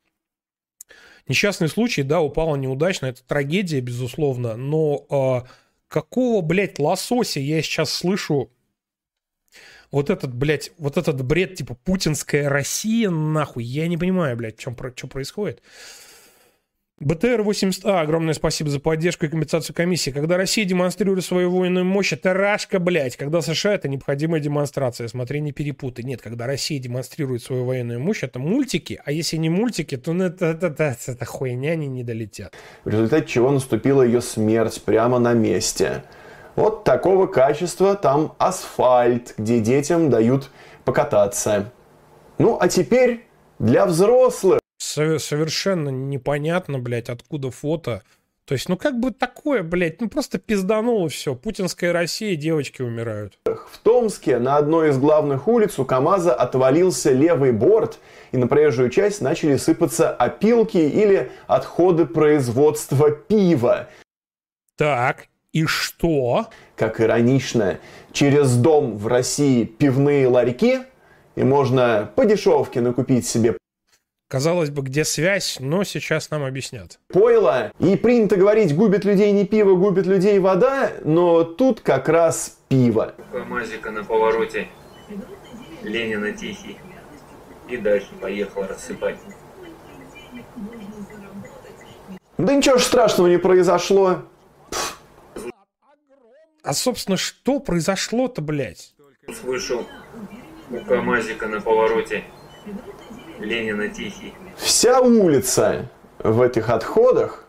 Несчастный 1.27 1.67
случай, 1.67 2.03
да, 2.03 2.21
упала 2.21 2.55
неудачно, 2.55 3.07
это 3.07 3.21
трагедия, 3.23 3.81
безусловно, 3.81 4.55
но 4.55 5.05
а, 5.09 5.45
какого, 5.89 6.41
блядь, 6.41 6.79
лосося 6.79 7.39
я 7.39 7.61
сейчас 7.61 7.91
слышу 7.91 8.51
вот 9.91 10.09
этот, 10.09 10.33
блядь, 10.33 10.71
вот 10.77 10.97
этот 10.97 11.23
бред, 11.25 11.55
типа, 11.55 11.75
путинская 11.75 12.47
Россия, 12.47 13.09
нахуй, 13.09 13.63
я 13.63 13.87
не 13.87 13.97
понимаю, 13.97 14.37
блядь, 14.37 14.57
чем, 14.57 14.77
что 14.95 15.07
происходит. 15.07 15.61
БТР-80А, 17.01 17.99
огромное 17.99 18.33
спасибо 18.33 18.69
за 18.69 18.79
поддержку 18.79 19.25
и 19.25 19.29
компенсацию 19.29 19.75
комиссии. 19.75 20.11
Когда 20.11 20.37
Россия 20.37 20.63
демонстрирует 20.63 21.25
свою 21.25 21.51
военную 21.51 21.83
мощь, 21.83 22.13
это 22.13 22.33
рашка, 22.33 22.79
блядь. 22.79 23.17
Когда 23.17 23.41
США, 23.41 23.73
это 23.73 23.89
необходимая 23.89 24.39
демонстрация. 24.39 25.09
Смотри, 25.09 25.41
не 25.41 25.51
перепутай. 25.51 26.05
Нет, 26.05 26.21
когда 26.21 26.47
Россия 26.47 26.79
демонстрирует 26.79 27.43
свою 27.43 27.65
военную 27.65 27.99
мощь, 27.99 28.23
это 28.23 28.39
мультики. 28.39 29.01
А 29.03 29.11
если 29.11 29.35
не 29.35 29.49
мультики, 29.49 29.97
то 29.97 30.13
ну, 30.13 30.23
это, 30.23 30.45
это, 30.45 30.67
это, 30.67 30.95
это 31.05 31.25
хуйня, 31.25 31.71
они 31.71 31.87
не 31.87 32.05
долетят. 32.05 32.53
в 32.85 32.89
результате 32.89 33.27
чего 33.27 33.51
наступила 33.51 34.01
ее 34.01 34.21
смерть 34.21 34.81
прямо 34.85 35.19
на 35.19 35.33
месте. 35.33 36.03
Вот 36.55 36.85
такого 36.85 37.27
качества 37.27 37.95
там 37.95 38.35
асфальт, 38.37 39.33
где 39.37 39.59
детям 39.59 40.09
дают 40.09 40.49
покататься. 40.85 41.73
Ну, 42.37 42.57
а 42.57 42.69
теперь 42.69 43.25
для 43.59 43.85
взрослых. 43.85 44.61
Со- 44.95 45.19
совершенно 45.19 45.89
непонятно, 45.89 46.79
блядь, 46.79 47.09
откуда 47.09 47.51
фото. 47.51 48.01
То 48.45 48.53
есть, 48.53 48.69
ну 48.69 48.77
как 48.77 48.97
бы 48.97 49.11
такое, 49.11 49.61
блядь, 49.61 49.99
ну 49.99 50.07
просто 50.07 50.37
пиздануло 50.37 51.09
все. 51.09 51.35
Путинская 51.35 51.91
Россия, 51.91 52.37
девочки 52.37 52.81
умирают. 52.81 53.37
В 53.45 53.77
Томске 53.83 54.39
на 54.39 54.55
одной 54.55 54.91
из 54.91 54.97
главных 54.97 55.49
улиц 55.49 55.77
у 55.79 55.83
КАМАЗа 55.83 56.33
отвалился 56.33 57.11
левый 57.11 57.51
борт, 57.51 57.99
и 58.31 58.37
на 58.37 58.47
проезжую 58.47 58.89
часть 58.89 59.19
начали 59.19 59.57
сыпаться 59.57 60.11
опилки 60.11 60.77
или 60.77 61.29
отходы 61.47 62.05
производства 62.05 63.11
пива. 63.11 63.89
Так, 64.77 65.27
и 65.51 65.65
что? 65.65 66.47
Как 66.77 67.01
иронично, 67.01 67.79
через 68.13 68.55
дом 68.55 68.97
в 68.97 69.07
России 69.07 69.65
пивные 69.65 70.29
ларьки, 70.29 70.83
и 71.35 71.43
можно 71.43 72.09
по 72.15 72.25
дешевке 72.25 72.79
накупить 72.79 73.27
себе 73.27 73.57
Казалось 74.27 74.71
бы, 74.71 74.81
где 74.81 75.05
связь, 75.05 75.57
но 75.59 75.83
сейчас 75.83 76.31
нам 76.31 76.43
объяснят. 76.43 76.99
пойло. 77.09 77.71
И 77.79 77.95
принято 77.95 78.37
говорить, 78.37 78.75
губит 78.75 79.05
людей 79.05 79.31
не 79.31 79.45
пиво, 79.45 79.75
губит 79.75 80.07
людей 80.07 80.39
вода, 80.39 80.91
но 81.03 81.43
тут 81.43 81.81
как 81.81 82.09
раз 82.09 82.57
пиво. 82.67 83.13
КамАЗика 83.31 83.91
на 83.91 84.03
повороте. 84.03 84.67
Ленина 85.83 86.31
тихий. 86.31 86.77
И 87.69 87.77
дальше 87.77 88.07
поехал 88.19 88.63
рассыпать. 88.63 89.17
Да 92.39 92.53
ничего 92.53 92.77
ж 92.77 92.81
страшного 92.83 93.27
не 93.27 93.37
произошло. 93.37 94.23
А, 96.63 96.73
собственно, 96.73 97.15
что 97.17 97.59
произошло-то, 97.59 98.41
блядь? 98.41 98.95
Слышу 99.39 99.85
у 100.71 100.77
КамАЗика 100.85 101.47
на 101.47 101.61
повороте. 101.61 102.23
Ленина 103.39 103.87
тихий. 103.89 104.33
Вся 104.57 105.01
улица 105.01 105.89
в 106.19 106.41
этих 106.41 106.69
отходах 106.69 107.47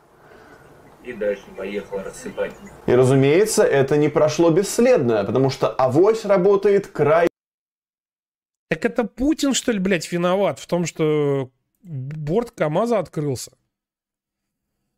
И 1.04 1.12
дальше 1.12 1.44
поехал 1.56 1.98
рассыпать. 1.98 2.52
И, 2.86 2.92
разумеется, 2.94 3.62
это 3.62 3.96
не 3.96 4.08
прошло 4.08 4.50
бесследно, 4.50 5.24
потому 5.24 5.50
что 5.50 5.68
авось 5.68 6.24
работает 6.24 6.88
край 6.88 7.28
Так 8.68 8.84
это 8.84 9.04
Путин, 9.04 9.54
что 9.54 9.72
ли, 9.72 9.78
блядь, 9.78 10.10
виноват 10.10 10.58
в 10.58 10.66
том, 10.66 10.86
что 10.86 11.50
борт 11.82 12.50
КамАЗа 12.50 12.98
открылся? 12.98 13.52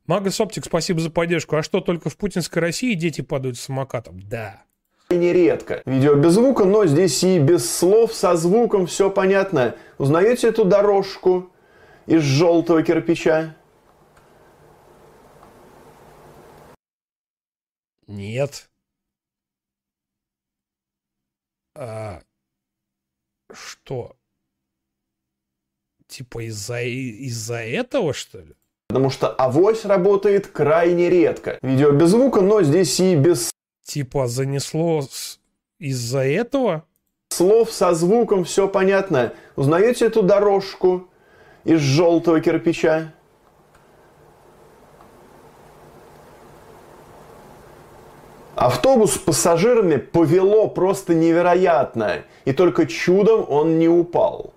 Магас 0.07 0.41
Оптик, 0.41 0.65
спасибо 0.65 1.01
за 1.01 1.11
поддержку. 1.11 1.57
А 1.57 1.63
что, 1.63 1.81
только 1.81 2.09
в 2.09 2.17
путинской 2.17 2.63
России 2.63 2.95
дети 2.95 3.21
падают 3.21 3.59
с 3.59 3.61
самокатом? 3.61 4.23
Да. 4.23 4.63
Крайне 5.09 5.33
редко. 5.33 5.83
Видео 5.87 6.17
без 6.17 6.33
звука, 6.33 6.65
но 6.65 6.85
здесь 6.85 7.23
и 7.25 7.39
без 7.39 7.71
слов, 7.75 8.13
со 8.13 8.37
звуком 8.37 8.87
все 8.87 9.11
понятно. 9.11 9.75
Узнаете 9.97 10.49
эту 10.49 10.67
дорожку 10.67 11.51
из 12.07 12.21
желтого 12.23 12.83
кирпича? 12.83 13.57
Нет. 18.07 18.69
А, 21.75 22.21
что? 23.51 24.15
Типа 26.07 26.47
из-за 26.47 26.83
из-за 26.83 27.63
этого, 27.63 28.13
что 28.13 28.41
ли? 28.41 28.55
Потому 28.89 29.09
что 29.09 29.29
авось 29.29 29.87
работает 29.87 30.49
крайне 30.49 31.09
редко. 31.09 31.59
Видео 31.63 31.93
без 31.93 32.11
звука, 32.11 32.41
но 32.43 32.63
здесь 32.63 32.99
и 33.01 33.15
без 33.17 33.53
Типа 33.89 34.27
занесло 34.27 35.01
с- 35.01 35.41
из-за 35.79 36.19
этого? 36.21 36.85
слов, 37.31 37.73
со 37.73 37.95
звуком 37.95 38.45
все 38.45 38.69
понятно. 38.69 39.33
Узнаете 39.57 40.07
эту 40.07 40.23
дорожку 40.23 41.09
из 41.65 41.81
желтого 41.81 42.41
кирпича? 42.43 43.15
Автобус 48.57 49.15
с 49.15 49.19
пассажирами 49.19 49.97
повело 49.97 50.69
просто 50.69 51.15
невероятно, 51.15 52.25
и 52.45 52.53
только 52.53 52.87
чудом 52.87 53.47
он 53.49 53.79
не 53.79 53.89
упал. 53.89 54.53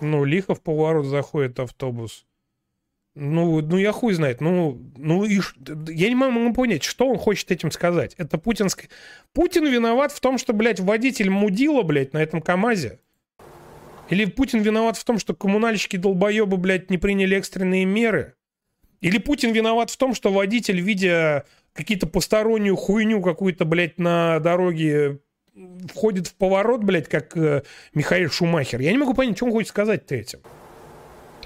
Ну, 0.00 0.24
лихо 0.24 0.54
в 0.54 0.60
поворот 0.60 1.06
заходит 1.06 1.58
автобус. 1.60 2.26
Ну, 3.20 3.60
ну 3.60 3.76
я 3.78 3.90
хуй 3.90 4.14
знает. 4.14 4.40
Ну, 4.40 4.80
ну 4.96 5.24
и 5.24 5.40
я 5.88 6.08
не 6.08 6.14
могу 6.14 6.52
понять, 6.54 6.84
что 6.84 7.08
он 7.08 7.18
хочет 7.18 7.50
этим 7.50 7.72
сказать. 7.72 8.14
Это 8.16 8.38
путинское... 8.38 8.88
Путин 9.32 9.66
виноват 9.66 10.12
в 10.12 10.20
том, 10.20 10.38
что, 10.38 10.52
блядь, 10.52 10.78
водитель 10.78 11.28
мудила, 11.28 11.82
блядь, 11.82 12.12
на 12.12 12.18
этом 12.18 12.40
КамАЗе? 12.40 13.00
Или 14.08 14.24
Путин 14.26 14.60
виноват 14.60 14.96
в 14.96 15.04
том, 15.04 15.18
что 15.18 15.34
коммунальщики 15.34 15.96
долбоебы, 15.96 16.58
блядь, 16.58 16.90
не 16.90 16.98
приняли 16.98 17.36
экстренные 17.36 17.84
меры? 17.84 18.34
Или 19.00 19.18
Путин 19.18 19.50
виноват 19.50 19.90
в 19.90 19.96
том, 19.96 20.14
что 20.14 20.32
водитель, 20.32 20.80
видя 20.80 21.44
какие-то 21.72 22.06
постороннюю 22.06 22.76
хуйню 22.76 23.20
какую-то, 23.20 23.64
блядь, 23.64 23.98
на 23.98 24.38
дороге, 24.38 25.18
входит 25.92 26.28
в 26.28 26.34
поворот, 26.36 26.84
блядь, 26.84 27.08
как 27.08 27.36
э, 27.36 27.64
Михаил 27.94 28.30
Шумахер. 28.30 28.80
Я 28.80 28.92
не 28.92 28.98
могу 28.98 29.12
понять, 29.12 29.36
что 29.36 29.46
он 29.46 29.52
хочет 29.52 29.70
сказать-то 29.70 30.14
этим. 30.14 30.38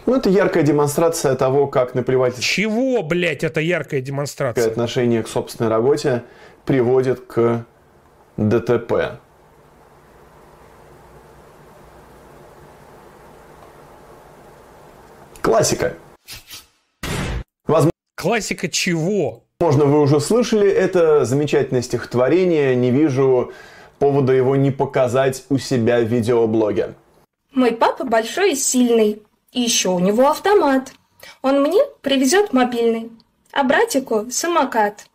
Ну, 0.04 0.16
это 0.16 0.28
яркая 0.30 0.62
демонстрация 0.64 1.34
того, 1.36 1.68
как 1.68 1.94
наплевательское 1.94 2.44
Чего, 2.44 3.02
блядь, 3.02 3.44
это 3.44 3.60
яркая 3.60 4.00
демонстрация? 4.00 4.66
отношение 4.66 5.22
к 5.22 5.28
собственной 5.28 5.70
работе 5.70 6.24
приводит 6.64 7.20
к 7.20 7.64
ДТП. 8.36 9.20
Классика. 15.40 15.94
Классика 18.16 18.68
чего? 18.68 19.42
Возможно, 19.58 19.84
вы 19.84 20.00
уже 20.00 20.20
слышали 20.20 20.68
это 20.68 21.24
замечательное 21.24 21.82
стихотворение. 21.82 22.74
Не 22.76 22.90
вижу 22.90 23.52
повода 23.98 24.32
его 24.32 24.56
не 24.56 24.70
показать 24.70 25.44
у 25.48 25.58
себя 25.58 26.00
в 26.00 26.04
видеоблоге. 26.04 26.94
Мой 27.52 27.72
папа 27.72 28.04
большой 28.04 28.52
и 28.52 28.54
сильный, 28.56 29.22
и 29.52 29.60
еще 29.60 29.90
у 29.90 29.98
него 29.98 30.28
автомат. 30.28 30.92
Он 31.42 31.62
мне 31.62 31.80
привезет 32.00 32.52
мобильный, 32.52 33.10
а 33.52 33.64
братику 33.64 34.30
самокат. 34.30 35.06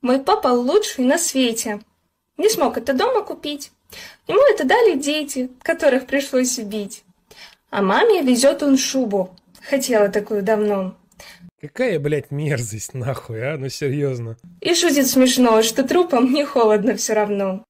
Мой 0.00 0.20
папа 0.20 0.48
лучший 0.48 1.04
на 1.04 1.18
свете. 1.18 1.80
Не 2.36 2.48
смог 2.48 2.78
это 2.78 2.92
дома 2.92 3.22
купить. 3.22 3.72
Ему 4.28 4.40
это 4.52 4.64
дали 4.64 4.96
дети, 4.96 5.50
которых 5.62 6.06
пришлось 6.06 6.58
убить. 6.58 7.02
А 7.70 7.82
маме 7.82 8.22
везет 8.22 8.62
он 8.62 8.76
шубу. 8.76 9.34
Хотела 9.68 10.08
такую 10.08 10.42
давно. 10.42 10.94
Какая, 11.60 11.98
блядь, 11.98 12.30
мерзость, 12.30 12.94
нахуй, 12.94 13.42
а? 13.42 13.56
Ну, 13.58 13.68
серьезно. 13.68 14.36
И 14.60 14.74
шутит 14.74 15.08
смешно, 15.08 15.62
что 15.62 15.82
трупам 15.82 16.32
не 16.32 16.44
холодно 16.44 16.94
все 16.94 17.14
равно. 17.14 17.64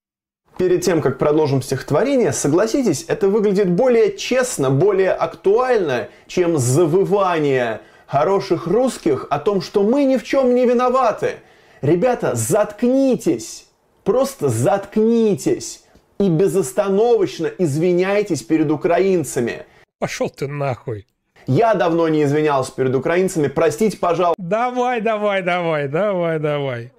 Перед 0.59 0.83
тем, 0.83 1.01
как 1.01 1.19
продолжим 1.19 1.63
стихотворение, 1.63 2.33
согласитесь, 2.33 3.05
это 3.07 3.29
выглядит 3.29 3.71
более 3.71 4.17
честно, 4.17 4.71
более 4.71 5.13
актуально, 5.13 6.09
чем 6.27 6.59
завывание 6.59 7.81
хороших 8.09 8.67
русских 8.67 9.29
о 9.31 9.39
том, 9.39 9.61
что 9.61 9.85
мы 9.85 10.03
ни 10.05 10.17
в 10.17 10.25
чем 10.25 10.57
не 10.57 10.67
виноваты. 10.67 11.37
Ребята, 11.81 12.35
заткнитесь, 12.35 13.69
просто 14.03 14.49
заткнитесь 14.49 15.85
и 16.19 16.29
безостановочно 16.29 17.47
извиняйтесь 17.47 18.43
перед 18.43 18.73
украинцами. 18.73 19.65
Пошел 20.01 20.29
ты 20.29 20.49
нахуй. 20.49 21.07
Я 21.47 21.75
давно 21.75 22.09
не 22.09 22.25
извинялся 22.25 22.73
перед 22.73 22.97
украинцами, 22.97 23.47
простите, 23.47 23.97
пожалуйста. 23.97 24.43
Давай, 24.43 25.01
давай, 25.01 25.41
давай, 25.43 25.87
давай, 25.87 26.41
давай. 26.41 26.91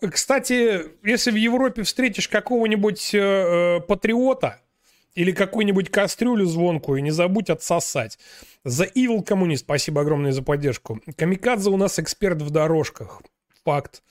Кстати, 0.00 0.82
если 1.04 1.30
в 1.30 1.36
Европе 1.36 1.82
встретишь 1.82 2.28
какого-нибудь 2.28 3.14
э, 3.14 3.18
э, 3.18 3.80
патриота 3.80 4.60
или 5.14 5.32
какую-нибудь 5.32 5.90
кастрюлю 5.90 6.46
звонкую, 6.46 7.02
не 7.02 7.10
забудь 7.10 7.50
отсосать. 7.50 8.18
За 8.64 8.84
Evil 8.84 9.22
Коммунист, 9.22 9.64
спасибо 9.64 10.02
огромное 10.02 10.32
за 10.32 10.42
поддержку. 10.42 11.00
Камикадзе 11.16 11.70
у 11.70 11.76
нас 11.76 11.98
эксперт 11.98 12.40
в 12.42 12.50
дорожках. 12.50 13.22
Факт. 13.64 14.02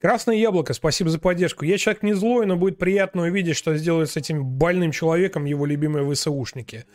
Красное 0.00 0.36
яблоко, 0.36 0.72
спасибо 0.72 1.10
за 1.10 1.18
поддержку. 1.18 1.64
Я 1.64 1.76
человек 1.76 2.02
не 2.02 2.14
злой, 2.14 2.46
но 2.46 2.56
будет 2.56 2.78
приятно 2.78 3.22
увидеть, 3.22 3.56
что 3.56 3.76
сделают 3.76 4.10
с 4.10 4.16
этим 4.16 4.44
больным 4.44 4.92
человеком 4.92 5.44
его 5.44 5.66
любимые 5.66 6.10
ВСУшники. 6.10 6.86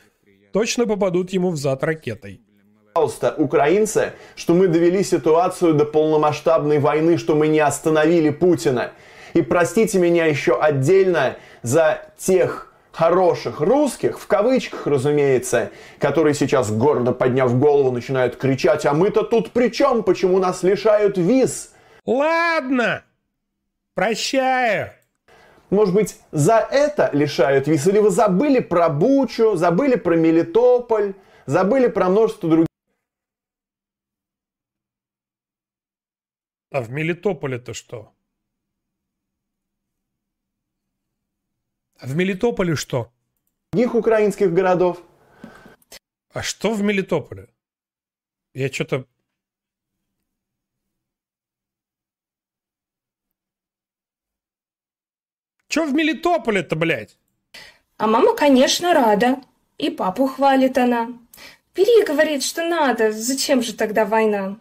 Точно 0.52 0.88
попадут 0.88 1.32
ему 1.32 1.52
в 1.52 1.58
зад 1.58 1.84
ракетой. 1.84 2.42
Пожалуйста, 2.96 3.36
украинцы, 3.38 4.14
что 4.38 4.54
мы 4.54 4.70
довели 4.70 5.04
ситуацию 5.04 5.74
до 5.74 5.84
полномасштабной 5.84 6.80
войны, 6.80 7.18
что 7.18 7.36
мы 7.36 7.50
не 7.50 7.60
остановили 7.60 8.30
Путина. 8.30 8.92
И 9.34 9.42
простите 9.42 10.00
меня 10.00 10.28
еще 10.28 10.58
отдельно 10.58 11.36
за 11.62 12.04
тех 12.18 12.74
хороших 12.94 13.60
русских, 13.60 14.18
в 14.18 14.28
кавычках, 14.28 14.88
разумеется, 14.88 15.72
которые 16.00 16.34
сейчас, 16.36 16.72
гордо 16.72 17.12
подняв 17.12 17.60
голову, 17.60 17.92
начинают 17.92 18.38
кричать, 18.38 18.86
а 18.86 18.94
мы-то 18.94 19.24
тут 19.24 19.52
при 19.52 19.68
чем? 19.68 20.02
Почему 20.02 20.40
нас 20.40 20.64
лишают 20.64 21.18
виз? 21.18 21.74
Ладно, 22.06 23.04
прощаю. 23.94 24.92
Может 25.70 25.94
быть, 25.94 26.16
за 26.32 26.66
это 26.72 27.10
лишают 27.12 27.68
виз? 27.68 27.86
Или 27.88 28.00
вы 28.00 28.10
забыли 28.10 28.60
про 28.60 28.88
Бучу, 28.88 29.58
забыли 29.58 29.96
про 29.96 30.16
Мелитополь, 30.16 31.14
забыли 31.46 31.88
про 31.88 32.08
множество 32.08 32.50
других 32.50 32.68
А 36.76 36.82
в 36.82 36.92
Мелитополе-то 36.92 37.74
что? 37.74 38.14
А 42.00 42.06
в 42.06 42.16
Мелитополе 42.18 42.76
что? 42.76 43.14
украинских 43.74 44.52
городов? 44.54 45.02
А 46.34 46.44
что 46.44 46.74
в 46.74 46.82
Мелитополе? 46.84 47.48
Я 48.54 48.70
что-то... 48.70 49.08
Че 55.70 55.86
в 55.86 55.94
Мелитополе-то, 55.94 56.76
блядь? 56.76 57.18
А 57.96 58.08
мама, 58.08 58.36
конечно, 58.36 58.94
рада. 58.94 59.42
И 59.78 59.90
папу 59.90 60.28
хвалит 60.28 60.78
она. 60.78 61.08
Бери, 61.74 62.06
говорит, 62.06 62.44
что 62.44 62.68
надо. 62.68 63.14
Зачем 63.14 63.64
же 63.64 63.74
тогда 63.74 64.04
война? 64.04 64.60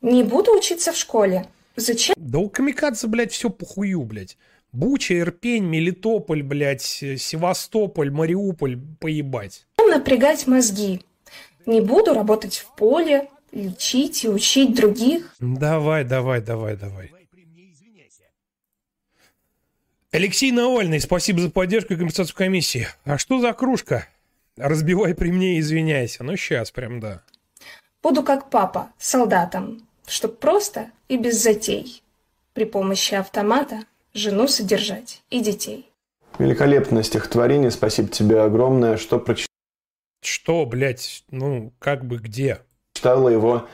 Не 0.00 0.22
буду 0.22 0.56
учиться 0.56 0.92
в 0.92 0.96
школе. 0.96 1.46
Зачем 1.76 2.14
Да 2.16 2.38
у 2.38 2.48
Камикадзе, 2.48 3.06
блядь, 3.06 3.32
все 3.32 3.50
похую, 3.50 4.02
блядь. 4.02 4.36
Буча, 4.72 5.18
Ирпень, 5.18 5.64
Мелитополь, 5.64 6.42
блядь, 6.42 6.82
Севастополь, 6.82 8.10
Мариуполь, 8.10 8.78
поебать. 9.00 9.66
напрягать 9.78 10.46
мозги? 10.46 11.02
Не 11.66 11.80
буду 11.80 12.14
работать 12.14 12.58
в 12.58 12.74
поле, 12.76 13.28
лечить 13.52 14.24
и 14.24 14.28
учить 14.28 14.74
других. 14.74 15.34
Давай, 15.40 16.04
давай, 16.04 16.40
давай, 16.40 16.76
давай. 16.76 17.12
Алексей 20.12 20.50
Навальный, 20.50 21.00
спасибо 21.00 21.40
за 21.40 21.50
поддержку 21.50 21.94
и 21.94 21.96
компенсацию 21.96 22.34
комиссии. 22.34 22.88
А 23.04 23.16
что 23.16 23.40
за 23.40 23.52
кружка? 23.52 24.08
Разбивай 24.56 25.14
при 25.14 25.30
мне 25.30 25.56
и 25.56 25.60
извиняйся. 25.60 26.24
Ну, 26.24 26.36
сейчас 26.36 26.70
прям, 26.72 26.98
да. 26.98 27.22
Буду 28.02 28.22
как 28.24 28.50
папа, 28.50 28.90
солдатом, 28.98 29.86
чтоб 30.10 30.38
просто 30.38 30.90
и 31.08 31.16
без 31.16 31.42
затей. 31.42 32.02
При 32.52 32.64
помощи 32.64 33.14
автомата 33.14 33.84
жену 34.12 34.48
содержать 34.48 35.22
и 35.30 35.40
детей. 35.40 35.90
Великолепное 36.38 37.02
стихотворение, 37.02 37.70
спасибо 37.70 38.08
тебе 38.08 38.40
огромное, 38.40 38.96
что 38.96 39.24
Что, 40.22 40.66
блядь, 40.66 41.24
ну, 41.30 41.72
как 41.78 42.04
бы 42.04 42.18
где? 42.18 42.60
прочитала 42.92 43.28
его 43.28 43.66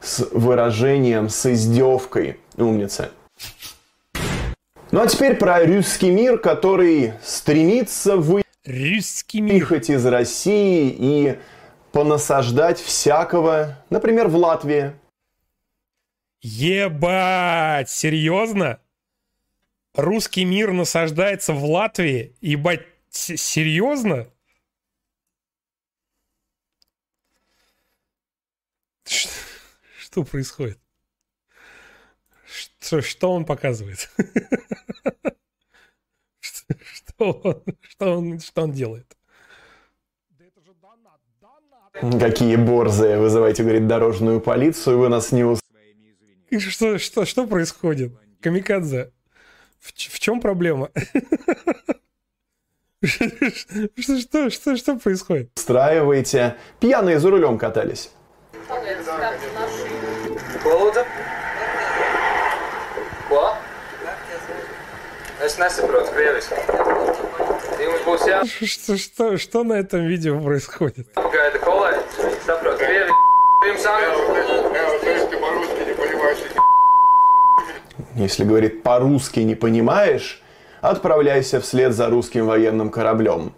с 0.00 0.26
выражением, 0.32 1.28
с 1.28 1.46
издевкой. 1.52 2.38
Умница. 2.56 3.10
Ну 4.90 5.00
а 5.00 5.06
теперь 5.06 5.36
про 5.36 5.64
русский 5.64 6.10
мир, 6.10 6.38
который 6.38 7.14
стремится 7.22 8.16
Русский 8.66 9.40
выехать 9.42 9.88
из 9.90 10.04
России 10.06 10.94
и 10.98 11.38
понасаждать 11.92 12.78
всякого, 12.78 13.78
например, 13.88 14.28
в 14.28 14.36
Латвии. 14.36 14.92
Ебать, 16.42 17.90
серьезно? 17.90 18.80
Русский 19.94 20.44
мир 20.44 20.72
насаждается 20.72 21.52
в 21.52 21.64
Латвии? 21.64 22.34
Ебать, 22.40 22.86
серьезно? 23.10 24.26
Ш- 29.04 29.28
Что 29.98 30.24
происходит? 30.24 30.78
Что, 32.46 33.02
что 33.02 33.32
он 33.32 33.44
показывает? 33.44 34.10
Что 36.40 36.74
что 36.94 37.32
он, 37.32 37.62
что 37.82 38.18
он, 38.18 38.40
что 38.40 38.62
он 38.62 38.72
делает? 38.72 39.16
Какие 42.18 42.56
борзые, 42.56 43.18
вызывайте, 43.18 43.62
говорит, 43.62 43.86
дорожную 43.86 44.40
полицию, 44.40 44.98
вы 44.98 45.08
нас 45.08 45.32
не 45.32 45.44
ус... 45.44 45.60
Что, 46.58 46.98
что, 46.98 47.24
что 47.24 47.46
происходит? 47.46 48.12
Камикадзе. 48.40 49.12
В, 49.78 49.92
в 49.92 50.18
чем 50.18 50.40
проблема? 50.40 50.90
Что, 53.02 54.20
что, 54.20 54.50
что, 54.50 54.76
что 54.76 54.96
происходит? 54.96 55.50
устраиваете. 55.56 56.56
Пьяные 56.80 57.18
за 57.18 57.30
рулем 57.30 57.56
катались. 57.56 58.10
Что, 68.46 68.96
что, 68.98 69.38
что 69.38 69.64
на 69.64 69.74
этом 69.74 70.06
видео 70.06 70.38
происходит? 70.40 71.08
Если, 78.16 78.44
говорит, 78.44 78.82
по-русски 78.82 79.40
не 79.40 79.54
понимаешь, 79.54 80.42
отправляйся 80.80 81.60
вслед 81.60 81.92
за 81.92 82.08
русским 82.08 82.46
военным 82.46 82.90
кораблем. 82.90 83.54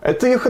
Это 0.00 0.26
их 0.26 0.46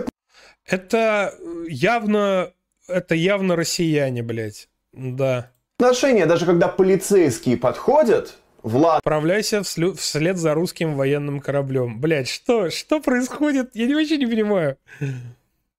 Это 0.66 1.34
явно, 1.68 2.50
это 2.88 3.14
явно 3.14 3.56
россияне, 3.56 4.22
блядь. 4.22 4.68
Да. 4.92 5.50
отношения, 5.78 6.26
даже 6.26 6.46
когда 6.46 6.68
полицейские 6.68 7.56
подходят, 7.56 8.34
Влад 8.62 8.98
Отправляйся 8.98 9.60
вслю- 9.62 9.92
вслед 9.94 10.38
за 10.38 10.54
русским 10.54 10.94
военным 10.94 11.40
кораблем. 11.40 12.00
Блядь, 12.00 12.28
что, 12.28 12.70
что 12.70 13.00
происходит? 13.00 13.70
Я 13.74 13.86
не- 13.86 13.94
вообще 13.94 14.16
не 14.16 14.26
понимаю. 14.26 14.78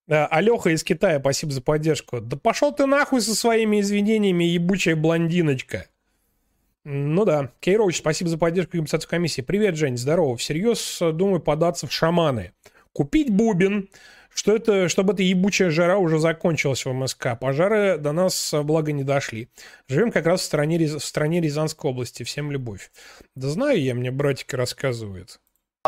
А, 0.10 0.27
Алёха 0.27 0.69
из 0.69 0.84
Китая, 0.84 1.19
спасибо 1.19 1.52
за 1.52 1.61
поддержку. 1.61 2.22
Да 2.22 2.38
пошел 2.38 2.73
ты 2.73 2.86
нахуй 2.86 3.22
со 3.22 3.36
своими 3.36 3.82
извинениями, 3.82 4.44
ебучая 4.44 4.95
блондиночка. 4.95 5.88
Ну 6.84 7.26
да. 7.26 7.52
Кейрович, 7.61 7.98
спасибо 7.98 8.30
за 8.30 8.38
поддержку 8.38 8.73
компенсацию 8.73 9.10
комиссии. 9.10 9.41
Привет, 9.41 9.76
Жень, 9.76 9.98
здорово. 9.98 10.38
Всерьез 10.38 11.02
э, 11.02 11.11
думаю 11.11 11.40
податься 11.40 11.88
в 11.88 11.91
шаманы. 11.91 12.53
Купить 12.94 13.32
бубен, 13.32 13.90
что 14.32 14.56
это, 14.56 14.88
чтобы 14.88 15.14
эта 15.14 15.23
ебучая 15.23 15.72
жара 15.72 15.98
уже 15.98 16.19
закончилась 16.19 16.86
в 16.86 16.94
МСК. 16.94 17.40
Пожары 17.40 17.98
до 17.98 18.11
нас, 18.11 18.53
э, 18.53 18.61
благо, 18.61 18.91
не 18.91 19.03
дошли. 19.03 19.49
Живем 19.88 20.11
как 20.11 20.27
раз 20.27 20.41
в 20.41 20.44
стране, 20.44 20.77
в 20.77 21.03
стране 21.03 21.41
Рязанской 21.41 21.90
области. 21.90 22.22
Всем 22.22 22.52
любовь. 22.52 22.91
Да 23.34 23.49
знаю 23.49 23.82
я, 23.82 23.95
мне 23.95 24.11
братики 24.11 24.56
рассказывают. 24.56 25.40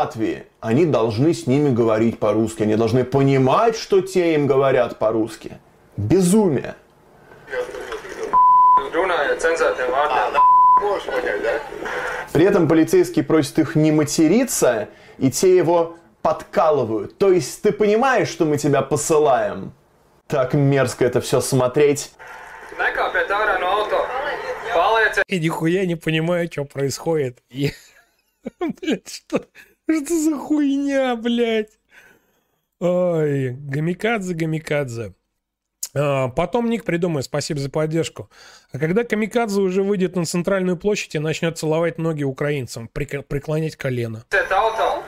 Латвии, 0.02 0.46
они 0.60 0.86
должны 0.86 1.34
с 1.34 1.48
ними 1.48 1.70
говорить 1.70 2.20
по-русски, 2.20 2.62
они 2.62 2.76
должны 2.76 3.02
понимать, 3.04 3.76
что 3.76 4.00
те 4.00 4.34
им 4.34 4.46
говорят 4.46 4.96
по-русски. 4.98 5.58
Безумие. 5.96 6.76
vārdiem. 9.90 10.40
При 12.32 12.44
этом 12.44 12.68
полицейский 12.68 13.24
просит 13.24 13.58
их 13.58 13.74
не 13.74 13.90
материться, 13.90 14.88
и 15.18 15.32
те 15.32 15.56
его 15.56 15.96
подкалывают. 16.22 17.18
То 17.18 17.32
есть 17.32 17.60
ты 17.62 17.72
понимаешь, 17.72 18.28
что 18.28 18.44
мы 18.44 18.56
тебя 18.56 18.82
посылаем? 18.82 19.72
Так 20.28 20.54
мерзко 20.54 21.04
это 21.04 21.20
все 21.20 21.40
смотреть. 21.40 22.12
Я 25.26 25.38
нихуя 25.40 25.86
не 25.86 25.96
понимаю, 25.96 26.48
что 26.52 26.64
происходит. 26.64 27.42
Я- 27.50 27.70
Блядь, 28.60 29.08
что, 29.08 29.44
что 29.94 30.20
за 30.20 30.36
хуйня, 30.36 31.16
блядь? 31.16 31.78
Ой, 32.80 33.50
гамикадзе, 33.50 34.34
гамикадзе. 34.34 35.14
А, 35.94 36.28
потом 36.28 36.68
ник 36.68 36.84
придумай, 36.84 37.22
спасибо 37.22 37.58
за 37.60 37.70
поддержку. 37.70 38.30
А 38.72 38.78
когда 38.78 39.04
Камикадзе 39.04 39.60
уже 39.60 39.82
выйдет 39.82 40.16
на 40.16 40.24
центральную 40.26 40.76
площадь 40.76 41.14
и 41.14 41.18
начнет 41.18 41.58
целовать 41.58 41.98
ноги 41.98 42.22
украинцам, 42.22 42.88
прик- 42.92 43.22
преклонять 43.22 43.76
колено. 43.76 44.24
auto. 44.30 45.02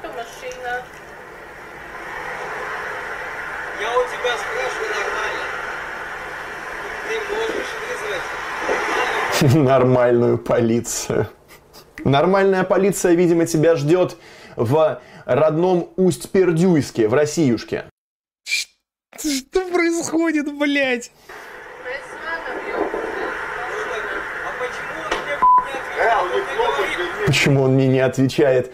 Я 3.81 3.98
у 3.98 4.02
тебя 4.05 4.36
спрашиваю 4.36 4.90
нормально. 4.97 5.44
Ты 7.09 7.15
можешь 7.35 7.73
вызвать 9.40 9.65
Нормальную 9.65 10.39
полицию. 10.39 11.28
Нормальная 12.05 12.65
полиция, 12.65 13.12
видимо, 13.15 13.47
тебя 13.47 13.77
ждет 13.77 14.16
в 14.56 15.01
родном 15.24 15.90
Усть-Пердюйске, 15.97 17.09
в 17.09 17.14
Россиюшке. 17.14 17.85
Что 18.44 19.68
происходит, 19.72 20.52
блядь? 20.56 21.10
Почему 27.27 27.62
он 27.62 27.74
мне 27.74 27.86
не 27.86 28.01
отвечает? 28.01 28.72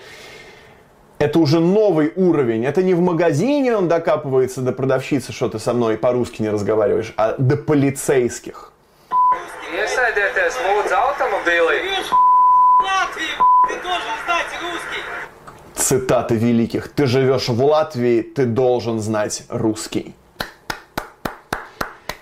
Это 1.19 1.39
уже 1.39 1.61
новый 1.61 2.13
уровень. 2.15 2.65
Это 2.67 2.83
не 2.83 2.95
в 2.95 3.01
магазине 3.01 3.75
он 3.75 3.89
докапывается 3.89 4.61
до 4.61 4.73
продавщицы, 4.73 5.33
что 5.33 5.49
ты 5.49 5.59
со 5.59 5.73
мной 5.73 5.97
по-русски 5.97 6.43
не 6.43 6.51
разговариваешь, 6.51 7.15
а 7.17 7.35
до 7.39 7.57
полицейских. 7.57 8.73
Iesēdieties 9.73 10.57
lūdzu 10.63 10.95
automobīlī. 10.95 11.77
Латвии, 12.85 13.35
ты 13.69 13.75
должен 13.83 14.15
знать 14.25 14.47
русский. 14.63 15.03
Цитаты 15.87 16.35
великих. 16.35 16.89
Ты 16.89 17.07
живешь 17.07 17.47
в 17.47 17.65
Латвии, 17.65 18.21
ты 18.21 18.45
должен 18.45 18.99
знать 18.99 19.45
русский. 19.49 20.17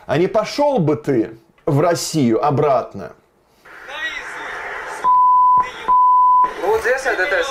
А 0.04 0.18
не 0.18 0.26
пошел 0.26 0.80
бы 0.80 0.96
ты 0.96 1.38
в 1.64 1.80
Россию 1.80 2.44
обратно? 2.44 3.12
Lūdzu, 6.60 6.92
iesēdieties. 6.92 7.48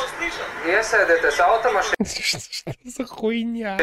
Iesēdieties 0.67 1.39
automašīnā. 1.41 2.05
Что 2.05 2.75
за 2.83 3.05
хуйня? 3.05 3.77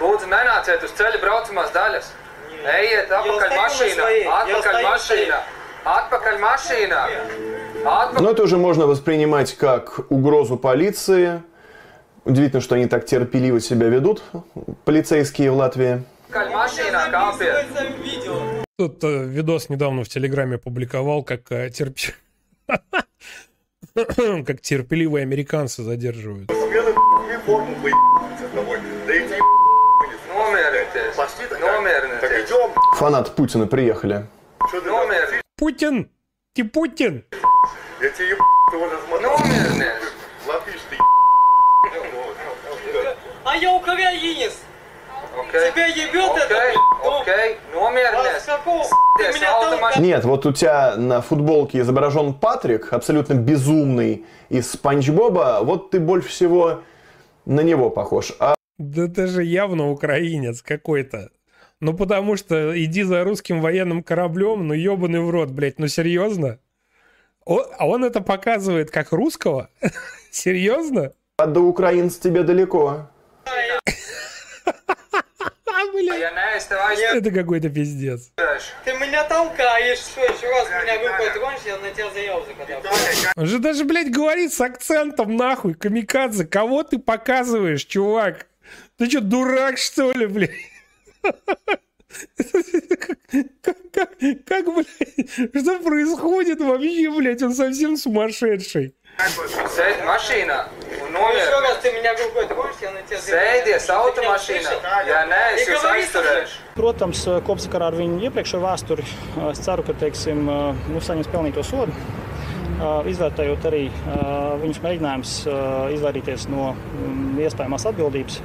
Lūdzu, 0.00 0.26
nenāciet 0.26 0.82
uz 0.82 0.90
ceļa 0.98 1.22
braucamās 1.22 1.70
daļas. 1.70 2.10
Ejiet 2.66 3.14
atpakaļ 3.14 3.60
mašīnā. 3.62 4.10
Atpakaļ 4.42 4.82
mašīnā. 4.90 5.44
Atpakaļ 5.84 6.38
mašīnā. 6.40 7.00
Но 8.20 8.30
это 8.30 8.42
уже 8.42 8.56
можно 8.56 8.86
воспринимать 8.86 9.54
как 9.56 10.00
угрозу 10.10 10.56
полиции. 10.56 11.42
Удивительно, 12.24 12.62
что 12.62 12.74
они 12.76 12.86
так 12.86 13.04
терпеливо 13.04 13.60
себя 13.60 13.88
ведут, 13.88 14.22
полицейские 14.84 15.50
в 15.50 15.56
Латвии. 15.56 16.02
Тут 18.78 19.04
э, 19.04 19.24
видос 19.24 19.68
недавно 19.68 20.04
в 20.04 20.08
Телеграме 20.08 20.56
публиковал, 20.58 21.22
как 21.22 21.52
э, 21.52 21.68
терп- 21.68 22.14
как 24.46 24.60
терпеливые 24.62 25.22
американцы 25.22 25.82
задерживают. 25.82 26.50
Nomierieties. 30.34 31.14
Nomierieties. 31.60 32.72
Фанат 32.96 33.34
Путина 33.36 33.66
приехали. 33.66 34.26
Путин! 35.56 36.10
Ты 36.52 36.64
Путин! 36.64 37.24
Nomierieties. 38.02 39.94
А 43.44 43.56
я 43.56 43.72
украинец. 43.72 44.58
Окей. 45.38 45.70
Тебя 45.70 45.86
ебет 45.86 46.30
Окей. 46.32 46.44
это? 46.44 47.20
Окей. 47.20 47.56
Nomierieties. 47.72 48.40
С 48.40 48.44
какого? 48.44 48.84
Ты 49.16 49.24
Садись 49.24 49.36
в 49.36 49.40
меня 49.40 49.58
автомобиль. 49.58 50.02
Нет, 50.02 50.24
вот 50.24 50.44
у 50.44 50.52
тебя 50.52 50.96
на 50.96 51.20
футболке 51.22 51.80
изображен 51.80 52.34
Патрик, 52.34 52.92
абсолютно 52.92 53.34
безумный 53.34 54.26
из 54.48 54.72
Спанч 54.72 55.08
Боба. 55.08 55.60
Вот 55.62 55.90
ты 55.90 56.00
больше 56.00 56.28
всего 56.30 56.82
на 57.46 57.60
него 57.60 57.90
похож. 57.90 58.32
А 58.40 58.54
Да 58.78 59.04
это 59.04 59.28
же 59.28 59.44
явно 59.44 59.90
украинец 59.90 60.62
какой-то. 60.62 61.30
Ну, 61.80 61.94
потому 61.94 62.36
что 62.36 62.72
иди 62.82 63.02
за 63.02 63.24
русским 63.24 63.60
военным 63.60 64.02
кораблем, 64.02 64.66
ну, 64.68 64.74
ебаный 64.74 65.20
в 65.20 65.30
рот, 65.30 65.50
блядь, 65.50 65.78
ну, 65.78 65.88
серьезно? 65.88 66.58
О- 67.44 67.66
а 67.78 67.86
он 67.86 68.04
это 68.04 68.20
показывает 68.20 68.90
как 68.90 69.12
русского? 69.12 69.68
Серьезно? 70.30 71.12
А 71.36 71.46
до 71.46 71.60
украинца 71.60 72.20
тебе 72.20 72.42
далеко. 72.42 73.10
Aizstāvu. 76.54 77.18
Это 77.18 77.30
какой-то 77.30 77.68
пиздец. 77.68 78.30
Ты 78.84 78.92
меня 78.94 79.24
толкаешь, 79.24 79.98
что 79.98 80.20
еще 80.22 80.48
раз 80.48 80.68
меня 80.68 81.10
рукой 81.10 81.30
тронешь, 81.32 81.60
я 81.66 81.78
на 81.78 81.90
тебя 81.90 82.10
закатаю. 82.12 83.32
Он 83.36 83.46
же 83.46 83.58
даже, 83.58 83.84
блядь, 83.84 84.10
говорит 84.10 84.52
с 84.52 84.60
акцентом, 84.60 85.36
нахуй, 85.36 85.74
камикадзе. 85.74 86.46
Кого 86.46 86.82
ты 86.82 86.98
показываешь, 86.98 87.84
чувак? 87.84 88.46
Ты 88.96 89.08
что, 89.10 89.20
дурак, 89.20 89.78
что 89.78 90.12
ли, 90.12 90.26
блядь? 90.26 90.50
Как, 93.61 93.77
как, 93.93 94.09
как, 94.45 94.65
блядь, 94.73 95.61
что 95.61 95.79
происходит 95.79 96.59
вообще, 96.61 97.11
блядь? 97.11 97.43
Он 97.43 97.53
совсем 97.53 97.97
сумасшедший. 97.97 98.95
Sēdi 99.19 100.05
mašīnā 100.07 100.57
un 100.79 101.11
Еще 101.11 101.11
nomierinies. 101.11 101.61
раз 101.61 101.77
ты 101.81 101.91
меня 101.91 102.13
рукой 102.13 102.47
тронешь, 102.47 102.75
я 102.81 102.91
на 102.91 103.01
тебя 103.01 103.19
заяву 103.19 103.67
Sēdies 103.67 103.89
automašīnā. 103.91 104.71
Ja 105.09 105.25
nē, 105.27 105.41
es 105.55 105.67
jūs 105.67 105.83
aizturēšu. 105.89 106.61
Protams, 106.77 107.25
kopsakarā 107.43 107.89
ar 107.91 107.97
viņu 107.99 108.21
iepriekšējo 108.29 108.61
vēsturi 108.63 109.03
es 109.51 109.59
ceru, 109.65 109.83
ka 109.83 109.93
teiksim, 109.99 110.45
nu, 110.47 111.01
saņems 111.03 111.27
pelnīto 111.33 111.65
sodu. 111.67 111.91
Izvērtējot 113.11 113.67
arī 113.67 113.83
viņus 114.63 114.79
mēģinājums 114.87 115.35
izvairīties 115.97 116.47
no 116.53 116.71
mm, 116.71 117.41
iespējamās 117.43 117.89
atbildības, 117.91 118.39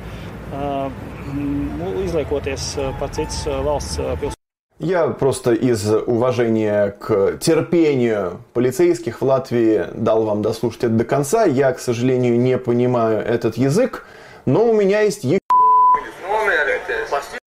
mm, 1.33 2.03
izliekoties 2.05 2.75
par 2.99 3.09
citas 3.13 3.45
valsts 3.45 3.97
pilsētu. 3.97 4.39
Я 4.79 5.09
просто 5.09 5.51
из 5.51 5.85
уважения 5.85 6.91
к 6.91 7.37
терпению 7.41 8.41
полицейских 8.53 9.19
в 9.19 9.25
Латвии 9.25 9.87
дал 9.93 10.23
вам 10.23 10.41
дослушать 10.41 10.85
это 10.85 10.93
до 10.93 11.03
конца. 11.03 11.43
Я, 11.43 11.73
к 11.73 11.79
сожалению, 11.79 12.39
не 12.39 12.57
понимаю 12.57 13.19
этот 13.19 13.57
язык, 13.57 14.05
но 14.45 14.69
у 14.69 14.73
меня 14.73 15.01
есть 15.01 15.25
е-. 15.25 15.39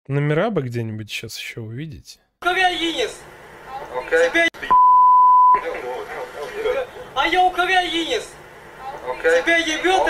Номера 0.09 0.51
бы 0.51 0.61
где-нибудь 0.61 1.11
сейчас 1.11 1.39
еще 1.39 1.61
увидеть. 1.61 2.19
Украинец! 2.43 3.13
Ok? 3.97 4.11
Тебя 4.31 4.47
А 7.15 7.27
я 7.27 7.43
украинец! 9.23 9.35
Ok? 9.35 9.45
Тебя 9.45 9.57
ебет 9.57 10.01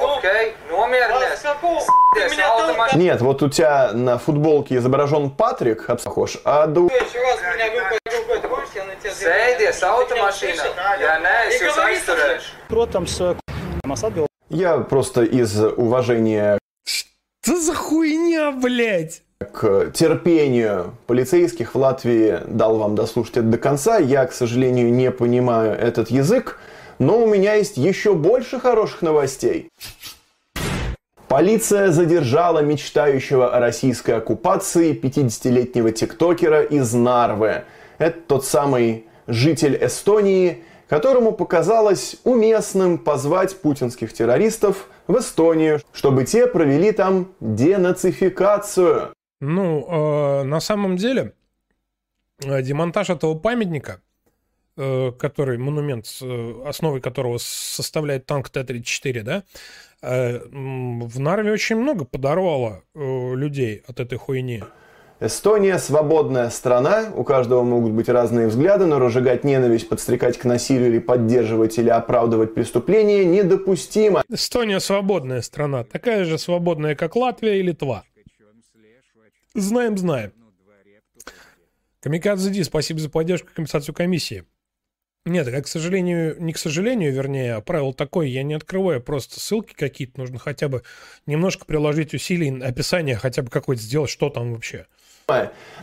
Ok? 0.00 0.54
это? 0.98 1.14
А 1.14 2.18
Sēdies 2.18 2.30
меня 2.30 2.48
толкаешь! 2.56 2.92
Нет, 2.94 3.20
вот 3.20 3.42
у 3.42 3.48
тебя 3.48 3.90
на 3.92 4.18
футболке 4.18 4.76
изображен 4.76 5.30
Патрик, 5.30 5.86
похож, 6.04 6.38
а 6.44 6.66
до 6.66 6.86
Еще 6.86 7.20
раз 7.22 7.40
меня 7.54 7.68
я 11.00 11.18
на 11.20 11.50
тебя 11.50 11.72
aizturēšu. 11.88 12.50
Protams, 12.68 13.36
atbildības 13.84 14.26
Я 14.50 14.78
просто 14.78 15.22
из 15.22 15.58
уважения 15.60 16.58
Что 17.42 17.60
за 17.60 17.74
хуйня, 17.74 18.52
блядь? 18.52 19.22
к 19.52 19.92
терпению 19.94 20.94
полицейских 21.06 21.74
в 21.74 21.78
Латвии 21.78 22.40
дал 22.46 22.76
вам 22.76 22.96
дослушать 22.96 23.36
это 23.36 23.46
до 23.46 23.58
конца. 23.58 23.98
Я, 23.98 24.26
к 24.26 24.32
сожалению, 24.32 24.92
не 24.92 25.10
понимаю 25.12 25.72
этот 25.78 26.10
язык, 26.10 26.58
но 26.98 27.22
у 27.22 27.26
меня 27.26 27.54
есть 27.54 27.76
еще 27.76 28.14
больше 28.14 28.58
хороших 28.58 29.02
новостей. 29.02 29.68
Полиция 31.28 31.90
задержала 31.92 32.60
мечтающего 32.60 33.54
о 33.54 33.60
российской 33.60 34.12
оккупации 34.12 34.98
50-летнего 34.98 35.92
тиктокера 35.92 36.62
из 36.62 36.94
Нарвы. 36.94 37.64
Это 37.98 38.18
тот 38.26 38.46
самый 38.46 39.06
житель 39.26 39.78
Эстонии, 39.80 40.64
которому 40.88 41.32
показалось 41.32 42.16
уместным 42.24 42.96
позвать 42.96 43.60
путинских 43.60 44.14
террористов 44.14 44.88
в 45.06 45.18
Эстонию, 45.18 45.80
чтобы 45.92 46.24
те 46.24 46.46
провели 46.46 46.92
там 46.92 47.28
денацификацию. 47.40 49.12
Ну, 49.40 49.86
э, 49.86 50.42
на 50.44 50.60
самом 50.60 50.96
деле, 50.96 51.34
э, 52.42 52.62
демонтаж 52.62 53.10
этого 53.10 53.34
памятника, 53.34 54.00
который, 54.78 55.58
монумент, 55.58 56.06
э, 56.22 56.62
основой 56.66 57.00
которого 57.00 57.38
составляет 57.38 58.26
танк 58.26 58.48
Т-34, 58.50 59.22
да, 59.22 59.42
э, 60.02 60.38
в 60.48 61.18
Нарве 61.18 61.52
очень 61.52 61.76
много 61.76 62.04
подорвало 62.04 62.82
э, 62.94 63.34
людей 63.34 63.82
от 63.86 63.98
этой 63.98 64.18
хуйни. 64.18 64.62
Эстония 65.20 65.80
свободная 65.80 66.48
страна, 66.48 67.12
у 67.12 67.24
каждого 67.24 67.64
могут 67.64 67.90
быть 67.90 68.08
разные 68.08 68.46
взгляды, 68.46 68.86
но 68.86 69.00
разжигать 69.00 69.42
ненависть, 69.42 69.88
подстрекать 69.88 70.38
к 70.38 70.44
насилию 70.44 70.90
или 70.90 71.00
поддерживать 71.00 71.76
или 71.76 71.88
оправдывать 71.88 72.54
преступления 72.54 73.24
недопустимо. 73.24 74.22
Эстония 74.28 74.78
свободная 74.78 75.42
страна, 75.42 75.82
такая 75.82 76.24
же 76.24 76.38
свободная, 76.38 76.94
как 76.94 77.16
Латвия 77.16 77.58
и 77.58 77.62
Литва. 77.62 78.04
Знаем, 79.54 79.98
знаем. 79.98 80.32
Камикадзе 82.00 82.50
Ди, 82.50 82.62
спасибо 82.62 83.00
за 83.00 83.10
поддержку 83.10 83.48
и 83.50 83.54
компенсацию 83.54 83.92
комиссии. 83.92 84.44
Нет, 85.28 85.50
как, 85.50 85.64
к 85.64 85.68
сожалению, 85.68 86.36
не 86.40 86.52
к 86.54 86.58
сожалению, 86.58 87.12
вернее, 87.12 87.54
а 87.54 87.60
правило 87.60 87.92
такое, 87.92 88.26
я 88.26 88.42
не 88.42 88.54
открываю 88.54 89.02
просто 89.02 89.38
ссылки 89.38 89.74
какие-то, 89.74 90.18
нужно 90.18 90.38
хотя 90.38 90.68
бы 90.68 90.82
немножко 91.26 91.66
приложить 91.66 92.14
усилий, 92.14 92.60
описание 92.62 93.16
хотя 93.16 93.42
бы 93.42 93.50
какое-то 93.50 93.82
сделать, 93.82 94.10
что 94.10 94.30
там 94.30 94.54
вообще. 94.54 94.86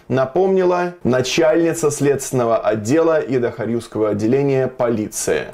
Напомнила 0.08 0.96
начальница 1.04 1.92
следственного 1.92 2.58
отдела 2.58 3.20
и 3.20 3.38
Дахарьюского 3.38 4.10
отделения 4.10 4.68
полиции. 4.68 5.46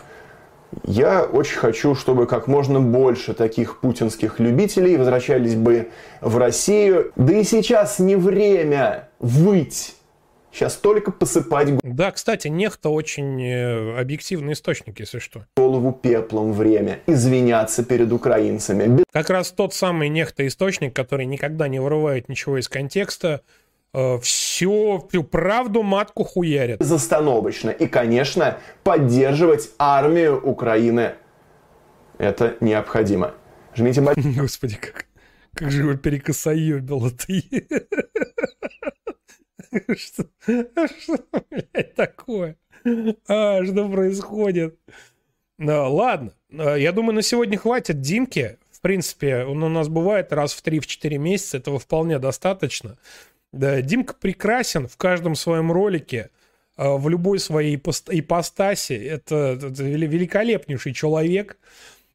Я 0.85 1.23
очень 1.23 1.57
хочу, 1.57 1.93
чтобы 1.93 2.27
как 2.27 2.47
можно 2.47 2.79
больше 2.79 3.33
таких 3.33 3.81
путинских 3.81 4.39
любителей 4.39 4.95
возвращались 4.95 5.55
бы 5.55 5.89
в 6.21 6.37
Россию. 6.37 7.11
Да 7.17 7.33
и 7.33 7.43
сейчас 7.43 7.99
не 7.99 8.15
время 8.15 9.09
выть. 9.19 9.95
Сейчас 10.51 10.75
только 10.75 11.11
посыпать 11.11 11.69
Да, 11.81 12.11
кстати, 12.11 12.49
нехта 12.49 12.89
очень 12.89 13.41
э, 13.41 13.99
объективный 13.99 14.53
источник, 14.53 14.99
если 14.99 15.19
что. 15.19 15.45
голову 15.55 15.93
пеплом 15.93 16.51
время. 16.51 16.99
Извиняться 17.07 17.83
перед 17.85 18.11
украинцами. 18.11 19.03
Как 19.11 19.29
раз 19.29 19.51
тот 19.51 19.73
самый 19.73 20.09
нехта 20.09 20.45
источник, 20.45 20.93
который 20.93 21.25
никогда 21.25 21.67
не 21.67 21.79
вырывает 21.79 22.27
ничего 22.27 22.57
из 22.57 22.67
контекста, 22.67 23.41
э, 23.93 24.19
все, 24.19 25.07
всю 25.09 25.23
правду 25.23 25.83
матку 25.83 26.23
хуярит. 26.25 26.79
Безостановочно. 26.79 27.69
И, 27.69 27.87
конечно, 27.87 28.57
поддерживать 28.83 29.69
армию 29.79 30.41
Украины. 30.41 31.13
Это 32.17 32.57
необходимо. 32.59 33.33
Жмите 33.73 34.01
Господи, 34.37 34.75
как, 34.75 35.05
как 35.55 35.71
же 35.71 35.83
его 35.83 35.95
перекосоебило 35.95 37.09
ты. 37.09 37.67
Что, 39.95 40.25
что, 40.45 41.17
блядь, 41.49 41.95
такое? 41.95 42.57
А, 43.27 43.63
что 43.63 43.89
происходит? 43.89 44.77
Да, 45.57 45.87
ладно, 45.87 46.33
А, 46.57 46.75
я 46.75 46.91
думаю, 46.91 47.15
на 47.15 47.21
сегодня 47.21 47.57
хватит 47.57 48.01
Димки. 48.01 48.57
В 48.71 48.81
принципе, 48.81 49.43
он 49.45 49.63
у 49.63 49.69
нас 49.69 49.87
бывает 49.87 50.33
раз 50.33 50.53
в 50.53 50.63
3-4 50.63 51.17
месяца, 51.17 51.57
этого 51.57 51.79
вполне 51.79 52.19
достаточно. 52.19 52.97
Да, 53.53 53.81
Димка 53.81 54.13
прекрасен 54.15 54.87
в 54.87 54.97
каждом 54.97 55.35
своем 55.35 55.71
ролике, 55.71 56.31
а, 56.75 56.97
в 56.97 57.07
любой 57.09 57.39
своей 57.39 57.75
ипост- 57.77 58.09
ипостаси. 58.11 58.93
Это, 58.93 59.57
это 59.61 59.83
вели- 59.83 60.07
великолепнейший 60.07 60.93
человек. 60.93 61.57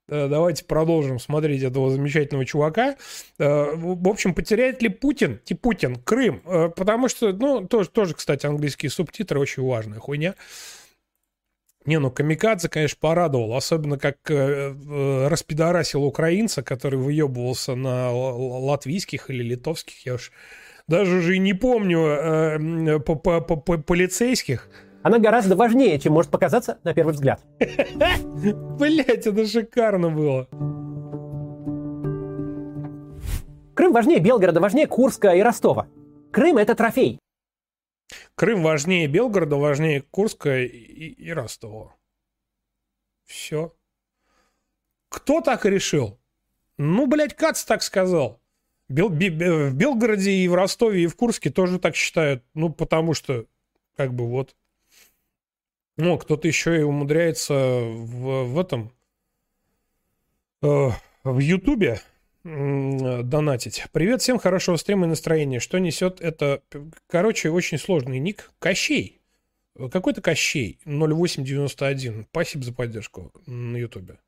Э, 0.09 0.29
Давайте 0.29 0.65
продолжим 0.65 1.19
смотреть 1.19 1.63
этого 1.63 1.91
замечательного 1.91 2.45
чувака. 2.45 2.97
Э, 3.39 3.75
В 3.75 4.09
общем, 4.09 4.35
потеряет 4.35 4.83
ли 4.83 4.89
Путин, 4.89 5.41
ти 5.45 5.55
Путин, 5.55 5.97
Крым? 5.97 6.43
Э, 6.47 6.69
Потому 6.75 7.09
что, 7.09 7.33
ну, 7.33 7.67
тоже, 7.67 7.91
тоже, 7.91 8.15
кстати, 8.15 8.47
английские 8.47 8.91
субтитры 8.91 9.41
очень 9.41 9.63
важная 9.65 9.99
хуйня. 9.99 10.35
Не, 11.85 12.01
ну 12.01 12.11
Камикадзе, 12.11 12.69
конечно, 12.69 12.99
порадовал. 13.01 13.55
Особенно 13.55 13.97
как 13.99 14.17
э, 14.29 15.29
распидорасил 15.29 16.05
украинца, 16.05 16.63
который 16.63 16.99
выебывался 16.99 17.77
на 17.77 18.11
латвийских 18.13 19.31
или 19.31 19.43
литовских, 19.43 20.05
я 20.05 20.15
уж 20.15 20.33
даже 20.89 21.17
уже 21.19 21.37
и 21.37 21.39
не 21.39 21.53
помню, 21.55 22.01
э, 22.01 22.99
по- 23.01 23.15
по- 23.15 23.41
по- 23.41 23.57
по- 23.57 23.79
полицейских. 23.79 24.69
Она 25.07 25.21
гораздо 25.21 25.55
важнее, 25.55 26.01
чем 26.01 26.15
может 26.15 26.33
показаться 26.33 26.81
на 26.83 26.93
первый 26.93 27.13
взгляд. 27.13 27.41
Блять, 27.61 29.25
это 29.25 29.47
шикарно 29.47 30.11
было. 30.11 30.49
Крым 33.77 33.93
важнее 33.93 34.19
Белгорода, 34.19 34.59
важнее 34.59 34.89
Курска 34.89 35.33
и 35.37 35.43
Ростова. 35.43 35.87
Крым— 36.33 36.57
это 36.59 36.75
трофей. 36.75 37.21
Крым 38.35 38.65
важнее 38.65 39.07
Белгорода, 39.07 39.55
важнее 39.55 40.03
Курска 40.03 40.63
и, 40.65 40.67
и 40.67 41.31
Ростова. 41.31 41.95
Все. 43.27 43.77
Кто 45.09 45.41
так 45.41 45.67
решил? 45.67 46.19
Ну, 46.79 47.07
блядь, 47.07 47.37
Кац 47.37 47.63
так 47.63 47.85
сказал. 47.85 48.41
Бел, 48.89 49.09
Бе- 49.09 49.31
в 49.31 49.73
Белгороде 49.73 50.33
и 50.33 50.49
в 50.49 50.55
Ростове 50.57 51.05
и 51.05 51.07
в 51.07 51.15
Курске 51.15 51.51
тоже 51.51 51.79
так 51.79 51.95
считают. 51.95 52.43
Ну, 52.55 52.71
потому 52.71 53.15
что, 53.15 53.47
как 53.97 54.13
бы 54.13 54.27
вот. 54.27 54.57
Ну, 55.97 56.19
кто-то 56.19 56.47
еще 56.47 56.79
и 56.79 56.83
умудряется 56.83 57.55
в, 57.55 58.45
в 58.45 58.59
этом, 58.59 58.93
э, 60.63 60.91
в 61.25 61.39
Ютубе 61.39 62.01
э, 62.45 63.23
донатить. 63.23 63.83
Привет 63.93 64.21
всем, 64.21 64.39
хорошего 64.39 64.77
стрима 64.77 65.07
и 65.07 65.09
настроения. 65.09 65.59
Что 65.59 65.79
несет 65.79 66.21
это, 66.21 66.61
короче, 67.07 67.51
очень 67.51 67.79
сложный 67.79 68.19
ник. 68.19 68.51
Кощей. 68.59 69.23
Какой-то 69.91 70.21
Кощей 70.21 70.79
0891. 70.85 72.27
Спасибо 72.31 72.65
за 72.65 72.75
поддержку 72.75 73.33
на 73.47 73.79
Ютубе. 73.79 74.19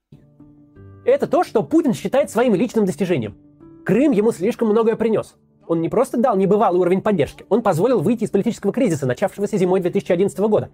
Это 1.04 1.26
то, 1.26 1.44
что 1.44 1.62
Путин 1.62 1.92
считает 1.92 2.30
своим 2.30 2.54
личным 2.54 2.86
достижением. 2.86 3.36
Крым 3.84 4.12
ему 4.12 4.32
слишком 4.32 4.68
многое 4.68 4.96
принес. 4.96 5.34
Он 5.66 5.82
не 5.82 5.90
просто 5.90 6.16
дал 6.16 6.34
небывалый 6.34 6.80
уровень 6.80 7.02
поддержки, 7.02 7.44
он 7.50 7.60
позволил 7.62 8.00
выйти 8.00 8.24
из 8.24 8.30
политического 8.30 8.72
кризиса, 8.72 9.06
начавшегося 9.06 9.58
зимой 9.58 9.80
2011 9.80 10.38
года. 10.38 10.70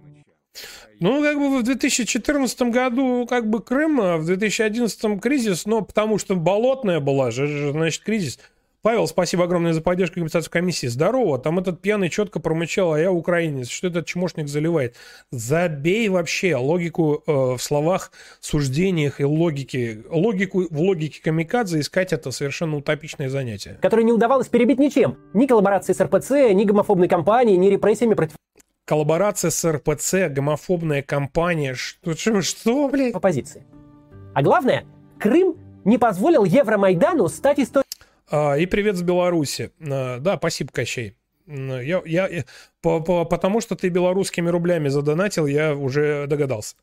Ну, 0.99 1.21
как 1.21 1.37
бы 1.37 1.59
в 1.59 1.63
2014 1.63 2.61
году 2.63 3.25
как 3.29 3.49
бы 3.49 3.61
Крым, 3.61 3.99
а 4.01 4.17
в 4.17 4.25
2011 4.25 5.21
кризис, 5.21 5.65
но 5.65 5.81
потому 5.81 6.17
что 6.17 6.35
болотная 6.35 6.99
была 6.99 7.31
значит, 7.31 8.03
кризис. 8.03 8.39
Павел, 8.85 9.07
спасибо 9.07 9.45
огромное 9.45 9.73
за 9.73 9.81
поддержку 9.81 10.19
и 10.19 10.27
комиссии. 10.47 10.85
Здорово, 10.85 11.39
там 11.39 11.57
этот 11.57 11.81
пьяный 11.81 12.07
четко 12.07 12.39
промычал, 12.39 12.93
а 12.93 12.99
я 12.99 13.11
украинец. 13.11 13.67
Что 13.67 13.87
этот 13.87 14.05
чмошник 14.05 14.47
заливает? 14.47 14.95
Забей 15.31 16.07
вообще 16.07 16.55
логику 16.55 17.23
э, 17.25 17.31
в 17.31 17.57
словах, 17.57 18.11
суждениях 18.41 19.19
и 19.19 19.25
логике. 19.25 20.03
Логику 20.07 20.67
в 20.69 20.79
логике 20.79 21.19
камикадзе 21.23 21.79
искать 21.79 22.13
это 22.13 22.29
совершенно 22.29 22.77
утопичное 22.77 23.29
занятие. 23.29 23.79
Которое 23.81 24.03
не 24.03 24.13
удавалось 24.13 24.49
перебить 24.49 24.77
ничем. 24.77 25.17
Ни 25.33 25.47
коллаборации 25.47 25.93
с 25.93 25.99
РПЦ, 25.99 26.53
ни 26.53 26.63
гомофобной 26.63 27.07
кампанией, 27.07 27.57
ни 27.57 27.71
репрессиями 27.71 28.13
против 28.13 28.35
Коллаборация 28.85 29.49
с 29.49 29.65
РПЦ, 29.69 30.29
гомофобная 30.29 31.01
кампания. 31.01 31.73
Что, 31.73 32.13
что, 32.15 32.41
что 32.41 32.87
блядь? 32.87 33.15
оппозиции. 33.15 33.65
А 34.35 34.43
главное, 34.43 34.85
Крым 35.19 35.55
не 35.85 35.97
позволил 35.97 36.43
Евромайдану 36.43 37.27
стать 37.27 37.59
историей 37.59 37.89
А, 38.29 38.55
и 38.57 38.67
привет 38.67 38.95
с 38.95 39.01
Беларуси. 39.01 39.71
А, 39.81 40.19
да, 40.19 40.37
спасибо, 40.37 40.69
Кощей. 40.71 41.15
М, 41.47 41.79
Я, 41.81 42.01
я, 42.05 42.29
по- 42.81 42.99
по- 43.01 43.25
потому 43.25 43.59
что 43.59 43.75
ты 43.75 43.89
белорусскими 43.89 44.49
рублями 44.49 44.87
задонатил, 44.89 45.47
я 45.47 45.73
уже 45.75 46.27
догадался. 46.27 46.75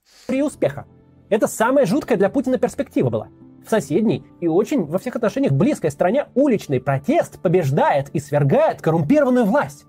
успеха. 0.43 0.87
Это 1.31 1.47
самая 1.47 1.87
жуткая 1.87 2.19
для 2.19 2.31
Путина 2.31 2.59
перспектива 2.59 3.11
была. 3.11 3.29
В 3.65 3.71
соседней 3.71 4.25
и 4.41 4.49
очень 4.49 4.85
во 4.85 4.99
всех 4.99 5.15
отношениях 5.15 5.53
близкой 5.53 5.93
стране 5.93 6.27
уличный 6.35 6.81
протест 6.81 7.41
побеждает 7.41 8.09
и 8.11 8.19
свергает 8.19 8.83
коррумпированную 8.83 9.45
власть. 9.45 9.85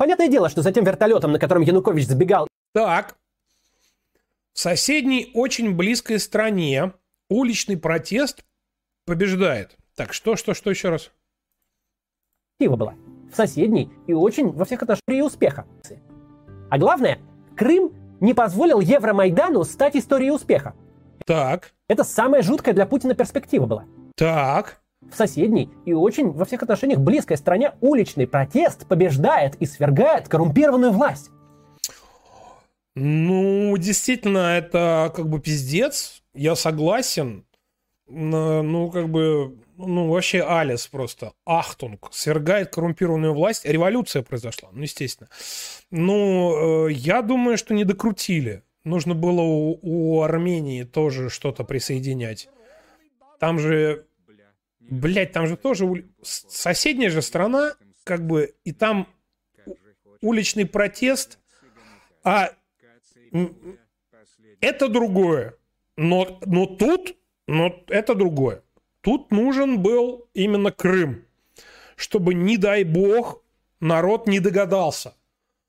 Понятное 0.00 0.28
дело, 0.28 0.48
что 0.48 0.62
за 0.62 0.72
тем 0.72 0.84
вертолетом, 0.84 1.30
на 1.30 1.38
котором 1.38 1.60
Янукович 1.60 2.06
сбегал 2.06 2.48
Так, 2.72 3.18
в 4.54 4.58
соседней 4.58 5.30
очень 5.34 5.76
близкой 5.76 6.18
стране 6.18 6.94
уличный 7.28 7.76
протест 7.76 8.42
побеждает. 9.04 9.76
Так, 9.96 10.14
что, 10.14 10.36
что, 10.36 10.54
что 10.54 10.70
еще 10.70 10.88
раз? 10.88 11.10
перспектива 12.58 12.76
была. 12.76 12.94
В 13.30 13.36
соседней 13.36 13.90
и 14.06 14.14
очень 14.14 14.48
во 14.48 14.64
всех 14.64 14.82
отношениях 14.82 15.26
успеха. 15.26 15.66
А 16.70 16.78
главное, 16.78 17.18
Крым 17.54 17.92
не 18.20 18.32
позволил 18.32 18.80
Евромайдану 18.80 19.64
стать 19.64 19.96
историей 19.96 20.30
успеха. 20.30 20.74
Так, 21.26 21.74
Это 21.88 22.04
самая 22.04 22.40
жуткая 22.40 22.72
для 22.72 22.86
Путина 22.86 23.14
перспектива 23.14 23.66
была. 23.66 23.84
так. 24.16 24.79
В 25.08 25.16
соседней 25.16 25.70
и 25.86 25.92
очень 25.92 26.30
во 26.30 26.44
всех 26.44 26.62
отношениях 26.62 27.00
близкой 27.00 27.36
стране 27.36 27.72
уличный 27.80 28.26
протест 28.26 28.86
побеждает 28.86 29.56
и 29.56 29.66
свергает 29.66 30.28
коррумпированную 30.28 30.92
власть. 30.92 31.30
Ну, 32.94 33.76
действительно, 33.78 34.56
это 34.58 35.12
как 35.14 35.28
бы 35.28 35.40
пиздец. 35.40 36.22
Я 36.34 36.54
согласен. 36.54 37.46
Но, 38.06 38.62
Ну, 38.62 38.90
как 38.90 39.08
бы, 39.08 39.56
ну, 39.76 40.10
вообще 40.10 40.42
алес 40.42 40.86
просто. 40.86 41.32
Ахтунг. 41.46 42.08
Свергает 42.12 42.74
коррумпированную 42.74 43.32
власть. 43.32 43.64
Революция 43.64 44.22
произошла, 44.22 44.68
ну, 44.72 44.82
естественно. 44.82 45.30
Ну, 45.90 46.88
э, 46.88 46.92
я 46.92 47.22
думаю, 47.22 47.56
что 47.56 47.72
не 47.72 47.84
докрутили. 47.84 48.64
Нужно 48.84 49.14
было 49.14 49.42
у, 49.42 49.78
у 49.82 50.22
Армении 50.22 50.82
тоже 50.82 51.30
что-то 51.30 51.64
присоединять. 51.64 52.48
Там 53.38 53.58
же, 53.58 54.06
блядь, 54.90 55.32
там 55.32 55.46
же 55.46 55.56
тоже 55.56 55.84
ули- 55.86 56.10
соседняя 56.22 57.10
же 57.10 57.22
страна, 57.22 57.74
как 58.04 58.26
бы, 58.26 58.54
и 58.64 58.72
там 58.72 59.08
уличный 60.20 60.66
протест, 60.66 61.38
а 62.22 62.50
это 64.60 64.88
другое. 64.88 65.54
Но, 65.96 66.40
но 66.44 66.66
тут, 66.66 67.16
но 67.46 67.84
это 67.88 68.14
другое. 68.14 68.62
Тут 69.00 69.30
нужен 69.30 69.80
был 69.80 70.28
именно 70.34 70.70
Крым, 70.70 71.24
чтобы, 71.96 72.34
не 72.34 72.56
дай 72.56 72.84
бог, 72.84 73.42
народ 73.80 74.26
не 74.26 74.40
догадался, 74.40 75.14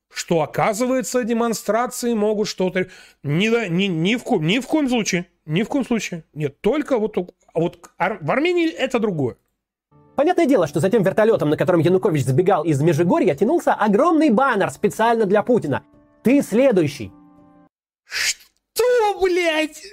что, 0.09 0.41
оказывается, 0.41 1.23
демонстрации 1.23 2.13
могут 2.13 2.47
что-то... 2.47 2.89
Ни, 3.23 3.69
ни, 3.69 3.85
ни, 3.85 4.15
в, 4.15 4.23
коем, 4.23 4.45
ни 4.45 4.59
в 4.59 4.67
коем 4.67 4.89
случае. 4.89 5.27
Ни 5.51 5.63
в 5.63 5.67
коем 5.67 5.83
случае. 5.83 6.23
Нет, 6.33 6.61
только 6.61 6.97
вот, 6.97 7.17
а 7.17 7.59
вот 7.59 7.77
в 7.97 8.31
Армении 8.31 8.69
это 8.69 8.99
другое. 8.99 9.35
Понятное 10.15 10.45
дело, 10.45 10.65
что 10.65 10.79
за 10.79 10.89
тем 10.89 11.03
вертолетом, 11.03 11.49
на 11.49 11.57
котором 11.57 11.81
Янукович 11.81 12.23
сбегал 12.23 12.63
из 12.63 12.81
Межигорья, 12.81 13.35
тянулся 13.35 13.73
огромный 13.73 14.29
баннер 14.29 14.71
специально 14.71 15.25
для 15.25 15.43
Путина. 15.43 15.83
Ты 16.23 16.41
следующий. 16.41 17.11
Что, 18.05 19.19
блядь? 19.21 19.83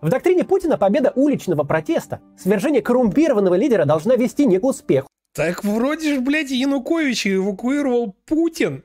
В 0.00 0.08
доктрине 0.08 0.42
Путина 0.42 0.76
победа 0.76 1.12
уличного 1.14 1.62
протеста, 1.62 2.20
свержение 2.36 2.82
коррумпированного 2.82 3.54
лидера 3.54 3.84
должна 3.84 4.16
вести 4.16 4.46
не 4.46 4.58
к 4.58 4.64
успеху. 4.64 5.06
Так 5.32 5.62
вроде 5.62 6.16
же, 6.16 6.20
блядь, 6.20 6.50
Януковича 6.50 7.36
эвакуировал 7.36 8.16
Путин. 8.26 8.82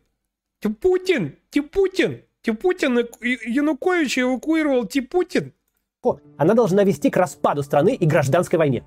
Путин, 0.80 1.38
ты 1.50 1.64
Путин, 1.64 2.22
ты 2.44 2.54
Путин, 2.54 3.00
и- 3.00 3.50
Януковича 3.50 4.22
эвакуировал 4.22 4.86
ты 4.86 5.02
Путин. 6.04 6.22
Она 6.38 6.54
должна 6.54 6.84
вести 6.84 7.10
к 7.10 7.18
распаду 7.18 7.64
страны 7.64 7.96
и 7.96 8.06
гражданской 8.06 8.60
войне. 8.60 8.84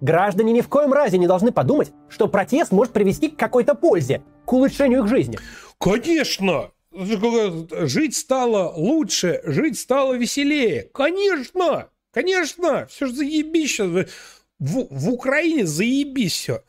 Граждане 0.00 0.52
ни 0.52 0.60
в 0.60 0.68
коем 0.68 0.92
разе 0.92 1.18
не 1.18 1.26
должны 1.26 1.50
подумать, 1.50 1.92
что 2.08 2.28
протест 2.28 2.72
может 2.72 2.92
привести 2.92 3.28
к 3.28 3.36
какой-то 3.36 3.74
пользе, 3.74 4.22
к 4.44 4.52
улучшению 4.52 5.00
их 5.00 5.08
жизни. 5.08 5.38
Конечно! 5.78 6.70
Жить 6.92 8.14
стало 8.14 8.72
лучше, 8.76 9.40
жить 9.44 9.78
стало 9.78 10.14
веселее. 10.14 10.90
Конечно! 10.92 11.88
Конечно! 12.12 12.86
Все 12.86 13.06
же 13.06 13.14
сейчас. 13.14 13.88
В, 14.58 14.86
в 14.90 15.10
Украине 15.10 15.66
заебись 15.66 16.34
все. 16.34 16.62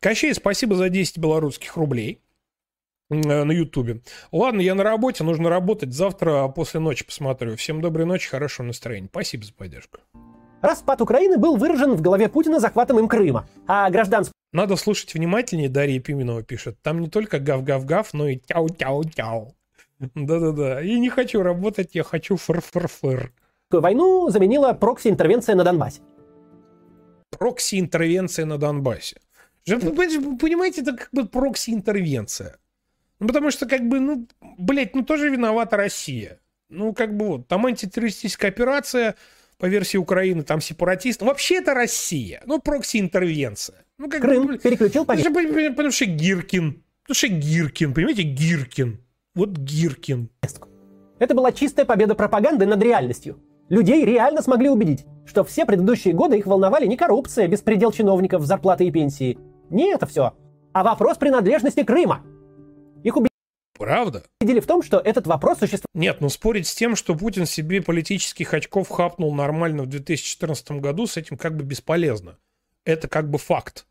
Кощей, 0.00 0.34
спасибо 0.34 0.74
за 0.74 0.88
10 0.88 1.18
белорусских 1.18 1.76
рублей 1.76 2.20
на 3.10 3.52
Ютубе. 3.52 4.00
Ладно, 4.32 4.60
я 4.60 4.74
на 4.74 4.82
работе, 4.82 5.24
нужно 5.24 5.48
работать. 5.48 5.92
Завтра 5.92 6.48
после 6.48 6.80
ночи 6.80 7.04
посмотрю. 7.04 7.56
Всем 7.56 7.80
доброй 7.80 8.06
ночи, 8.06 8.28
хорошего 8.28 8.66
настроения. 8.66 9.08
Спасибо 9.10 9.44
за 9.44 9.52
поддержку. 9.52 9.98
Распад 10.62 11.00
Украины 11.00 11.36
был 11.38 11.56
выражен 11.56 11.92
в 11.92 12.00
голове 12.00 12.28
Путина 12.28 12.58
захватом 12.60 12.98
им 12.98 13.08
Крыма, 13.08 13.46
а 13.66 13.88
гражданскую 13.90 14.32
Надо 14.52 14.76
слушать 14.76 15.14
внимательнее, 15.14 15.68
Дарья 15.68 16.00
Пименова 16.00 16.42
пишет. 16.42 16.78
Там 16.82 17.00
не 17.00 17.08
только 17.08 17.38
гав-гав-гав, 17.38 18.14
но 18.14 18.28
и 18.28 18.36
тяу-тяу-тяу. 18.36 19.54
Да-да-да. 20.14 20.80
Я 20.80 20.98
не 20.98 21.10
хочу 21.10 21.42
работать, 21.42 21.94
я 21.94 22.02
хочу 22.02 22.36
фыр-фыр-фыр. 22.36 23.32
войну 23.70 24.30
заменила 24.30 24.72
прокси-интервенция 24.72 25.54
на 25.54 25.64
Донбассе. 25.64 26.00
Прокси-интервенция 27.30 28.46
на 28.46 28.58
Донбассе. 28.58 29.20
Понимаете, 29.66 30.80
это 30.82 30.96
как 30.96 31.08
бы 31.12 31.26
прокси-интервенция. 31.26 32.56
Ну, 33.18 33.28
потому 33.28 33.50
что, 33.50 33.66
как 33.66 33.88
бы, 33.88 34.00
ну, 34.00 34.28
блядь, 34.58 34.94
ну, 34.94 35.02
тоже 35.02 35.30
виновата 35.30 35.76
Россия. 35.76 36.40
Ну, 36.68 36.92
как 36.92 37.16
бы 37.16 37.26
вот, 37.28 37.48
там 37.48 37.64
антитеррористическая 37.66 38.50
операция 38.50 39.14
по 39.58 39.66
версии 39.66 39.96
Украины, 39.96 40.42
там 40.42 40.60
сепаратист. 40.60 41.22
Вообще 41.22 41.56
это 41.56 41.74
Россия. 41.74 42.42
Ну, 42.46 42.60
прокси-интервенция. 42.60 43.84
Ну, 43.98 44.10
как 44.10 44.20
Крым 44.20 44.46
бы, 44.46 44.58
переключил 44.58 45.06
потому 45.06 45.30
что, 45.30 45.70
потому 45.70 45.90
что 45.90 46.04
Гиркин. 46.04 46.82
Потому 47.02 47.14
что 47.14 47.28
Гиркин, 47.28 47.94
понимаете, 47.94 48.22
Гиркин. 48.22 49.00
Вот 49.34 49.50
Гиркин. 49.50 50.28
Это 51.18 51.34
была 51.34 51.52
чистая 51.52 51.86
победа 51.86 52.14
пропаганды 52.14 52.66
над 52.66 52.82
реальностью. 52.82 53.40
Людей 53.68 54.04
реально 54.04 54.42
смогли 54.42 54.68
убедить, 54.68 55.06
что 55.24 55.42
все 55.42 55.64
предыдущие 55.64 56.14
годы 56.14 56.38
их 56.38 56.46
волновали 56.46 56.86
не 56.86 56.96
коррупция, 56.96 57.48
беспредел 57.48 57.90
чиновников, 57.90 58.44
зарплаты 58.44 58.84
и 58.84 58.90
пенсии. 58.90 59.38
Не 59.70 59.92
это 59.92 60.06
все, 60.06 60.34
а 60.72 60.84
вопрос 60.84 61.16
принадлежности 61.16 61.82
Крыма. 61.82 62.22
Их 63.06 63.14
Правда? 63.78 64.24
убедили 64.40 64.58
в 64.58 64.66
том, 64.66 64.82
что 64.82 64.98
этот 64.98 65.26
вопрос 65.26 65.58
существует 65.58 65.86
Нет, 65.94 66.20
ну 66.20 66.28
спорить 66.28 66.66
с 66.66 66.74
тем, 66.74 66.96
что 66.96 67.14
Путин 67.14 67.46
себе 67.46 67.80
политических 67.80 68.52
очков 68.52 68.88
хапнул 68.88 69.32
нормально 69.32 69.84
в 69.84 69.86
2014 69.86 70.72
году, 70.72 71.06
с 71.06 71.16
этим 71.16 71.36
как 71.36 71.56
бы 71.56 71.62
бесполезно. 71.62 72.38
Это 72.84 73.06
как 73.06 73.30
бы 73.30 73.38
факт. 73.38 73.86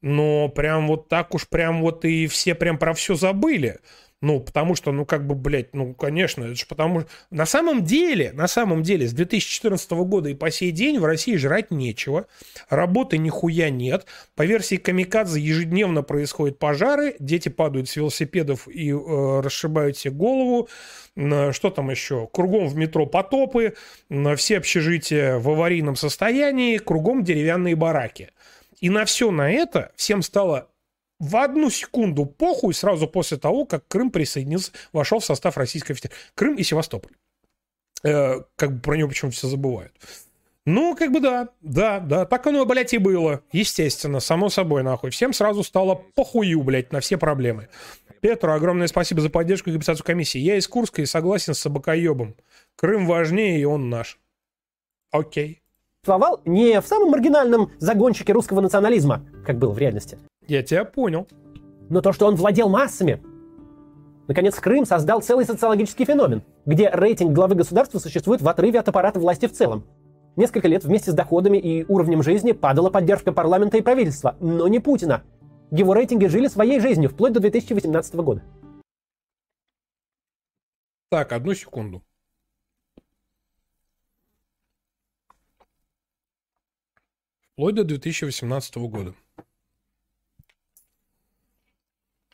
но 0.00 0.48
прям 0.48 0.86
вот 0.86 1.08
так 1.08 1.34
уж 1.34 1.48
прям 1.48 1.82
вот 1.82 2.04
и 2.04 2.26
все 2.26 2.54
прям 2.54 2.78
про 2.78 2.94
все 2.94 3.16
забыли. 3.16 3.80
Ну, 4.20 4.40
потому 4.40 4.74
что, 4.74 4.90
ну, 4.90 5.06
как 5.06 5.26
бы, 5.28 5.36
блядь, 5.36 5.74
ну, 5.74 5.94
конечно, 5.94 6.42
это 6.42 6.56
же 6.56 6.66
потому. 6.66 7.04
На 7.30 7.46
самом 7.46 7.84
деле, 7.84 8.32
на 8.32 8.48
самом 8.48 8.82
деле, 8.82 9.06
с 9.06 9.12
2014 9.12 9.90
года 9.92 10.28
и 10.28 10.34
по 10.34 10.50
сей 10.50 10.72
день 10.72 10.98
в 10.98 11.04
России 11.04 11.36
жрать 11.36 11.70
нечего, 11.70 12.26
работы 12.68 13.16
нихуя 13.16 13.70
нет. 13.70 14.06
По 14.34 14.44
версии 14.44 14.74
Камикадзе 14.74 15.40
ежедневно 15.40 16.02
происходят 16.02 16.58
пожары, 16.58 17.14
дети 17.20 17.48
падают 17.48 17.88
с 17.88 17.94
велосипедов 17.94 18.66
и 18.66 18.90
э, 18.90 19.40
расшибают 19.40 19.96
себе 19.96 20.14
голову. 20.14 20.68
Э, 21.14 21.52
Что 21.52 21.70
там 21.70 21.88
еще? 21.90 22.28
Кругом 22.32 22.66
в 22.66 22.74
метро 22.74 23.06
потопы, 23.06 23.74
э, 24.10 24.36
все 24.36 24.58
общежития 24.58 25.38
в 25.38 25.48
аварийном 25.48 25.94
состоянии, 25.94 26.78
кругом 26.78 27.22
деревянные 27.22 27.76
бараки. 27.76 28.30
И 28.80 28.90
на 28.90 29.04
все 29.04 29.30
на 29.30 29.48
это 29.48 29.92
всем 29.94 30.22
стало 30.22 30.68
в 31.20 31.36
одну 31.36 31.70
секунду 31.70 32.26
похуй 32.26 32.74
сразу 32.74 33.08
после 33.08 33.38
того, 33.38 33.64
как 33.64 33.86
Крым 33.88 34.10
присоединился, 34.10 34.72
вошел 34.92 35.18
в 35.18 35.24
состав 35.24 35.56
Российской 35.56 35.94
Федерации. 35.94 36.18
Крым 36.34 36.54
и 36.56 36.62
Севастополь. 36.62 37.12
Э, 38.04 38.42
как 38.56 38.74
бы 38.74 38.80
про 38.80 38.96
него 38.96 39.08
почему 39.08 39.30
все 39.30 39.48
забывают. 39.48 39.92
Ну, 40.64 40.94
как 40.94 41.12
бы 41.12 41.20
да, 41.20 41.48
да, 41.62 41.98
да, 41.98 42.26
так 42.26 42.46
оно, 42.46 42.64
блядь, 42.66 42.92
и 42.92 42.98
было. 42.98 43.42
Естественно, 43.52 44.20
само 44.20 44.50
собой, 44.50 44.82
нахуй. 44.82 45.10
Всем 45.10 45.32
сразу 45.32 45.62
стало 45.64 45.94
похую, 46.14 46.62
блядь, 46.62 46.92
на 46.92 47.00
все 47.00 47.16
проблемы. 47.16 47.68
Петру 48.20 48.52
огромное 48.52 48.86
спасибо 48.86 49.20
за 49.20 49.30
поддержку 49.30 49.70
и 49.70 49.72
компенсацию 49.72 50.04
комиссии. 50.04 50.38
Я 50.38 50.56
из 50.56 50.68
Курска 50.68 51.00
и 51.02 51.06
согласен 51.06 51.54
с 51.54 51.60
собакоебом. 51.60 52.34
Крым 52.76 53.06
важнее, 53.06 53.60
и 53.60 53.64
он 53.64 53.88
наш. 53.88 54.18
Окей. 55.10 55.62
Существовал 56.02 56.42
не 56.44 56.80
в 56.80 56.86
самом 56.86 57.10
маргинальном 57.10 57.72
загончике 57.78 58.32
русского 58.32 58.60
национализма, 58.60 59.24
как 59.46 59.58
было 59.58 59.72
в 59.72 59.78
реальности. 59.78 60.18
Я 60.48 60.62
тебя 60.62 60.86
понял. 60.86 61.28
Но 61.90 62.00
то, 62.00 62.12
что 62.12 62.26
он 62.26 62.34
владел 62.34 62.70
массами. 62.70 63.22
Наконец, 64.26 64.54
Крым 64.56 64.86
создал 64.86 65.20
целый 65.20 65.44
социологический 65.44 66.06
феномен, 66.06 66.42
где 66.66 66.90
рейтинг 66.90 67.32
главы 67.32 67.54
государства 67.54 67.98
существует 67.98 68.40
в 68.40 68.48
отрыве 68.48 68.80
от 68.80 68.88
аппарата 68.88 69.20
власти 69.20 69.46
в 69.46 69.52
целом. 69.52 69.84
Несколько 70.36 70.68
лет 70.68 70.84
вместе 70.84 71.10
с 71.10 71.14
доходами 71.14 71.58
и 71.58 71.84
уровнем 71.84 72.22
жизни 72.22 72.52
падала 72.52 72.90
поддержка 72.90 73.32
парламента 73.32 73.76
и 73.76 73.82
правительства, 73.82 74.36
но 74.40 74.68
не 74.68 74.80
Путина. 74.80 75.22
Его 75.70 75.92
рейтинги 75.92 76.26
жили 76.26 76.46
своей 76.46 76.80
жизнью 76.80 77.10
вплоть 77.10 77.32
до 77.32 77.40
2018 77.40 78.14
года. 78.16 78.42
Так, 81.10 81.32
одну 81.32 81.54
секунду. 81.54 82.02
Вплоть 87.52 87.74
до 87.74 87.84
2018 87.84 88.76
года. 88.76 89.14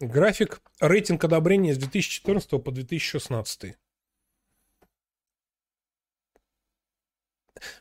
График 0.09 0.61
рейтинг 0.81 1.25
одобрения 1.25 1.75
с 1.75 1.79
2014 1.79 2.63
по 2.63 2.71
2016. 2.71 3.77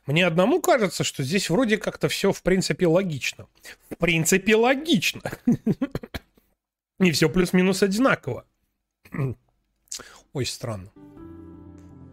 Мне 0.06 0.26
одному 0.26 0.62
кажется, 0.62 1.04
что 1.04 1.24
здесь 1.24 1.50
вроде 1.50 1.78
как-то 1.78 2.08
все 2.08 2.32
в 2.32 2.42
принципе 2.42 2.88
логично. 2.88 3.48
В 3.90 3.98
принципе 3.98 4.56
логично. 4.56 5.22
Не 7.00 7.12
все 7.12 7.30
плюс-минус 7.30 7.84
одинаково. 7.84 8.46
Ой, 10.34 10.46
странно. 10.46 10.92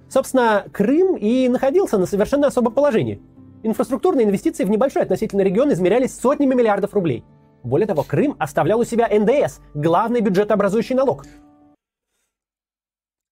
Собственно, 0.08 0.66
Крым 0.72 1.16
и 1.16 1.48
находился 1.48 1.98
на 1.98 2.06
совершенно 2.06 2.48
особом 2.48 2.74
положении. 2.74 3.22
Инфраструктурные 3.62 4.26
инвестиции 4.26 4.64
в 4.64 4.70
небольшой 4.70 5.02
относительно 5.02 5.42
регион 5.42 5.72
измерялись 5.72 6.18
сотнями 6.18 6.54
миллиардов 6.54 6.94
рублей. 6.94 7.24
Более 7.62 7.86
того, 7.86 8.02
Крым 8.02 8.36
оставлял 8.38 8.80
у 8.80 8.84
себя 8.84 9.08
НДС, 9.08 9.60
главный 9.74 10.20
бюджетообразующий 10.20 10.94
налог. 10.94 11.24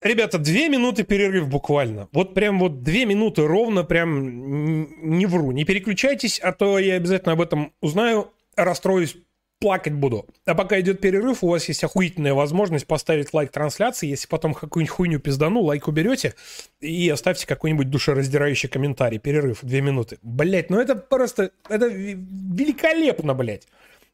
Ребята, 0.00 0.38
две 0.38 0.68
минуты 0.68 1.02
перерыв 1.02 1.48
буквально. 1.48 2.08
Вот 2.12 2.32
прям 2.32 2.60
вот 2.60 2.82
две 2.82 3.04
минуты 3.04 3.46
ровно, 3.46 3.82
прям 3.82 5.16
не 5.18 5.26
вру. 5.26 5.50
Не 5.50 5.64
переключайтесь, 5.64 6.38
а 6.38 6.52
то 6.52 6.78
я 6.78 6.94
обязательно 6.94 7.32
об 7.32 7.40
этом 7.40 7.72
узнаю, 7.80 8.30
расстроюсь, 8.54 9.16
плакать 9.58 9.94
буду. 9.94 10.26
А 10.46 10.54
пока 10.54 10.78
идет 10.80 11.00
перерыв, 11.00 11.42
у 11.42 11.48
вас 11.48 11.66
есть 11.66 11.82
охуительная 11.82 12.32
возможность 12.32 12.86
поставить 12.86 13.34
лайк 13.34 13.50
трансляции. 13.50 14.06
Если 14.06 14.28
потом 14.28 14.54
какую-нибудь 14.54 14.94
хуйню 14.94 15.18
пиздану, 15.18 15.62
лайк 15.62 15.88
уберете 15.88 16.34
и 16.80 17.08
оставьте 17.08 17.46
какой-нибудь 17.46 17.90
душераздирающий 17.90 18.68
комментарий. 18.68 19.18
Перерыв, 19.18 19.58
две 19.62 19.80
минуты. 19.80 20.18
Блять, 20.22 20.70
ну 20.70 20.78
это 20.78 20.94
просто, 20.94 21.50
это 21.68 21.88
великолепно, 21.88 23.34
блять. 23.34 23.66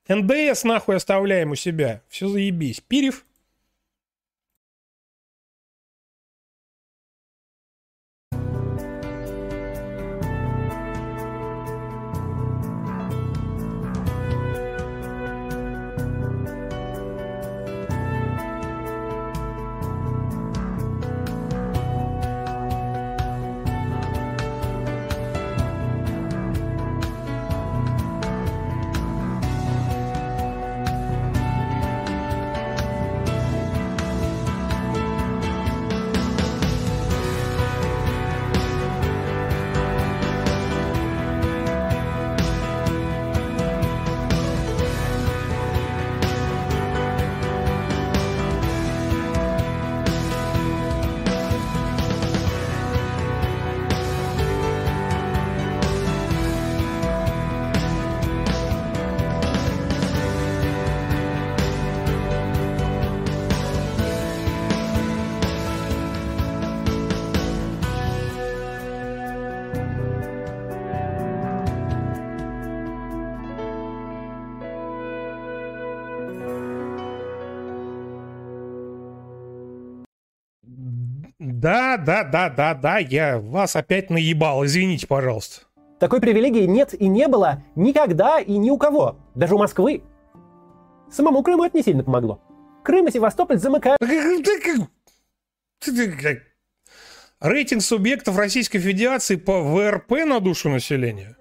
НДС 0.09 0.65
нахуй 0.65 0.97
оставляем 0.97 1.53
у 1.53 1.55
себя. 1.55 2.03
Все 2.09 2.29
заебись. 2.29 2.81
Пирев. 2.81 3.25
Да, 81.65 81.97
да, 81.97 82.25
да, 82.25 82.51
да, 82.51 82.75
да, 82.75 82.99
я 82.99 83.39
вас 83.39 83.75
опять 83.75 84.11
наебал, 84.11 84.67
извините, 84.67 85.07
пожалуйста. 85.07 85.63
Такой 85.99 86.21
привилегии 86.21 86.67
нет 86.67 86.93
и 86.93 87.09
не 87.09 87.27
было 87.27 87.65
никогда 87.75 88.39
и 88.39 88.59
ни 88.59 88.69
у 88.69 88.77
кого, 88.77 89.17
даже 89.35 89.55
у 89.55 89.59
Москвы. 89.59 90.03
Самому 91.11 91.43
Крыму 91.43 91.65
это 91.65 91.75
не 91.79 91.83
сильно 91.83 92.05
помогло. 92.05 92.39
Крым 92.85 93.09
и 93.09 93.11
Севастополь 93.11 93.57
замыкают... 93.57 93.99
Рейтинг 97.41 97.81
субъектов 97.81 98.37
Российской 98.37 98.79
Федерации 98.79 99.37
по 99.37 99.63
ВРП 99.63 100.27
на 100.27 100.41
душу 100.41 100.69
населения. 100.69 101.35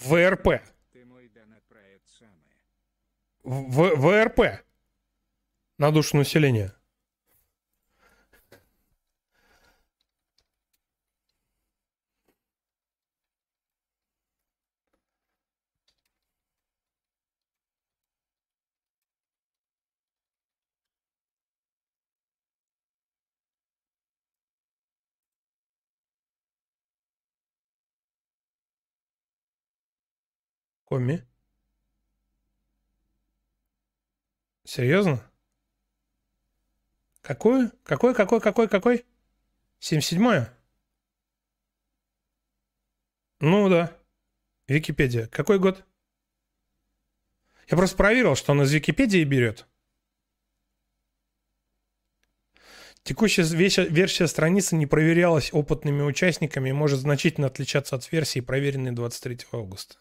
ВРП. 0.00 0.62
В 3.44 4.00
ВРП 4.00 4.64
на 5.78 5.92
душу 5.92 6.16
населения. 6.16 6.74
Коми? 30.94 31.26
Серьезно? 34.62 35.28
Какой? 37.20 37.70
Какой, 37.82 38.14
какой, 38.14 38.40
какой, 38.40 38.68
какой? 38.68 39.04
77-е? 39.80 40.56
Ну 43.40 43.68
да. 43.68 43.98
Википедия. 44.68 45.26
Какой 45.26 45.58
год? 45.58 45.84
Я 47.68 47.76
просто 47.76 47.96
проверил, 47.96 48.36
что 48.36 48.52
он 48.52 48.62
из 48.62 48.70
Википедии 48.70 49.24
берет. 49.24 49.66
Текущая 53.02 53.42
версия 53.42 54.28
страницы 54.28 54.76
не 54.76 54.86
проверялась 54.86 55.52
опытными 55.52 56.02
участниками 56.02 56.68
и 56.68 56.72
может 56.72 57.00
значительно 57.00 57.48
отличаться 57.48 57.96
от 57.96 58.12
версии, 58.12 58.38
проверенной 58.38 58.92
23 58.92 59.38
августа. 59.50 59.96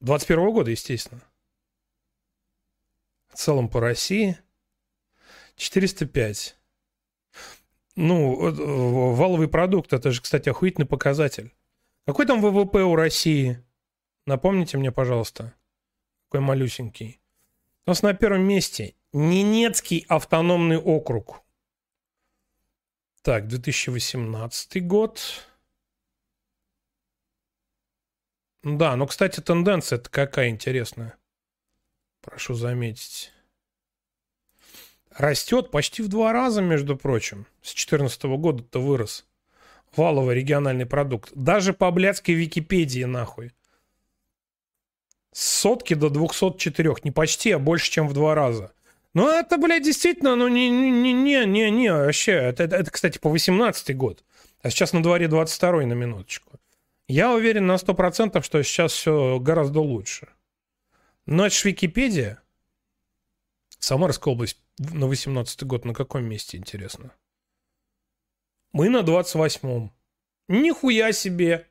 21 0.00 0.52
года, 0.52 0.70
естественно. 0.70 1.22
В 3.28 3.36
целом 3.36 3.68
по 3.68 3.80
России 3.80 4.38
405. 5.56 6.56
Ну, 7.96 8.48
э, 8.48 9.14
валовый 9.14 9.48
продукт, 9.48 9.92
это 9.92 10.10
же, 10.10 10.20
кстати, 10.20 10.48
охуительный 10.48 10.86
показатель. 10.86 11.54
Какой 12.06 12.26
там 12.26 12.40
ВВП 12.40 12.82
у 12.82 12.94
России? 12.94 13.62
Напомните 14.26 14.76
мне, 14.76 14.92
пожалуйста. 14.92 15.54
Какой 16.28 16.40
малюсенький. 16.40 17.20
У 17.86 17.90
нас 17.90 18.02
на 18.02 18.12
первом 18.14 18.42
месте 18.42 18.94
Ненецкий 19.12 20.04
автономный 20.08 20.78
округ. 20.78 21.42
Так, 23.22 23.48
2018 23.48 24.86
год. 24.86 25.20
Да, 28.66 28.96
ну, 28.96 29.06
кстати, 29.06 29.38
тенденция-то 29.38 30.10
какая 30.10 30.48
интересная. 30.48 31.14
Прошу 32.20 32.54
заметить. 32.54 33.30
Растет 35.16 35.70
почти 35.70 36.02
в 36.02 36.08
два 36.08 36.32
раза, 36.32 36.62
между 36.62 36.96
прочим. 36.96 37.46
С 37.62 37.68
2014 37.68 38.24
года-то 38.24 38.80
вырос. 38.80 39.24
Валовый 39.94 40.34
региональный 40.34 40.84
продукт. 40.84 41.30
Даже 41.32 41.74
по 41.74 41.92
блядской 41.92 42.34
Википедии, 42.34 43.04
нахуй. 43.04 43.52
С 45.30 45.44
сотки 45.44 45.94
до 45.94 46.10
204. 46.10 46.96
Не 47.04 47.12
почти, 47.12 47.52
а 47.52 47.60
больше, 47.60 47.88
чем 47.88 48.08
в 48.08 48.14
два 48.14 48.34
раза. 48.34 48.72
Ну, 49.14 49.28
это, 49.28 49.58
блядь, 49.58 49.84
действительно, 49.84 50.34
ну, 50.34 50.48
не-не-не-не-не, 50.48 51.92
вообще. 51.92 52.32
Это, 52.32 52.64
это, 52.64 52.74
это, 52.74 52.90
кстати, 52.90 53.18
по 53.18 53.30
18 53.30 53.96
год. 53.96 54.24
А 54.60 54.70
сейчас 54.70 54.92
на 54.92 55.04
дворе 55.04 55.28
22 55.28 55.86
на 55.86 55.92
минуточку. 55.92 56.55
Я 57.08 57.32
уверен 57.32 57.66
на 57.66 57.76
100%, 57.76 58.42
что 58.42 58.62
сейчас 58.62 58.92
все 58.92 59.38
гораздо 59.38 59.80
лучше. 59.80 60.28
Но 61.24 61.46
это 61.46 61.54
ж 61.54 61.64
Википедия. 61.64 62.42
Самарская 63.78 64.34
область 64.34 64.60
на 64.78 65.06
18 65.06 65.62
год 65.64 65.84
на 65.84 65.94
каком 65.94 66.24
месте, 66.24 66.56
интересно? 66.56 67.12
Мы 68.72 68.88
на 68.88 69.02
28-м. 69.02 69.92
Нихуя 70.48 71.12
себе. 71.12 71.68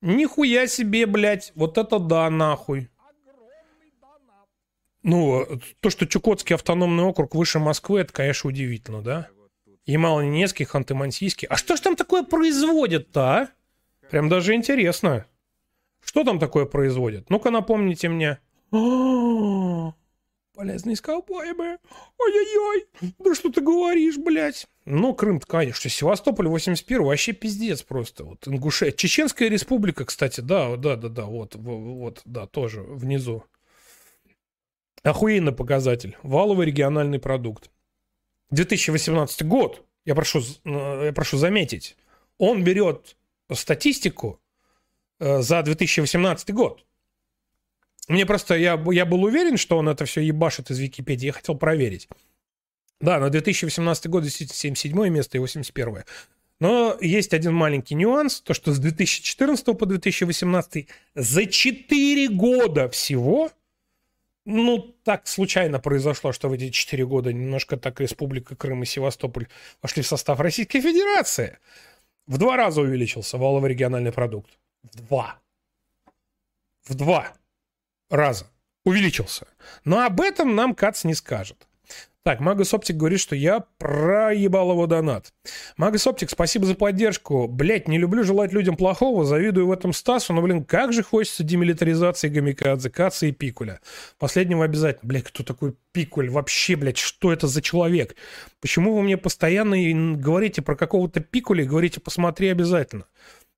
Нихуя 0.00 0.66
себе, 0.66 1.06
блядь. 1.06 1.52
Вот 1.54 1.78
это 1.78 1.98
да, 1.98 2.28
нахуй. 2.28 2.88
Ну, 5.04 5.46
то, 5.80 5.90
что 5.90 6.06
Чукотский 6.06 6.54
автономный 6.54 7.02
округ 7.02 7.34
выше 7.34 7.58
Москвы, 7.58 8.00
это, 8.00 8.12
конечно, 8.12 8.48
удивительно, 8.48 9.02
да? 9.02 9.28
Ямало-Ненецкий, 9.86 10.64
Ханты-Мансийский. 10.64 11.46
А 11.48 11.56
что 11.56 11.76
ж 11.76 11.80
там 11.80 11.96
такое 11.96 12.22
производят-то, 12.22 13.20
а? 13.20 13.48
Прям 14.12 14.28
даже 14.28 14.54
интересно. 14.54 15.24
Что 16.04 16.22
там 16.22 16.38
такое 16.38 16.66
производят? 16.66 17.30
Ну-ка 17.30 17.50
напомните 17.50 18.10
мне. 18.10 18.40
Полезные 20.54 20.92
ископаемые. 20.92 21.78
Ой-ой-ой. 22.18 22.84
Да 23.18 23.34
что 23.34 23.50
ты 23.50 23.62
говоришь, 23.62 24.18
блядь? 24.18 24.68
Ну, 24.84 25.14
Крым-то, 25.14 25.46
конечно. 25.46 25.88
Севастополь 25.88 26.46
81 26.48 27.02
вообще 27.02 27.32
пиздец 27.32 27.80
просто. 27.80 28.24
Вот 28.24 28.46
Ингушетия. 28.46 28.94
Чеченская 28.94 29.48
республика, 29.48 30.04
кстати, 30.04 30.42
да, 30.42 30.76
да, 30.76 30.96
да, 30.96 31.08
да, 31.08 31.24
вот, 31.24 31.54
вот, 31.54 32.20
да, 32.26 32.46
тоже 32.46 32.82
внизу. 32.82 33.44
Охуенный 35.02 35.52
показатель. 35.52 36.18
Валовый 36.22 36.66
региональный 36.66 37.18
продукт. 37.18 37.70
2018 38.50 39.46
год, 39.46 39.86
я 40.04 40.14
прошу, 40.14 40.42
э, 40.66 41.06
я 41.06 41.12
прошу 41.14 41.38
заметить, 41.38 41.96
он 42.36 42.62
берет 42.62 43.16
статистику 43.54 44.40
э, 45.18 45.42
за 45.42 45.62
2018 45.62 46.52
год. 46.52 46.84
Мне 48.08 48.26
просто, 48.26 48.56
я, 48.56 48.82
я 48.90 49.06
был 49.06 49.22
уверен, 49.24 49.56
что 49.56 49.78
он 49.78 49.88
это 49.88 50.04
все 50.04 50.20
ебашит 50.20 50.70
из 50.70 50.78
Википедии, 50.78 51.26
я 51.26 51.32
хотел 51.32 51.56
проверить. 51.56 52.08
Да, 53.00 53.18
на 53.18 53.30
2018 53.30 54.06
год 54.08 54.24
действительно 54.24 54.56
77 54.56 55.08
место 55.08 55.36
и 55.36 55.40
81. 55.40 56.04
Но 56.60 56.96
есть 57.00 57.34
один 57.34 57.54
маленький 57.54 57.96
нюанс, 57.96 58.40
то 58.40 58.54
что 58.54 58.72
с 58.72 58.78
2014 58.78 59.76
по 59.76 59.86
2018 59.86 60.86
за 61.14 61.46
4 61.46 62.28
года 62.28 62.88
всего 62.88 63.50
ну, 64.44 64.96
так 65.04 65.28
случайно 65.28 65.78
произошло, 65.78 66.32
что 66.32 66.48
в 66.48 66.52
эти 66.52 66.70
четыре 66.70 67.06
года 67.06 67.32
немножко 67.32 67.76
так 67.76 68.00
Республика 68.00 68.56
Крым 68.56 68.82
и 68.82 68.86
Севастополь 68.86 69.46
вошли 69.80 70.02
в 70.02 70.06
состав 70.06 70.40
Российской 70.40 70.80
Федерации. 70.80 71.58
В 72.26 72.38
два 72.38 72.56
раза 72.56 72.80
увеличился 72.80 73.38
валовый 73.38 73.70
региональный 73.70 74.12
продукт. 74.12 74.58
В 74.82 74.96
два. 74.96 75.40
В 76.84 76.94
два 76.94 77.32
раза 78.10 78.46
увеличился. 78.84 79.46
Но 79.84 80.04
об 80.04 80.20
этом 80.20 80.54
нам 80.54 80.74
Кац 80.74 81.04
не 81.04 81.14
скажет. 81.14 81.66
Так, 82.24 82.38
Магас 82.38 82.72
Оптик 82.72 82.96
говорит, 82.96 83.18
что 83.18 83.34
я 83.34 83.64
проебал 83.78 84.70
его 84.70 84.86
донат. 84.86 85.32
Магас 85.76 86.06
Оптик, 86.06 86.30
спасибо 86.30 86.66
за 86.66 86.76
поддержку. 86.76 87.48
Блять, 87.48 87.88
не 87.88 87.98
люблю 87.98 88.22
желать 88.22 88.52
людям 88.52 88.76
плохого, 88.76 89.24
завидую 89.24 89.66
в 89.66 89.72
этом 89.72 89.92
Стасу, 89.92 90.32
но, 90.32 90.40
блин, 90.40 90.64
как 90.64 90.92
же 90.92 91.02
хочется 91.02 91.42
демилитаризации 91.42 92.28
Гамикадзе, 92.28 92.90
Каца 92.90 93.26
и 93.26 93.32
Пикуля. 93.32 93.80
Последнего 94.20 94.64
обязательно. 94.64 95.08
Блять, 95.08 95.24
кто 95.24 95.42
такой 95.42 95.74
Пикуль? 95.90 96.30
Вообще, 96.30 96.76
блять, 96.76 96.96
что 96.96 97.32
это 97.32 97.48
за 97.48 97.60
человек? 97.60 98.14
Почему 98.60 98.94
вы 98.94 99.02
мне 99.02 99.16
постоянно 99.16 99.76
говорите 100.16 100.62
про 100.62 100.76
какого-то 100.76 101.18
Пикуля 101.18 101.64
и 101.64 101.66
говорите, 101.66 102.00
посмотри 102.00 102.50
обязательно? 102.50 103.06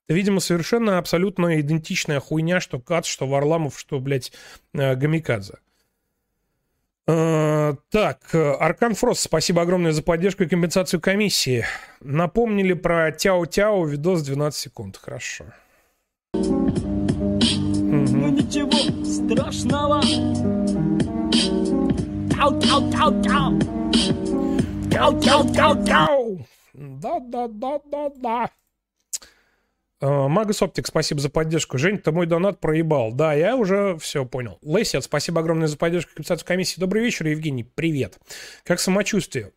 Это, 0.09 0.17
видимо, 0.17 0.41
совершенно 0.41 0.97
абсолютно 0.97 1.61
идентичная 1.61 2.19
хуйня, 2.19 2.61
что 2.61 2.79
Кац, 2.79 3.07
что 3.07 3.27
Варламов, 3.27 3.79
что, 3.79 4.01
блядь, 4.01 4.33
э, 4.73 4.95
Гамикадзе. 4.95 5.59
Э, 7.07 7.75
так, 7.91 8.35
Аркан 8.35 8.95
Фрост, 8.95 9.23
спасибо 9.23 9.63
огромное 9.63 9.93
за 9.93 10.03
поддержку 10.03 10.45
и 10.45 10.49
компенсацию 10.49 11.01
комиссии. 11.01 11.65
Напомнили 12.01 12.73
про 12.73 13.11
Тяо-Тяо, 13.11 13.87
видос 13.87 14.23
12 14.23 14.59
секунд. 14.59 14.97
Хорошо. 14.97 15.45
Ну 16.35 18.29
ничего 18.31 18.71
страшного. 19.05 20.01
Тяу-тяу-тяу-тяу. 22.35 23.59
Тяу-тяу-тяу-тяу. 24.91 26.47
Да-да-да-да-да. 26.73 28.51
Э, 30.05 30.29
Магас 30.29 30.61
Оптик, 30.61 30.87
спасибо 30.87 31.23
за 31.23 31.31
поддержку. 31.31 31.79
Жень, 31.79 31.97
ты 31.97 32.13
мой 32.13 32.27
донат 32.27 32.61
проебал. 32.61 33.13
Да, 33.13 33.33
я 33.33 33.57
уже 33.57 33.97
все 33.97 34.27
понял. 34.27 34.59
Лесет, 34.61 35.03
спасибо 35.05 35.41
огромное 35.41 35.67
за 35.67 35.79
поддержку 35.79 36.11
компенсацию 36.11 36.47
комиссии. 36.47 36.79
Добрый 36.79 37.03
вечер, 37.03 37.27
Евгений. 37.27 37.65
Привет. 37.65 38.19
Как 38.65 38.81
самочувствие? 38.81 39.53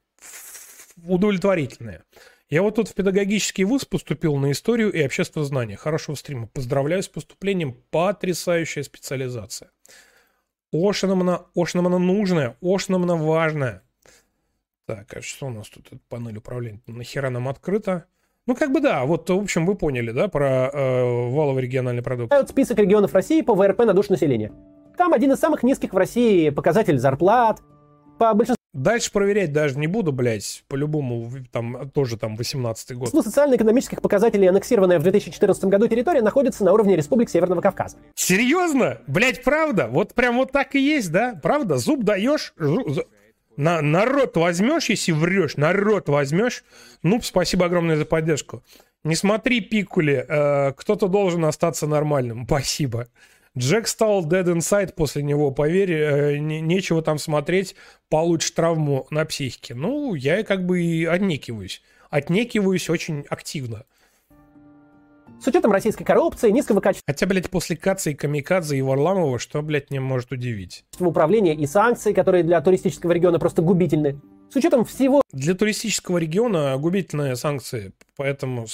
Удовлетворительное. 1.04 2.06
Я 2.50 2.62
вот 2.62 2.76
тут 2.76 2.88
в 2.88 2.94
педагогический 2.94 3.66
вуз 3.66 3.84
поступил 3.84 4.38
на 4.38 4.52
историю 4.52 4.90
и 4.94 5.04
общество 5.04 5.44
знания. 5.44 5.76
Хорошего 5.76 6.16
стрима. 6.16 6.48
Поздравляю 6.48 7.04
с 7.04 7.10
поступлением. 7.10 7.76
Потрясающая 7.92 8.84
специализация. 8.84 9.72
Ошнамна, 10.72 11.46
ошнамна 11.56 11.98
нужная, 11.98 12.56
ошнамна 12.62 13.18
важная. 13.18 13.84
Так, 14.86 15.14
а 15.14 15.22
что 15.22 15.48
у 15.48 15.50
нас 15.50 15.68
тут? 15.68 15.92
Панель 16.08 16.38
управления 16.38 16.80
нахера 16.88 17.30
нам 17.30 17.50
открыта? 17.50 18.06
Ну, 18.48 18.56
как 18.56 18.72
бы 18.72 18.80
да, 18.80 19.04
вот, 19.04 19.30
в 19.30 19.34
общем, 19.34 19.66
вы 19.66 19.76
поняли, 19.76 20.12
да, 20.12 20.30
про 20.30 20.70
э, 20.74 21.30
валовый 21.30 21.62
региональный 21.62 22.02
продукт. 22.02 22.34
Список 22.50 22.80
регионов 22.80 23.14
России 23.14 23.42
по 23.42 23.54
ВРП 23.54 23.80
на 23.80 23.94
душу 23.94 24.14
населения. 24.14 24.54
Там 24.98 25.12
один 25.12 25.34
из 25.34 25.40
самых 25.40 25.64
низких 25.64 25.94
в 25.94 25.98
России 25.98 26.50
показатель 26.50 26.98
зарплат. 26.98 27.62
По 28.18 28.34
большинству 28.34 28.58
Дальше 28.74 29.12
проверять 29.12 29.52
даже 29.52 29.80
не 29.80 29.88
буду, 29.88 30.12
блядь, 30.12 30.64
по-любому, 30.68 31.32
там, 31.52 31.90
тоже 31.90 32.16
там 32.16 32.36
18-й 32.36 32.96
год. 32.96 33.10
Ну, 33.12 33.24
социально-экономических 33.24 34.02
показателей 34.02 34.48
аннексированная 34.48 35.00
в 35.00 35.04
2014 35.04 35.66
году 35.66 35.88
территория 35.88 36.22
находится 36.22 36.64
на 36.64 36.74
уровне 36.74 36.96
Республик 36.96 37.30
Северного 37.30 37.62
Кавказа. 37.62 37.98
Серьезно? 38.14 39.00
Блядь, 39.08 39.44
правда? 39.44 39.88
Вот 39.90 40.14
прям 40.14 40.38
вот 40.38 40.52
так 40.52 40.76
и 40.76 40.80
есть, 40.80 41.12
да? 41.12 41.40
Правда? 41.42 41.78
Зуб 41.78 42.04
даешь, 42.04 42.54
жу... 42.58 43.04
На, 43.58 43.82
народ 43.82 44.38
возьмешь, 44.38 44.90
если 44.90 45.12
врешь, 45.12 45.58
народ 45.58 46.08
возьмешь. 46.10 46.64
Ну, 47.02 47.20
спасибо 47.22 47.66
огромное 47.66 47.98
за 47.98 48.06
поддержку. 48.06 48.64
Не 49.04 49.16
смотри 49.16 49.62
пикули, 49.62 50.26
э, 50.28 50.74
кто-то 50.74 51.08
должен 51.08 51.44
остаться 51.44 51.88
нормальным. 51.88 52.46
Спасибо. 52.46 53.08
Джек 53.58 53.88
стал 53.88 54.24
dead 54.26 54.46
inside 54.46 54.94
после 54.96 55.24
него, 55.24 55.52
поверь, 55.52 55.92
э, 55.92 56.38
не, 56.38 56.62
нечего 56.62 57.02
там 57.02 57.18
смотреть, 57.18 57.76
получишь 58.10 58.52
травму 58.52 59.08
на 59.10 59.26
психике. 59.26 59.74
Ну, 59.74 60.14
я 60.14 60.44
как 60.44 60.66
бы 60.66 60.82
и 60.82 61.06
отнекиваюсь. 61.06 61.82
Отнекиваюсь 62.12 62.90
очень 62.90 63.26
активно. 63.30 63.86
С 65.40 65.48
учетом 65.48 65.72
российской 65.72 66.04
коррупции, 66.04 66.50
низкого 66.50 66.82
качества 66.82 67.04
Хотя, 67.08 67.28
блядь, 67.28 67.50
после 67.50 67.78
Каца 67.78 68.10
и 68.10 68.16
Камикадзе 68.16 68.78
и 68.78 68.82
Варламова, 68.82 69.38
что, 69.38 69.62
блядь, 69.62 69.92
не 69.92 70.00
может 70.00 70.32
удивить? 70.32 70.84
управления 71.00 71.54
и 71.56 71.68
санкций, 71.68 72.14
которые 72.14 72.44
для 72.44 72.60
туристического 72.60 73.12
региона 73.12 73.38
просто 73.38 73.62
губительны. 73.62 74.20
С 74.52 74.56
учетом 74.56 74.84
всего 74.86 75.22
Для 75.32 75.54
туристического 75.54 76.18
региона 76.18 76.76
губительные 76.78 77.36
санкции, 77.36 77.92
поэтому 78.16 78.66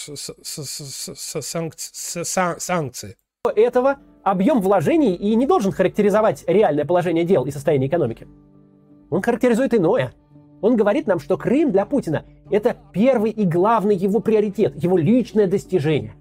санкции. 2.60 3.15
этого 3.56 3.98
объем 4.23 4.61
вложений 4.61 5.15
и 5.15 5.35
не 5.35 5.45
должен 5.45 5.73
характеризовать 5.73 6.45
реальное 6.48 6.85
положение 6.85 7.26
дел 7.26 7.44
и 7.45 7.52
состояние 7.52 7.90
экономики. 7.90 8.27
Он 9.10 9.22
характеризует 9.22 9.73
иное. 9.73 10.14
Он 10.61 10.77
говорит 10.77 11.07
нам, 11.07 11.19
что 11.19 11.38
Крым 11.38 11.72
для 11.72 11.85
Путина– 11.85 12.23
это 12.49 12.77
первый 12.94 13.31
и 13.31 13.44
главный 13.45 13.98
его 13.98 14.22
приоритет, 14.22 14.81
его 14.81 14.98
личное 14.98 15.48
достижение. 15.48 16.15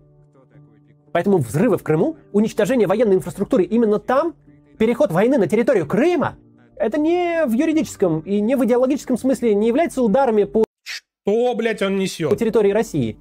Поэтому 1.12 1.38
взрывы 1.38 1.78
в 1.78 1.82
Крыму, 1.82 2.16
уничтожение 2.32 2.86
военной 2.86 3.16
инфраструктуры 3.16 3.64
именно 3.64 3.98
там, 3.98 4.34
переход 4.78 5.12
войны 5.12 5.38
на 5.38 5.46
территорию 5.46 5.86
Крыма– 5.86 6.36
это 6.76 6.98
не 6.98 7.44
в 7.46 7.52
юридическом 7.52 8.20
и 8.20 8.40
не 8.40 8.56
в 8.56 8.64
идеологическом 8.64 9.16
смысле 9.16 9.54
не 9.54 9.68
является 9.68 10.02
ударами 10.02 10.44
по 10.44 10.64
Что, 10.82 11.54
блядь, 11.54 11.82
он 11.82 11.96
по 11.96 12.00
несет? 12.00 12.36
территории 12.38 12.72
России. 12.72 13.18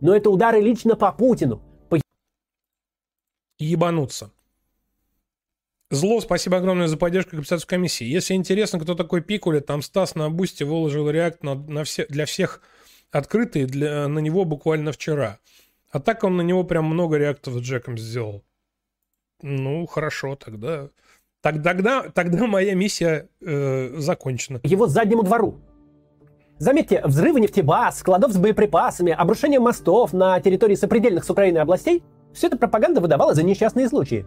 Но 0.00 0.14
это 0.14 0.30
удары 0.30 0.60
лично 0.60 0.94
по 0.94 1.10
Путину, 1.12 1.62
по 1.88 1.98
Ебануться. 3.58 4.30
Зло, 5.90 6.20
спасибо 6.20 6.58
огромное 6.58 6.86
за 6.86 6.98
поддержку 6.98 7.36
капитанской 7.36 7.76
комиссии. 7.76 8.04
Если 8.04 8.34
интересно, 8.34 8.78
кто 8.78 8.94
такой 8.94 9.22
Пикуля, 9.22 9.60
там 9.60 9.80
Стас 9.80 10.14
на 10.14 10.28
Бусте 10.28 10.66
выложил 10.66 11.08
реакт 11.08 11.42
на, 11.42 11.54
на 11.54 11.84
все, 11.84 12.04
для 12.08 12.26
всех 12.26 12.60
открытый 13.10 13.64
для, 13.64 14.06
на 14.06 14.18
него 14.18 14.44
буквально 14.44 14.92
вчера. 14.92 15.38
А 15.90 16.00
так 16.00 16.24
он 16.24 16.36
на 16.36 16.42
него 16.42 16.64
прям 16.64 16.84
много 16.84 17.16
реактов 17.16 17.54
с 17.54 17.60
Джеком 17.60 17.96
сделал. 17.96 18.44
Ну, 19.42 19.86
хорошо, 19.86 20.36
тогда... 20.36 20.90
так- 21.40 21.62
Тогда, 21.62 22.10
тогда 22.10 22.46
моя 22.46 22.74
миссия 22.74 23.28
э, 23.40 23.98
закончена. 23.98 24.60
его 24.64 24.86
заднему 24.86 25.22
двору. 25.22 25.60
Заметьте, 26.58 27.00
взрывы 27.04 27.40
нефтебаз, 27.40 28.00
складов 28.00 28.32
с 28.32 28.36
боеприпасами, 28.36 29.12
обрушение 29.12 29.60
мостов 29.60 30.12
на 30.12 30.40
территории 30.40 30.74
сопредельных 30.74 31.24
с 31.24 31.30
Украиной 31.30 31.60
областей– 31.62 32.02
все 32.34 32.48
это 32.48 32.58
пропаганда 32.58 33.00
выдавала 33.00 33.32
за 33.34 33.42
несчастные 33.42 33.88
случаи. 33.88 34.26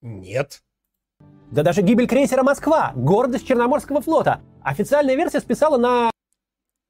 Нет. 0.00 0.62
Да 1.50 1.62
даже 1.62 1.82
гибель 1.82 2.06
крейсера 2.08 2.42
«Москва», 2.42 2.92
гордость 2.94 3.46
Черноморского 3.46 4.00
флота. 4.00 4.40
Официальная 4.62 5.14
версия 5.16 5.40
списала 5.40 5.76
на 5.76 6.10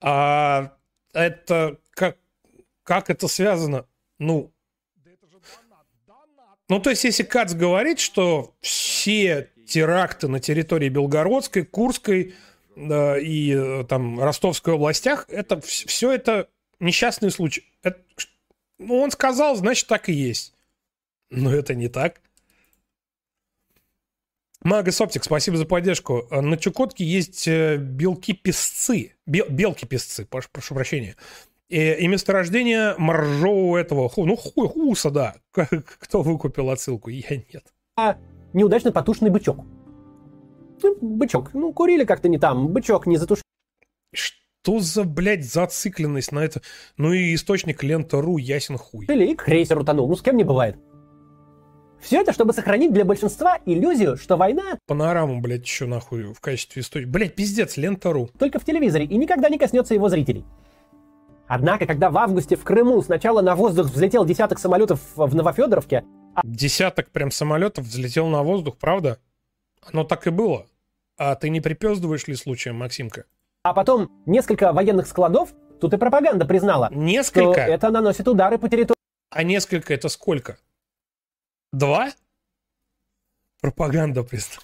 А 0.03 0.73
это 1.13 1.79
как, 1.91 2.19
как 2.87 3.11
это 3.11 3.27
связано? 3.27 3.87
Ну, 4.19 4.53
ну, 6.69 6.81
то 6.81 6.91
есть, 6.91 7.05
если 7.05 7.23
Кац 7.25 7.53
говорит, 7.53 7.99
что 7.99 8.55
все 8.61 9.51
теракты 9.67 10.29
на 10.29 10.41
территории 10.41 10.89
Белгородской, 10.89 11.65
Курской 11.65 12.35
да, 12.77 13.19
и 13.19 13.53
э, 13.53 13.85
там 13.89 14.21
Ростовской 14.21 14.75
областях, 14.75 15.27
это 15.29 15.61
все 15.61 16.13
это 16.13 16.49
несчастные 16.79 17.31
случаи. 17.31 17.65
Это- 17.83 18.01
ну, 18.79 18.99
он 19.01 19.11
сказал, 19.11 19.57
значит, 19.57 19.89
так 19.89 20.09
и 20.09 20.13
есть. 20.13 20.55
Но 21.31 21.53
это 21.53 21.75
не 21.75 21.89
так. 21.89 22.21
Мага 24.63 24.93
Соптик, 24.93 25.25
спасибо 25.25 25.57
за 25.57 25.65
поддержку. 25.67 26.27
А 26.31 26.43
На 26.43 26.57
Чукотке 26.57 27.05
есть 27.05 27.47
э, 27.49 27.77
белки-песцы. 27.77 29.15
Бел- 29.27 29.49
белки-песцы, 29.49 30.27
прошу, 30.27 30.49
прошу 30.53 30.75
прощения. 30.75 31.17
И, 31.69 31.93
и 31.93 32.07
месторождение 32.07 32.95
моржового 32.97 33.77
этого, 33.77 34.11
ну, 34.17 34.37
хуй, 34.37 34.69
хуса, 34.69 35.11
да. 35.11 35.35
Кто 35.53 36.23
выкупил 36.23 36.71
отсылку? 36.71 37.11
Я 37.11 37.43
нет. 37.53 37.65
неудачно 38.53 38.93
потушенный 38.93 39.31
бычок. 39.31 39.65
Ну, 40.83 40.97
бычок. 41.01 41.55
Ну, 41.55 41.73
курили 41.73 42.05
как-то 42.05 42.29
не 42.29 42.39
там. 42.39 42.69
Бычок 42.69 43.07
не 43.07 43.17
затушили. 43.17 43.43
Что 44.15 44.79
за, 44.79 45.05
блядь, 45.05 45.45
зацикленность 45.45 46.33
на 46.33 46.41
это? 46.41 46.61
Ну 46.97 47.13
и 47.13 47.35
источник 47.35 47.83
лента.ру 47.83 48.37
ясен 48.37 48.77
хуй. 48.77 49.07
И 49.07 49.35
крейсер 49.35 49.79
утонул. 49.79 50.09
Ну, 50.09 50.17
с 50.17 50.23
кем 50.23 50.37
не 50.37 50.45
бывает. 50.45 50.77
Все 52.01 52.21
это, 52.21 52.33
чтобы 52.33 52.53
сохранить 52.53 52.93
для 52.93 53.05
большинства 53.05 53.59
иллюзию, 53.65 54.17
что 54.17 54.37
война 54.37 54.79
Панораму, 54.87 55.41
блядь, 55.41 55.65
еще 55.65 55.87
нахуй 55.87 56.33
в 56.35 56.41
качестве 56.41 56.83
источника. 56.83 57.11
Блядь, 57.11 57.35
пиздец, 57.35 57.77
лента.ру. 57.77 58.29
только 58.39 58.59
в 58.59 58.65
телевизоре 58.65 59.07
и 59.07 59.17
никогда 59.17 59.49
не 59.49 59.59
коснется 59.59 59.95
его 59.95 60.09
зрителей. 60.09 60.45
Однако, 61.49 61.87
когда 61.87 62.11
в 62.11 62.19
августе 62.19 62.57
в 62.57 62.65
Крыму 62.65 63.01
сначала 63.03 63.41
на 63.41 63.55
воздух 63.55 63.87
взлетел 63.87 64.25
десяток 64.25 64.59
самолетов 64.59 65.01
в 65.15 65.35
Новофедоровке, 65.35 66.05
Десяток 66.45 67.11
прям 67.11 67.31
самолетов 67.31 67.87
взлетел 67.87 68.27
на 68.29 68.43
воздух, 68.43 68.77
правда? 68.77 69.19
Оно 69.91 70.05
так 70.05 70.27
и 70.27 70.31
было. 70.31 70.67
А 71.17 71.35
ты 71.35 71.49
не 71.49 71.63
припездываешь 71.63 72.27
ли 72.27 72.35
случаем, 72.35 72.77
Максимка? 72.77 73.25
а 73.63 73.73
потом 73.75 74.11
несколько 74.27 74.73
военных 74.73 75.09
складов, 75.09 75.53
тут 75.81 75.93
и 75.93 75.97
пропаганда 75.97 76.45
признала, 76.45 76.89
Несколько? 76.93 77.53
что 77.53 77.61
это 77.63 77.91
наносит 77.91 78.29
удары 78.29 78.59
по 78.59 78.69
территории 78.69 78.95
А 79.31 79.43
несколько 79.43 79.93
это 79.93 80.09
сколько? 80.09 80.59
Два? 81.73 82.11
Пропаганда 83.61 84.23
признала. 84.23 84.61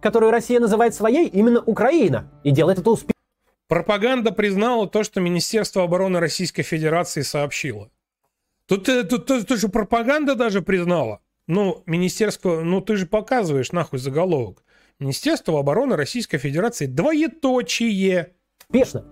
которую 0.00 0.30
Россия 0.30 0.60
называет 0.60 0.94
своей, 0.94 1.26
именно 1.28 1.60
Украина. 1.60 2.30
И 2.44 2.50
делает 2.52 2.78
это 2.78 2.90
успешно. 2.90 3.15
Пропаганда 3.68 4.30
признала 4.30 4.86
то, 4.88 5.02
что 5.02 5.20
Министерство 5.20 5.82
обороны 5.82 6.20
Российской 6.20 6.62
Федерации 6.62 7.22
сообщило. 7.22 7.90
Тут, 8.66 8.88
э, 8.88 9.04
тут, 9.04 9.26
тут, 9.26 9.46
тут 9.46 9.58
же 9.58 9.68
пропаганда 9.68 10.34
даже 10.34 10.62
признала. 10.62 11.20
Ну, 11.48 11.82
Министерство, 11.86 12.62
ну 12.62 12.80
ты 12.80 12.96
же 12.96 13.06
показываешь 13.06 13.72
нахуй 13.72 13.98
заголовок. 13.98 14.64
Министерство 14.98 15.58
обороны 15.58 15.96
Российской 15.96 16.38
Федерации 16.38 16.86
двоеточие. 16.86 18.34
Успешно. 18.68 19.04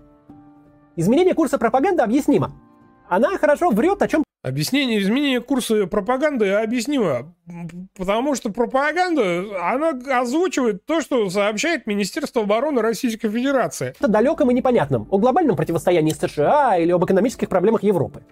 Изменение 0.96 1.34
курса 1.34 1.58
пропаганды 1.58 2.02
объяснимо. 2.02 2.60
Она 3.08 3.36
хорошо 3.38 3.70
врет 3.70 4.02
о 4.02 4.08
чем 4.08 4.24
Объяснение 4.44 5.00
изменения 5.00 5.40
курса 5.40 5.86
пропаганды 5.86 6.50
объяснимо, 6.50 7.34
потому 7.96 8.34
что 8.34 8.50
пропаганда, 8.50 9.72
она 9.72 10.20
озвучивает 10.20 10.84
то, 10.84 11.00
что 11.00 11.30
сообщает 11.30 11.86
Министерство 11.86 12.42
обороны 12.42 12.82
Российской 12.82 13.30
Федерации. 13.30 13.94
то 13.98 14.06
далеком 14.06 14.50
и 14.50 14.54
непонятном, 14.54 15.08
о 15.10 15.16
глобальном 15.16 15.56
противостоянии 15.56 16.12
с 16.12 16.18
США 16.18 16.76
или 16.76 16.92
об 16.92 17.02
экономических 17.02 17.48
проблемах 17.48 17.82
Европы. 17.84 18.22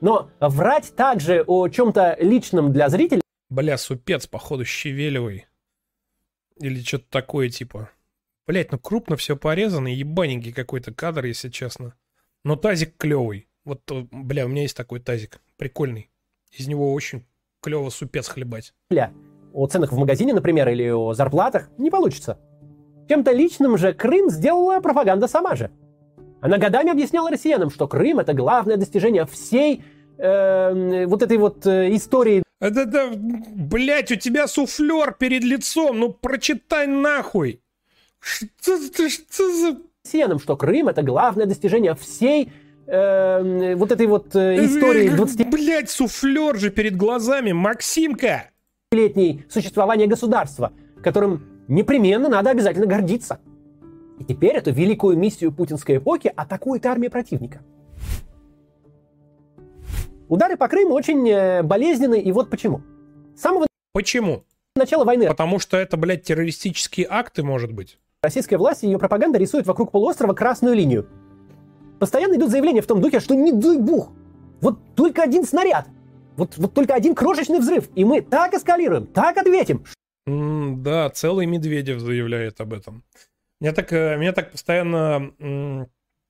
Но 0.00 0.30
врать 0.38 0.94
также 0.94 1.42
о 1.44 1.66
чем-то 1.66 2.18
личном 2.20 2.72
для 2.72 2.88
зрителя 2.88 3.20
Бля, 3.48 3.76
супец, 3.76 4.28
походу, 4.28 4.64
щавелевый. 4.64 5.46
Или 6.60 6.80
что-то 6.80 7.06
такое 7.10 7.48
типа. 7.48 7.90
Блять, 8.46 8.70
ну 8.70 8.78
крупно 8.78 9.16
все 9.16 9.36
порезано, 9.36 9.88
ебаненький 9.88 10.52
какой-то 10.52 10.94
кадр, 10.94 11.24
если 11.24 11.48
честно. 11.48 11.94
Но 12.44 12.54
тазик 12.54 12.96
клевый. 12.96 13.48
Вот, 13.64 13.80
э, 13.90 14.06
бля, 14.10 14.46
у 14.46 14.48
меня 14.48 14.62
есть 14.62 14.76
такой 14.76 15.00
тазик. 15.00 15.40
Прикольный. 15.56 16.10
Из 16.52 16.66
него 16.66 16.92
очень 16.92 17.24
клево 17.62 17.90
супец 17.90 18.28
хлебать. 18.28 18.72
о 19.52 19.66
ценах 19.66 19.92
в 19.92 19.98
магазине, 19.98 20.32
например, 20.32 20.68
или 20.68 20.88
о 20.90 21.12
зарплатах 21.12 21.70
не 21.76 21.90
получится. 21.90 22.38
Чем-то 23.08 23.32
личным 23.32 23.76
же 23.76 23.92
Крым 23.92 24.30
сделала 24.30 24.80
пропаганда 24.80 25.26
сама 25.26 25.56
же. 25.56 25.70
Она 26.40 26.56
годами 26.58 26.90
объясняла 26.90 27.30
россиянам, 27.30 27.70
что 27.70 27.88
Крым 27.88 28.20
это 28.20 28.32
главное 28.32 28.76
достижение 28.76 29.26
всей 29.26 29.82
э, 30.16 31.06
вот 31.06 31.22
этой 31.22 31.36
вот 31.36 31.66
э, 31.66 31.94
истории 31.94 32.42
Это, 32.60 32.86
да, 32.86 33.10
блять, 33.12 34.12
у 34.12 34.16
тебя 34.16 34.46
суфлер 34.46 35.12
перед 35.18 35.42
лицом, 35.42 35.98
ну 35.98 36.12
прочитай 36.12 36.86
нахуй. 36.86 37.60
Что, 38.20 38.78
ты- 38.90 39.08
что 39.08 39.52
за... 39.54 39.78
россиянам, 40.04 40.38
что 40.38 40.56
Крым 40.56 40.88
это 40.88 41.02
главное 41.02 41.46
достижение 41.46 41.94
всей 41.94 42.52
э, 42.90 43.74
вот 43.76 43.92
этой 43.92 44.06
вот 44.06 44.34
э, 44.34 44.64
истории 44.64 45.08
20 45.08 45.50
Блять, 45.50 45.90
суфлер 45.90 46.56
же 46.56 46.70
перед 46.70 46.96
глазами, 46.96 47.52
Максимка! 47.52 48.50
летней 48.92 49.44
существования 49.48 50.08
государства, 50.08 50.72
которым 51.02 51.44
непременно 51.68 52.28
надо 52.28 52.50
обязательно 52.50 52.86
гордиться. 52.86 53.38
И 54.18 54.24
теперь 54.24 54.56
эту 54.56 54.72
великую 54.72 55.16
миссию 55.16 55.52
путинской 55.52 55.98
эпохи 55.98 56.32
атакует 56.34 56.84
армия 56.86 57.08
противника. 57.08 57.62
Удары 60.28 60.56
по 60.56 60.68
Крыму 60.68 60.94
очень 60.94 61.28
э, 61.28 61.62
болезненны, 61.62 62.20
и 62.20 62.30
вот 62.32 62.50
почему. 62.50 62.82
С 63.36 63.40
самого 63.40 63.66
Почему? 63.92 64.44
начала 64.76 65.04
войны 65.04 65.26
Потому 65.26 65.58
что 65.58 65.76
это, 65.76 65.96
блядь, 65.96 66.22
террористические 66.22 67.06
акты, 67.10 67.42
может 67.42 67.72
быть. 67.72 67.98
российская 68.22 68.56
власть 68.56 68.84
и 68.84 68.86
ее 68.86 68.98
пропаганда 68.98 69.38
рисуют 69.38 69.66
вокруг 69.66 69.90
полуострова 69.90 70.34
красную 70.34 70.74
линию. 70.74 71.08
Постоянно 72.00 72.34
идут 72.34 72.50
заявления 72.50 72.80
в 72.80 72.86
том 72.86 73.00
духе, 73.00 73.20
что 73.20 73.34
не 73.34 73.52
дай 73.52 73.78
бог, 73.78 74.10
вот 74.60 74.78
только 74.96 75.22
один 75.22 75.44
снаряд, 75.44 75.86
вот, 76.36 76.56
вот 76.56 76.74
только 76.74 76.94
один 76.94 77.14
крошечный 77.14 77.60
взрыв, 77.60 77.88
и 77.94 78.04
мы 78.04 78.22
так 78.22 78.54
эскалируем, 78.54 79.06
так 79.06 79.36
ответим, 79.36 79.84
М, 80.26 80.82
да, 80.82 81.08
целый 81.10 81.46
Медведев 81.46 81.98
заявляет 82.00 82.60
об 82.60 82.72
этом. 82.72 83.04
Меня 83.60 83.72
так, 83.72 83.92
э, 83.92 84.16
меня 84.16 84.32
так 84.32 84.52
постоянно 84.52 85.32
м, 85.38 85.88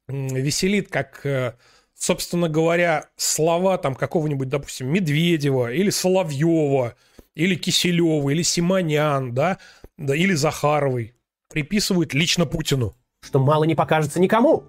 м, 0.08 0.26
веселит, 0.28 0.88
как 0.88 1.24
э, 1.26 1.54
собственно 1.94 2.48
говоря, 2.48 3.10
слова 3.16 3.78
там 3.78 3.94
какого-нибудь, 3.94 4.48
допустим, 4.48 4.88
Медведева 4.88 5.72
или 5.72 5.90
Соловьева, 5.90 6.94
или 7.34 7.54
Киселева, 7.54 8.30
или 8.30 8.42
Симонян, 8.42 9.34
да, 9.34 9.58
да, 9.98 10.16
или 10.16 10.34
Захаровой 10.34 11.14
приписывают 11.48 12.14
лично 12.14 12.46
Путину. 12.46 12.94
Что 13.22 13.38
мало 13.38 13.64
не 13.64 13.74
покажется 13.74 14.18
никому. 14.18 14.64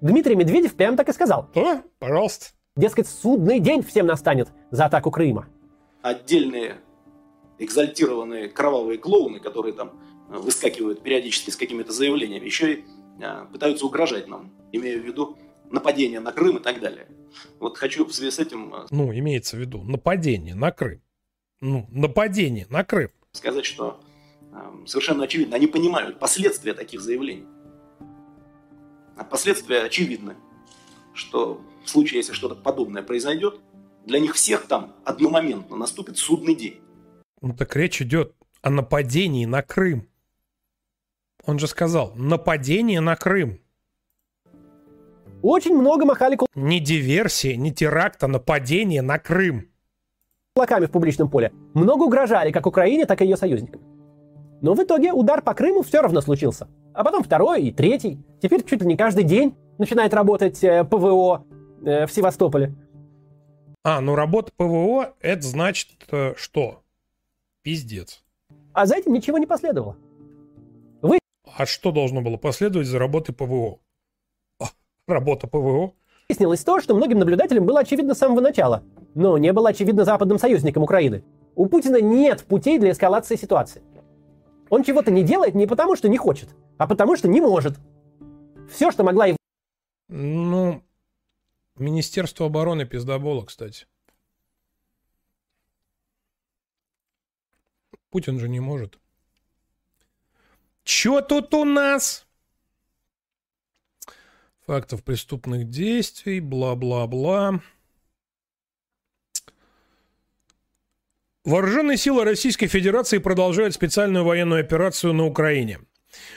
Дмитрий 0.00 0.34
Медведев 0.34 0.74
прямо 0.74 0.96
так 0.96 1.08
и 1.08 1.12
сказал. 1.12 1.48
Да, 1.54 1.82
пожалуйста. 1.98 2.46
Дескать, 2.76 3.08
судный 3.08 3.60
день 3.60 3.82
всем 3.82 4.06
настанет 4.06 4.48
за 4.70 4.86
атаку 4.86 5.10
Крыма. 5.10 5.48
Отдельные 6.02 6.76
экзальтированные 7.58 8.48
кровавые 8.48 8.98
клоуны, 8.98 9.38
которые 9.38 9.74
там 9.74 10.00
э, 10.30 10.38
выскакивают 10.38 11.02
периодически 11.02 11.50
с 11.50 11.56
какими-то 11.56 11.92
заявлениями, 11.92 12.46
еще 12.46 12.72
и 12.72 12.84
э, 13.20 13.46
пытаются 13.52 13.84
угрожать 13.84 14.28
нам, 14.28 14.50
имея 14.72 14.98
в 14.98 15.04
виду 15.04 15.36
нападение 15.70 16.20
на 16.20 16.32
Крым 16.32 16.56
и 16.56 16.62
так 16.62 16.80
далее. 16.80 17.06
Вот 17.58 17.76
хочу 17.76 18.06
в 18.06 18.14
связи 18.14 18.30
с 18.30 18.38
этим... 18.38 18.74
Э, 18.74 18.86
ну, 18.90 19.12
имеется 19.12 19.56
в 19.56 19.60
виду 19.60 19.82
нападение 19.82 20.54
на 20.54 20.70
Крым. 20.70 21.02
Ну, 21.60 21.86
нападение 21.90 22.66
на 22.70 22.82
Крым. 22.82 23.10
Сказать, 23.32 23.66
что 23.66 24.00
э, 24.52 24.86
совершенно 24.86 25.24
очевидно, 25.24 25.56
они 25.56 25.66
понимают 25.66 26.18
последствия 26.18 26.72
таких 26.72 27.02
заявлений. 27.02 27.44
А 29.16 29.24
последствия 29.24 29.82
очевидны, 29.82 30.36
что 31.14 31.60
в 31.84 31.90
случае, 31.90 32.18
если 32.18 32.32
что-то 32.32 32.54
подобное 32.54 33.02
произойдет, 33.02 33.60
для 34.06 34.18
них 34.18 34.34
всех 34.34 34.66
там 34.66 34.94
одномоментно 35.04 35.76
наступит 35.76 36.16
судный 36.16 36.54
день. 36.54 36.80
Ну 37.40 37.54
так 37.54 37.74
речь 37.76 38.00
идет 38.02 38.34
о 38.62 38.70
нападении 38.70 39.44
на 39.44 39.62
Крым. 39.62 40.08
Он 41.44 41.58
же 41.58 41.66
сказал, 41.66 42.12
нападение 42.14 43.00
на 43.00 43.16
Крым. 43.16 43.60
Очень 45.42 45.74
много 45.74 46.04
махали 46.04 46.38
Не 46.54 46.80
диверсия, 46.80 47.56
не 47.56 47.72
теракт, 47.72 48.22
а 48.22 48.28
нападение 48.28 49.00
на 49.00 49.18
Крым. 49.18 49.70
Кулаками 50.54 50.86
в 50.86 50.90
публичном 50.90 51.30
поле. 51.30 51.52
Много 51.72 52.02
угрожали 52.02 52.50
как 52.52 52.66
Украине, 52.66 53.06
так 53.06 53.22
и 53.22 53.24
ее 53.24 53.36
союзникам. 53.36 53.80
Но 54.60 54.74
в 54.74 54.82
итоге 54.82 55.12
удар 55.12 55.40
по 55.40 55.54
Крыму 55.54 55.82
все 55.82 56.02
равно 56.02 56.20
случился. 56.20 56.68
А 56.92 57.04
потом 57.04 57.22
второй 57.22 57.62
и 57.62 57.72
третий. 57.72 58.18
Теперь 58.40 58.64
чуть 58.64 58.80
ли 58.80 58.86
не 58.86 58.96
каждый 58.96 59.24
день 59.24 59.54
начинает 59.78 60.12
работать 60.14 60.62
э, 60.64 60.84
ПВО 60.84 61.44
э, 61.84 62.06
в 62.06 62.12
Севастополе. 62.12 62.74
А, 63.82 64.00
ну 64.00 64.14
работа 64.14 64.52
ПВО, 64.56 65.14
это 65.20 65.42
значит 65.42 65.88
э, 66.10 66.34
что? 66.36 66.82
Пиздец. 67.62 68.22
А 68.72 68.86
за 68.86 68.96
этим 68.96 69.12
ничего 69.12 69.38
не 69.38 69.46
последовало. 69.46 69.96
Вы... 71.00 71.18
А 71.56 71.66
что 71.66 71.92
должно 71.92 72.20
было 72.20 72.36
последовать 72.36 72.86
за 72.86 72.98
работой 72.98 73.34
ПВО? 73.34 73.78
Работа 75.06 75.46
ПВО? 75.46 75.92
Выяснилось 76.28 76.62
то, 76.62 76.80
что 76.80 76.94
многим 76.94 77.18
наблюдателям 77.18 77.66
было 77.66 77.80
очевидно 77.80 78.14
с 78.14 78.18
самого 78.18 78.40
начала, 78.40 78.84
но 79.14 79.38
не 79.38 79.52
было 79.52 79.70
очевидно 79.70 80.04
западным 80.04 80.38
союзникам 80.38 80.82
Украины. 80.82 81.24
У 81.56 81.66
Путина 81.66 82.00
нет 82.00 82.44
путей 82.44 82.78
для 82.78 82.92
эскалации 82.92 83.36
ситуации. 83.36 83.82
Он 84.68 84.84
чего-то 84.84 85.10
не 85.10 85.24
делает 85.24 85.54
не 85.54 85.66
потому, 85.66 85.96
что 85.96 86.08
не 86.08 86.16
хочет, 86.16 86.50
а 86.80 86.86
потому, 86.86 87.14
что 87.14 87.28
не 87.28 87.42
может. 87.42 87.78
Все, 88.70 88.90
что 88.90 89.04
могла 89.04 89.26
его... 89.26 89.36
Ну, 90.08 90.82
Министерство 91.76 92.46
обороны 92.46 92.86
пиздобола, 92.86 93.44
кстати. 93.44 93.86
Путин 98.08 98.38
же 98.38 98.48
не 98.48 98.60
может. 98.60 98.98
Чё 100.82 101.20
тут 101.20 101.52
у 101.52 101.66
нас? 101.66 102.26
Фактов 104.64 105.04
преступных 105.04 105.68
действий, 105.68 106.40
бла-бла-бла. 106.40 107.60
Вооруженные 111.44 111.98
силы 111.98 112.24
Российской 112.24 112.68
Федерации 112.68 113.18
продолжают 113.18 113.74
специальную 113.74 114.24
военную 114.24 114.60
операцию 114.62 115.12
на 115.12 115.26
Украине. 115.26 115.80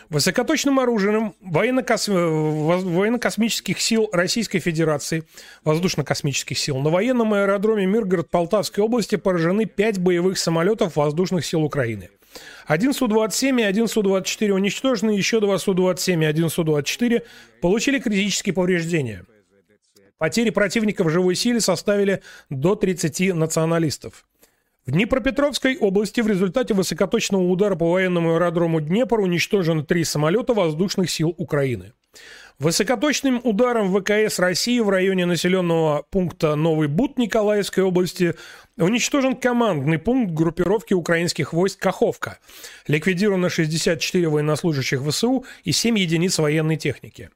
Высокоточным 0.10 0.80
оружием 0.80 1.36
военно-кос... 1.42 2.08
военно-космических 2.08 3.80
сил 3.82 4.10
Российской 4.12 4.60
Федерации, 4.60 5.24
воздушно-космических 5.64 6.58
сил, 6.58 6.78
на 6.78 6.90
военном 6.90 7.34
аэродроме 7.34 7.86
Миргород 7.86 8.30
Полтавской 8.30 8.84
области 8.84 9.16
поражены 9.16 9.66
пять 9.66 10.00
боевых 10.00 10.38
самолетов 10.38 10.96
воздушных 10.96 11.46
сил 11.46 11.64
Украины. 11.64 12.10
Один 12.66 12.94
Су-27 12.94 13.62
и 13.62 13.64
один 13.64 13.88
Су-24 13.88 14.52
уничтожены, 14.52 15.12
еще 15.12 15.40
два 15.40 15.58
Су-27 15.58 16.22
и 16.22 16.26
один 16.26 16.50
Су-24 16.50 17.24
получили 17.62 18.00
критические 18.00 18.54
повреждения. 18.54 19.26
Потери 20.18 20.52
противника 20.52 21.04
в 21.04 21.10
живой 21.10 21.36
силе 21.36 21.60
составили 21.60 22.22
до 22.50 22.76
30 22.76 23.34
националистов. 23.36 24.26
В 24.86 24.92
Днепропетровской 24.92 25.78
области 25.78 26.20
в 26.20 26.28
результате 26.28 26.74
высокоточного 26.74 27.44
удара 27.44 27.76
по 27.76 27.90
военному 27.90 28.36
аэродрому 28.36 28.82
Днепр 28.82 29.22
уничтожено 29.22 29.86
три 29.86 30.04
самолета 30.04 30.54
воздушных 30.54 31.10
сил 31.10 31.34
Украины. 31.38 31.94
Высокоточным 32.60 33.40
ударом 33.46 33.96
ВКС 33.96 34.40
России 34.40 34.82
в 34.82 34.90
районе 34.90 35.26
населенного 35.26 36.04
пункта 36.12 36.56
Новый 36.56 36.90
Бут 36.90 37.18
Николаевской 37.18 37.82
области 37.82 38.36
уничтожен 38.78 39.38
командный 39.38 40.00
пункт 40.00 40.34
группировки 40.34 40.94
украинских 40.94 41.54
войск 41.54 41.80
Каховка. 41.80 42.40
Ликвидировано 42.86 43.50
64 43.50 44.28
военнослужащих 44.28 45.02
ВСУ 45.02 45.46
и 45.64 45.72
7 45.72 45.98
единиц 45.98 46.38
военной 46.40 46.76
техники. 46.76 47.30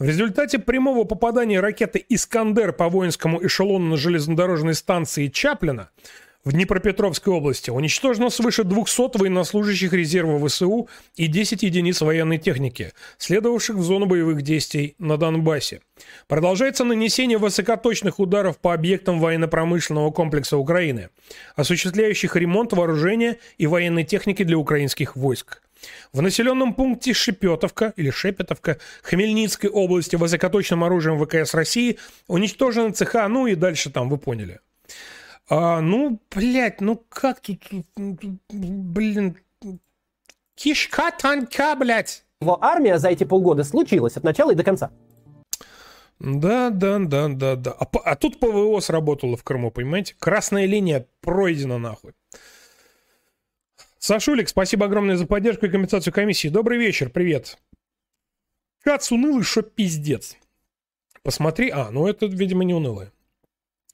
В 0.00 0.04
результате 0.04 0.58
прямого 0.58 1.04
попадания 1.04 1.60
ракеты 1.60 2.04
«Искандер» 2.08 2.72
по 2.72 2.88
воинскому 2.88 3.44
эшелону 3.46 3.90
на 3.90 3.96
железнодорожной 3.96 4.74
станции 4.74 5.28
Чаплина– 5.28 5.90
в 6.48 6.52
Днепропетровской 6.52 7.34
области 7.34 7.68
уничтожено 7.68 8.30
свыше 8.30 8.64
200 8.64 9.18
военнослужащих 9.18 9.92
резерва 9.92 10.48
ВСУ 10.48 10.88
и 11.14 11.26
10 11.26 11.62
единиц 11.62 12.00
военной 12.00 12.38
техники, 12.38 12.94
следовавших 13.18 13.76
в 13.76 13.82
зону 13.82 14.06
боевых 14.06 14.40
действий 14.40 14.94
на 14.98 15.18
Донбассе. 15.18 15.82
Продолжается 16.26 16.84
нанесение 16.84 17.36
высокоточных 17.36 18.18
ударов 18.18 18.56
по 18.56 18.72
объектам 18.72 19.20
военно-промышленного 19.20 20.10
комплекса 20.10 20.56
Украины, 20.56 21.10
осуществляющих 21.54 22.34
ремонт 22.34 22.72
вооружения 22.72 23.36
и 23.58 23.66
военной 23.66 24.04
техники 24.04 24.42
для 24.42 24.56
украинских 24.56 25.16
войск. 25.16 25.60
В 26.14 26.22
населенном 26.22 26.72
пункте 26.72 27.12
Шепетовка 27.12 27.92
или 27.96 28.08
Шепетовка 28.08 28.78
Хмельницкой 29.02 29.68
области 29.68 30.16
высокоточным 30.16 30.82
оружием 30.82 31.22
ВКС 31.22 31.52
России 31.52 31.98
уничтожены 32.26 32.92
цеха, 32.92 33.28
ну 33.28 33.46
и 33.46 33.54
дальше 33.54 33.90
там 33.90 34.08
вы 34.08 34.16
поняли. 34.16 34.60
А, 35.48 35.80
ну, 35.80 36.20
блядь, 36.30 36.80
ну 36.80 37.02
как 37.08 37.40
тут, 37.40 37.60
блин, 37.96 39.36
кишка 40.54 41.10
танка, 41.10 41.74
блядь. 41.74 42.24
Его 42.40 42.62
армия 42.62 42.98
за 42.98 43.08
эти 43.08 43.24
полгода 43.24 43.64
случилась 43.64 44.16
от 44.16 44.24
начала 44.24 44.52
и 44.52 44.54
до 44.54 44.62
конца. 44.62 44.90
Да, 46.20 46.70
да, 46.70 46.98
да, 46.98 47.28
да, 47.28 47.56
да. 47.56 47.72
А, 47.72 47.86
а 48.04 48.16
тут 48.16 48.40
ПВО 48.40 48.80
сработало 48.80 49.36
в 49.36 49.44
Крыму, 49.44 49.70
понимаете? 49.70 50.16
Красная 50.18 50.66
линия 50.66 51.06
пройдена 51.20 51.78
нахуй. 51.78 52.12
Сашулик, 53.98 54.48
спасибо 54.48 54.86
огромное 54.86 55.16
за 55.16 55.26
поддержку 55.26 55.66
и 55.66 55.70
компенсацию 55.70 56.12
комиссии. 56.12 56.48
Добрый 56.48 56.78
вечер, 56.78 57.10
привет. 57.10 57.58
Кац 58.82 59.10
унылый, 59.10 59.42
что 59.42 59.62
пиздец. 59.62 60.36
Посмотри, 61.22 61.70
а, 61.70 61.90
ну 61.90 62.06
это, 62.06 62.26
видимо, 62.26 62.64
не 62.64 62.74
унылое. 62.74 63.12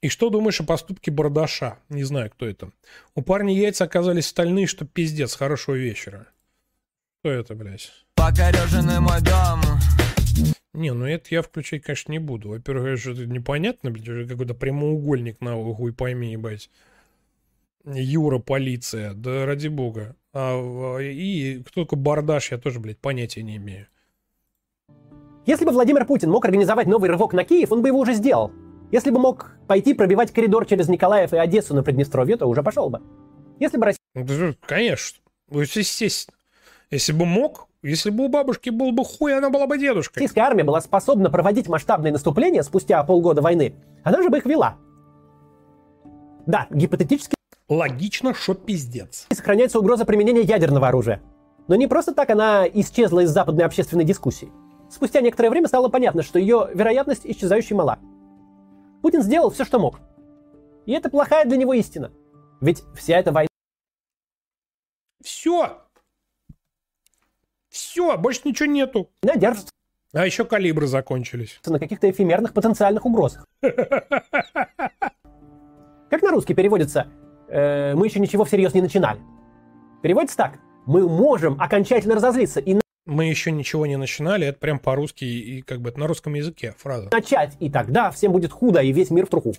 И 0.05 0.07
что 0.07 0.29
думаешь 0.29 0.61
о 0.61 0.63
поступке 0.63 1.09
Бардаша? 1.09 1.79
Не 1.89 2.03
знаю, 2.03 2.29
кто 2.29 2.45
это. 2.45 2.69
У 3.15 3.23
парня 3.23 3.51
яйца 3.51 3.85
оказались 3.85 4.27
стальные, 4.27 4.67
что 4.67 4.85
пиздец. 4.85 5.33
Хорошего 5.33 5.73
вечера. 5.73 6.27
Что 7.21 7.31
это, 7.31 7.55
блядь? 7.55 7.91
Покореженный 8.13 8.99
мой 8.99 9.19
дом. 9.21 9.61
Не, 10.73 10.93
ну 10.93 11.07
это 11.07 11.25
я 11.31 11.41
включать, 11.41 11.81
конечно, 11.81 12.11
не 12.11 12.19
буду. 12.19 12.49
Во-первых, 12.49 13.03
это 13.03 13.25
непонятно, 13.25 13.89
блядь, 13.89 14.27
какой-то 14.27 14.53
прямоугольник 14.53 15.41
на 15.41 15.55
хуй 15.73 15.91
пойми, 15.91 16.33
ебать. 16.33 16.69
Юра, 17.83 18.37
полиция, 18.37 19.15
да 19.15 19.47
ради 19.47 19.69
бога. 19.69 20.15
А, 20.33 20.99
и 20.99 21.63
кто 21.63 21.85
такой 21.85 21.97
Бардаш, 21.97 22.51
я 22.51 22.59
тоже, 22.59 22.79
блядь, 22.79 22.99
понятия 22.99 23.41
не 23.41 23.57
имею. 23.57 23.87
Если 25.47 25.65
бы 25.65 25.71
Владимир 25.71 26.05
Путин 26.05 26.29
мог 26.29 26.45
организовать 26.45 26.85
новый 26.85 27.09
рывок 27.09 27.33
на 27.33 27.43
Киев, 27.43 27.71
он 27.71 27.81
бы 27.81 27.87
его 27.87 27.97
уже 27.97 28.13
сделал. 28.13 28.51
Если 28.95 29.09
бы 29.09 29.19
мог 29.19 29.51
пойти 29.67 29.93
пробивать 29.93 30.31
коридор 30.31 30.65
через 30.65 30.87
Николаев 30.87 31.33
и 31.33 31.37
Одессу 31.37 31.75
на 31.75 31.83
Приднестровье, 31.83 32.37
то 32.37 32.45
уже 32.45 32.63
пошел 32.63 32.89
бы. 32.89 33.01
Если 33.59 33.77
бы 33.77 33.87
Россия... 33.87 34.55
Конечно. 34.65 35.19
Естественно. 35.51 36.37
Если 36.91 37.11
бы 37.11 37.25
мог, 37.25 37.67
если 37.83 38.09
бы 38.09 38.23
у 38.23 38.29
бабушки 38.29 38.69
был 38.69 38.93
бы 38.93 39.03
хуй, 39.03 39.37
она 39.37 39.49
была 39.49 39.67
бы 39.67 39.77
дедушкой. 39.77 40.21
Российская 40.21 40.43
армия 40.43 40.63
была 40.63 40.79
способна 40.79 41.29
проводить 41.29 41.67
масштабные 41.67 42.13
наступления 42.13 42.63
спустя 42.63 43.03
полгода 43.03 43.41
войны. 43.41 43.75
Она 44.05 44.21
же 44.21 44.29
бы 44.29 44.37
их 44.37 44.45
вела. 44.45 44.77
Да, 46.45 46.67
гипотетически... 46.69 47.35
Логично, 47.67 48.33
что 48.33 48.53
пиздец. 48.53 49.27
Сохраняется 49.29 49.77
угроза 49.77 50.05
применения 50.05 50.43
ядерного 50.43 50.87
оружия. 50.87 51.21
Но 51.67 51.75
не 51.75 51.87
просто 51.87 52.13
так 52.13 52.29
она 52.29 52.65
исчезла 52.65 53.25
из 53.25 53.29
западной 53.29 53.65
общественной 53.65 54.05
дискуссии. 54.05 54.53
спустя 54.89 55.19
некоторое 55.19 55.49
время 55.49 55.67
стало 55.67 55.89
понятно, 55.89 56.23
что 56.23 56.39
ее 56.39 56.69
вероятность 56.73 57.25
исчезающей 57.25 57.75
мала. 57.75 57.99
Путин 59.05 59.21
сделал 59.21 59.51
все, 59.51 59.65
что 59.65 59.77
мог. 59.77 59.99
И 60.87 60.91
это 60.91 61.11
плохая 61.11 61.45
для 61.45 61.57
него 61.57 61.75
истина. 61.75 62.11
Ведь 62.59 62.81
вся 62.95 63.19
эта 63.19 63.31
война... 63.31 63.47
Все. 65.23 65.79
Все, 67.69 68.17
больше 68.17 68.41
ничего 68.45 68.65
нету. 68.65 69.11
Держится 69.21 69.69
а 70.11 70.25
еще 70.25 70.43
калибры 70.43 70.87
закончились. 70.87 71.59
На 71.67 71.77
каких-то 71.77 72.09
эфемерных 72.09 72.53
потенциальных 72.53 73.05
угрозах. 73.05 73.45
Как 73.61 73.83
на 76.23 76.31
русский 76.31 76.55
переводится 76.55 77.05
э, 77.47 77.93
«мы 77.93 78.07
еще 78.07 78.19
ничего 78.19 78.43
всерьез 78.43 78.73
не 78.73 78.81
начинали». 78.81 79.21
Переводится 80.01 80.35
так. 80.35 80.57
Мы 80.87 81.07
можем 81.07 81.61
окончательно 81.61 82.15
разозлиться 82.15 82.59
и 82.59 82.73
мы 83.05 83.25
еще 83.25 83.51
ничего 83.51 83.85
не 83.85 83.97
начинали, 83.97 84.47
это 84.47 84.59
прям 84.59 84.79
по-русски 84.79 85.25
и 85.25 85.61
как 85.61 85.81
бы 85.81 85.89
это 85.89 85.99
на 85.99 86.07
русском 86.07 86.33
языке 86.33 86.73
фраза. 86.77 87.09
Начать, 87.11 87.55
и 87.59 87.69
тогда 87.69 88.11
всем 88.11 88.31
будет 88.31 88.51
худо, 88.51 88.79
и 88.81 88.91
весь 88.91 89.11
мир 89.11 89.25
в 89.25 89.29
труху. 89.29 89.53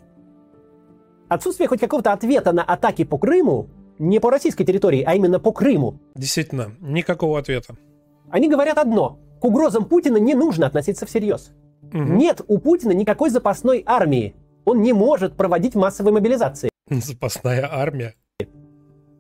Отсутствие 1.29 1.69
хоть 1.69 1.81
какого-то 1.81 2.13
ответа 2.13 2.53
на 2.53 2.63
атаки 2.63 3.05
по 3.05 3.19
Крыму, 3.19 3.69
не 3.99 4.21
по 4.21 4.31
российской 4.31 4.65
территории, 4.65 5.03
а 5.03 5.15
именно 5.15 5.41
по 5.41 5.53
Крыму. 5.53 6.01
Действительно, 6.15 6.73
никакого 6.81 7.39
ответа. 7.39 7.77
Они 8.31 8.49
говорят 8.49 8.79
одно. 8.79 9.19
К 9.41 9.45
угрозам 9.45 9.85
Путина 9.85 10.17
не 10.17 10.35
нужно 10.35 10.67
относиться 10.67 11.07
всерьез. 11.07 11.53
Угу. 11.83 11.99
Нет 11.99 12.41
у 12.47 12.59
Путина 12.59 12.93
никакой 12.93 13.31
запасной 13.31 13.83
армии. 13.87 14.35
Он 14.65 14.83
не 14.83 14.93
может 14.93 15.37
проводить 15.37 15.75
массовые 15.75 16.13
мобилизации. 16.13 16.71
Запасная 16.91 17.69
армия. 17.71 18.15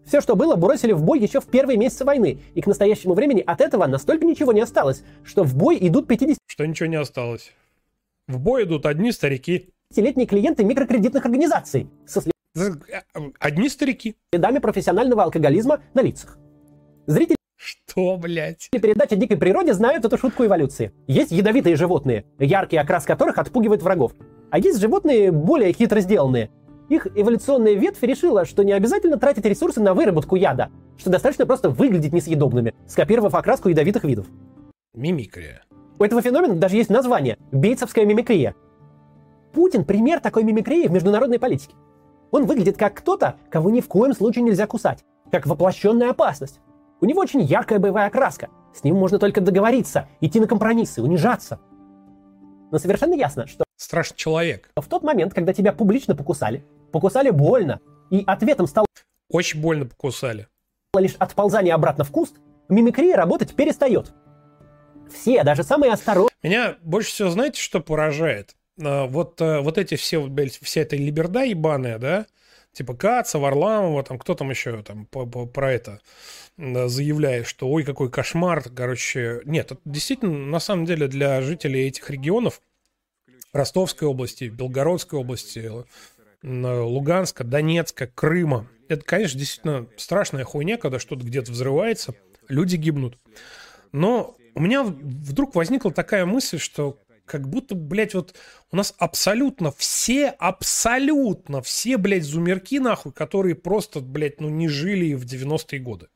Все, 0.06 0.20
что 0.20 0.36
было, 0.36 0.54
бросили 0.54 0.92
в 0.92 1.02
бой 1.02 1.18
еще 1.18 1.40
в 1.40 1.46
первые 1.46 1.76
месяцы 1.76 2.04
войны. 2.04 2.40
И 2.54 2.62
к 2.62 2.66
настоящему 2.66 3.14
времени 3.14 3.42
от 3.44 3.60
этого 3.60 3.86
настолько 3.86 4.24
ничего 4.24 4.52
не 4.52 4.60
осталось, 4.60 5.02
что 5.24 5.42
в 5.42 5.56
бой 5.56 5.78
идут 5.80 6.06
50... 6.06 6.38
Что 6.46 6.66
ничего 6.66 6.86
не 6.86 6.96
осталось. 6.96 7.52
В 8.28 8.38
бой 8.38 8.64
идут 8.64 8.86
одни 8.86 9.10
старики. 9.10 9.70
Летние 9.94 10.26
клиенты 10.26 10.64
микрокредитных 10.64 11.24
организаций. 11.24 11.88
Со 12.06 12.22
Одни 13.38 13.68
старики. 13.68 14.16
Следами 14.32 14.60
профессионального 14.60 15.24
алкоголизма 15.24 15.82
на 15.92 16.00
лицах. 16.00 16.38
Зрители 17.06 17.36
что, 17.56 18.16
блядь? 18.16 18.68
Передачи 18.70 19.14
о 19.14 19.16
дикой 19.16 19.36
природе 19.38 19.72
знают 19.74 20.04
эту 20.04 20.18
шутку 20.18 20.44
эволюции. 20.44 20.92
Есть 21.06 21.32
ядовитые 21.32 21.76
животные, 21.76 22.26
яркий 22.38 22.76
окрас 22.76 23.04
которых 23.04 23.38
отпугивает 23.38 23.82
врагов. 23.82 24.12
А 24.50 24.58
есть 24.58 24.80
животные 24.80 25.32
более 25.32 25.72
хитро 25.72 26.00
сделанные. 26.00 26.50
Их 26.88 27.08
эволюционная 27.16 27.74
ветвь 27.74 28.02
решила, 28.02 28.44
что 28.44 28.62
не 28.62 28.72
обязательно 28.72 29.18
тратить 29.18 29.44
ресурсы 29.44 29.80
на 29.80 29.92
выработку 29.92 30.36
яда, 30.36 30.70
что 30.96 31.10
достаточно 31.10 31.44
просто 31.44 31.68
выглядеть 31.68 32.12
несъедобными, 32.12 32.74
скопировав 32.86 33.34
окраску 33.34 33.68
ядовитых 33.68 34.04
видов. 34.04 34.26
Мимикрия. 34.94 35.62
У 35.98 36.04
этого 36.04 36.22
феномена 36.22 36.54
даже 36.54 36.76
есть 36.76 36.90
название– 36.90 37.38
бейтсовская 37.52 38.04
мимикрия. 38.04 38.54
Путин– 39.52 39.84
пример 39.86 40.20
такой 40.20 40.44
мимикрии 40.44 40.86
в 40.86 40.92
международной 40.92 41.38
политике. 41.38 41.74
Он 42.30 42.44
выглядит 42.44 42.76
как 42.76 42.94
кто-то, 42.94 43.36
кого 43.50 43.70
ни 43.70 43.80
в 43.80 43.88
коем 43.88 44.12
случае 44.12 44.44
нельзя 44.44 44.66
кусать, 44.66 45.04
как 45.32 45.46
воплощенная 45.46 46.10
опасность. 46.10 46.60
У 47.00 47.06
него 47.06 47.20
очень 47.20 47.42
яркая 47.42 47.78
боевая 47.78 48.06
окраска. 48.08 48.48
С 48.74 48.84
ним 48.84 48.96
можно 48.96 49.18
только 49.18 49.40
договориться, 49.40 50.08
идти 50.20 50.38
на 50.38 50.46
компромиссы, 50.46 51.02
унижаться. 51.02 51.58
Но 52.70 52.78
совершенно 52.78 53.14
ясно, 53.14 53.46
что... 53.46 53.64
Страшный 53.76 54.16
человек. 54.16 54.70
В 54.76 54.86
тот 54.88 55.02
момент, 55.02 55.34
когда 55.34 55.52
тебя 55.52 55.72
публично 55.72 56.14
покусали, 56.14 56.64
покусали 56.96 57.28
больно, 57.28 57.80
и 58.10 58.24
ответом 58.26 58.66
стал... 58.66 58.86
Очень 59.28 59.60
больно 59.60 59.84
покусали. 59.84 60.48
Лишь 60.98 61.14
отползание 61.18 61.74
обратно 61.74 62.04
в 62.04 62.10
куст, 62.10 62.36
мимикрия 62.70 63.16
работать 63.16 63.54
перестает. 63.54 64.14
Все, 65.12 65.44
даже 65.44 65.62
самые 65.62 65.92
осторожные... 65.92 66.30
Меня 66.42 66.76
больше 66.80 67.10
всего, 67.10 67.28
знаете, 67.28 67.60
что 67.60 67.80
поражает? 67.80 68.56
А, 68.82 69.06
вот, 69.06 69.38
э, 69.42 69.60
вот 69.60 69.76
эти 69.76 69.96
все, 69.96 70.26
вся 70.62 70.80
эта 70.80 70.96
либерда 70.96 71.42
ебаная, 71.44 71.98
да, 71.98 72.26
типа 72.72 72.94
Каца, 72.94 73.38
Варламова, 73.38 74.02
там 74.02 74.18
кто 74.18 74.34
там 74.34 74.48
еще 74.48 74.82
там 74.82 75.04
по, 75.04 75.26
по, 75.26 75.44
про 75.44 75.72
это 75.72 76.00
заявляет, 76.56 77.46
что 77.46 77.68
ой, 77.68 77.84
какой 77.84 78.10
кошмар, 78.10 78.62
короче, 78.74 79.42
нет, 79.44 79.72
это 79.72 79.80
действительно, 79.84 80.46
на 80.46 80.60
самом 80.60 80.86
деле, 80.86 81.08
для 81.08 81.42
жителей 81.42 81.86
этих 81.86 82.08
регионов, 82.08 82.62
Ростовской 83.52 84.08
области, 84.08 84.44
Белгородской 84.44 85.18
области, 85.18 85.70
Луганска, 86.46 87.44
Донецка, 87.44 88.06
Крыма, 88.06 88.68
это, 88.88 89.04
конечно, 89.04 89.38
действительно 89.38 89.88
страшная 89.96 90.44
хуйня, 90.44 90.76
когда 90.76 90.98
что-то 90.98 91.24
где-то 91.24 91.50
взрывается, 91.50 92.14
люди 92.48 92.76
гибнут. 92.76 93.18
Но 93.92 94.36
у 94.54 94.60
меня 94.60 94.84
вдруг 94.84 95.54
возникла 95.54 95.92
такая 95.92 96.24
мысль, 96.24 96.58
что 96.58 97.00
как 97.24 97.48
будто, 97.48 97.74
блядь, 97.74 98.14
вот 98.14 98.34
у 98.70 98.76
нас 98.76 98.94
абсолютно 98.98 99.72
все, 99.72 100.28
абсолютно 100.28 101.60
все, 101.60 101.96
блядь, 101.96 102.22
зумерки, 102.22 102.78
нахуй, 102.78 103.12
которые 103.12 103.56
просто, 103.56 104.00
блядь, 104.00 104.40
ну, 104.40 104.48
не 104.48 104.68
жили 104.68 105.14
в 105.14 105.24
90-е 105.24 105.80
годы. 105.80 106.06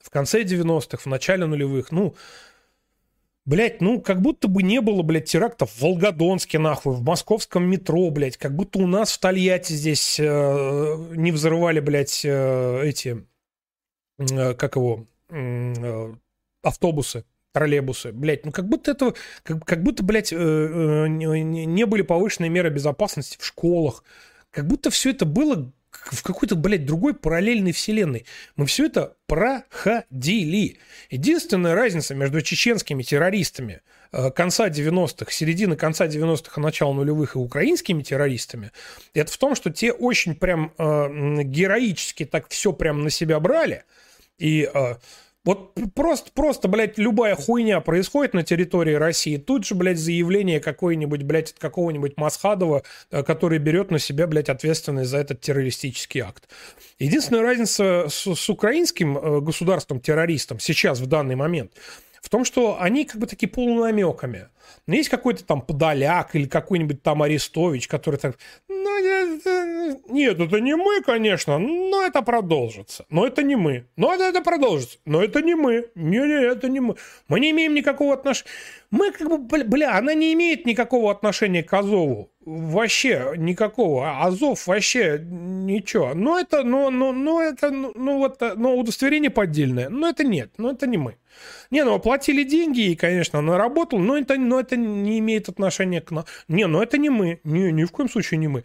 В 0.00 0.10
конце 0.10 0.44
90-х, 0.44 0.98
в 0.98 1.06
начале 1.06 1.46
нулевых, 1.46 1.90
ну, 1.90 2.14
Блять, 3.48 3.80
ну, 3.80 3.98
как 4.02 4.20
будто 4.20 4.46
бы 4.46 4.62
не 4.62 4.82
было, 4.82 5.00
блядь, 5.00 5.24
терактов 5.24 5.70
в 5.70 5.80
Волгодонске, 5.80 6.58
нахуй, 6.58 6.94
в 6.94 7.02
московском 7.02 7.64
метро, 7.64 8.10
блядь. 8.10 8.36
Как 8.36 8.54
будто 8.54 8.78
у 8.78 8.86
нас 8.86 9.10
в 9.10 9.18
Тольятти 9.20 9.72
здесь 9.72 10.20
э, 10.20 10.96
не 11.16 11.32
взрывали, 11.32 11.80
блядь, 11.80 12.26
э, 12.26 12.82
эти, 12.84 13.24
э, 14.18 14.52
как 14.52 14.76
его, 14.76 15.06
э, 15.30 16.14
автобусы 16.62 17.24
троллейбусы, 17.54 18.12
блядь, 18.12 18.44
ну 18.44 18.52
как 18.52 18.68
будто 18.68 18.90
это, 18.90 19.14
как, 19.44 19.64
как 19.64 19.82
будто, 19.82 20.02
блядь, 20.02 20.30
э, 20.30 20.36
э, 20.36 21.08
не 21.08 21.86
были 21.86 22.02
повышенные 22.02 22.50
меры 22.50 22.68
безопасности 22.68 23.38
в 23.40 23.46
школах, 23.46 24.04
как 24.50 24.66
будто 24.66 24.90
все 24.90 25.08
это 25.12 25.24
было 25.24 25.72
в 26.12 26.22
какой-то, 26.22 26.56
блядь, 26.56 26.86
другой 26.86 27.14
параллельной 27.14 27.72
вселенной. 27.72 28.26
Мы 28.56 28.66
все 28.66 28.86
это 28.86 29.14
проходили. 29.26 30.78
Единственная 31.10 31.74
разница 31.74 32.14
между 32.14 32.40
чеченскими 32.40 33.02
террористами 33.02 33.80
э, 34.12 34.30
конца 34.30 34.68
90-х, 34.68 35.30
середины 35.30 35.76
конца 35.76 36.06
90-х 36.06 36.60
и 36.60 36.64
начала 36.64 36.92
нулевых 36.92 37.36
и 37.36 37.38
украинскими 37.38 38.02
террористами, 38.02 38.72
это 39.14 39.30
в 39.32 39.36
том, 39.36 39.54
что 39.54 39.70
те 39.70 39.92
очень 39.92 40.34
прям 40.34 40.72
э, 40.78 41.42
героически 41.42 42.24
так 42.24 42.48
все 42.48 42.72
прям 42.72 43.02
на 43.02 43.10
себя 43.10 43.40
брали. 43.40 43.84
И 44.38 44.70
э, 44.72 44.94
вот 45.44 45.74
просто, 45.94 46.30
просто, 46.34 46.68
блядь, 46.68 46.98
любая 46.98 47.34
хуйня 47.34 47.80
происходит 47.80 48.34
на 48.34 48.42
территории 48.42 48.94
России, 48.94 49.36
тут 49.36 49.64
же, 49.64 49.74
блядь, 49.74 49.98
заявление 49.98 50.60
какое-нибудь, 50.60 51.22
блядь, 51.22 51.52
от 51.52 51.58
какого-нибудь 51.58 52.16
Масхадова, 52.16 52.82
э, 53.10 53.22
который 53.22 53.58
берет 53.58 53.90
на 53.90 53.98
себя, 53.98 54.26
блядь, 54.26 54.48
ответственность 54.48 55.10
за 55.10 55.18
этот 55.18 55.40
террористический 55.40 56.20
акт. 56.20 56.48
Единственная 56.98 57.42
разница 57.42 58.06
с, 58.08 58.34
с 58.34 58.48
украинским 58.50 59.16
э, 59.16 59.40
государством-террористом 59.40 60.58
сейчас, 60.58 61.00
в 61.00 61.06
данный 61.06 61.36
момент, 61.36 61.72
в 62.20 62.28
том, 62.28 62.44
что 62.44 62.80
они 62.80 63.04
как 63.04 63.20
бы 63.20 63.26
такие 63.26 63.48
полунамеками. 63.48 64.48
Но 64.86 64.94
есть 64.94 65.08
какой-то 65.08 65.44
там 65.44 65.62
Подоляк 65.62 66.34
или 66.34 66.46
какой-нибудь 66.46 67.02
там 67.02 67.22
Арестович, 67.22 67.88
который 67.88 68.16
так, 68.16 68.36
нет, 70.08 70.40
это 70.40 70.60
не 70.60 70.76
мы, 70.76 71.02
конечно, 71.02 71.58
но 71.58 72.02
это 72.02 72.22
продолжится. 72.22 73.04
Но 73.10 73.26
это 73.26 73.42
не 73.42 73.56
мы. 73.56 73.86
Но 73.96 74.14
это, 74.14 74.24
это 74.24 74.42
продолжится. 74.42 74.98
Но 75.04 75.22
это 75.22 75.42
не 75.42 75.54
мы. 75.54 75.90
Не, 75.94 76.18
не, 76.18 76.46
это 76.46 76.68
не 76.68 76.80
мы. 76.80 76.96
Мы 77.28 77.40
не 77.40 77.50
имеем 77.50 77.74
никакого 77.74 78.14
отношения. 78.14 78.50
Мы 78.90 79.12
как 79.12 79.28
бы, 79.28 79.64
бля, 79.64 79.98
она 79.98 80.14
не 80.14 80.32
имеет 80.32 80.66
никакого 80.66 81.10
отношения 81.10 81.62
к 81.62 81.72
Азову. 81.72 82.30
Вообще 82.44 83.34
никакого. 83.36 84.08
А 84.08 84.26
Азов 84.26 84.66
вообще 84.66 85.20
ничего. 85.22 86.14
Но 86.14 86.38
это, 86.38 86.62
ну, 86.62 86.90
ну, 86.90 87.12
ну, 87.12 87.40
это, 87.40 87.70
ну, 87.70 87.92
ну 87.94 88.18
вот, 88.18 88.40
ну, 88.56 88.78
удостоверение 88.78 89.30
поддельное. 89.30 89.88
Но 89.90 90.08
это 90.08 90.24
нет. 90.24 90.52
Но 90.56 90.70
это 90.70 90.86
не 90.86 90.96
мы. 90.96 91.16
Не, 91.70 91.84
ну, 91.84 91.94
оплатили 91.94 92.42
деньги, 92.42 92.80
и, 92.80 92.96
конечно, 92.96 93.38
она 93.38 93.58
работала, 93.58 94.00
но 94.00 94.16
это, 94.16 94.36
но 94.36 94.58
это 94.58 94.76
не 94.76 95.18
имеет 95.18 95.48
отношения 95.48 96.00
к 96.00 96.10
нам. 96.10 96.24
Не, 96.48 96.66
ну, 96.66 96.80
это 96.80 96.98
не 96.98 97.10
мы. 97.10 97.40
Не, 97.44 97.70
ни 97.72 97.84
в 97.84 97.92
коем 97.92 98.08
случае 98.08 98.38
не 98.38 98.48
мы. 98.48 98.64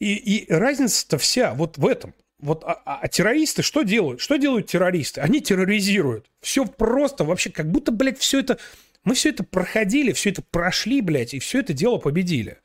И, 0.00 0.14
и 0.14 0.52
разница-то 0.52 1.18
вся 1.18 1.54
вот 1.54 1.78
в 1.78 1.86
этом. 1.86 2.14
Вот, 2.40 2.64
а, 2.64 2.80
а, 2.86 3.00
а 3.02 3.08
террористы 3.08 3.62
что 3.62 3.82
делают? 3.82 4.20
Что 4.20 4.36
делают 4.36 4.66
террористы? 4.66 5.20
Они 5.20 5.40
терроризируют. 5.40 6.30
Все 6.40 6.64
просто, 6.64 7.24
вообще, 7.24 7.50
как 7.50 7.70
будто, 7.70 7.92
блядь, 7.92 8.18
все 8.18 8.40
это... 8.40 8.58
Мы 9.04 9.14
все 9.14 9.30
это 9.30 9.44
проходили, 9.44 10.12
все 10.12 10.30
это 10.30 10.42
прошли, 10.42 11.00
блядь, 11.00 11.34
и 11.34 11.38
все 11.38 11.60
это 11.60 11.72
дело 11.72 11.98
победили. 11.98 12.58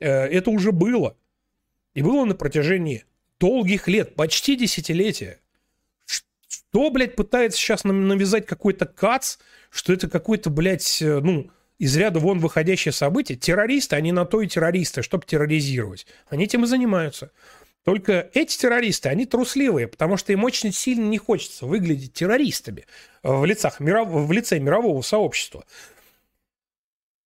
Э, 0.00 0.26
это 0.26 0.50
уже 0.50 0.72
было. 0.72 1.16
И 1.94 2.02
было 2.02 2.24
на 2.24 2.34
протяжении 2.34 3.04
долгих 3.38 3.88
лет, 3.88 4.14
почти 4.14 4.56
десятилетия. 4.56 5.40
Что, 6.48 6.90
блядь, 6.90 7.16
пытается 7.16 7.58
сейчас 7.58 7.84
нам 7.84 8.08
навязать 8.08 8.46
какой-то 8.46 8.86
кац, 8.86 9.38
что 9.70 9.92
это 9.92 10.08
какой-то, 10.08 10.50
блядь, 10.50 11.02
э, 11.02 11.20
ну, 11.20 11.50
из 11.82 11.96
ряда 11.96 12.20
вон 12.20 12.38
выходящее 12.38 12.92
событие. 12.92 13.36
Террористы, 13.36 13.96
они 13.96 14.12
на 14.12 14.24
то 14.24 14.40
и 14.40 14.46
террористы, 14.46 15.02
чтобы 15.02 15.26
терроризировать. 15.26 16.06
Они 16.28 16.44
этим 16.44 16.62
и 16.62 16.68
занимаются. 16.68 17.32
Только 17.84 18.30
эти 18.34 18.56
террористы, 18.56 19.08
они 19.08 19.26
трусливые, 19.26 19.88
потому 19.88 20.16
что 20.16 20.32
им 20.32 20.44
очень 20.44 20.72
сильно 20.72 21.04
не 21.08 21.18
хочется 21.18 21.66
выглядеть 21.66 22.12
террористами 22.12 22.86
в, 23.24 23.44
лицах, 23.44 23.80
в 23.80 24.32
лице 24.32 24.60
мирового 24.60 25.02
сообщества. 25.02 25.64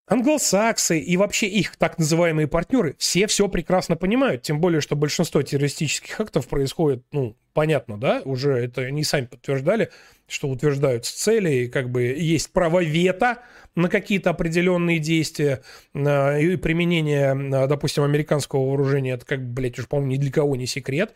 англосаксы 0.06 1.00
и 1.00 1.18
вообще 1.18 1.48
их 1.48 1.76
так 1.76 1.98
называемые 1.98 2.48
партнеры 2.48 2.96
все 2.96 3.26
все 3.26 3.48
прекрасно 3.48 3.94
понимают, 3.94 4.40
тем 4.40 4.58
более, 4.58 4.80
что 4.80 4.96
большинство 4.96 5.42
террористических 5.42 6.18
актов 6.18 6.48
происходит, 6.48 7.04
ну, 7.12 7.36
понятно, 7.56 7.98
да, 7.98 8.20
уже 8.26 8.52
это 8.52 8.82
они 8.82 9.02
сами 9.02 9.24
подтверждали, 9.24 9.88
что 10.28 10.48
утверждаются 10.48 11.16
цели, 11.16 11.50
и 11.50 11.68
как 11.68 11.90
бы 11.90 12.02
есть 12.02 12.52
право 12.52 12.84
вето 12.84 13.38
на 13.74 13.88
какие-то 13.88 14.28
определенные 14.28 14.98
действия, 14.98 15.62
и 15.94 16.56
применение, 16.56 17.34
допустим, 17.66 18.02
американского 18.02 18.68
вооружения, 18.68 19.14
это 19.14 19.24
как, 19.24 19.42
блядь, 19.42 19.78
уж, 19.78 19.88
по-моему, 19.88 20.12
ни 20.12 20.16
для 20.18 20.30
кого 20.30 20.54
не 20.54 20.66
секрет, 20.66 21.14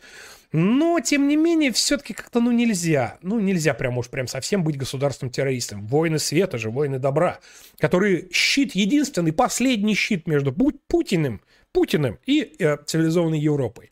но, 0.51 0.99
тем 0.99 1.27
не 1.27 1.35
менее, 1.35 1.71
все-таки 1.71 2.15
как-то, 2.15 2.39
ну, 2.39 2.51
нельзя. 2.51 3.19
Ну, 3.21 3.39
нельзя 3.39 3.75
прям 3.75 3.99
уж 3.99 4.09
прям 4.09 4.25
совсем 4.25 4.63
быть 4.63 4.77
государством-террористом. 4.77 5.85
Воины 5.85 6.17
света 6.17 6.57
же, 6.57 6.71
воины 6.71 6.97
добра, 6.97 7.39
которые 7.77 8.29
щит, 8.33 8.73
единственный, 8.73 9.31
последний 9.31 9.93
щит 9.93 10.27
между 10.27 10.51
Пу- 10.51 10.79
Путиным, 10.87 11.41
Путиным 11.71 12.17
и 12.25 12.55
э, 12.57 12.77
цивилизованной 12.83 13.39
Европой. 13.39 13.91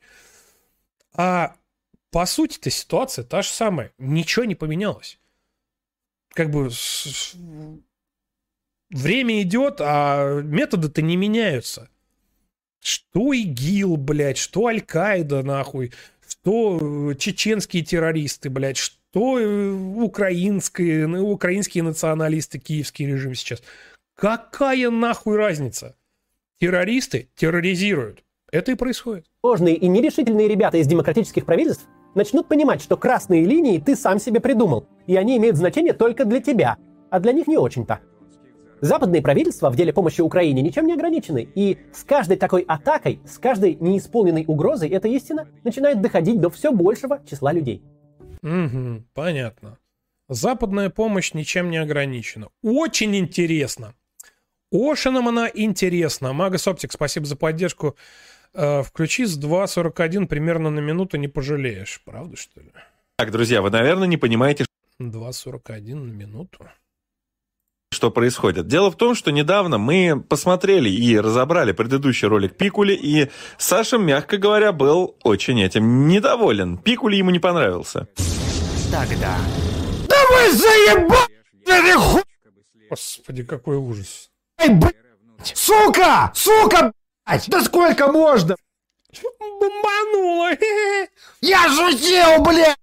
А 1.14 1.56
по 2.12 2.26
сути-то 2.26 2.70
ситуация 2.70 3.24
та 3.24 3.42
же 3.42 3.50
самая. 3.50 3.92
Ничего 3.98 4.46
не 4.46 4.56
поменялось. 4.56 5.20
Как 6.34 6.50
бы 6.50 6.70
время 8.90 9.42
идет, 9.42 9.78
а 9.80 10.42
методы-то 10.42 11.02
не 11.02 11.18
меняются. 11.18 11.90
Что 12.82 13.34
ИГИЛ, 13.34 13.98
блядь, 13.98 14.38
что 14.38 14.68
Аль-Каида, 14.68 15.44
нахуй, 15.44 15.92
что 16.26 17.12
э, 17.12 17.16
чеченские 17.16 17.84
террористы, 17.84 18.50
блядь, 18.50 18.78
что 18.78 19.38
э, 19.38 19.72
украинские, 19.72 21.08
ну, 21.08 21.30
украинские 21.30 21.84
националисты, 21.84 22.58
киевский 22.58 23.06
режим 23.06 23.36
сейчас. 23.36 23.62
Какая 24.16 24.90
нахуй 24.90 25.36
разница? 25.36 25.98
Террористы 26.60 27.30
терроризируют. 27.36 28.24
Это 28.52 28.72
и 28.72 28.76
происходит. 28.76 29.26
Сложные 29.42 29.76
и 29.76 29.88
нерешительные 29.88 30.48
ребята 30.48 30.78
из 30.78 30.88
демократических 30.88 31.46
правительств 31.46 31.86
начнут 32.16 32.48
понимать, 32.48 32.82
что 32.82 32.98
красные 32.98 33.46
линии 33.46 33.80
ты 33.80 33.96
сам 33.96 34.20
себе 34.20 34.40
придумал, 34.40 34.86
и 35.08 35.16
они 35.16 35.38
имеют 35.38 35.58
значение 35.58 35.94
только 35.94 36.26
для 36.26 36.42
тебя, 36.42 36.78
а 37.10 37.20
для 37.20 37.32
них 37.32 37.48
не 37.48 37.58
очень-то. 37.58 38.00
Западные 38.82 39.22
правительства 39.22 39.70
в 39.70 39.76
деле 39.76 39.92
помощи 39.92 40.22
Украине 40.22 40.62
ничем 40.62 40.88
не 40.88 40.94
ограничены, 40.94 41.48
и 41.54 41.78
с 41.92 42.04
каждой 42.04 42.38
такой 42.38 42.62
атакой, 42.62 43.20
с 43.26 43.38
каждой 43.38 43.76
неисполненной 43.76 44.46
угрозой 44.48 44.90
эта 44.90 45.08
истина 45.10 45.48
начинает 45.64 46.02
доходить 46.02 46.40
до 46.40 46.50
все 46.50 46.72
большего 46.72 47.22
числа 47.30 47.52
людей. 47.52 47.84
Угу, 48.42 49.04
понятно. 49.14 49.78
Западная 50.30 50.90
помощь 50.90 51.34
ничем 51.34 51.70
не 51.70 51.78
ограничена. 51.78 52.50
Очень 52.62 53.16
интересно. 53.18 53.96
Ошинам 54.72 55.28
она 55.28 55.50
интересна. 55.52 56.32
Магас 56.32 56.68
Оптик, 56.68 56.92
спасибо 56.92 57.26
за 57.26 57.36
поддержку. 57.36 57.96
Э, 58.54 58.84
включи 58.84 59.26
с 59.26 59.38
2.41 59.40 60.26
примерно 60.28 60.70
на 60.70 60.80
минуту, 60.80 61.18
не 61.18 61.28
пожалеешь. 61.28 62.02
Правда, 62.06 62.36
что 62.36 62.60
ли? 62.62 62.72
Так, 63.18 63.32
друзья, 63.32 63.62
вы, 63.62 63.70
наверное, 63.70 64.08
не 64.08 64.18
понимаете, 64.18 64.66
2.41 65.02 65.96
на 65.96 66.12
минуту. 66.12 66.68
что 67.92 68.12
происходит. 68.12 68.68
Дело 68.68 68.92
в 68.92 68.96
том, 68.96 69.14
что 69.16 69.32
недавно 69.32 69.78
мы 69.78 70.22
посмотрели 70.22 70.90
и 70.90 71.20
разобрали 71.20 71.72
предыдущий 71.74 72.28
ролик 72.28 72.56
Пикули, 72.56 72.94
и 72.94 73.30
Саша, 73.58 73.98
мягко 73.98 74.38
говоря, 74.38 74.72
был 74.72 75.18
очень 75.24 75.62
этим 75.62 76.08
недоволен. 76.08 76.78
Пикули 76.78 77.18
ему 77.18 77.30
не 77.32 77.40
понравился. 77.40 78.08
Тогда. 78.92 79.38
Да 80.08 80.16
вы 80.32 80.52
заебали! 80.54 82.24
Господи, 82.90 83.44
какой 83.44 83.78
ужас. 83.78 84.30
Ай, 84.60 84.70
блядь! 84.70 84.96
Сука! 85.44 86.32
Сука! 86.34 86.92
Да 87.48 87.64
сколько 87.64 88.12
можно? 88.12 88.56
Бомбануло! 89.60 90.52
Я 91.42 91.68
шутил, 91.70 92.44
блядь! 92.44 92.78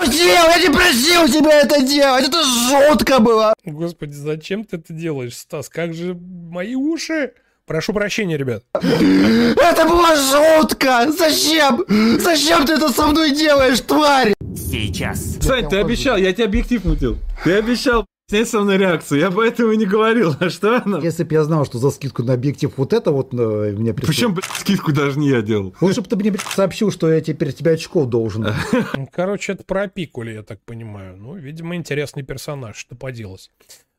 Шутил! 0.00 0.24
Я 0.24 0.58
не 0.60 0.72
просил 0.72 1.28
тебя 1.28 1.60
это 1.60 1.82
делать! 1.82 2.28
Это 2.28 2.42
жутко 2.42 3.20
было! 3.20 3.54
Господи, 3.64 4.12
зачем 4.12 4.64
ты 4.64 4.76
это 4.76 4.92
делаешь, 4.92 5.36
Стас? 5.36 5.68
Как 5.68 5.94
же 5.94 6.14
мои 6.14 6.74
уши? 6.74 7.32
Прошу 7.66 7.92
прощения, 7.92 8.36
ребят. 8.36 8.64
Это 8.74 9.84
было 9.86 10.16
жутко! 10.16 11.10
Зачем? 11.12 11.84
Зачем 12.18 12.66
ты 12.66 12.74
это 12.74 12.88
со 12.90 13.06
мной 13.06 13.30
делаешь, 13.30 13.80
тварь? 13.80 14.34
Сейчас. 14.56 15.36
Сань, 15.40 15.68
ты 15.68 15.76
обещал, 15.78 16.16
я 16.16 16.32
тебе 16.32 16.44
объектив 16.46 16.84
мутил. 16.84 17.18
Ты 17.44 17.54
обещал 17.54 18.06
снять 18.32 18.48
со 18.48 18.60
мной 18.60 18.78
реакцию, 18.78 19.20
я 19.20 19.30
поэтому 19.30 19.72
и 19.72 19.76
не 19.76 19.84
говорил. 19.84 20.34
А 20.40 20.48
что 20.48 20.82
она? 20.82 20.98
Если 21.00 21.22
бы 21.22 21.34
я 21.34 21.44
знал, 21.44 21.66
что 21.66 21.76
за 21.76 21.90
скидку 21.90 22.22
на 22.22 22.32
объектив 22.32 22.72
вот 22.78 22.94
это 22.94 23.12
вот 23.12 23.34
э, 23.34 23.74
мне 23.76 23.92
прислали. 23.92 24.14
Причем, 24.14 24.34
блядь, 24.34 24.46
скидку 24.46 24.92
даже 24.92 25.18
не 25.18 25.28
я 25.28 25.42
делал. 25.42 25.74
Лучше 25.82 26.00
бы 26.00 26.08
ты 26.08 26.16
мне 26.16 26.30
блядь, 26.30 26.40
сообщил, 26.40 26.90
что 26.90 27.12
я 27.12 27.20
теперь 27.20 27.52
тебе 27.52 27.72
очков 27.72 28.08
должен. 28.08 28.48
Короче, 29.12 29.52
это 29.52 29.64
про 29.64 29.86
Пикули, 29.86 30.32
я 30.32 30.42
так 30.42 30.62
понимаю. 30.64 31.18
Ну, 31.18 31.36
видимо, 31.36 31.76
интересный 31.76 32.22
персонаж, 32.22 32.74
что 32.74 32.96
поделать. 32.96 33.50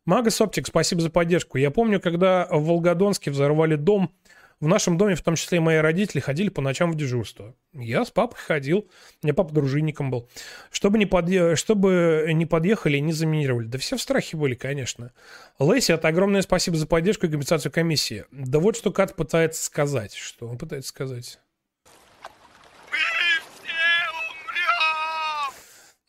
Магас 0.06 0.42
Оптик, 0.42 0.66
спасибо 0.66 1.02
за 1.02 1.12
поддержку. 1.12 1.60
Я 1.60 1.70
помню, 1.70 2.02
когда 2.02 2.48
в 2.50 2.66
Волгодонске 2.66 3.30
взорвали 3.30 3.76
дом, 3.76 4.12
в 4.60 4.68
нашем 4.68 4.98
доме, 4.98 5.16
в 5.16 5.22
том 5.22 5.36
числе 5.36 5.58
и 5.58 5.62
мои 5.62 5.78
родители, 5.78 6.20
ходили 6.20 6.50
по 6.50 6.62
ночам 6.62 6.92
в 6.92 6.96
дежурство. 6.96 7.56
Я 7.74 8.06
с 8.06 8.12
папой 8.12 8.38
ходил, 8.40 8.90
у 9.22 9.26
меня 9.26 9.34
папа 9.34 9.54
дружинником 9.54 10.12
был. 10.12 10.30
Чтобы 10.72 10.98
не, 10.98 11.06
подъе... 11.06 11.56
Чтобы 11.56 12.26
не 12.34 12.46
подъехали 12.46 12.98
и 12.98 13.02
не 13.02 13.14
заминировали. 13.14 13.68
Да 13.68 13.78
все 13.78 13.98
в 13.98 14.02
страхе 14.02 14.38
были, 14.38 14.56
конечно. 14.56 15.12
Лэйси, 15.60 15.94
это 15.94 16.08
огромное 16.08 16.42
спасибо 16.42 16.78
за 16.78 16.88
поддержку 16.88 17.26
и 17.26 17.30
компенсацию 17.30 17.72
комиссии. 17.72 18.26
Да 18.32 18.60
вот 18.60 18.78
что 18.78 18.92
Кат 18.92 19.16
пытается 19.16 19.64
сказать. 19.64 20.14
Что 20.14 20.48
он 20.48 20.58
пытается 20.58 20.90
сказать? 20.90 21.40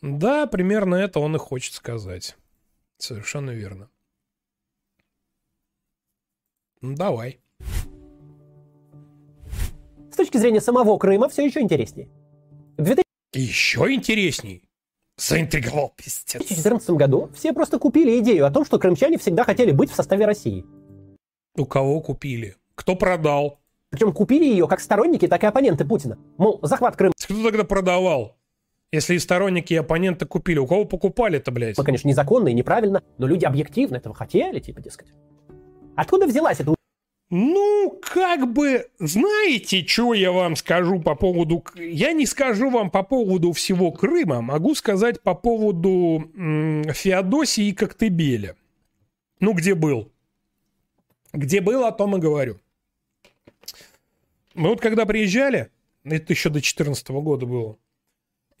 Да, 0.01 0.45
примерно 0.45 0.95
это 0.95 1.19
он 1.19 1.35
и 1.35 1.39
хочет 1.39 1.73
сказать. 1.73 2.37
Совершенно 2.97 3.51
верно. 3.51 3.89
Ну, 6.81 6.95
давай. 6.95 7.39
С 10.15 10.17
точки 10.17 10.37
зрения 10.37 10.61
самого 10.61 10.97
Крыма 10.97 11.27
все 11.27 11.43
еще 11.45 11.59
интереснее. 11.59 12.07
В 12.77 12.89
Еще 13.33 13.93
интересней. 13.93 14.63
Заинтриговал, 15.17 15.91
пиздец. 15.97 16.35
2014 16.37 16.89
году 16.91 17.29
все 17.35 17.51
просто 17.51 17.79
купили 17.79 18.17
идею 18.19 18.45
о 18.45 18.49
том, 18.49 18.63
что 18.63 18.79
крымчане 18.79 19.17
всегда 19.17 19.43
хотели 19.43 19.71
быть 19.71 19.91
в 19.91 19.93
составе 19.93 20.25
России. 20.25 20.65
У 21.57 21.65
кого 21.65 21.99
купили? 21.99 22.55
Кто 22.75 22.95
продал? 22.95 23.59
Причем 23.89 24.13
купили 24.13 24.45
ее 24.45 24.69
как 24.69 24.79
сторонники, 24.79 25.27
так 25.27 25.43
и 25.43 25.47
оппоненты 25.47 25.83
Путина. 25.83 26.17
Мол, 26.37 26.59
захват 26.61 26.95
Крыма 26.95 27.11
Кто 27.21 27.43
тогда 27.43 27.65
продавал? 27.65 28.37
Если 28.93 29.15
и 29.15 29.19
сторонники, 29.19 29.73
и 29.73 29.77
оппоненты 29.77 30.25
купили, 30.25 30.59
у 30.59 30.65
кого 30.65 30.85
покупали-то, 30.85 31.51
блядь? 31.51 31.75
конечно, 31.75 32.07
незаконно 32.07 32.47
и 32.47 32.53
неправильно, 32.53 33.03
но 33.17 33.27
люди 33.27 33.43
объективно 33.43 33.97
этого 33.97 34.15
хотели, 34.15 34.61
типа, 34.61 34.79
дескать. 34.79 35.09
Откуда 35.97 36.25
взялась 36.25 36.61
эта 36.61 36.73
Ну, 37.31 37.99
как 38.03 38.53
бы, 38.53 38.87
знаете, 38.99 39.85
что 39.85 40.13
я 40.13 40.31
вам 40.31 40.55
скажу 40.55 40.99
по 40.99 41.15
поводу... 41.15 41.65
Я 41.75 42.13
не 42.13 42.27
скажу 42.27 42.69
вам 42.69 42.91
по 42.91 43.01
поводу 43.01 43.51
всего 43.51 43.91
Крыма, 43.91 44.41
могу 44.41 44.75
сказать 44.75 45.21
по 45.21 45.33
поводу 45.33 46.29
м, 46.35 46.83
Феодосии 46.93 47.67
и 47.67 47.73
Коктебеля. 47.73 48.55
Ну, 49.39 49.53
где 49.53 49.73
был? 49.73 50.11
Где 51.33 51.61
был, 51.61 51.85
о 51.85 51.91
том 51.91 52.15
и 52.15 52.19
говорю. 52.19 52.59
Мы 54.53 54.69
вот 54.69 54.79
когда 54.79 55.05
приезжали, 55.05 55.69
это 56.03 56.31
еще 56.31 56.49
до 56.49 56.59
2014 56.59 57.09
года 57.09 57.45
было, 57.45 57.77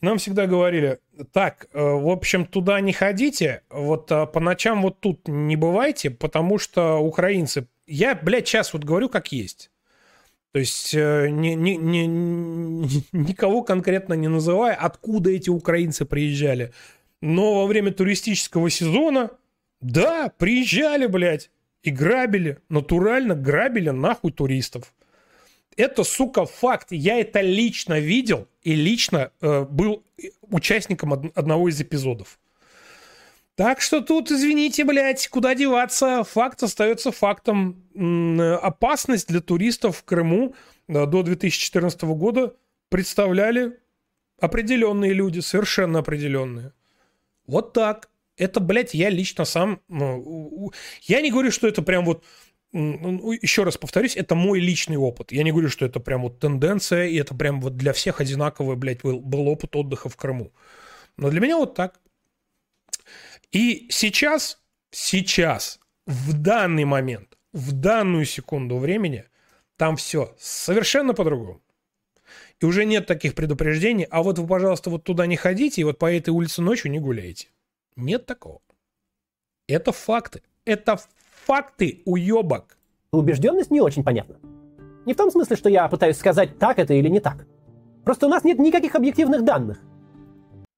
нам 0.01 0.17
всегда 0.17 0.45
говорили, 0.47 0.99
так, 1.31 1.67
э, 1.71 1.81
в 1.81 2.09
общем, 2.09 2.45
туда 2.45 2.81
не 2.81 2.91
ходите, 2.93 3.61
вот 3.69 4.11
а, 4.11 4.25
по 4.25 4.39
ночам 4.39 4.81
вот 4.81 4.99
тут 4.99 5.27
не 5.27 5.55
бывайте, 5.55 6.09
потому 6.09 6.57
что 6.57 6.97
украинцы... 6.97 7.67
Я, 7.87 8.15
блядь, 8.15 8.47
сейчас 8.47 8.73
вот 8.73 8.83
говорю 8.83 9.09
как 9.09 9.31
есть. 9.31 9.71
То 10.51 10.59
есть 10.59 10.93
э, 10.93 11.27
ни- 11.29 11.49
ни- 11.53 11.75
ни- 11.75 12.05
ни- 12.05 13.03
никого 13.11 13.61
конкретно 13.61 14.13
не 14.13 14.27
называя, 14.29 14.73
откуда 14.73 15.29
эти 15.29 15.49
украинцы 15.49 16.05
приезжали. 16.05 16.71
Но 17.21 17.55
во 17.55 17.67
время 17.67 17.91
туристического 17.91 18.69
сезона, 18.69 19.31
да, 19.81 20.31
приезжали, 20.37 21.07
блядь, 21.07 21.51
и 21.83 21.91
грабили, 21.91 22.59
натурально 22.69 23.35
грабили 23.35 23.89
нахуй 23.89 24.31
туристов. 24.31 24.93
Это, 25.77 26.03
сука, 26.05 26.45
факт. 26.45 26.87
Я 26.91 27.19
это 27.19 27.41
лично 27.41 27.99
видел 27.99 28.47
и 28.63 28.73
лично 28.75 29.31
э, 29.41 29.65
был 29.69 30.03
участником 30.41 31.11
од- 31.11 31.37
одного 31.37 31.67
из 31.69 31.81
эпизодов. 31.81 32.39
Так 33.55 33.79
что 33.79 34.01
тут, 34.01 34.31
извините, 34.31 34.83
блядь, 34.83 35.27
куда 35.29 35.55
деваться, 35.55 36.23
факт 36.25 36.61
остается 36.63 37.11
фактом. 37.11 37.81
Э, 37.95 38.55
Опасность 38.55 39.27
для 39.29 39.39
туристов 39.39 39.97
в 39.97 40.03
Крыму 40.03 40.55
э, 40.87 41.05
до 41.05 41.23
2014 41.23 42.01
года 42.03 42.53
представляли 42.89 43.79
определенные 44.41 45.13
люди, 45.13 45.39
совершенно 45.39 45.99
определенные. 45.99 46.73
Вот 47.47 47.71
так. 47.73 48.09
Это, 48.37 48.59
блядь, 48.59 48.93
я 48.93 49.09
лично 49.09 49.45
сам... 49.45 49.79
у- 49.87 50.71
Я 51.03 51.21
не 51.21 51.31
говорю, 51.31 51.51
что 51.51 51.67
это 51.69 51.81
прям 51.81 52.03
вот 52.03 52.25
еще 52.73 53.63
раз 53.63 53.77
повторюсь, 53.77 54.17
это 54.17 54.35
мой 54.35 54.59
личный 54.59 54.97
опыт. 54.97 55.31
Я 55.31 55.43
не 55.43 55.51
говорю, 55.51 55.69
что 55.69 55.85
это 55.85 56.01
прям 56.01 56.23
вот 56.23 56.39
тенденция, 56.39 57.05
и 57.07 57.15
это 57.15 57.33
прям 57.33 57.61
вот 57.61 57.77
для 57.77 57.93
всех 57.93 58.19
одинаковый, 58.19 58.75
блядь, 58.75 59.01
был, 59.01 59.21
был 59.21 59.47
опыт 59.47 59.73
отдыха 59.77 60.09
в 60.09 60.17
Крыму. 60.17 60.51
Но 61.15 61.29
для 61.29 61.39
меня 61.39 61.55
вот 61.57 61.73
так. 61.75 62.01
И 63.55 63.87
сейчас, 63.89 64.59
сейчас, 64.91 65.79
в 66.05 66.33
данный 66.33 66.83
момент, 66.83 67.37
в 67.53 67.71
данную 67.71 68.25
секунду 68.25 68.77
времени, 68.77 69.23
там 69.77 69.95
все 69.95 70.35
совершенно 70.37 71.13
по-другому. 71.13 71.61
И 72.59 72.65
уже 72.65 72.83
нет 72.83 73.07
таких 73.07 73.33
предупреждений, 73.33 74.07
а 74.11 74.23
вот 74.23 74.39
вы, 74.39 74.45
пожалуйста, 74.45 74.89
вот 74.89 75.05
туда 75.05 75.25
не 75.25 75.37
ходите, 75.37 75.79
и 75.79 75.83
вот 75.85 75.97
по 75.97 76.11
этой 76.11 76.31
улице 76.31 76.61
ночью 76.61 76.91
не 76.91 76.99
гуляйте. 76.99 77.47
Нет 77.95 78.25
такого. 78.25 78.59
Это 79.69 79.93
факты. 79.93 80.41
Это 80.65 80.99
факты, 81.45 82.01
уебок. 82.03 82.77
Убежденность 83.13 83.71
не 83.71 83.79
очень 83.79 84.03
понятна. 84.03 84.37
Не 85.05 85.13
в 85.13 85.15
том 85.15 85.31
смысле, 85.31 85.55
что 85.55 85.69
я 85.69 85.87
пытаюсь 85.87 86.17
сказать, 86.17 86.59
так 86.59 86.77
это 86.77 86.93
или 86.93 87.07
не 87.07 87.21
так. 87.21 87.47
Просто 88.03 88.25
у 88.25 88.29
нас 88.29 88.43
нет 88.43 88.59
никаких 88.59 88.95
объективных 88.95 89.45
данных. 89.45 89.79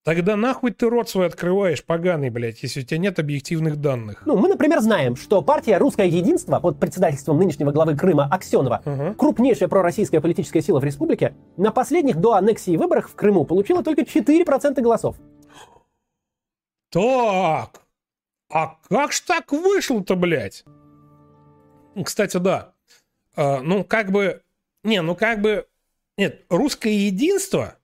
Тогда 0.08 0.38
нахуй 0.38 0.72
ты 0.72 0.90
рот 0.90 1.10
свой 1.10 1.28
открываешь, 1.28 1.84
поганый, 1.84 2.30
блядь, 2.30 2.64
если 2.64 2.80
у 2.80 2.84
тебя 2.84 2.98
нет 2.98 3.20
объективных 3.20 3.76
данных. 3.76 4.26
Ну, 4.26 4.38
мы, 4.38 4.48
например, 4.48 4.80
знаем, 4.80 5.18
что 5.18 5.42
партия 5.42 5.78
«Русское 5.80 6.08
единство» 6.08 6.62
под 6.62 6.80
председательством 6.80 7.38
нынешнего 7.38 7.74
главы 7.74 7.98
Крыма 7.98 8.26
Аксенова, 8.32 8.82
uh-huh. 8.86 9.16
крупнейшая 9.16 9.68
пророссийская 9.68 10.22
политическая 10.22 10.62
сила 10.62 10.80
в 10.80 10.86
республике, 10.86 11.36
на 11.58 11.74
последних 11.74 12.22
до 12.22 12.36
аннексии 12.36 12.78
выборах 12.78 13.10
в 13.10 13.16
Крыму 13.16 13.44
получила 13.44 13.84
только 13.84 14.04
4% 14.04 14.80
голосов. 14.80 15.18
Так, 16.90 17.82
а 18.50 18.78
как 18.88 19.12
ж 19.12 19.20
так 19.20 19.52
вышло-то, 19.52 20.16
блядь? 20.16 20.64
Кстати, 22.02 22.38
да. 22.38 22.72
А, 23.36 23.60
ну, 23.60 23.84
как 23.84 24.12
бы... 24.14 24.42
Не, 24.86 25.02
ну 25.02 25.16
как 25.16 25.42
бы... 25.42 25.68
Нет, 26.18 26.46
русское 26.48 26.94
единство 26.94 27.76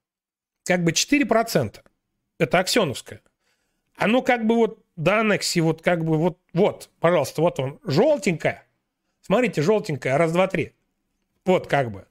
как 0.64 0.86
бы 0.86 0.92
4%. 0.92 1.82
Это 2.38 2.60
Аксеновское. 2.60 3.22
Оно 3.96 4.22
как 4.22 4.46
бы 4.46 4.56
вот 4.56 4.84
до 4.96 5.20
аннексии, 5.20 5.60
вот 5.60 5.82
как 5.82 6.04
бы 6.04 6.18
вот, 6.18 6.40
вот, 6.54 6.90
пожалуйста, 7.00 7.42
вот 7.42 7.60
он, 7.60 7.80
желтенькое. 7.84 8.64
Смотрите, 9.22 9.62
желтенькое, 9.62 10.18
раз, 10.18 10.34
два, 10.34 10.48
три. 10.48 10.74
Вот 11.46 11.68
как 11.68 11.92
бы. 11.92 12.06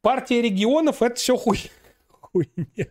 Партия 0.00 0.42
регионов 0.42 1.00
это 1.02 1.14
все 1.16 1.36
хуй. 1.36 1.70
хуйня. 2.08 2.86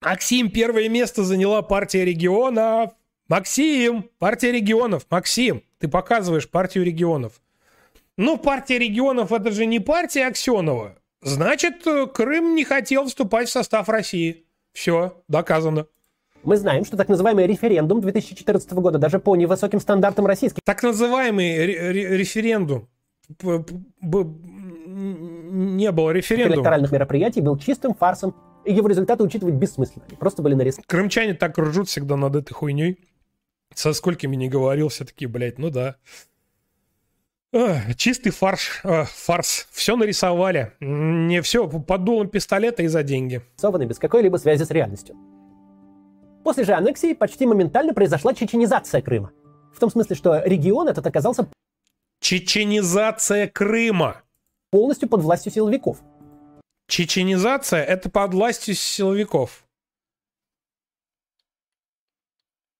Максим, 0.00 0.50
первое 0.50 0.88
место 0.88 1.22
заняла 1.22 1.62
партия 1.62 2.04
регионов. 2.04 2.90
Максим, 3.28 4.10
партия 4.18 4.50
регионов. 4.50 5.06
Максим, 5.10 5.62
ты 5.78 5.86
показываешь 5.86 6.50
партию 6.50 6.84
регионов. 6.84 7.40
Ну, 8.16 8.36
партия 8.38 8.78
регионов 8.78 9.32
это 9.32 9.50
же 9.50 9.66
не 9.66 9.80
партия 9.80 10.26
Аксенова. 10.26 10.96
Значит, 11.22 11.86
э, 11.86 12.06
Крым 12.06 12.54
не 12.54 12.64
хотел 12.64 13.06
вступать 13.06 13.48
в 13.48 13.52
состав 13.52 13.88
России. 13.88 14.44
Все, 14.72 15.22
доказано. 15.28 15.86
Мы 16.42 16.56
знаем, 16.56 16.84
что 16.84 16.96
так 16.96 17.08
называемый 17.08 17.46
референдум 17.46 18.00
2014 18.00 18.72
года 18.72 18.98
даже 18.98 19.20
по 19.20 19.36
невысоким 19.36 19.78
стандартам 19.80 20.26
российских... 20.26 20.60
Так 20.64 20.82
называемый 20.82 21.64
ре- 21.64 22.16
референдум 22.18 22.88
не 24.92 25.90
было 25.92 26.10
референдума. 26.10 26.56
электоральных 26.56 26.92
мероприятий 26.92 27.40
был 27.40 27.56
чистым 27.58 27.94
фарсом, 27.94 28.34
и 28.64 28.72
его 28.72 28.88
результаты 28.88 29.22
учитывать 29.22 29.54
бессмысленно. 29.54 30.04
Они 30.08 30.16
просто 30.16 30.42
были 30.42 30.54
нарисованы. 30.54 30.86
Крымчане 30.86 31.34
так 31.34 31.56
ржут 31.58 31.88
всегда 31.88 32.16
над 32.16 32.36
этой 32.36 32.52
хуйней. 32.52 32.98
Со 33.74 33.92
сколькими 33.92 34.36
не 34.36 34.48
говорил, 34.48 34.88
все 34.88 35.04
таки 35.04 35.26
блядь, 35.26 35.58
ну 35.58 35.70
да. 35.70 35.96
Чистый 37.96 38.30
фарш, 38.30 38.80
э, 38.84 39.04
фарс. 39.04 39.68
Все 39.70 39.96
нарисовали. 39.96 40.72
Не 40.80 41.42
все 41.42 41.68
под 41.68 42.04
дулом 42.04 42.28
пистолета 42.28 42.82
и 42.82 42.86
за 42.86 43.02
деньги. 43.02 43.42
Нарисованы 43.58 43.84
без 43.84 43.98
какой-либо 43.98 44.36
связи 44.36 44.64
с 44.64 44.70
реальностью. 44.70 45.16
После 46.44 46.64
же 46.64 46.72
аннексии 46.72 47.12
почти 47.12 47.46
моментально 47.46 47.94
произошла 47.94 48.34
чеченизация 48.34 49.02
Крыма. 49.02 49.32
В 49.74 49.78
том 49.78 49.90
смысле, 49.90 50.16
что 50.16 50.42
регион 50.44 50.88
этот 50.88 51.06
оказался... 51.06 51.48
Чеченизация 52.20 53.48
Крыма 53.48 54.22
полностью 54.70 55.08
под 55.08 55.20
властью 55.20 55.52
силовиков. 55.52 55.98
Чеченизация– 56.88 57.82
это 57.84 58.10
под 58.10 58.34
властью 58.34 58.74
силовиков. 58.74 59.64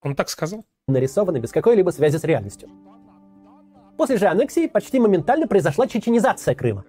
Он 0.01 0.17
так 0.17 0.29
сказал? 0.29 0.65
Нарисованы 0.89 1.39
без 1.39 1.53
какой-либо 1.53 1.91
связи 1.91 2.17
с 2.17 2.25
реальностью. 2.25 2.69
После 3.97 4.17
же 4.17 4.27
аннексии 4.27 4.67
почти 4.67 4.99
моментально 4.99 5.47
произошла 5.47 5.87
чеченизация 5.87 6.55
Крыма. 6.55 6.85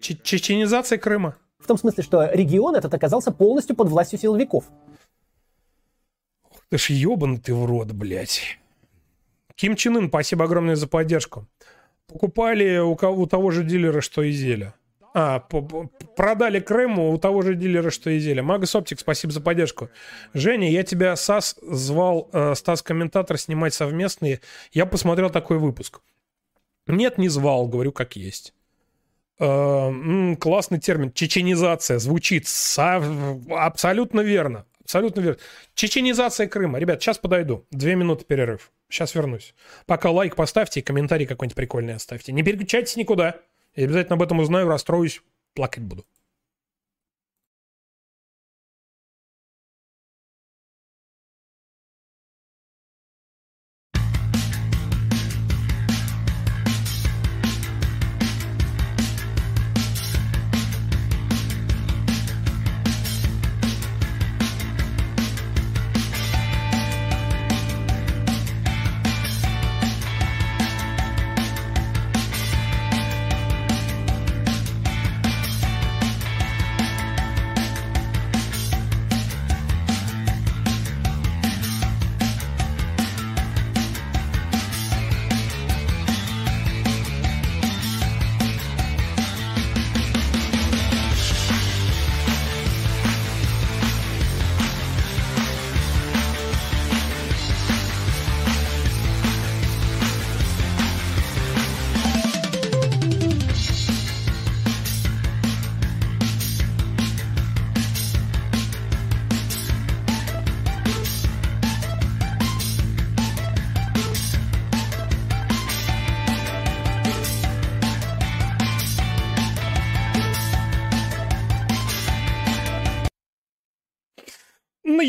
Ч 0.00 0.16
чеченизация 0.22 0.98
Крыма? 0.98 1.36
В 1.58 1.66
том 1.66 1.76
смысле, 1.76 2.02
что 2.02 2.30
регион 2.32 2.76
этот 2.76 2.92
оказался 2.94 3.32
полностью 3.32 3.76
под 3.76 3.88
властью 3.88 4.18
силовиков. 4.18 4.64
Ты 6.68 6.78
ж 6.78 6.90
ебаный 6.90 7.38
ты 7.38 7.54
в 7.54 7.64
рот, 7.64 7.92
блядь. 7.92 8.58
Ким 9.54 9.74
Чен 9.74 9.96
Ын, 9.96 10.08
спасибо 10.08 10.44
огромное 10.44 10.76
за 10.76 10.86
поддержку 10.86 11.46
покупали 12.08 12.78
у, 12.78 12.96
кого, 12.96 13.22
у 13.22 13.26
того 13.26 13.50
же 13.50 13.62
дилера, 13.62 14.00
что 14.00 14.22
и 14.22 14.32
Зеля. 14.32 14.74
А, 15.14 15.40
продали 16.16 16.60
Крыму 16.60 17.12
у 17.12 17.18
того 17.18 17.42
же 17.42 17.54
дилера, 17.54 17.90
что 17.90 18.10
и 18.10 18.18
Зеля. 18.18 18.42
Магас 18.42 18.74
Оптик, 18.74 19.00
спасибо 19.00 19.32
за 19.32 19.40
поддержку. 19.40 19.88
Женя, 20.34 20.70
я 20.70 20.82
тебя, 20.82 21.16
САС, 21.16 21.56
звал, 21.62 22.28
э, 22.32 22.54
Стас 22.54 22.82
Комментатор, 22.82 23.38
снимать 23.38 23.74
совместные. 23.74 24.40
Я 24.72 24.86
посмотрел 24.86 25.30
такой 25.30 25.58
выпуск. 25.58 26.00
Нет, 26.88 27.18
не 27.18 27.28
звал, 27.28 27.68
говорю, 27.68 27.92
как 27.92 28.16
есть. 28.16 28.54
Э, 29.38 30.34
классный 30.40 30.78
термин. 30.80 31.12
Чеченизация. 31.12 31.98
Звучит 31.98 32.48
со- 32.48 33.38
абсолютно 33.50 34.20
верно. 34.20 34.66
Абсолютно 34.82 35.20
верно. 35.20 35.38
Чеченизация 35.74 36.46
Крыма. 36.48 36.78
Ребят, 36.78 37.02
сейчас 37.02 37.18
подойду. 37.18 37.66
Две 37.70 37.94
минуты 37.94 38.24
перерыв. 38.24 38.72
Сейчас 38.88 39.14
вернусь. 39.14 39.54
Пока 39.86 40.10
лайк 40.10 40.34
поставьте 40.34 40.80
и 40.80 40.82
комментарий 40.82 41.26
какой-нибудь 41.26 41.54
прикольный 41.56 41.94
оставьте. 41.94 42.32
Не 42.32 42.42
переключайтесь 42.42 42.96
никуда. 42.96 43.36
Я 43.76 43.84
обязательно 43.84 44.16
об 44.16 44.22
этом 44.22 44.40
узнаю, 44.40 44.66
расстроюсь, 44.66 45.22
плакать 45.54 45.84
буду. 45.84 46.06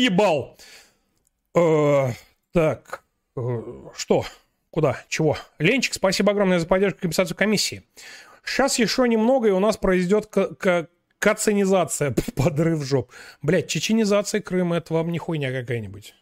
Наебал. 0.00 0.56
Э, 1.54 2.12
так, 2.52 3.04
э, 3.36 3.62
что? 3.94 4.24
Куда? 4.70 4.98
Чего? 5.08 5.36
Ленчик, 5.58 5.94
спасибо 5.94 6.32
огромное 6.32 6.58
за 6.58 6.66
поддержку 6.66 6.98
и 6.98 7.02
компенсацию 7.02 7.36
комиссии. 7.36 7.82
Сейчас 8.44 8.78
еще 8.78 9.06
немного, 9.08 9.48
и 9.48 9.52
у 9.52 9.60
нас 9.60 9.76
произойдет 9.76 10.32
кацанизация, 11.18 12.14
подрыв 12.36 12.82
жоп. 12.84 13.10
Блять, 13.42 13.68
чеченизация 13.68 14.40
Крыма, 14.40 14.76
это 14.76 14.94
вам 14.94 15.10
не 15.10 15.18
хуйня 15.18 15.52
какая-нибудь. 15.52 16.14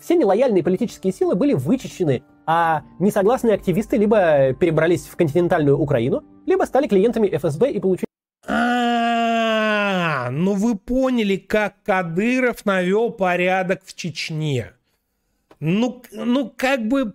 Все 0.00 0.14
нелояльные 0.14 0.62
политические 0.62 1.12
силы 1.12 1.34
были 1.34 1.54
вычищены, 1.54 2.22
а 2.44 2.82
несогласные 2.98 3.54
активисты 3.54 3.96
либо 3.96 4.52
перебрались 4.52 5.06
в 5.06 5.16
континентальную 5.16 5.78
Украину, 5.78 6.22
либо 6.44 6.64
стали 6.64 6.86
клиентами 6.86 7.34
ФСБ 7.34 7.70
и 7.70 7.80
получили... 7.80 8.06
Ну 10.30 10.54
вы 10.54 10.76
поняли, 10.76 11.36
как 11.36 11.82
Кадыров 11.84 12.64
навел 12.64 13.10
порядок 13.10 13.82
в 13.84 13.94
Чечне. 13.94 14.72
Ну, 15.60 16.02
ну 16.12 16.52
как 16.56 16.86
бы 16.86 17.14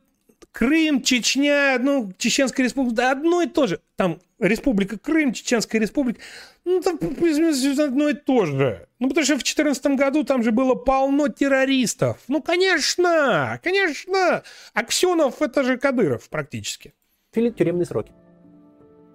Крым, 0.51 1.01
Чечня, 1.01 1.77
ну, 1.79 2.11
Чеченская 2.17 2.65
республика, 2.65 2.95
да 2.95 3.11
одно 3.11 3.41
и 3.41 3.47
то 3.47 3.67
же. 3.67 3.79
Там 3.95 4.19
Республика 4.39 4.99
Крым, 4.99 5.31
Чеченская 5.33 5.79
республика, 5.79 6.19
ну, 6.65 6.81
там 6.81 6.97
одно 7.79 8.09
и 8.09 8.13
то 8.13 8.45
же. 8.45 8.87
Ну, 8.99 9.07
потому 9.07 9.23
что 9.23 9.35
в 9.35 9.37
2014 9.37 9.85
году 9.95 10.23
там 10.23 10.43
же 10.43 10.51
было 10.51 10.75
полно 10.75 11.29
террористов. 11.29 12.19
Ну, 12.27 12.41
конечно, 12.41 13.59
конечно. 13.63 14.43
Аксенов 14.73 15.41
это 15.41 15.63
же 15.63 15.77
Кадыров 15.77 16.29
практически. 16.29 16.93
тюремные 17.33 17.85
сроки. 17.85 18.11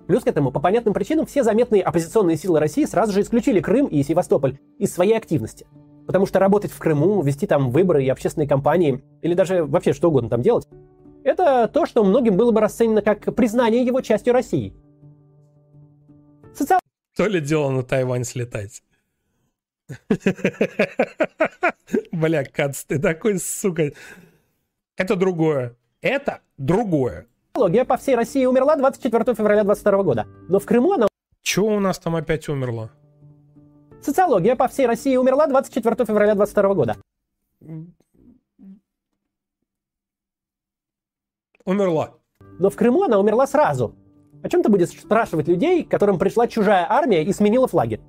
Плюс 0.07 0.23
к 0.23 0.29
этому, 0.29 0.53
по 0.53 0.61
понятным 0.61 0.95
причинам, 0.95 1.27
все 1.27 1.43
заметные 1.43 1.83
оппозиционные 1.83 2.37
силы 2.37 2.61
России 2.61 2.85
сразу 2.85 3.13
же 3.13 3.23
исключили 3.23 3.61
Крым 3.61 3.87
и 3.87 4.03
Севастополь 4.03 4.59
из 4.79 4.93
своей 4.93 5.17
активности. 5.17 5.67
Потому 6.07 6.27
что 6.27 6.39
работать 6.39 6.71
в 6.71 6.79
Крыму, 6.79 7.21
вести 7.23 7.47
там 7.47 7.71
выборы 7.71 8.05
и 8.05 8.09
общественные 8.09 8.49
кампании, 8.49 9.03
или 9.23 9.35
даже 9.35 9.65
вообще 9.65 9.93
что 9.93 10.09
угодно 10.09 10.31
там 10.31 10.43
делать, 10.43 10.69
это 11.25 11.67
то, 11.67 11.87
что 11.87 12.05
многим 12.05 12.37
было 12.37 12.53
бы 12.53 12.61
расценено 12.61 13.03
как 13.03 13.35
признание 13.35 13.85
его 13.85 14.01
частью 14.01 14.33
России. 14.33 14.73
Социал... 16.55 16.79
То 17.17 17.27
ли 17.27 17.41
дело 17.41 17.71
на 17.71 17.83
Тайвань 17.83 18.23
слетать. 18.25 18.85
Бля, 22.13 22.45
Кац, 22.45 22.85
ты 22.85 23.01
такой, 23.01 23.39
сука. 23.39 23.93
Это 24.97 25.17
другое. 25.17 25.75
Это 26.01 26.41
другое. 26.57 27.27
Социология 27.57 27.87
по 27.87 27.97
всей 27.97 28.17
России 28.17 28.45
умерла 28.45 28.77
24 28.77 29.35
февраля 29.35 29.65
22 29.65 30.03
года. 30.03 30.27
Но 30.47 30.59
в 30.59 30.67
Крыму 30.67 30.93
она... 30.93 31.09
Чего 31.41 31.69
у 31.69 31.81
нас 31.81 31.99
там 31.99 32.15
опять 32.15 32.51
умерло? 32.51 32.91
Социология 34.03 34.57
по 34.57 34.69
всей 34.69 34.85
России 34.85 35.17
умерла 35.17 35.47
24 35.47 36.05
февраля 36.05 36.35
22 36.35 36.75
года. 36.75 36.97
Умерла. 41.65 42.13
Но 42.59 42.69
в 42.69 42.77
Крыму 42.77 43.05
она 43.05 43.19
умерла 43.19 43.47
сразу. 43.47 43.95
О 44.43 44.51
чем 44.51 44.63
ты 44.63 44.69
будешь 44.69 44.91
спрашивать 44.91 45.49
людей, 45.49 45.83
которым 45.83 46.19
пришла 46.19 46.47
чужая 46.49 46.87
армия 46.87 47.25
и 47.25 47.33
сменила 47.33 47.67
флаги? 47.67 48.03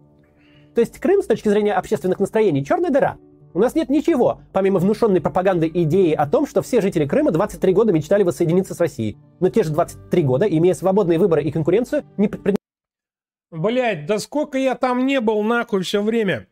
То 0.75 0.81
есть 0.81 0.99
Крым, 0.99 1.23
с 1.23 1.25
точки 1.25 1.47
зрения 1.47 1.73
общественных 1.73 2.19
настроений, 2.19 2.65
черная 2.65 2.91
дыра. 2.91 3.17
У 3.57 3.59
нас 3.59 3.73
нет 3.73 3.89
ничего, 3.89 4.43
помимо 4.53 4.77
внушенной 4.77 5.19
пропаганды 5.19 5.67
идеи 5.73 6.13
о 6.13 6.27
том, 6.27 6.45
что 6.45 6.61
все 6.61 6.79
жители 6.79 7.07
Крыма 7.07 7.31
23 7.31 7.73
года 7.73 7.91
мечтали 7.91 8.21
воссоединиться 8.21 8.75
с 8.75 8.79
Россией. 8.79 9.17
Но 9.39 9.49
те 9.49 9.63
же 9.63 9.71
23 9.71 10.21
года, 10.21 10.45
имея 10.45 10.75
свободные 10.75 11.17
выборы 11.17 11.41
и 11.41 11.51
конкуренцию, 11.51 12.05
не 12.17 12.27
предпринимали... 12.27 12.59
Блять, 13.49 14.05
да 14.05 14.19
сколько 14.19 14.59
я 14.59 14.75
там 14.75 15.07
не 15.07 15.19
был, 15.21 15.41
нахуй, 15.41 15.81
все 15.81 16.03
время. 16.03 16.45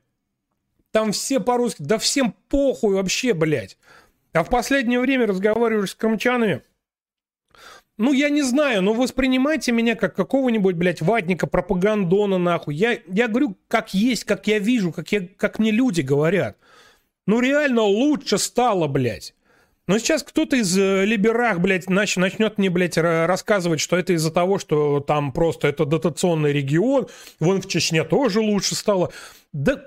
Там 0.90 1.12
все 1.12 1.40
по-русски, 1.40 1.84
да 1.84 2.00
всем 2.00 2.34
похуй 2.50 2.96
вообще, 2.96 3.36
блядь. 3.36 3.78
А 4.34 4.44
в 4.44 4.50
последнее 4.50 5.00
время 5.00 5.28
разговариваешь 5.28 5.92
с 5.92 5.96
крымчанами, 5.96 6.64
ну, 7.98 8.14
я 8.14 8.30
не 8.30 8.42
знаю, 8.42 8.82
но 8.82 8.94
воспринимайте 8.94 9.72
меня 9.72 9.94
как 9.94 10.16
какого-нибудь, 10.16 10.76
блядь, 10.76 11.04
ватника, 11.04 11.46
пропагандона, 11.46 12.40
нахуй. 12.40 12.74
Я, 12.74 12.98
я 13.06 13.28
говорю, 13.28 13.56
как 13.68 13.94
есть, 13.94 14.24
как 14.24 14.48
я 14.48 14.58
вижу, 14.58 14.92
как, 14.92 15.12
я, 15.12 15.28
как 15.38 15.60
мне 15.60 15.70
люди 15.70 16.02
говорят. 16.02 16.58
Ну, 17.26 17.40
реально 17.40 17.82
лучше 17.82 18.38
стало, 18.38 18.88
блядь. 18.88 19.34
Но 19.88 20.00
сейчас 20.00 20.24
кто-то 20.24 20.56
из 20.56 20.78
э, 20.78 21.06
либерах, 21.06 21.60
блядь, 21.60 21.90
нач, 21.90 22.18
начнет 22.18 22.58
мне, 22.58 22.70
блядь, 22.70 22.98
рассказывать, 22.98 23.80
что 23.80 23.98
это 23.98 24.14
из-за 24.14 24.32
того, 24.32 24.58
что 24.58 25.00
там 25.00 25.32
просто 25.32 25.68
это 25.68 25.86
дотационный 25.86 26.52
регион, 26.54 27.08
вон 27.40 27.62
в 27.62 27.68
Чечне 27.68 28.04
тоже 28.04 28.40
лучше 28.40 28.74
стало. 28.74 29.12
Да 29.54 29.86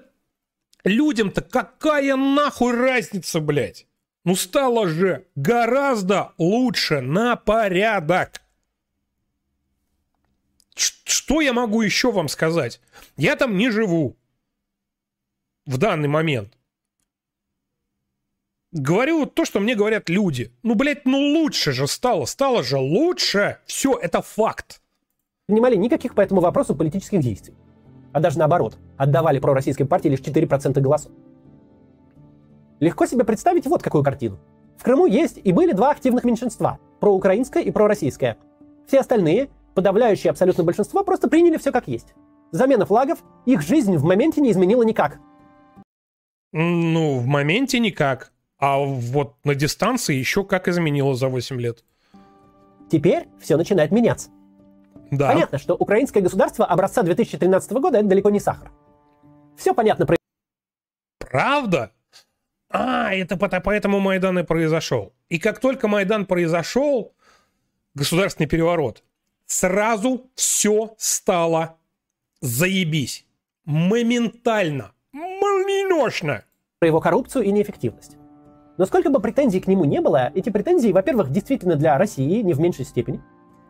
людям-то 0.85 1.43
какая 1.43 2.17
нахуй 2.17 2.75
разница, 2.75 3.41
блядь? 3.41 3.87
Ну 4.25 4.37
стало 4.37 4.89
же 4.89 5.27
гораздо 5.37 6.33
лучше 6.39 7.01
на 7.01 7.37
порядок. 7.37 8.43
Что 10.75 11.41
я 11.41 11.53
могу 11.53 11.83
еще 11.83 12.13
вам 12.13 12.29
сказать? 12.29 12.81
Я 13.17 13.35
там 13.37 13.57
не 13.57 13.71
живу 13.71 14.17
в 15.67 15.77
данный 15.79 16.09
момент. 16.09 16.58
Говорю 18.73 19.25
то, 19.25 19.45
что 19.45 19.61
мне 19.61 19.75
говорят 19.75 20.11
люди. 20.11 20.53
Ну, 20.63 20.75
блядь, 20.75 21.07
ну 21.07 21.19
лучше 21.19 21.73
же 21.73 21.87
стало. 21.87 22.27
Стало 22.27 22.63
же 22.63 22.77
лучше. 22.77 23.59
Все, 23.67 23.97
это 23.97 24.21
факт. 24.21 24.83
Принимали 25.47 25.77
никаких 25.77 26.15
по 26.15 26.21
этому 26.21 26.43
вопросу 26.43 26.75
политических 26.75 27.21
действий. 27.21 27.55
А 28.13 28.21
даже 28.21 28.39
наоборот, 28.39 28.77
отдавали 28.99 29.39
пророссийской 29.39 29.87
партии 29.87 30.09
лишь 30.09 30.21
4% 30.21 30.79
голосов. 30.81 31.13
Легко 32.81 33.07
себе 33.07 33.25
представить 33.25 33.67
вот 33.67 33.83
какую 33.83 34.05
картину. 34.05 34.39
В 34.77 34.85
Крыму 34.85 35.07
есть 35.07 35.41
и 35.43 35.53
были 35.53 35.73
два 35.73 35.91
активных 35.91 36.25
меньшинства– 36.25 36.79
проукраинское 37.01 37.63
и 37.63 37.71
пророссийское. 37.71 38.37
Все 38.87 39.01
остальные, 39.01 39.49
подавляющее 39.75 40.31
абсолютное 40.31 40.65
большинство, 40.65 41.03
просто 41.03 41.29
приняли 41.29 41.57
все 41.57 41.73
как 41.73 41.89
есть. 41.89 42.15
Замена 42.53 42.87
флагов 42.87 43.19
их 43.47 43.63
жизнь 43.63 43.97
в 43.97 44.05
моменте 44.05 44.41
не 44.41 44.53
изменила 44.53 44.83
никак. 44.83 45.19
Ну, 46.53 47.19
в 47.19 47.27
моменте 47.27 47.79
никак. 47.79 48.33
А 48.59 48.79
вот 48.79 49.37
на 49.45 49.55
дистанции 49.55 50.17
еще 50.17 50.45
как 50.45 50.69
изменило 50.69 51.15
за 51.15 51.29
8 51.29 51.61
лет. 51.61 51.85
Теперь 52.91 53.29
все 53.41 53.57
начинает 53.57 53.93
меняться. 53.93 54.31
Да. 55.11 55.33
Понятно, 55.33 55.59
что 55.59 55.75
украинское 55.75 56.23
государство 56.23 56.67
образца 56.67 57.03
2013 57.03 57.73
года– 57.73 57.99
это 58.01 58.09
далеко 58.09 58.31
не 58.31 58.41
сахар. 58.41 58.71
Все 59.57 59.75
понятно 59.75 60.07
про... 60.07 60.17
Правда? 61.19 61.93
А, 62.71 63.15
это 63.15 63.37
поэтому 63.37 64.01
Майдан 64.01 64.39
и 64.39 64.43
произошел. 64.43 65.15
И 65.29 65.39
как 65.39 65.61
только 65.61 65.89
Майдан 65.89 66.27
произошел, 66.27 67.15
государственный 67.95 68.49
переворот, 68.49 69.03
сразу 69.47 70.31
все 70.35 70.95
стало 70.99 71.79
заебись. 72.41 73.27
Моментально. 73.65 74.93
Молниеношно. 75.13 76.45
Про 76.79 76.89
его 76.89 77.01
коррупцию 77.01 77.45
и 77.45 77.53
неэффективность. 77.53 78.18
Но 78.79 78.87
сколько 78.87 79.11
бы 79.11 79.21
претензий 79.21 79.61
к 79.61 79.67
нему 79.67 79.85
не 79.85 80.01
было, 80.01 80.31
эти 80.35 80.51
претензии, 80.51 80.93
во-первых, 80.93 81.31
действительно 81.31 81.75
для 81.75 81.99
России, 81.99 82.43
не 82.43 82.55
в 82.55 82.61
меньшей 82.61 82.85
степени. 82.85 83.21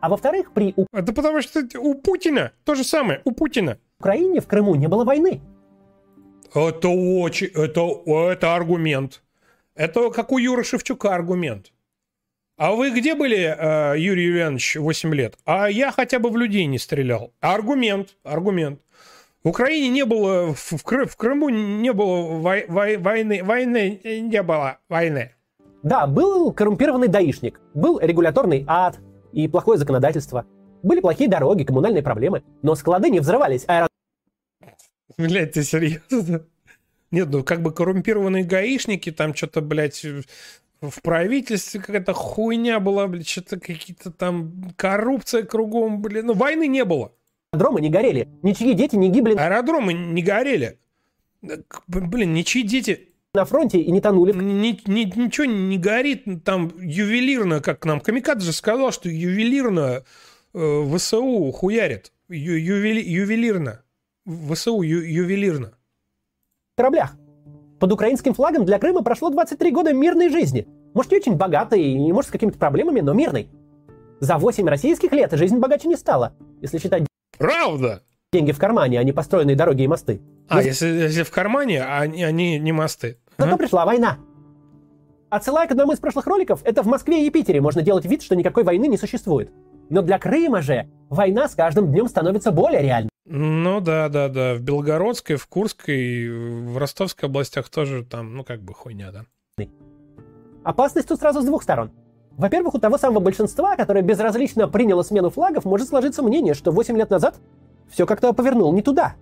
А 0.01 0.07
во-вторых, 0.07 0.53
при... 0.53 0.75
Это 0.93 1.11
потому 1.11 1.41
что 1.41 1.67
у 1.79 1.95
Путина 1.95 2.53
то 2.63 2.75
же 2.75 2.83
самое, 2.83 3.21
у 3.25 3.31
Путина. 3.31 3.79
В 3.97 4.01
Украине, 4.01 4.39
в 4.39 4.47
Крыму 4.47 4.75
не 4.75 4.87
было 4.87 5.03
войны. 5.03 5.41
Это 6.53 6.87
очень... 6.87 7.47
Это, 7.47 7.89
это 8.05 8.55
аргумент. 8.55 9.23
Это 9.75 10.11
как 10.11 10.31
у 10.31 10.37
Юры 10.37 10.63
Шевчука 10.63 11.15
аргумент. 11.15 11.73
А 12.57 12.73
вы 12.73 12.91
где 12.91 13.15
были, 13.15 13.37
э, 13.37 13.97
Юрий 13.97 14.25
Юрьевич, 14.25 14.75
8 14.75 15.15
лет? 15.15 15.37
А 15.45 15.69
я 15.69 15.91
хотя 15.91 16.19
бы 16.19 16.29
в 16.29 16.37
людей 16.37 16.65
не 16.65 16.77
стрелял. 16.77 17.33
Аргумент, 17.39 18.17
аргумент. 18.23 18.81
В 19.43 19.47
Украине 19.47 19.87
не 19.87 20.03
было, 20.03 20.53
в, 20.53 20.83
Кры, 20.83 21.05
в 21.05 21.15
Крыму 21.15 21.47
не 21.47 21.93
было 21.93 22.39
вой, 22.39 22.65
вой, 22.67 22.97
войны, 22.97 23.41
войны, 23.41 24.01
не 24.03 24.43
было 24.43 24.79
войны. 24.89 25.33
Да, 25.81 26.07
был 26.07 26.51
коррумпированный 26.51 27.07
даишник, 27.07 27.61
был 27.73 27.99
регуляторный 27.99 28.65
ад 28.67 28.99
и 29.31 29.47
плохое 29.47 29.79
законодательство. 29.79 30.45
Были 30.83 30.99
плохие 30.99 31.29
дороги, 31.29 31.63
коммунальные 31.63 32.03
проблемы, 32.03 32.43
но 32.61 32.75
склады 32.75 33.09
не 33.09 33.21
взрывались, 33.21 33.63
аэро... 33.67 33.87
Блять, 35.17 35.53
ты 35.53 35.63
серьезно? 35.63 36.45
Нет, 37.11 37.29
ну 37.29 37.43
как 37.43 37.61
бы 37.61 37.73
коррумпированные 37.73 38.43
гаишники, 38.43 39.09
там 39.09 39.33
что-то, 39.33 39.61
блядь, 39.61 40.05
в 40.81 41.01
правительстве 41.01 41.79
какая-то 41.79 42.13
хуйня 42.13 42.81
была, 42.81 43.07
блядь, 43.07 43.27
что-то 43.27 43.57
какие-то 43.57 44.11
там 44.11 44.73
коррупция 44.75 45.43
кругом, 45.43 46.01
блин. 46.01 46.27
Ну, 46.27 46.33
войны 46.33 46.67
не 46.67 46.83
было. 46.83 47.13
Аэродромы 47.51 47.81
не 47.81 47.89
горели, 47.89 48.29
ничьи 48.43 48.73
дети 48.73 48.95
не 48.95 49.09
гибли. 49.09 49.35
Аэродромы 49.35 49.93
не 49.93 50.21
горели. 50.21 50.79
Блин, 51.87 52.33
ничьи 52.33 52.63
дети... 52.63 53.07
На 53.33 53.45
фронте 53.45 53.79
и 53.79 53.91
не 53.91 54.01
тонули. 54.01 54.33
Ни, 54.33 54.79
ни, 54.89 55.19
ничего 55.19 55.45
не 55.45 55.77
горит 55.77 56.25
там 56.43 56.71
ювелирно, 56.79 57.61
как 57.61 57.85
нам 57.85 58.01
Камикадзе 58.01 58.47
же 58.47 58.53
сказал, 58.53 58.91
что 58.91 59.07
ювелирно 59.07 60.03
э, 60.53 60.95
ВСУ 60.95 61.51
хуярит. 61.51 62.11
Ю, 62.27 62.55
ювели, 62.55 63.01
ювелирно. 63.01 63.83
ВСУ 64.25 64.81
ю, 64.81 65.01
ювелирно. 65.01 65.73
Кораблях. 66.75 67.15
Под 67.79 67.91
украинским 67.91 68.33
флагом 68.33 68.65
для 68.65 68.79
Крыма 68.79 69.03
прошло 69.03 69.29
23 69.29 69.71
года 69.71 69.93
мирной 69.93 70.29
жизни. 70.29 70.67
Может, 70.93 71.11
не 71.11 71.17
очень 71.17 71.35
богатой 71.35 71.81
и 71.81 72.11
может 72.11 72.29
с 72.29 72.31
какими-то 72.31 72.57
проблемами, 72.57 72.99
но 72.99 73.13
мирной. 73.13 73.47
За 74.19 74.37
8 74.37 74.67
российских 74.67 75.11
лет 75.13 75.31
жизнь 75.33 75.57
богаче 75.57 75.87
не 75.87 75.95
стала, 75.95 76.33
если 76.61 76.77
считать... 76.77 77.08
Правда? 77.39 78.03
деньги 78.31 78.51
в 78.51 78.59
кармане, 78.59 78.99
а 78.99 79.03
не 79.03 79.11
построенные 79.11 79.55
дороги 79.55 79.83
и 79.83 79.87
мосты. 79.87 80.21
А, 80.47 80.61
если, 80.61 80.87
если 80.87 81.23
в 81.23 81.31
кармане, 81.31 81.81
а 81.81 82.01
они, 82.01 82.23
они 82.23 82.59
не 82.59 82.71
мосты. 82.71 83.17
Зато 83.37 83.57
пришла 83.57 83.85
война. 83.85 84.17
Отсылая 85.29 85.67
к 85.67 85.71
одному 85.71 85.93
из 85.93 85.99
прошлых 85.99 86.25
роликов, 86.27 86.61
это 86.63 86.81
в 86.81 86.87
Москве 86.87 87.25
и 87.25 87.29
Питере 87.29 87.61
можно 87.61 87.81
делать 87.81 88.05
вид, 88.05 88.23
что 88.23 88.35
никакой 88.35 88.63
войны 88.63 88.87
не 88.87 88.97
существует. 88.97 89.51
Но 89.89 90.01
для 90.01 90.19
Крыма 90.19 90.61
же 90.61 90.87
война 91.09 91.47
с 91.47 91.55
каждым 91.55 91.91
днем 91.91 92.07
становится 92.07 92.51
более 92.51 92.81
реальной. 92.81 93.09
Ну 93.25 93.79
да, 93.79 94.09
да, 94.09 94.27
да. 94.27 94.55
В 94.55 94.61
Белгородской, 94.61 95.35
в 95.35 95.45
Курской, 95.47 96.29
в 96.29 96.77
Ростовской 96.77 97.29
областях 97.29 97.69
тоже 97.69 98.03
там, 98.03 98.35
ну 98.35 98.43
как 98.43 98.61
бы 98.61 98.73
хуйня, 98.73 99.11
да. 99.11 99.65
Опасность 100.63 101.07
тут 101.07 101.19
сразу 101.19 101.41
с 101.41 101.45
двух 101.45 101.63
сторон. 101.63 101.91
Во-первых, 102.39 102.75
у 102.75 102.79
того 102.79 102.97
самого 102.97 103.19
большинства, 103.19 103.75
которое 103.75 104.01
безразлично 104.01 104.69
приняло 104.69 105.03
смену 105.03 105.29
флагов, 105.29 105.65
может 105.65 105.89
сложиться 105.89 106.23
мнение, 106.23 106.53
что 106.53 106.71
8 106.71 106.95
лет 106.95 107.09
назад 107.09 107.35
все 107.91 108.05
как-то 108.05 108.31
повернул 108.31 108.71
не 108.71 108.81
туда. 108.81 109.15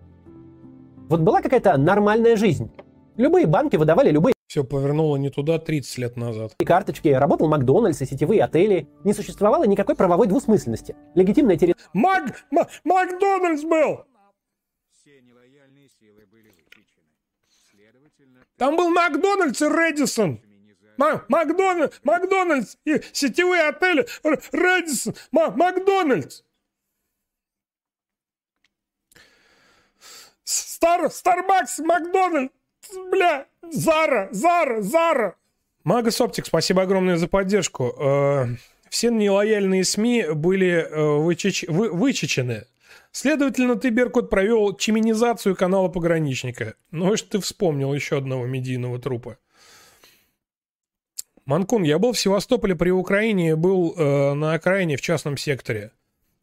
Вот 1.10 1.22
была 1.22 1.42
какая-то 1.42 1.76
нормальная 1.78 2.36
жизнь. 2.36 2.70
Любые 3.16 3.48
банки 3.48 3.76
выдавали 3.76 4.12
любые 4.12 4.36
Все 4.46 4.64
повернуло 4.64 5.18
не 5.18 5.32
туда 5.32 5.58
30 5.58 5.98
лет 5.98 6.16
назад. 6.16 6.54
карточки, 6.64 7.08
работал 7.08 7.48
Макдональдс 7.48 8.00
и 8.04 8.06
сетевые 8.06 8.44
отели. 8.44 8.88
Не 9.04 9.14
существовало 9.14 9.66
никакой 9.66 9.96
правовой 9.96 10.28
двусмысленности. 10.28 10.96
Легитимная 11.16 11.58
территория 11.58 11.90
Мак... 11.94 12.46
Ма- 12.52 12.68
Макдональдс 12.84 13.64
был! 13.64 14.06
Там 18.58 18.78
был 18.78 18.90
Макдональдс 18.92 19.60
и 19.64 19.66
Редисон. 19.66 20.40
Ма- 20.98 21.24
Макдональдс, 21.30 22.00
Макдональдс 22.04 22.76
и 22.86 23.02
сетевые 23.14 23.64
отели 23.70 24.08
Р- 24.24 24.42
Редисон, 24.52 25.16
Ма- 25.32 25.52
Макдональдс. 25.52 26.42
Стар, 30.44 31.10
Старбакс, 31.12 31.80
Макдональдс, 31.80 32.54
бля, 33.12 33.46
Зара, 33.72 34.30
Зара, 34.32 34.82
Зара. 34.82 35.36
Магас 35.84 36.20
Оптик, 36.22 36.46
спасибо 36.46 36.84
огромное 36.84 37.18
за 37.18 37.28
поддержку. 37.28 37.94
Э, 38.00 38.46
Все 38.90 39.10
нелояльные 39.12 39.84
СМИ 39.84 40.28
были 40.34 40.70
э, 40.70 41.18
вычеч- 41.20 41.70
вы- 41.70 41.92
вычечены. 41.92 42.66
Следовательно, 43.12 43.76
ты, 43.76 43.90
Беркут, 43.90 44.30
провел 44.30 44.76
чиминизацию 44.76 45.56
канала 45.56 45.88
Пограничника. 45.90 46.76
Ну, 46.92 47.14
и 47.14 47.18
что 47.18 47.32
ты 47.32 47.40
вспомнил 47.40 47.94
еще 47.94 48.18
одного 48.18 48.46
медийного 48.46 49.00
трупа. 49.00 49.38
Манкун, 51.48 51.84
я 51.84 51.98
был 51.98 52.12
в 52.12 52.20
Севастополе 52.20 52.76
при 52.76 52.90
Украине, 52.90 53.56
был 53.56 53.96
э, 53.98 54.34
на 54.34 54.54
окраине 54.54 54.98
в 54.98 55.02
частном 55.02 55.38
секторе. 55.38 55.92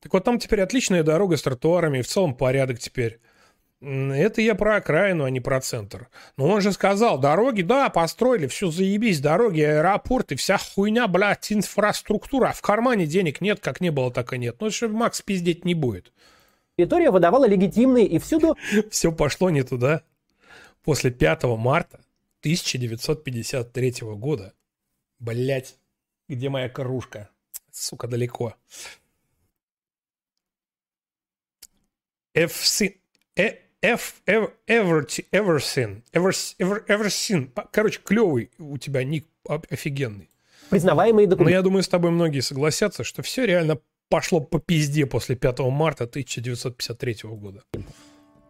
Так 0.00 0.14
вот 0.14 0.24
там 0.24 0.38
теперь 0.38 0.62
отличная 0.62 1.02
дорога 1.02 1.36
с 1.36 1.42
тротуарами, 1.42 1.98
и 1.98 2.02
в 2.02 2.06
целом 2.06 2.34
порядок 2.34 2.78
теперь. 2.78 3.20
Это 3.82 4.40
я 4.40 4.54
про 4.54 4.76
окраину, 4.76 5.24
а 5.24 5.30
не 5.30 5.40
про 5.40 5.60
центр. 5.60 6.08
Но 6.38 6.48
он 6.48 6.62
же 6.62 6.72
сказал, 6.72 7.18
дороги, 7.18 7.60
да, 7.60 7.90
построили, 7.90 8.46
все 8.46 8.70
заебись, 8.70 9.20
дороги, 9.20 9.60
аэропорты, 9.60 10.36
вся 10.36 10.56
хуйня, 10.56 11.06
блядь, 11.06 11.52
инфраструктура. 11.52 12.48
А 12.48 12.52
в 12.54 12.62
кармане 12.62 13.04
денег 13.06 13.42
нет, 13.42 13.60
как 13.60 13.82
не 13.82 13.90
было, 13.90 14.10
так 14.10 14.32
и 14.32 14.38
нет. 14.38 14.56
Ну, 14.60 14.70
же 14.70 14.88
Макс 14.88 15.20
пиздеть 15.20 15.66
не 15.66 15.74
будет. 15.74 16.14
территория 16.78 17.10
выдавала 17.10 17.46
легитимные 17.46 18.06
и 18.06 18.18
всюду 18.18 18.56
Все 18.90 19.12
пошло 19.12 19.50
не 19.50 19.64
туда. 19.64 20.00
После 20.82 21.10
5 21.10 21.44
марта 21.44 22.00
1953 22.40 23.96
года. 24.00 24.54
Блять, 25.24 25.76
где 26.28 26.50
моя 26.50 26.68
кружка? 26.68 27.30
Сука, 27.70 28.06
далеко. 28.06 28.54
Эвси- 32.34 32.98
э- 33.36 33.58
эв- 33.80 34.20
Эверти- 34.66 35.24
Эверсин. 35.32 36.04
Эверс- 36.12 36.56
Эвер- 36.58 36.84
Эверсин. 36.88 37.48
По- 37.48 37.66
Короче, 37.72 38.00
клевый 38.04 38.50
у 38.58 38.76
тебя 38.76 39.02
ник 39.02 39.26
офигенный. 39.48 40.28
признаваемые 40.68 41.26
Но 41.26 41.30
документы. 41.30 41.52
я 41.54 41.62
думаю, 41.62 41.82
с 41.82 41.88
тобой 41.88 42.10
многие 42.10 42.40
согласятся, 42.40 43.02
что 43.02 43.22
все 43.22 43.46
реально 43.46 43.78
пошло 44.10 44.40
по 44.40 44.58
пизде 44.58 45.06
после 45.06 45.36
5 45.36 45.70
марта 45.70 46.06
1953 46.06 47.34
года. 47.36 47.62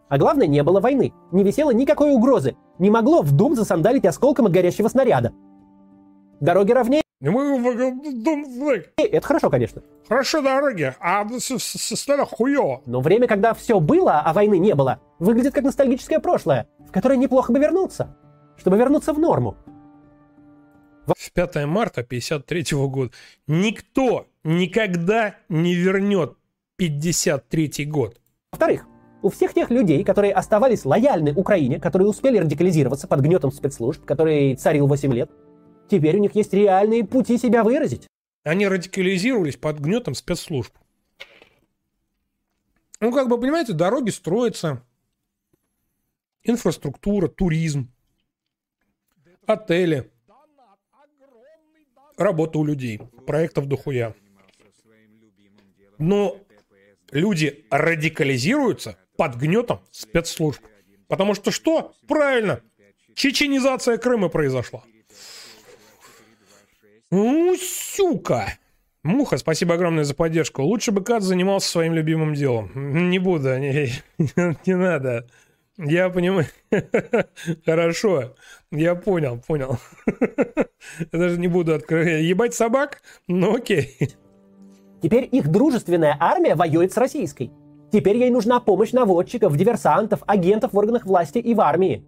А 0.09 0.17
главное, 0.17 0.47
не 0.47 0.61
было 0.63 0.81
войны. 0.81 1.13
Не 1.31 1.43
висело 1.43 1.71
никакой 1.71 2.11
угрозы. 2.11 2.55
Не 2.79 2.89
могло 2.89 3.21
в 3.21 3.31
дом 3.31 3.55
засандалить 3.55 4.05
осколком 4.05 4.47
от 4.47 4.51
горящего 4.51 4.87
снаряда. 4.89 5.33
Дороги 6.39 6.71
ровнее. 6.71 7.01
Это 8.97 9.25
хорошо, 9.25 9.49
конечно. 9.49 9.81
Хорошо 10.07 10.41
дороги, 10.41 10.93
а 10.99 11.27
с- 11.29 11.57
с- 11.57 11.77
с- 11.77 11.95
снаряд 11.95 12.29
хуёво. 12.29 12.81
Но 12.85 13.01
время, 13.01 13.27
когда 13.27 13.53
все 13.53 13.79
было, 13.79 14.19
а 14.19 14.33
войны 14.33 14.59
не 14.59 14.75
было, 14.75 14.99
выглядит 15.19 15.53
как 15.53 15.63
ностальгическое 15.63 16.19
прошлое, 16.19 16.67
в 16.87 16.91
которое 16.91 17.17
неплохо 17.17 17.51
бы 17.53 17.59
вернуться, 17.59 18.15
чтобы 18.57 18.77
вернуться 18.77 19.13
в 19.13 19.19
норму. 19.19 19.55
В 21.07 21.31
5 21.33 21.65
марта 21.65 22.03
53 22.03 22.87
года 22.87 23.11
никто 23.47 24.27
никогда 24.43 25.35
не 25.49 25.73
вернет 25.73 26.35
53 26.77 27.85
год. 27.85 28.17
Во-вторых, 28.51 28.85
у 29.21 29.29
всех 29.29 29.53
тех 29.53 29.69
людей, 29.71 30.03
которые 30.03 30.33
оставались 30.33 30.85
лояльны 30.85 31.33
Украине, 31.33 31.79
которые 31.79 32.07
успели 32.07 32.37
радикализироваться 32.37 33.07
под 33.07 33.21
гнетом 33.21 33.51
спецслужб, 33.51 34.03
который 34.05 34.55
царил 34.55 34.87
8 34.87 35.13
лет, 35.13 35.31
теперь 35.89 36.17
у 36.17 36.19
них 36.19 36.35
есть 36.35 36.53
реальные 36.53 37.05
пути 37.05 37.37
себя 37.37 37.63
выразить. 37.63 38.07
Они 38.43 38.67
радикализировались 38.67 39.57
под 39.57 39.79
гнетом 39.79 40.13
спецслужб. 40.13 40.73
Ну, 42.99 43.11
как 43.11 43.27
бы, 43.27 43.39
понимаете, 43.39 43.73
дороги 43.73 44.09
строятся, 44.09 44.83
инфраструктура, 46.43 47.27
туризм, 47.27 47.91
отели, 49.45 50.11
работа 52.17 52.59
у 52.59 52.65
людей, 52.65 52.99
проектов 53.27 53.67
дохуя. 53.67 54.15
Но 55.97 56.39
люди 57.11 57.65
радикализируются 57.69 58.97
под 59.17 59.35
гнетом 59.35 59.81
спецслужб. 59.91 60.61
Потому 61.07 61.33
что 61.35 61.51
что? 61.51 61.93
Правильно, 62.07 62.61
чеченизация 63.13 63.97
Крыма 63.97 64.29
произошла. 64.29 64.83
Ну, 67.11 67.55
сука! 67.59 68.47
Муха, 69.03 69.37
спасибо 69.37 69.75
огромное 69.75 70.03
за 70.03 70.15
поддержку. 70.15 70.63
Лучше 70.63 70.91
бы 70.91 71.03
Кат 71.03 71.21
занимался 71.21 71.69
своим 71.69 71.93
любимым 71.93 72.33
делом. 72.33 72.71
Не 73.09 73.19
буду, 73.19 73.55
не, 73.59 73.89
не 74.65 74.75
надо. 74.75 75.27
Я 75.77 76.09
понимаю. 76.09 76.47
Хорошо. 77.65 78.33
Я 78.71 78.95
понял, 78.95 79.39
понял. 79.45 79.77
Я 81.11 81.19
даже 81.19 81.39
не 81.39 81.47
буду 81.47 81.75
открывать. 81.75 82.23
Ебать 82.23 82.53
собак? 82.53 83.01
Ну 83.27 83.55
окей. 83.55 83.97
Теперь 85.03 85.29
их 85.31 85.49
дружественная 85.49 86.17
армия 86.19 86.55
воюет 86.55 86.91
с 86.91 86.97
российской. 86.97 87.51
Теперь 87.91 88.17
ей 88.17 88.31
нужна 88.31 88.59
помощь 88.59 88.91
наводчиков, 88.91 89.55
диверсантов, 89.55 90.23
агентов 90.25 90.73
в 90.73 90.77
органах 90.77 91.05
власти 91.05 91.37
и 91.37 91.53
в 91.53 91.61
армии. 91.61 92.03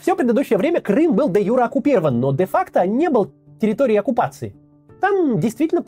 Все 0.00 0.16
предыдущее 0.16 0.58
время 0.58 0.80
Крым 0.80 1.14
был 1.14 1.28
де 1.28 1.40
юра 1.40 1.64
оккупирован, 1.64 2.18
но 2.20 2.32
де-факто 2.32 2.86
не 2.86 3.10
был 3.10 3.32
территорией 3.60 3.98
оккупации. 3.98 4.54
Там 5.00 5.38
действительно 5.40 5.84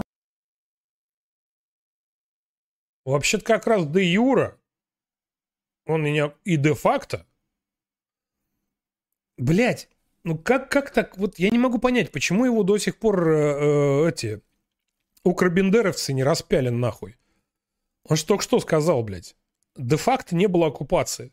Вообще-то 3.05 3.45
как 3.45 3.67
раз 3.67 3.87
де 3.87 4.05
юра, 4.05 4.59
он 5.87 6.03
меня 6.03 6.35
и 6.45 6.57
де-факто. 6.57 7.27
Блять, 9.39 9.89
ну 10.23 10.39
как, 10.39 10.71
как 10.71 10.91
так? 10.91 11.17
Вот 11.17 11.39
я 11.39 11.51
не 11.51 11.59
могу 11.59 11.79
понять, 11.79 12.13
почему 12.13 12.45
его 12.45 12.63
до 12.63 12.77
сих 12.79 12.99
пор 12.99 13.29
э, 13.29 14.05
э, 14.05 14.09
эти 14.11 14.43
укробендеровцы 15.25 16.13
не 16.13 16.23
распяли 16.23 16.69
нахуй. 16.69 17.17
Он 18.05 18.17
же 18.17 18.27
только 18.27 18.45
что 18.45 18.61
сказал, 18.61 19.03
блядь. 19.03 19.35
Де-факто 19.77 20.37
не 20.37 20.47
было 20.47 20.67
оккупации. 20.67 21.33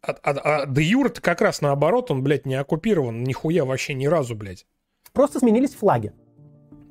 А, 0.00 0.12
а, 0.12 0.62
а 0.62 0.66
де 0.66 0.82
юра-то 0.82 1.20
как 1.20 1.40
раз 1.40 1.60
наоборот, 1.60 2.10
он, 2.10 2.22
блядь, 2.22 2.46
не 2.46 2.54
оккупирован 2.54 3.22
нихуя 3.22 3.64
вообще 3.64 3.94
ни 3.94 4.06
разу, 4.06 4.34
блядь. 4.34 4.66
Просто 5.12 5.38
сменились 5.38 5.74
флаги. 5.74 6.12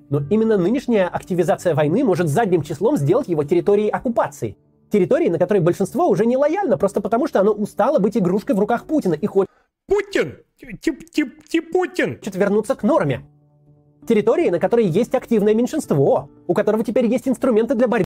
Но 0.09 0.21
именно 0.29 0.57
нынешняя 0.57 1.07
активизация 1.07 1.73
войны 1.73 2.03
может 2.03 2.27
задним 2.27 2.63
числом 2.63 2.97
сделать 2.97 3.27
его 3.27 3.43
территорией 3.43 3.89
оккупации. 3.89 4.57
Территории, 4.91 5.29
на 5.29 5.39
которой 5.39 5.59
большинство 5.59 6.07
уже 6.07 6.25
не 6.25 6.35
лояльно, 6.35 6.77
просто 6.77 6.99
потому 6.99 7.27
что 7.27 7.39
оно 7.39 7.53
устало 7.53 7.99
быть 7.99 8.17
игрушкой 8.17 8.55
в 8.55 8.59
руках 8.59 8.85
Путина 8.85 9.13
и 9.13 9.25
хочет 9.25 9.49
Путин! 9.87 10.37
Тип, 10.57 11.09
тип, 11.09 11.43
тип 11.47 11.71
Путин! 11.71 12.19
вернуться 12.35 12.75
к 12.75 12.83
норме. 12.83 13.25
Территории, 14.07 14.49
на 14.49 14.59
которой 14.59 14.85
есть 14.85 15.15
активное 15.15 15.53
меньшинство, 15.53 16.29
у 16.47 16.53
которого 16.53 16.83
теперь 16.83 17.05
есть 17.05 17.27
инструменты 17.27 17.75
для 17.75 17.87
борьбы 17.87 18.05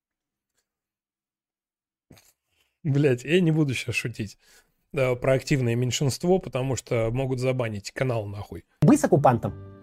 Блять, 2.84 3.24
я 3.24 3.42
не 3.42 3.50
буду 3.50 3.74
сейчас 3.74 3.96
шутить 3.96 4.38
да, 4.94 5.16
про 5.16 5.34
активное 5.34 5.76
меньшинство, 5.76 6.38
потому 6.38 6.76
что 6.76 7.10
могут 7.12 7.40
забанить 7.40 7.92
канал 7.92 8.28
нахуй. 8.28 8.64
с 8.84 9.04
оккупантом. 9.04 9.75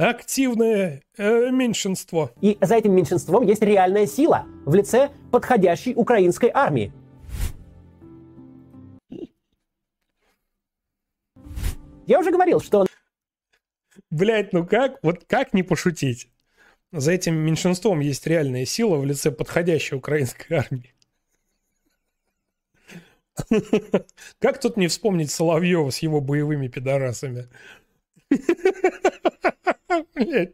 Активное 0.00 1.02
э, 1.18 1.50
меньшинство. 1.50 2.30
И 2.40 2.56
за 2.62 2.76
этим 2.76 2.94
меньшинством 2.94 3.46
есть 3.46 3.60
реальная 3.60 4.06
сила 4.06 4.46
в 4.64 4.74
лице 4.74 5.10
подходящей 5.30 5.92
украинской 5.94 6.50
армии. 6.54 6.90
Я 12.06 12.18
уже 12.18 12.30
говорил, 12.30 12.60
что 12.60 12.86
Блять, 14.08 14.54
ну 14.54 14.66
как? 14.66 14.98
Вот 15.02 15.26
как 15.26 15.52
не 15.52 15.62
пошутить? 15.62 16.30
За 16.92 17.12
этим 17.12 17.34
меньшинством 17.34 18.00
есть 18.00 18.26
реальная 18.26 18.64
сила 18.64 18.96
в 18.96 19.04
лице 19.04 19.30
подходящей 19.30 19.98
украинской 19.98 20.54
армии. 20.54 20.94
Как 24.38 24.60
тут 24.60 24.76
не 24.76 24.88
вспомнить 24.88 25.30
Соловьева 25.30 25.90
с 25.90 25.98
его 25.98 26.20
боевыми 26.20 26.68
пидорасами? 26.68 27.48
Блять, 30.14 30.52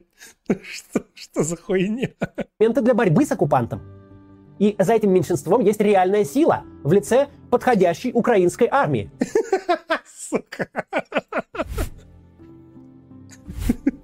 что, 0.63 1.05
что 1.15 1.43
за 1.43 1.57
хуйня? 1.57 2.11
инструменты 2.59 2.81
для 2.81 2.95
борьбы 2.95 3.25
с 3.25 3.33
оккупантом. 3.33 3.83
И 4.59 4.75
за 4.79 4.95
этим 4.95 5.13
меньшинством 5.13 5.61
есть 5.61 5.81
реальная 5.81 6.25
сила 6.25 6.65
в 6.83 6.93
лице 6.93 7.29
подходящей 7.51 8.13
украинской 8.15 8.69
армии. 8.71 9.11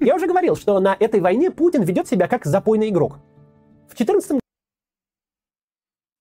Я 0.01 0.17
уже 0.17 0.27
говорил, 0.27 0.57
что 0.57 0.81
на 0.81 0.97
этой 0.99 1.21
войне 1.21 1.51
Путин 1.51 1.83
ведет 1.83 2.09
себя 2.09 2.29
как 2.29 2.45
запойный 2.45 2.91
игрок. 2.91 3.19
В 3.89 3.97
14 3.97 4.41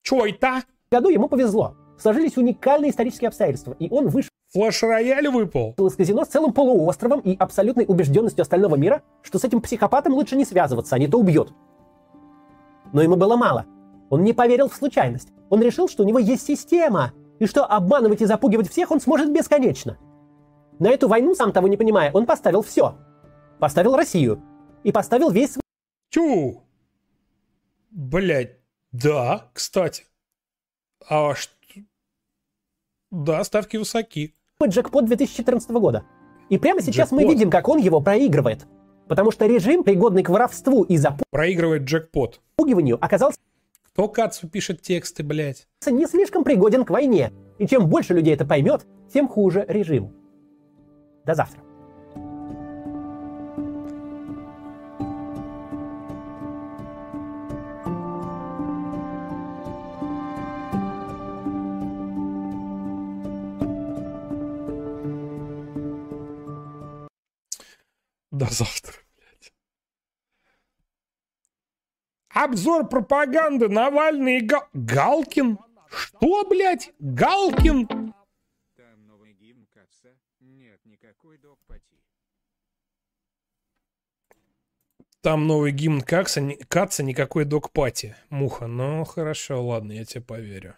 Чё 0.02 0.26
это? 0.26 0.62
году 0.90 1.08
ему 1.08 1.28
повезло. 1.28 1.76
Сложились 1.98 2.36
уникальные 2.36 2.90
исторические 2.90 3.28
обстоятельства, 3.28 3.74
и 3.78 3.88
он 3.90 4.08
вышел 4.08 4.30
Флеш-рояль 4.52 5.28
выпал. 5.28 5.74
из 5.78 5.94
казино 5.94 6.24
с 6.24 6.28
целым 6.28 6.52
полуостровом 6.52 7.20
и 7.20 7.36
абсолютной 7.36 7.84
убежденностью 7.86 8.42
остального 8.42 8.74
мира, 8.74 9.02
что 9.22 9.38
с 9.38 9.44
этим 9.44 9.60
психопатом 9.60 10.12
лучше 10.12 10.36
не 10.36 10.44
связываться, 10.44 10.96
а 10.96 10.98
не 10.98 11.06
то 11.06 11.18
убьет. 11.18 11.52
Но 12.92 13.00
ему 13.00 13.16
было 13.16 13.36
мало. 13.36 13.66
Он 14.08 14.24
не 14.24 14.32
поверил 14.32 14.68
в 14.68 14.74
случайность. 14.74 15.28
Он 15.50 15.62
решил, 15.62 15.88
что 15.88 16.02
у 16.02 16.06
него 16.06 16.18
есть 16.18 16.44
система, 16.44 17.12
и 17.38 17.46
что 17.46 17.64
обманывать 17.64 18.22
и 18.22 18.26
запугивать 18.26 18.68
всех 18.68 18.90
он 18.90 19.00
сможет 19.00 19.32
бесконечно. 19.32 19.98
На 20.80 20.88
эту 20.88 21.06
войну, 21.06 21.34
сам 21.34 21.52
того 21.52 21.68
не 21.68 21.76
понимая, 21.76 22.10
он 22.12 22.26
поставил 22.26 22.62
все. 22.62 22.96
Поставил 23.60 23.94
Россию. 23.94 24.42
И 24.82 24.90
поставил 24.90 25.30
весь 25.30 25.58
Тю. 26.08 26.64
Блять, 27.90 28.58
да, 28.90 29.48
кстати. 29.52 30.06
А 31.08 31.34
что? 31.34 31.52
Да, 33.10 33.44
ставки 33.44 33.76
высоки. 33.76 34.36
Джекпот 34.68 35.06
2014 35.06 35.70
года. 35.70 36.04
И 36.48 36.58
прямо 36.58 36.82
сейчас 36.82 37.10
мы 37.12 37.18
Джекпот. 37.22 37.34
видим, 37.34 37.50
как 37.50 37.68
он 37.68 37.78
его 37.78 38.00
проигрывает. 38.00 38.66
Потому 39.08 39.30
что 39.30 39.46
режим, 39.46 39.82
пригодный 39.82 40.22
к 40.22 40.28
воровству 40.28 40.82
и 40.82 40.96
Проигрывает 41.30 41.82
джекпот. 41.82 42.40
оказался 43.00 43.38
Кто 43.92 44.08
Кацу 44.08 44.48
пишет 44.48 44.82
тексты, 44.82 45.22
блять? 45.22 45.66
не 45.90 46.06
слишком 46.06 46.44
пригоден 46.44 46.84
к 46.84 46.90
войне. 46.90 47.32
И 47.58 47.66
чем 47.66 47.88
больше 47.88 48.14
людей 48.14 48.34
это 48.34 48.44
поймет, 48.44 48.86
тем 49.12 49.28
хуже 49.28 49.64
режиму. 49.68 50.12
До 51.24 51.34
завтра. 51.34 51.60
Завтра, 68.50 68.94
блядь. 69.16 69.52
Обзор 72.28 72.88
пропаганды 72.88 73.68
Навальный 73.68 74.38
и 74.38 74.40
Гал... 74.40 74.68
Галкин? 74.72 75.58
Что, 75.88 76.44
блядь? 76.44 76.92
Галкин? 76.98 77.86
Там 78.76 79.06
новый 79.06 79.32
гимн 79.32 79.66
Каца. 79.66 80.16
Нет 80.40 80.84
никакой 80.84 81.38
докпати. 81.38 81.96
Там 85.22 85.46
новый 85.46 85.72
гимн 85.72 86.00
Каца, 86.00 86.40
ни- 86.40 86.54
Каца 86.54 87.02
никакой 87.02 87.44
док-пати. 87.44 88.16
Муха, 88.30 88.66
ну 88.66 89.04
хорошо, 89.04 89.62
ладно, 89.66 89.92
я 89.92 90.04
тебе 90.04 90.22
поверю. 90.22 90.76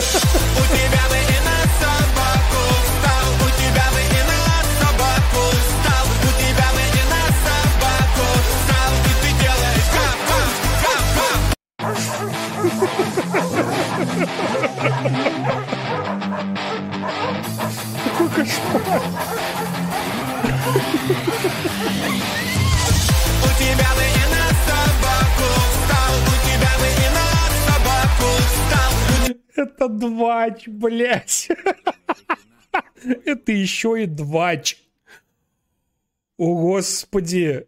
У 0.00 0.02
тебя 0.02 1.04
бы 23.94 24.02
и 24.02 24.24
на 24.30 24.39
Это 29.56 29.88
двач, 29.88 30.68
блядь. 30.68 31.48
Это 33.02 33.52
еще 33.52 34.02
и 34.02 34.06
двач. 34.06 34.76
О, 36.36 36.54
господи. 36.54 37.66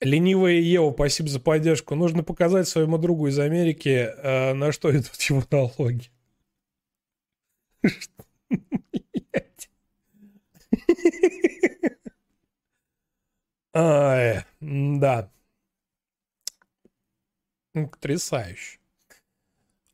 Ленивая 0.00 0.54
Ева, 0.54 0.92
спасибо 0.92 1.28
за 1.28 1.40
поддержку. 1.40 1.94
Нужно 1.94 2.22
показать 2.22 2.68
своему 2.68 2.98
другу 2.98 3.28
из 3.28 3.38
Америки, 3.38 3.88
э, 3.88 4.52
на 4.52 4.72
что 4.72 4.90
идут 4.90 5.20
его 5.22 5.42
налоги. 5.50 6.10
Ай, 13.74 14.44
да. 14.60 15.30
Потрясающе. 17.72 18.78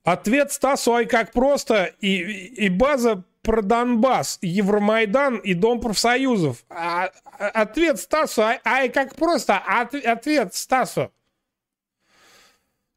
Ответ 0.04 0.50
Стасу, 0.52 0.94
ай 0.94 1.06
как 1.06 1.32
просто, 1.32 1.84
и, 2.00 2.16
и 2.18 2.68
база 2.68 3.22
про 3.42 3.62
Донбасс, 3.62 4.38
Евромайдан 4.42 5.36
и 5.38 5.54
Дом 5.54 5.80
профсоюзов. 5.80 6.64
А- 6.70 7.10
а- 7.38 7.48
ответ 7.48 8.00
Стасу, 8.00 8.42
ай, 8.42 8.60
ай 8.64 8.88
как 8.88 9.14
просто, 9.14 9.58
От- 9.58 9.94
ответ 9.94 10.54
Стасу. 10.54 11.12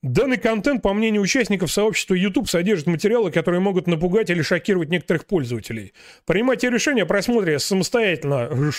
Данный 0.01 0.38
контент, 0.38 0.84
по 0.84 0.93
мнению 0.93 1.24
участников 1.24 1.72
сообщества 1.72 2.14
YouTube, 2.14 2.48
содержит 2.48 2.85
материалы, 2.85 3.32
которые 3.32 3.59
могут 3.59 3.88
напугать 3.88 4.30
или 4.30 4.43
шокировать 4.43 4.90
некоторых 4.90 5.25
пользователей. 5.25 5.93
Принимайте 6.25 6.69
решение 6.69 7.03
о 7.06 7.08
просмотре 7.08 7.58
самостоятельно. 7.58 8.72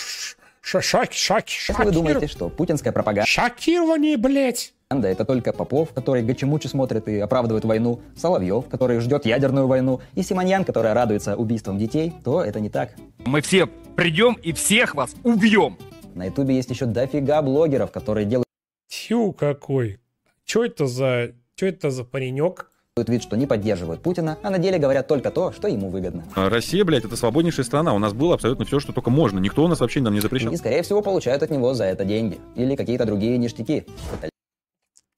Ш- 0.61 0.79
шак- 0.79 1.11
шак- 1.11 1.47
Если 1.47 1.83
вы 1.83 1.91
думаете, 1.91 2.27
что 2.27 2.49
путинская 2.49 2.93
пропаганда 2.93 3.29
Шокирование, 3.29 4.15
блядь. 4.15 4.73
Это 4.89 5.25
только 5.25 5.51
Попов, 5.51 5.91
который 5.93 6.23
Гачемучи 6.23 6.67
смотрит 6.67 7.07
и 7.07 7.19
оправдывает 7.19 7.65
войну, 7.65 7.99
Соловьев, 8.15 8.67
который 8.69 8.99
ждет 8.99 9.25
ядерную 9.25 9.67
войну, 9.67 9.99
и 10.15 10.23
Симоньян, 10.23 10.63
которая 10.63 10.93
радуется 10.93 11.35
убийствам 11.35 11.77
детей, 11.77 12.13
то 12.23 12.41
это 12.41 12.59
не 12.59 12.69
так. 12.69 12.91
Мы 13.25 13.41
все 13.41 13.67
придем 13.95 14.35
и 14.35 14.53
всех 14.53 14.95
вас 14.95 15.13
убьем. 15.23 15.77
На 16.15 16.25
Ютубе 16.25 16.55
есть 16.55 16.69
еще 16.69 16.85
дофига 16.85 17.41
блогеров, 17.41 17.91
которые 17.91 18.25
делают 18.25 18.47
Тьфу, 18.87 19.33
какой. 19.33 19.99
Че 20.45 20.65
это 20.65 20.87
за... 20.87 21.31
Че 21.55 21.67
это 21.67 21.91
за 21.91 22.03
паренек? 22.03 22.71
вид, 23.07 23.21
что 23.21 23.37
не 23.37 23.45
поддерживают 23.45 24.01
Путина, 24.01 24.39
а 24.41 24.49
на 24.49 24.57
деле 24.57 24.79
говорят 24.79 25.07
только 25.07 25.29
то, 25.29 25.51
что 25.51 25.67
ему 25.67 25.89
выгодно. 25.89 26.23
А 26.33 26.49
Россия, 26.49 26.83
блядь, 26.83 27.05
это 27.05 27.15
свободнейшая 27.15 27.63
страна. 27.63 27.93
У 27.93 27.99
нас 27.99 28.11
было 28.11 28.33
абсолютно 28.33 28.65
все, 28.65 28.79
что 28.79 28.91
только 28.91 29.11
можно. 29.11 29.37
Никто 29.37 29.63
у 29.63 29.67
нас 29.67 29.79
вообще 29.79 30.01
нам 30.01 30.15
не 30.15 30.19
запрещал. 30.19 30.51
И, 30.51 30.57
скорее 30.57 30.81
всего, 30.81 31.03
получают 31.03 31.43
от 31.43 31.51
него 31.51 31.75
за 31.75 31.83
это 31.83 32.05
деньги. 32.05 32.39
Или 32.55 32.75
какие-то 32.75 33.05
другие 33.05 33.37
ништяки. 33.37 33.85
Это 34.19 34.31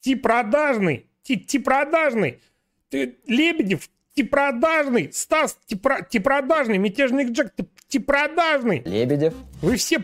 Ти 0.01 0.15
продажный. 0.15 1.05
Ти, 1.23 1.37
ти 1.37 1.59
продажный. 1.59 2.39
Ты, 2.91 3.15
Лебедев, 3.27 3.89
ти 4.15 4.23
продажный. 4.23 5.11
Стас, 5.11 5.57
ти, 5.67 5.75
про- 5.75 6.01
ти 6.01 6.19
продажный. 6.19 6.77
Мятежник 6.77 7.29
Джек, 7.31 7.51
ты 7.55 7.65
ти 7.87 7.99
продажный. 7.99 8.81
Лебедев. 8.85 9.33
Вы 9.61 9.75
все 9.75 10.03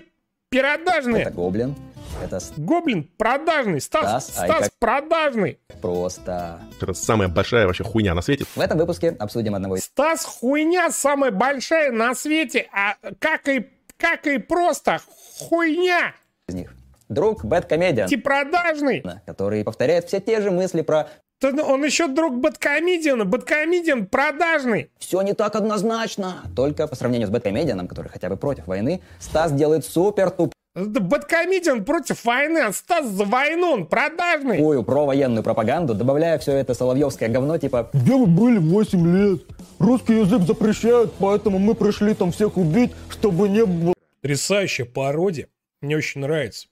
пиродажные. 0.49 1.24
Это 1.24 1.32
Гоблин. 1.32 1.75
Это 2.24 2.40
Гоблин 2.57 3.03
продажный. 3.17 3.82
Стас, 3.82 4.24
Стас, 4.27 4.40
ай, 4.40 4.49
Стас 4.49 4.64
как- 4.64 4.74
продажный. 4.80 5.59
просто... 5.82 6.61
Это 6.82 6.93
самая 6.93 7.27
большая 7.27 7.65
вообще 7.65 7.83
хуйня 7.83 8.14
на 8.14 8.22
свете. 8.22 8.45
В 8.56 8.59
этом 8.59 8.77
выпуске 8.77 9.09
обсудим 9.19 9.56
одного 9.56 9.75
из 9.75 9.83
Стас 9.83 10.24
хуйня 10.25 10.91
самая 10.91 11.32
большая 11.32 11.91
на 11.91 12.15
свете. 12.15 12.67
А 12.72 12.95
как 13.19 13.48
и, 13.49 13.67
как 13.98 14.27
и 14.27 14.38
просто 14.38 14.99
хуйня. 15.40 16.14
них. 16.48 16.74
Друг 17.09 17.45
Бэткомедиан, 17.45 18.08
Ти 18.08 18.17
продажный. 18.17 19.03
который 19.25 19.64
повторяет 19.64 20.08
все 20.08 20.19
те 20.19 20.42
же 20.42 20.50
мысли 20.51 20.82
про 20.82 21.08
Да 21.42 21.51
ну, 21.51 21.64
Он 21.64 21.84
еще 21.84 22.08
друг 22.08 22.35
Бэткомедиана. 22.35 23.25
Бэткомедиан 23.25 24.08
продажный. 24.08 24.90
«все 24.98 25.22
не 25.22 25.34
так 25.34 25.56
однозначно». 25.56 26.38
Только 26.56 26.88
по 26.88 26.95
сравнению 26.95 27.27
с 27.27 27.32
Бэткомедианом, 27.32 27.88
который 27.88 28.08
хотя 28.09 28.30
бы 28.30 28.38
против 28.38 28.67
войны, 28.67 29.01
Стас 29.19 29.51
делает 29.51 29.85
супер 29.85 30.32
Да 30.74 31.00
Бэткомедиан 31.00 31.85
против 31.85 32.25
войны. 32.25 32.59
А 32.59 32.74
Стас 32.74 33.06
за 33.06 33.24
войну. 33.25 33.72
Он 33.74 33.85
продажный. 33.85 34.84
провоенную 34.84 35.43
пропаганду, 35.43 35.93
добавляя 35.93 36.40
все 36.40 36.53
это 36.53 36.74
соловьевское 36.74 37.30
говно 37.30 37.58
типа 37.58 37.90
Где 37.93 38.16
вы 38.16 38.25
были 38.25 38.58
8 38.58 39.16
лет? 39.16 39.43
Русский 39.77 40.19
язык 40.19 40.42
запрещают, 40.42 41.14
поэтому 41.19 41.59
мы 41.59 41.75
пришли 41.75 42.14
там 42.14 42.32
всех 42.32 42.58
убить, 42.58 42.92
чтобы 43.09 43.48
не 43.50 43.66
было... 43.66 43.93
Потрясающая 44.22 44.85
пародия. 44.85 45.48
Мне 45.82 45.98
очень 45.98 46.22
нравится. 46.22 46.67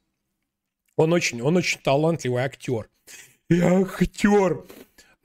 Он 0.97 1.13
очень, 1.13 1.41
он 1.41 1.57
очень 1.57 1.79
талантливый 1.81 2.43
актер. 2.43 2.89
И 3.49 3.59
актер. 3.59 4.61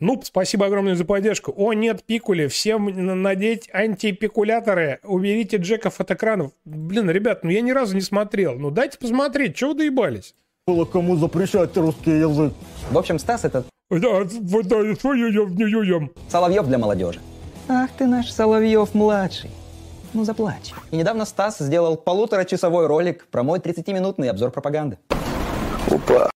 Ну, 0.00 0.20
спасибо 0.22 0.66
огромное 0.66 0.94
за 0.94 1.04
поддержку. 1.04 1.52
О, 1.56 1.72
нет, 1.72 2.04
пикули, 2.04 2.46
всем 2.46 2.86
на- 2.86 3.16
надеть 3.16 3.68
антипикуляторы, 3.72 5.00
уберите 5.02 5.56
Джеков 5.56 6.00
от 6.00 6.10
экранов. 6.12 6.52
Блин, 6.64 7.10
ребят, 7.10 7.42
ну 7.42 7.50
я 7.50 7.60
ни 7.62 7.72
разу 7.72 7.94
не 7.96 8.00
смотрел. 8.00 8.54
Ну 8.58 8.70
дайте 8.70 8.96
посмотреть, 8.98 9.56
чего 9.56 9.70
вы 9.70 9.78
доебались? 9.78 10.34
Было 10.66 10.84
кому 10.84 11.16
запрещать 11.16 11.76
русский 11.76 12.12
язык. 12.12 12.52
В 12.90 12.96
общем, 12.98 13.18
Стас 13.18 13.44
это 13.44 13.64
Да, 13.90 13.98
да, 14.24 14.82
не. 14.82 16.10
Соловьев 16.28 16.66
для 16.66 16.78
молодежи. 16.78 17.20
Ах 17.68 17.90
ты 17.98 18.06
наш 18.06 18.30
Соловьев-младший. 18.32 19.50
Ну 20.14 20.24
заплачь. 20.24 20.72
И 20.90 20.96
недавно 20.96 21.24
Стас 21.24 21.58
сделал 21.58 21.96
полуторачасовой 21.96 22.86
ролик 22.86 23.26
про 23.30 23.42
мой 23.42 23.58
30-минутный 23.58 24.30
обзор 24.30 24.50
пропаганды. 24.52 24.98
Опа. 25.90 26.30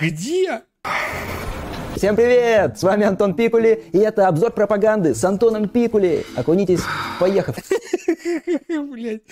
Где? 0.00 0.62
Всем 1.96 2.14
привет! 2.14 2.78
С 2.78 2.82
вами 2.82 3.06
Антон 3.06 3.34
Пикули, 3.34 3.84
и 3.92 3.98
это 3.98 4.28
обзор 4.28 4.52
пропаганды 4.52 5.14
с 5.14 5.24
Антоном 5.24 5.68
Пикули. 5.68 6.26
Окунитесь, 6.36 6.82
поехав. 7.18 7.56
Блять, 8.68 9.22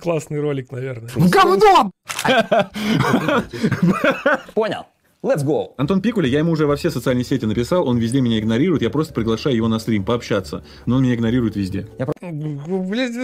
классный 0.00 0.40
ролик, 0.40 0.72
наверное. 0.72 1.10
Говно! 1.16 1.90
Понял. 4.54 4.86
Let's 5.22 5.44
go. 5.44 5.74
Антон 5.76 6.02
Пикуля, 6.02 6.28
я 6.28 6.40
ему 6.40 6.50
уже 6.50 6.66
во 6.66 6.74
все 6.74 6.90
социальные 6.90 7.24
сети 7.24 7.46
написал, 7.46 7.86
он 7.86 7.96
везде 7.98 8.20
меня 8.20 8.40
игнорирует, 8.40 8.82
я 8.82 8.90
просто 8.90 9.14
приглашаю 9.14 9.54
его 9.54 9.68
на 9.68 9.78
стрим 9.78 10.04
пообщаться, 10.04 10.64
но 10.84 10.96
он 10.96 11.04
меня 11.04 11.14
игнорирует 11.14 11.54
везде. 11.54 11.86
Блять, 11.96 13.14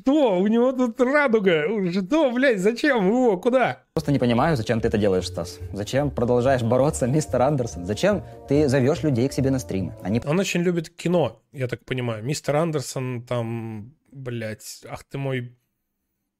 что? 0.00 0.38
У 0.38 0.46
него 0.48 0.72
тут 0.72 1.00
радуга. 1.00 1.64
Что, 1.90 2.30
блядь, 2.30 2.60
зачем 2.60 3.06
его? 3.06 3.38
Куда? 3.38 3.84
Просто 3.94 4.12
не 4.12 4.18
понимаю, 4.18 4.58
зачем 4.58 4.82
ты 4.82 4.88
это 4.88 4.98
делаешь, 4.98 5.28
Стас. 5.28 5.58
Зачем 5.72 6.10
продолжаешь 6.10 6.62
бороться, 6.62 7.06
мистер 7.06 7.40
Андерсон? 7.40 7.86
Зачем 7.86 8.22
ты 8.50 8.68
зовешь 8.68 9.02
людей 9.02 9.26
к 9.26 9.32
себе 9.32 9.50
на 9.50 9.58
стримы? 9.58 9.94
Они 10.02 10.20
Он 10.26 10.38
очень 10.38 10.60
любит 10.60 10.90
кино, 10.90 11.40
я 11.52 11.68
так 11.68 11.86
понимаю. 11.86 12.22
Мистер 12.22 12.56
Андерсон, 12.56 13.22
там, 13.22 13.94
блядь, 14.12 14.82
ах 14.86 15.04
ты 15.04 15.16
мой 15.16 15.56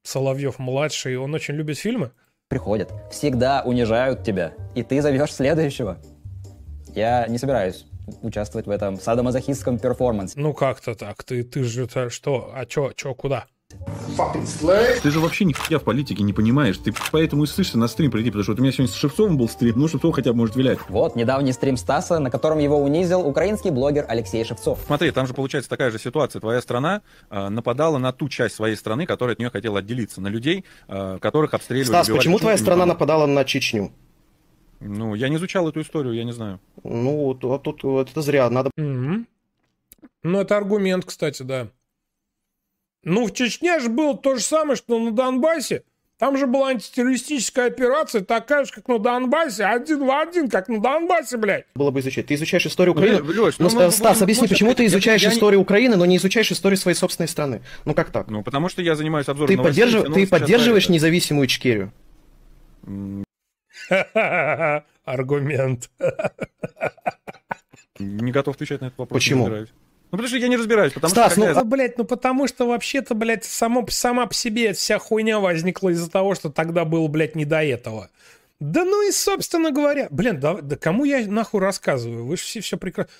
Соловьев 0.02 0.58
младший, 0.58 1.16
он 1.16 1.32
очень 1.32 1.54
любит 1.54 1.78
фильмы. 1.78 2.12
Приходят, 2.48 2.92
всегда 3.10 3.62
унижают 3.64 4.22
тебя, 4.22 4.54
и 4.74 4.82
ты 4.82 5.02
зовешь 5.02 5.32
следующего. 5.32 5.98
Я 6.94 7.26
не 7.26 7.38
собираюсь 7.38 7.86
участвовать 8.22 8.66
в 8.66 8.70
этом 8.70 9.00
садомазохистском 9.00 9.78
перформансе. 9.78 10.38
Ну 10.38 10.54
как-то 10.54 10.94
так. 10.94 11.24
Ты, 11.24 11.42
ты 11.42 11.64
же 11.64 11.88
что? 12.08 12.52
А 12.54 12.64
чё, 12.64 12.92
чё, 12.92 13.14
куда? 13.14 13.46
Ты 15.02 15.10
же 15.10 15.20
вообще 15.20 15.44
нихуя 15.44 15.78
в 15.78 15.82
политике 15.82 16.22
не 16.22 16.32
понимаешь, 16.32 16.78
ты 16.78 16.92
поэтому 17.12 17.44
и 17.44 17.46
слышишься 17.46 17.78
на 17.78 17.88
стрим 17.88 18.10
прийти, 18.10 18.30
потому 18.30 18.44
что 18.44 18.52
вот 18.52 18.60
у 18.60 18.62
меня 18.62 18.72
сегодня 18.72 18.92
с 18.92 18.96
Шевцовым 18.96 19.36
был 19.36 19.48
стрим, 19.48 19.74
ну 19.76 19.88
Шевцов 19.88 20.14
хотя 20.14 20.32
бы 20.32 20.38
может 20.38 20.56
вилять. 20.56 20.78
Вот 20.88 21.16
недавний 21.16 21.52
стрим 21.52 21.76
Стаса, 21.76 22.18
на 22.18 22.30
котором 22.30 22.58
его 22.58 22.78
унизил 22.78 23.20
украинский 23.26 23.70
блогер 23.70 24.06
Алексей 24.08 24.44
Шевцов. 24.44 24.78
Смотри, 24.86 25.10
там 25.10 25.26
же 25.26 25.34
получается 25.34 25.68
такая 25.68 25.90
же 25.90 25.98
ситуация. 25.98 26.40
Твоя 26.40 26.60
страна 26.62 27.02
э, 27.30 27.48
нападала 27.48 27.98
на 27.98 28.12
ту 28.12 28.28
часть 28.28 28.54
своей 28.54 28.76
страны, 28.76 29.06
которая 29.06 29.34
от 29.34 29.38
нее 29.38 29.50
хотела 29.50 29.80
отделиться, 29.80 30.20
на 30.20 30.28
людей, 30.28 30.64
э, 30.88 31.18
которых 31.20 31.54
обстреливали. 31.54 31.88
Стас, 31.88 32.06
убивали 32.06 32.18
почему 32.18 32.38
твоя 32.38 32.56
страна 32.56 32.86
нападала 32.86 33.26
на 33.26 33.44
Чечню? 33.44 33.92
Ну, 34.80 35.14
я 35.14 35.28
не 35.28 35.36
изучал 35.36 35.68
эту 35.68 35.80
историю, 35.80 36.14
я 36.14 36.24
не 36.24 36.32
знаю. 36.32 36.60
Ну, 36.84 37.34
вот, 37.34 37.62
тут 37.62 37.82
вот 37.82 38.10
это 38.10 38.22
зря. 38.22 38.48
Надо 38.50 38.70
Мгм. 38.76 39.26
Ну, 40.22 40.40
это 40.40 40.56
аргумент, 40.56 41.04
кстати, 41.04 41.42
да. 41.42 41.68
Ну, 43.08 43.24
в 43.26 43.32
Чечне 43.32 43.78
же 43.78 43.88
было 43.88 44.16
то 44.18 44.34
же 44.34 44.40
самое, 44.42 44.74
что 44.76 44.98
на 44.98 45.12
Донбассе. 45.12 45.84
Там 46.18 46.36
же 46.36 46.46
была 46.48 46.70
антитеррористическая 46.70 47.66
операция, 47.68 48.22
такая 48.22 48.64
же, 48.64 48.72
как 48.72 48.88
на 48.88 48.98
Донбассе, 48.98 49.64
один 49.64 50.04
в 50.04 50.10
один, 50.10 50.48
как 50.48 50.66
на 50.68 50.80
Донбассе, 50.80 51.36
блядь. 51.36 51.66
было 51.76 51.90
бы 51.92 52.00
изучать. 52.00 52.26
Ты 52.26 52.34
изучаешь 52.34 52.66
историю 52.66 52.94
Украины. 52.94 53.18
Лё- 53.18 53.32
Лёш, 53.32 53.58
Ну, 53.58 53.68
ну, 53.72 53.90
Стас, 53.92 54.22
объясни, 54.22 54.42
мы- 54.44 54.48
почему 54.48 54.74
ты 54.74 54.82
я- 54.82 54.88
изучаешь 54.88 55.22
я 55.22 55.28
историю 55.30 55.60
Украины, 55.60 55.94
но 55.96 56.04
не 56.04 56.16
изучаешь 56.16 56.50
историю 56.50 56.78
своей 56.78 56.96
собственной 56.96 57.28
страны? 57.28 57.62
Ну 57.84 57.94
как 57.94 58.10
так? 58.10 58.28
Ну, 58.28 58.42
потому 58.42 58.68
что 58.68 58.82
я 58.82 58.96
занимаюсь 58.96 59.28
обзором 59.28 59.48
Ты, 59.48 59.56
новостей, 59.56 59.84
поддержив- 59.84 60.12
ты 60.14 60.26
поддерживаешь 60.26 60.88
независимую 60.88 61.46
Ичкерию? 61.46 61.92
Аргумент. 65.04 65.90
Не 67.98 68.32
готов 68.32 68.56
отвечать 68.56 68.80
на 68.80 68.86
этот 68.86 68.98
вопрос. 68.98 69.16
Почему? 69.22 69.48
Ну, 70.10 70.18
потому 70.18 70.28
что 70.28 70.38
я 70.38 70.48
не 70.48 70.56
разбираюсь, 70.56 70.92
потому 70.92 71.10
Стас, 71.10 71.32
что... 71.32 71.40
ну, 71.40 71.46
я 71.46 71.54
Ну, 71.54 71.64
блядь, 71.64 71.98
ну 71.98 72.04
потому 72.04 72.46
что 72.46 72.66
вообще-то, 72.66 73.14
блядь, 73.14 73.44
само, 73.44 73.84
сама 73.88 74.26
по 74.26 74.34
себе 74.34 74.72
вся 74.72 74.98
хуйня 74.98 75.40
возникла 75.40 75.88
из-за 75.90 76.10
того, 76.10 76.34
что 76.34 76.50
тогда 76.50 76.84
было, 76.84 77.08
блядь, 77.08 77.34
не 77.34 77.44
до 77.44 77.62
этого. 77.62 78.08
Да 78.60 78.84
ну 78.84 79.06
и, 79.06 79.12
собственно 79.12 79.70
говоря, 79.70 80.08
блин, 80.10 80.40
да, 80.40 80.54
да 80.54 80.76
кому 80.76 81.04
я 81.04 81.26
нахуй 81.26 81.60
рассказываю? 81.60 82.24
Вы 82.24 82.36
же 82.36 82.42
все 82.42 82.60
все 82.60 82.76
прекрасно... 82.76 83.12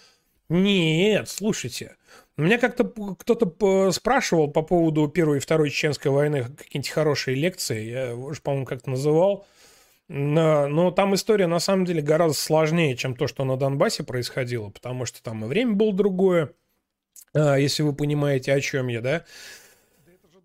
Нет, 0.48 1.28
слушайте. 1.28 1.96
Меня 2.36 2.58
как-то 2.58 2.84
кто-то 3.18 3.90
спрашивал 3.92 4.48
по 4.48 4.62
поводу 4.62 5.08
Первой 5.08 5.38
и 5.38 5.40
Второй 5.40 5.70
Чеченской 5.70 6.10
войны 6.10 6.44
какие-нибудь 6.44 6.90
хорошие 6.90 7.34
лекции. 7.34 7.90
Я 7.90 8.14
уже, 8.14 8.40
по-моему, 8.40 8.66
как-то 8.66 8.90
называл. 8.90 9.46
Но, 10.08 10.92
там 10.92 11.14
история 11.14 11.48
на 11.48 11.58
самом 11.58 11.84
деле 11.84 12.00
гораздо 12.00 12.38
сложнее, 12.38 12.96
чем 12.96 13.16
то, 13.16 13.26
что 13.26 13.44
на 13.44 13.56
Донбассе 13.56 14.04
происходило, 14.04 14.70
потому 14.70 15.04
что 15.04 15.20
там 15.22 15.44
и 15.44 15.48
время 15.48 15.74
было 15.74 15.92
другое, 15.92 16.44
а, 16.44 16.65
если 17.36 17.82
вы 17.82 17.92
понимаете, 17.94 18.52
о 18.52 18.60
чем 18.60 18.88
я, 18.88 19.00
да. 19.00 19.24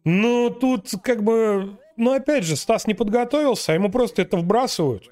Ну, 0.04 0.50
тут 0.50 0.90
как 1.04 1.24
бы... 1.24 1.78
Ну, 1.98 2.14
опять 2.14 2.44
же, 2.44 2.56
Стас 2.56 2.88
не 2.88 2.94
подготовился, 2.94 3.72
а 3.72 3.76
ему 3.76 3.92
просто 3.92 4.24
это 4.24 4.38
вбрасывают. 4.38 5.10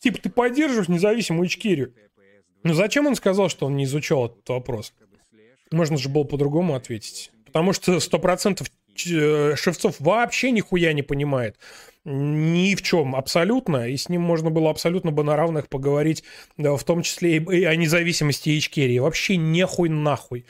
Типа, 0.00 0.18
ты 0.20 0.30
поддерживаешь 0.30 0.88
независимую 0.88 1.46
Ичкерию. 1.46 1.94
Ну, 2.64 2.74
зачем 2.74 3.06
он 3.06 3.14
сказал, 3.14 3.48
что 3.48 3.66
он 3.66 3.76
не 3.76 3.84
изучал 3.84 4.26
этот 4.26 4.48
вопрос? 4.48 4.92
Можно 5.70 5.96
же 5.96 6.08
было 6.08 6.24
по-другому 6.24 6.74
ответить. 6.74 7.30
Потому 7.46 7.72
что 7.72 7.98
сто 8.00 8.18
процентов 8.18 8.68
Ч- 8.68 8.77
Шевцов 9.00 9.96
вообще 9.98 10.50
нихуя 10.50 10.92
не 10.92 11.02
понимает. 11.02 11.56
Ни 12.04 12.74
в 12.74 12.82
чем 12.82 13.14
абсолютно. 13.14 13.88
И 13.88 13.96
с 13.96 14.08
ним 14.08 14.22
можно 14.22 14.50
было 14.50 14.70
абсолютно 14.70 15.12
бы 15.12 15.24
на 15.24 15.36
равных 15.36 15.68
поговорить, 15.68 16.24
да, 16.56 16.74
в 16.76 16.84
том 16.84 17.02
числе 17.02 17.36
и 17.36 17.64
о 17.64 17.76
независимости 17.76 18.56
Ичкерии. 18.58 18.98
Вообще 18.98 19.36
нехуй 19.36 19.88
нахуй. 19.88 20.46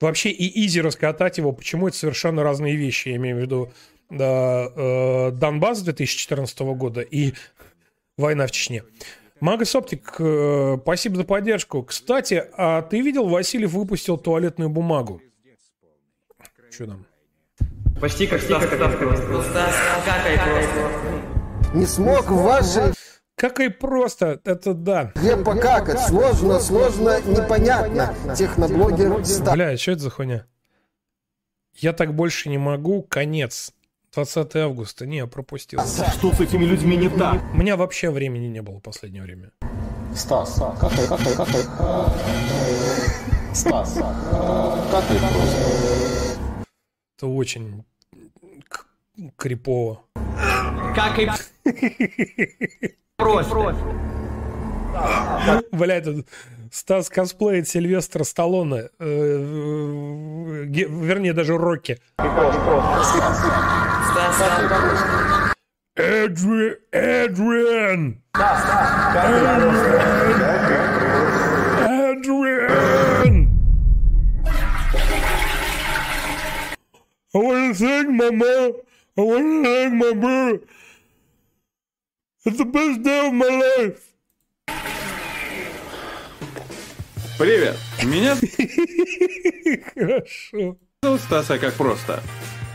Вообще 0.00 0.30
и 0.30 0.66
изи 0.66 0.80
раскатать 0.80 1.38
его. 1.38 1.52
Почему 1.52 1.88
это 1.88 1.96
совершенно 1.96 2.42
разные 2.42 2.76
вещи? 2.76 3.08
Я 3.08 3.16
имею 3.16 3.36
в 3.36 3.40
виду 3.40 3.72
да, 4.10 4.70
э, 4.74 5.30
Донбасс 5.32 5.82
2014 5.82 6.60
года 6.74 7.00
и 7.00 7.32
война 8.16 8.46
в 8.46 8.50
Чечне. 8.50 8.84
Магас 9.40 9.74
Оптик, 9.74 10.16
э, 10.18 10.78
спасибо 10.82 11.16
за 11.16 11.24
поддержку. 11.24 11.82
Кстати, 11.82 12.44
а 12.56 12.82
ты 12.82 13.00
видел, 13.00 13.28
Васильев 13.28 13.72
выпустил 13.72 14.18
туалетную 14.18 14.68
бумагу? 14.68 15.22
Что 16.70 16.86
там? 16.86 17.06
Почти 18.00 18.26
как 18.28 18.40
Стас 18.40 18.64
Стас, 18.64 19.74
какай 20.04 20.38
просто. 20.38 21.74
Не 21.74 21.84
смог 21.84 22.26
в 22.26 22.42
вашей 22.42 22.94
Как 23.34 23.58
и 23.60 23.68
просто, 23.68 24.40
это 24.44 24.72
да. 24.74 25.12
где 25.16 25.36
покакать. 25.36 26.00
Сложно, 26.00 26.60
сложно, 26.60 27.20
непонятно. 27.22 28.14
Техноблогер 28.36 29.24
Стас. 29.24 29.54
Бля, 29.54 29.76
что 29.76 29.92
это 29.92 30.00
за 30.02 30.10
хуйня? 30.10 30.46
Я 31.74 31.92
так 31.92 32.14
больше 32.14 32.48
не 32.48 32.58
могу, 32.58 33.02
конец. 33.02 33.72
20 34.14 34.56
августа. 34.56 35.06
Не, 35.06 35.18
я 35.18 35.26
пропустил. 35.26 35.80
Что 35.80 36.32
с 36.32 36.40
этими 36.40 36.64
людьми 36.64 36.96
не 36.96 37.08
так? 37.08 37.40
У 37.52 37.56
меня 37.56 37.76
вообще 37.76 38.10
времени 38.10 38.46
не 38.46 38.62
было 38.62 38.78
в 38.78 38.82
последнее 38.82 39.22
время. 39.22 39.50
Стас, 40.14 40.60
какай, 40.80 41.06
какай, 41.06 41.34
какай. 41.36 41.62
Стас, 43.54 43.94
какай 43.94 45.18
просто. 45.18 46.38
Это 47.18 47.26
очень 47.26 47.84
крипово. 49.36 50.04
как 50.94 51.18
и 51.18 51.28
профи. 53.16 53.78
Бля, 55.72 56.00
тут 56.00 56.26
Стас 56.72 57.08
косплеит 57.08 57.68
Сильвестра 57.68 58.24
Сталлоне. 58.24 58.88
э, 58.98 59.00
э, 59.00 60.64
Вернее, 60.64 61.32
даже 61.32 61.56
Рокки. 61.56 61.98
Эдри... 65.96 66.76
Эдриан! 66.92 68.22
Эдриан! 71.88 73.48
I 77.34 77.38
wanna 77.38 77.74
thank 77.74 78.08
my 78.08 78.30
mom. 78.30 78.87
I 79.18 79.20
wanna 79.20 79.64
thank 79.64 79.94
my 79.94 80.12
brother. 80.12 80.60
It's 82.46 82.56
the 82.56 82.64
best 82.64 83.02
day 83.02 83.26
of 83.26 83.32
my 83.32 83.48
life. 83.48 84.00
Привет, 87.36 87.76
меня 88.04 88.36
Хорошо. 89.94 90.76
зовут 91.02 91.20
Стас, 91.20 91.50
а 91.50 91.58
как 91.58 91.74
просто. 91.74 92.22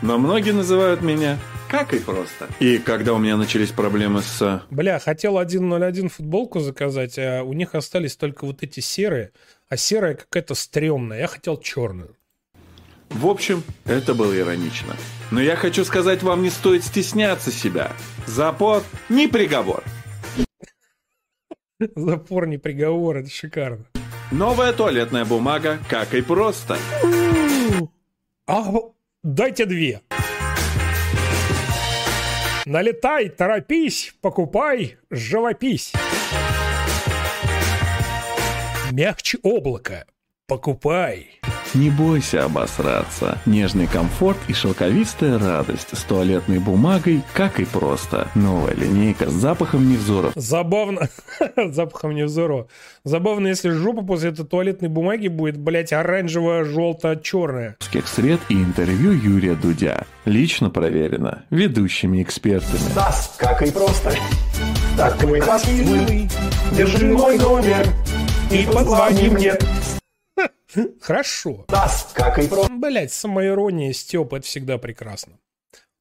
Но 0.01 0.17
многие 0.17 0.51
называют 0.51 1.01
меня 1.01 1.39
как 1.69 1.93
и 1.93 1.99
просто. 1.99 2.49
И 2.59 2.77
когда 2.77 3.13
у 3.13 3.19
меня 3.19 3.37
начались 3.37 3.71
проблемы 3.71 4.21
с... 4.21 4.63
Бля, 4.69 4.99
хотел 4.99 5.39
1.01 5.39 6.09
футболку 6.09 6.59
заказать, 6.59 7.17
а 7.17 7.43
у 7.43 7.53
них 7.53 7.73
остались 7.73 8.17
только 8.17 8.45
вот 8.45 8.63
эти 8.63 8.81
серые, 8.81 9.31
а 9.69 9.77
серая 9.77 10.15
какая-то 10.15 10.55
стрёмная. 10.55 11.19
Я 11.21 11.27
хотел 11.27 11.57
черную. 11.57 12.17
В 13.13 13.27
общем, 13.27 13.63
это 13.85 14.15
было 14.15 14.37
иронично. 14.37 14.95
Но 15.31 15.39
я 15.39 15.55
хочу 15.55 15.85
сказать 15.85 16.23
вам, 16.23 16.41
не 16.41 16.49
стоит 16.49 16.83
стесняться 16.83 17.51
себя. 17.51 17.91
Запор 18.25 18.83
не 19.07 19.27
приговор. 19.27 19.83
Запор 21.95 22.47
не 22.47 22.57
приговор, 22.57 23.17
это 23.17 23.29
шикарно. 23.29 23.85
Новая 24.31 24.73
туалетная 24.73 25.25
бумага, 25.25 25.79
как 25.89 26.13
и 26.13 26.21
просто. 26.21 26.77
А, 28.47 28.63
дайте 29.21 29.65
две. 29.65 30.01
Налетай, 32.65 33.29
торопись, 33.29 34.15
покупай, 34.21 34.97
живопись. 35.11 35.93
Мягче 38.91 39.37
облака, 39.43 40.05
покупай. 40.53 41.25
Не 41.73 41.89
бойся 41.89 42.45
обосраться. 42.45 43.39
Нежный 43.47 43.87
комфорт 43.87 44.37
и 44.47 44.53
шелковистая 44.53 45.39
радость 45.39 45.97
с 45.97 46.03
туалетной 46.03 46.59
бумагой, 46.59 47.23
как 47.33 47.59
и 47.59 47.65
просто. 47.65 48.27
Новая 48.35 48.75
линейка 48.75 49.31
с 49.31 49.33
запахом 49.33 49.89
невзоров. 49.89 50.33
Забавно. 50.35 51.09
Запахом 51.71 52.13
невзорова. 52.13 52.67
Забавно, 53.03 53.47
если 53.47 53.71
жопа 53.71 54.03
после 54.03 54.29
этой 54.29 54.45
туалетной 54.45 54.89
бумаги 54.89 55.27
будет, 55.27 55.57
блядь, 55.57 55.91
оранжево-желто-черная. 55.91 57.77
Русских 57.79 58.07
сред 58.07 58.39
и 58.49 58.53
интервью 58.53 59.11
Юрия 59.11 59.55
Дудя. 59.55 60.05
Лично 60.25 60.69
проверено 60.69 61.45
ведущими 61.49 62.21
экспертами. 62.21 62.77
Стас, 62.91 63.33
как 63.39 63.63
и 63.63 63.71
просто. 63.71 64.13
Так, 64.95 65.23
мой 65.23 65.41
Стас, 65.41 65.67
милый, 65.67 66.29
держи 66.77 67.11
мой 67.11 67.39
номер 67.39 67.87
и 68.51 68.67
позвони 68.71 69.29
мне. 69.29 69.53
Хорошо. 71.01 71.65
Как 72.13 72.39
и. 72.39 72.47
Блять, 72.69 73.11
самоирония, 73.11 73.93
Степ, 73.93 74.33
это 74.33 74.45
всегда 74.45 74.77
прекрасно. 74.77 75.39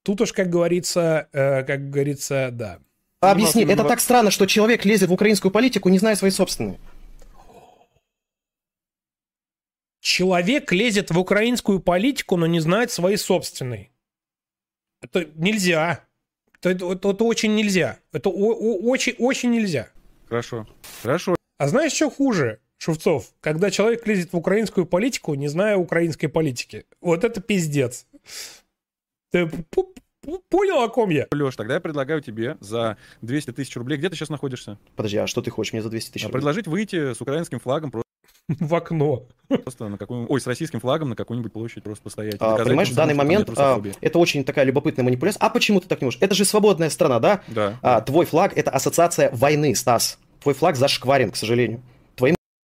Тут 0.02 0.20
уж, 0.20 0.32
как 0.32 0.50
говорится, 0.50 1.28
э, 1.32 1.62
как 1.64 1.90
говорится, 1.90 2.48
да. 2.52 2.78
Объясни, 3.20 3.62
это 3.62 3.84
так 3.84 4.00
странно, 4.00 4.30
что 4.32 4.46
человек 4.46 4.84
лезет 4.84 5.08
в 5.08 5.12
украинскую 5.12 5.52
политику, 5.52 5.88
не 5.88 5.98
зная 5.98 6.16
своей 6.16 6.32
собственной. 6.32 6.80
Человек 10.00 10.72
лезет 10.72 11.10
в 11.10 11.18
украинскую 11.18 11.78
политику, 11.80 12.36
но 12.36 12.46
не 12.46 12.58
знает 12.60 12.90
своей 12.90 13.16
собственной. 13.16 13.92
Это 15.00 15.26
нельзя. 15.36 16.04
Это, 16.60 16.70
это- 16.70 17.10
это 17.10 17.24
очень 17.24 17.54
нельзя. 17.54 17.98
Это 18.12 18.28
о- 18.28 18.52
о- 18.54 18.78
очень, 18.90 19.14
очень 19.18 19.50
нельзя. 19.50 19.88
Хорошо. 20.28 20.66
Хорошо. 21.02 21.36
А 21.58 21.68
знаешь, 21.68 21.92
что 21.92 22.10
хуже, 22.10 22.58
Шевцов? 22.82 23.26
Когда 23.40 23.70
человек 23.70 24.04
лезет 24.08 24.32
в 24.32 24.36
украинскую 24.36 24.86
политику, 24.86 25.34
не 25.34 25.46
зная 25.46 25.76
украинской 25.76 26.26
политики. 26.26 26.84
Вот 27.00 27.22
это 27.22 27.40
пиздец. 27.40 28.06
Ты 29.30 29.48
понял, 30.48 30.82
о 30.82 30.88
ком 30.88 31.10
я? 31.10 31.28
Леш, 31.30 31.54
тогда 31.54 31.74
я 31.74 31.80
предлагаю 31.80 32.20
тебе 32.22 32.56
за 32.58 32.96
200 33.20 33.52
тысяч 33.52 33.76
рублей, 33.76 33.98
где 33.98 34.08
ты 34.08 34.16
сейчас 34.16 34.30
находишься? 34.30 34.78
Подожди, 34.96 35.16
а 35.18 35.28
что 35.28 35.42
ты 35.42 35.52
хочешь 35.52 35.72
мне 35.72 35.80
за 35.80 35.90
200 35.90 36.10
тысяч 36.10 36.24
А 36.24 36.26
рублей? 36.26 36.40
предложить 36.40 36.66
выйти 36.66 37.14
с 37.14 37.20
украинским 37.20 37.60
флагом 37.60 37.92
просто 37.92 38.08
В 38.48 38.74
окно. 38.74 39.28
Просто 39.46 39.88
на 39.88 39.96
какую 39.96 40.26
ой, 40.28 40.40
с 40.40 40.46
российским 40.48 40.80
флагом 40.80 41.10
на 41.10 41.14
какую-нибудь 41.14 41.52
площадь 41.52 41.84
просто 41.84 42.02
постоять. 42.02 42.34
А, 42.40 42.50
доказать 42.50 42.66
понимаешь, 42.66 42.90
в 42.90 42.96
данный 42.96 43.14
момент 43.14 43.48
а, 43.56 43.80
это 44.00 44.18
очень 44.18 44.42
такая 44.42 44.64
любопытная 44.64 45.04
манипуляция. 45.04 45.38
А 45.38 45.50
почему 45.50 45.80
ты 45.80 45.86
так 45.86 46.00
не 46.00 46.06
можешь? 46.06 46.20
Это 46.20 46.34
же 46.34 46.44
свободная 46.44 46.90
страна, 46.90 47.20
да? 47.20 47.42
Да. 47.46 47.78
А, 47.80 48.00
твой 48.00 48.26
флаг 48.26 48.58
это 48.58 48.72
ассоциация 48.72 49.30
войны, 49.32 49.72
Стас. 49.76 50.18
Твой 50.40 50.56
флаг 50.56 50.74
зашкварен, 50.74 51.30
к 51.30 51.36
сожалению. 51.36 51.80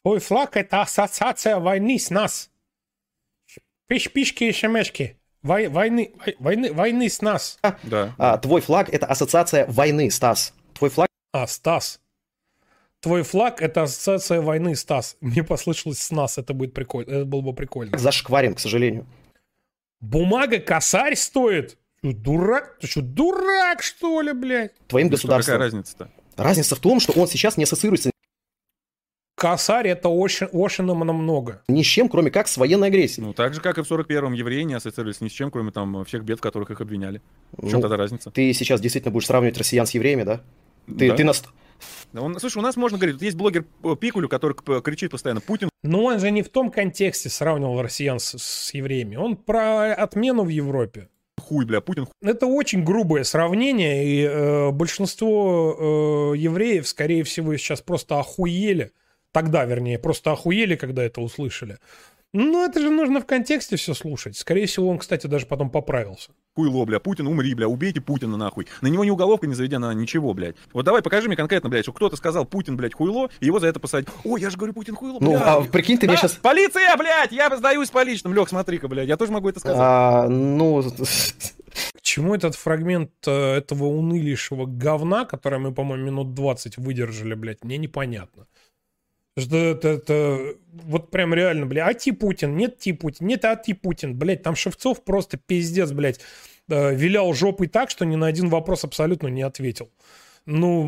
Твой 0.03 0.19
флаг— 0.19 0.51
это 0.57 0.81
ассоциация 0.81 1.57
войны 1.57 1.99
с 1.99 2.09
нас. 2.09 2.49
Пиш-пишки 3.87 4.45
и 4.45 4.51
шемешки. 4.51 5.17
Вой- 5.43 5.67
войны, 5.69 6.13
вой- 6.25 6.35
войны, 6.39 6.73
войны 6.73 7.09
с 7.09 7.21
нас. 7.21 7.59
Да. 7.83 8.13
а, 8.17 8.37
твой 8.37 8.61
флаг 8.61 8.89
это 8.93 9.05
ассоциация 9.05 9.65
войны, 9.67 10.09
Стас. 10.11 10.53
Твой 10.73 10.89
флаг 10.89 11.07
А, 11.33 11.47
Стас. 11.47 11.99
Твой 12.99 13.21
флаг— 13.23 13.61
это 13.61 13.83
ассоциация 13.83 14.41
войны, 14.41 14.75
Стас. 14.75 15.15
Мне 15.21 15.43
послышалось 15.43 15.99
с 15.99 16.11
нас, 16.11 16.37
это 16.37 16.53
будет 16.53 16.73
прикольно. 16.73 17.11
Это 17.11 17.25
было 17.25 17.41
бы 17.41 17.53
прикольно. 17.53 17.97
зашкварен, 17.97 18.55
к 18.55 18.59
сожалению. 18.59 19.05
Бумага 20.01 20.59
косарь 20.59 21.15
стоит? 21.15 21.77
Ты 22.01 22.13
дурак? 22.13 22.77
Ты 22.79 22.87
что, 22.87 23.01
дурак, 23.01 23.81
что 23.83 24.21
ли, 24.21 24.33
блядь? 24.33 24.73
Твоим 24.87 25.09
Да 25.09 25.17
что, 25.17 25.27
какая 25.27 25.37
государством. 25.39 25.61
разница-то? 25.61 26.11
Разница 26.35 26.75
в 26.75 26.79
том, 26.79 26.99
что 26.99 27.13
он 27.13 27.27
сейчас 27.27 27.57
не 27.57 27.63
ассоциируется 27.63 28.11
Косарь— 29.37 29.87
это 29.89 30.09
очень, 30.09 30.47
очень 30.47 30.83
много. 30.83 31.61
ни 31.67 31.83
с 31.83 31.85
чем, 31.85 32.09
кроме 32.09 32.31
как 32.31 32.47
с 32.47 32.57
военной 32.57 32.87
агрессией. 32.87 33.23
Ну, 33.23 33.33
так 33.33 33.53
же, 33.53 33.61
как 33.61 33.77
и 33.77 33.83
в 33.83 33.91
41-м 33.91 34.33
евреи 34.33 34.63
не 34.63 34.73
ассоциировались 34.73 35.21
ни 35.21 35.27
с 35.27 35.31
чем, 35.31 35.51
кроме 35.51 35.69
там 35.71 36.03
всех 36.05 36.23
бед, 36.23 36.39
в 36.39 36.41
которых 36.41 36.71
их 36.71 36.81
обвиняли. 36.81 37.21
В 37.51 37.69
чем 37.69 37.73
Ну, 37.79 37.81
тогда 37.81 37.97
разница? 37.97 38.31
Ты 38.31 38.51
сейчас 38.53 38.81
действительно 38.81 39.11
будешь 39.11 39.27
сравнивать 39.27 39.55
россиян 39.59 39.85
с 39.85 39.91
евреями, 39.91 40.23
да? 40.23 40.41
Ты, 40.87 41.09
Да. 41.09 41.15
ты 41.15 41.23
нас... 41.23 41.43
Да 42.13 42.21
он- 42.23 42.39
слушай, 42.39 42.57
у 42.57 42.61
нас 42.61 42.75
можно 42.77 42.97
говорить, 42.97 43.17
вот 43.17 43.21
есть 43.21 43.37
блогер 43.37 43.63
Пикулю, 44.01 44.27
который 44.27 44.55
кричит 44.81 45.11
постоянно 45.11 45.39
«Путин 45.41 45.69
Но 45.83 46.05
он 46.05 46.19
же 46.19 46.31
не 46.31 46.41
в 46.41 46.49
том 46.49 46.71
контексте 46.71 47.29
сравнивал 47.29 47.79
россиян 47.83 48.19
с, 48.19 48.39
с 48.39 48.73
евреями. 48.73 49.17
Он 49.17 49.35
про 49.35 49.93
отмену 49.93 50.45
в 50.45 50.49
Европе. 50.49 51.09
хуй, 51.39 51.65
бля, 51.65 51.79
Путин 51.81 52.07
Это 52.23 52.47
очень 52.47 52.83
грубое 52.83 53.23
сравнение, 53.23 54.03
и 54.03 54.23
э, 54.23 54.71
большинство 54.71 56.31
э, 56.33 56.37
евреев, 56.37 56.87
скорее 56.87 57.23
всего, 57.23 57.55
сейчас 57.57 57.81
просто 57.81 58.17
охуели. 58.19 58.93
Тогда, 59.31 59.65
вернее, 59.65 59.99
просто 59.99 60.31
охуели, 60.31 60.75
когда 60.75 61.03
это 61.03 61.21
услышали. 61.21 61.77
Ну, 62.33 62.65
это 62.65 62.81
же 62.81 62.89
нужно 62.89 63.21
в 63.21 63.25
контексте 63.25 63.77
все 63.77 63.93
слушать. 63.93 64.35
Скорее 64.37 64.65
всего, 64.67 64.89
он, 64.89 64.97
кстати, 64.99 65.27
даже 65.27 65.45
потом 65.45 65.69
поправился. 65.69 66.31
хуйло, 66.55 66.83
бля, 66.85 66.99
Путин, 66.99 67.25
умри, 67.27 67.53
бля, 67.53 67.67
убейте 67.69 68.01
Путина 68.01 68.35
нахуй. 68.35 68.67
На 68.81 68.87
него 68.87 69.05
ни 69.05 69.09
уголовка 69.09 69.47
не 69.47 69.53
заведена, 69.55 69.93
ничего, 69.93 70.33
блядь. 70.33 70.55
Вот 70.73 70.83
давай 70.83 71.01
покажи 71.01 71.27
мне 71.27 71.37
конкретно, 71.37 71.69
блядь, 71.69 71.85
что 71.85 71.93
кто-то 71.93 72.17
сказал 72.17 72.43
Путин, 72.45 72.75
блядь, 72.75 72.93
хуйло, 72.93 73.29
и 73.39 73.45
его 73.45 73.59
за 73.59 73.67
это 73.67 73.79
посадить. 73.79 74.09
Ой, 74.25 74.41
я 74.41 74.49
же 74.49 74.57
говорю, 74.57 74.73
Путин 74.73 74.95
хуйло, 74.95 75.19
Ну, 75.21 75.31
бля. 75.31 75.53
а 75.55 75.61
прикинь, 75.61 75.97
ты 75.97 76.05
меня 76.07 76.15
А, 76.15 76.17
сейчас... 76.17 76.33
Полиция, 76.33 76.95
блядь, 76.97 77.31
я 77.31 77.55
сдаюсь 77.55 77.89
по 77.91 78.03
личным. 78.03 78.33
Лег, 78.33 78.49
смотри-ка, 78.49 78.89
блядь, 78.89 79.07
я 79.07 79.15
тоже 79.15 79.31
могу 79.31 79.47
это 79.47 79.61
сказать. 79.61 79.79
А, 79.79 80.27
ну, 80.27 80.83
К 80.83 82.01
чему 82.01 82.35
этот 82.35 82.55
фрагмент 82.55 83.11
э, 83.25 83.31
этого 83.31 83.85
унылейшего 83.85 84.65
говна, 84.65 85.23
который 85.25 85.59
мы, 85.59 85.73
по-моему, 85.73 86.05
минут 86.05 86.33
20 86.33 86.77
выдержали, 86.77 87.35
блядь, 87.35 87.63
мне 87.63 87.77
непонятно. 87.77 88.47
Что 89.37 89.57
это, 89.57 89.89
это 89.89 90.55
вот 90.71 91.11
прям 91.11 91.33
реально, 91.33 91.67
блядь, 91.67 91.89
а 91.89 91.93
ти 91.93 92.11
Путин, 92.11 92.55
нет 92.55 92.79
ти 92.79 92.91
Путин, 92.91 93.27
нет 93.27 93.45
а 93.45 93.55
ти 93.55 93.73
Путин, 93.73 94.15
блядь, 94.17 94.41
там 94.41 94.55
Шевцов 94.55 95.03
просто 95.03 95.37
пиздец, 95.37 95.91
блядь, 95.91 96.19
э, 96.69 96.95
вилял 96.95 97.31
жопой 97.33 97.67
так, 97.67 97.91
что 97.91 98.05
ни 98.05 98.15
на 98.15 98.27
один 98.27 98.49
вопрос 98.49 98.83
абсолютно 98.83 99.27
не 99.27 99.43
ответил. 99.43 99.91
Ну, 100.47 100.81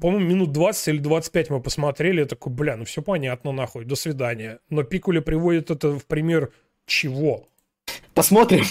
по-моему, 0.00 0.26
минут 0.26 0.52
20 0.52 0.88
или 0.88 0.98
25 0.98 1.50
мы 1.50 1.60
посмотрели, 1.62 2.20
я 2.20 2.26
такой, 2.26 2.52
бля, 2.52 2.76
ну 2.76 2.84
все 2.84 3.00
понятно, 3.00 3.52
нахуй, 3.52 3.84
до 3.84 3.94
свидания. 3.94 4.58
Но 4.70 4.82
Пикуля 4.82 5.20
приводит 5.20 5.70
это 5.70 5.92
в 5.98 6.04
пример 6.04 6.50
чего? 6.84 7.48
Посмотрим. 8.12 8.64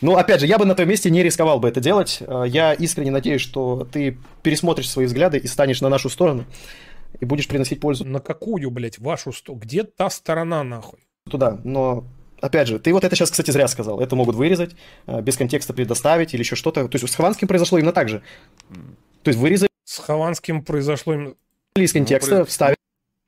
Ну, 0.00 0.16
опять 0.16 0.40
же, 0.40 0.46
я 0.46 0.58
бы 0.58 0.64
на 0.64 0.74
твоем 0.74 0.88
месте 0.88 1.10
не 1.10 1.22
рисковал 1.22 1.60
бы 1.60 1.68
это 1.68 1.80
делать. 1.80 2.18
Э, 2.20 2.44
Я 2.48 2.72
искренне 2.72 3.10
надеюсь, 3.10 3.42
что 3.42 3.86
ты 3.92 4.16
пересмотришь 4.42 4.88
свои 4.88 5.04
взгляды 5.06 5.36
и 5.38 5.46
станешь 5.46 5.82
на 5.82 5.90
нашу 5.90 6.08
сторону 6.08 6.46
и 7.18 7.24
будешь 7.24 7.48
приносить 7.48 7.80
пользу 7.80 8.04
На 8.04 8.20
какую, 8.20 8.70
блядь, 8.70 8.98
вашу 8.98 9.32
сто? 9.32 9.54
Где 9.54 9.84
та 9.84 10.10
сторона, 10.10 10.62
нахуй? 10.62 11.00
туда. 11.30 11.58
Но 11.64 12.04
опять 12.40 12.68
же, 12.68 12.78
ты 12.78 12.92
вот 12.92 13.04
это 13.04 13.16
сейчас, 13.16 13.30
кстати, 13.30 13.50
зря 13.50 13.68
сказал. 13.68 14.00
Это 14.00 14.16
могут 14.16 14.36
вырезать, 14.36 14.76
э, 15.06 15.22
без 15.22 15.36
контекста 15.36 15.72
предоставить 15.72 16.34
или 16.34 16.42
еще 16.42 16.56
что-то. 16.56 16.86
То 16.88 16.96
есть 16.96 17.08
с 17.08 17.16
Хованским 17.16 17.48
произошло 17.48 17.78
именно 17.78 17.92
так 17.92 18.08
же. 18.08 18.22
То 19.22 19.28
есть 19.28 19.38
вырезали 19.38 19.70
С 19.84 19.98
Хованским 19.98 20.62
произошло 20.62 21.14
именно... 21.14 21.34
из 21.76 21.92
контекста, 21.92 22.44
вставили. 22.44 22.76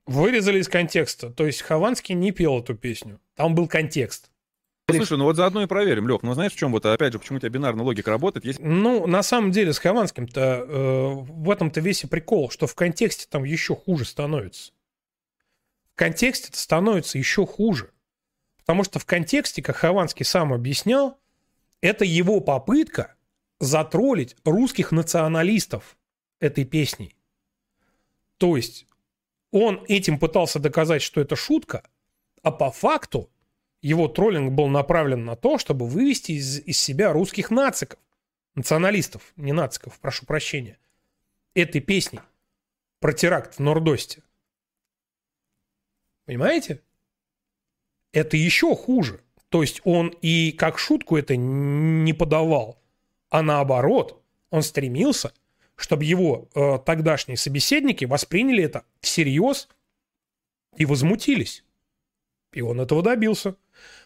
Вырезали 0.07 0.61
из 0.61 0.69
контекста. 0.69 1.31
То 1.31 1.47
есть 1.47 1.63
Хованский 1.63 2.15
не 2.15 2.33
пел 2.33 2.59
эту 2.59 2.75
песню. 2.75 3.21
Там 3.37 3.55
был 3.55 3.69
контекст. 3.69 4.31
Слушай, 4.97 5.19
ну 5.19 5.25
вот 5.25 5.37
заодно 5.37 5.63
и 5.63 5.67
проверим, 5.67 6.09
Лех. 6.09 6.23
Ну 6.23 6.35
знаешь, 6.35 6.53
в 6.53 6.57
чем 6.57 6.73
вот, 6.73 6.85
опять 6.87 7.13
же, 7.13 7.19
почему 7.19 7.37
у 7.37 7.41
тебя 7.41 7.51
бинарная 7.51 7.85
логика 7.85 8.11
работает? 8.11 8.45
Есть... 8.45 8.61
Ну, 8.61 9.07
на 9.07 9.23
самом 9.23 9.51
деле, 9.51 9.73
с 9.73 9.79
Хованским-то 9.79 10.41
э, 10.41 11.09
в 11.15 11.51
этом-то 11.51 11.81
весь 11.81 12.05
и 12.05 12.07
прикол, 12.07 12.51
что 12.51 12.67
в 12.67 12.75
контексте 12.75 13.27
там 13.29 13.45
еще 13.45 13.75
хуже 13.75 14.05
становится. 14.05 14.73
В 15.95 15.97
контексте 15.97 16.49
это 16.49 16.59
становится 16.59 17.19
еще 17.19 17.47
хуже. 17.47 17.91
Потому 18.59 18.85
что 18.85 18.99
в 18.99 19.07
контексте, 19.07 19.63
как 19.63 19.77
Хованский 19.77 20.25
сам 20.25 20.53
объяснял, 20.53 21.19
это 21.81 22.05
его 22.05 22.41
попытка 22.41 23.15
затроллить 23.61 24.37
русских 24.45 24.93
националистов 24.93 25.97
этой 26.41 26.65
песней. 26.65 27.17
То 28.39 28.57
есть 28.57 28.87
он 29.53 29.85
этим 29.87 30.19
пытался 30.19 30.59
доказать, 30.59 31.03
что 31.03 31.21
это 31.21 31.37
шутка, 31.37 31.85
а 32.43 32.51
по 32.51 32.71
факту 32.71 33.31
его 33.83 34.09
троллинг 34.09 34.53
был 34.53 34.69
направлен 34.69 35.25
на 35.25 35.37
то, 35.37 35.59
чтобы 35.59 35.87
вывести 35.87 36.33
из, 36.33 36.61
из 36.61 36.79
себя 36.79 37.13
русских 37.13 37.51
нациков, 37.51 37.99
националистов, 38.55 39.33
не 39.37 39.53
нациков, 39.53 39.99
прошу 39.99 40.25
прощения, 40.25 40.79
этой 41.55 41.81
песней 41.81 42.21
про 43.01 43.13
теракт 43.13 43.57
в 43.57 43.59
Нордосте. 43.59 44.23
Понимаете? 46.25 46.81
Это 48.13 48.37
еще 48.37 48.75
хуже. 48.77 49.21
То 49.49 49.63
есть 49.63 49.81
он 49.85 50.09
и 50.23 50.53
как 50.53 50.79
шутку 50.79 51.17
это 51.17 51.37
не 51.37 52.13
подавал, 52.13 52.81
а 53.29 53.43
наоборот, 53.43 54.23
он 54.51 54.63
стремился, 54.63 55.35
чтобы 55.75 56.05
его 56.05 56.49
э, 56.55 56.79
тогдашние 56.87 57.37
собеседники 57.37 58.05
восприняли 58.05 58.63
это 58.65 58.85
всерьез 59.01 59.69
и 60.77 60.87
возмутились. 60.87 61.65
И 62.53 62.61
он 62.61 62.81
этого 62.81 63.03
добился. 63.03 63.57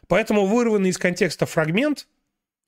Поэтому 0.09 0.47
вырванный 0.47 0.91
из 0.91 0.99
контекста 0.99 1.47
фрагмент, 1.47 2.09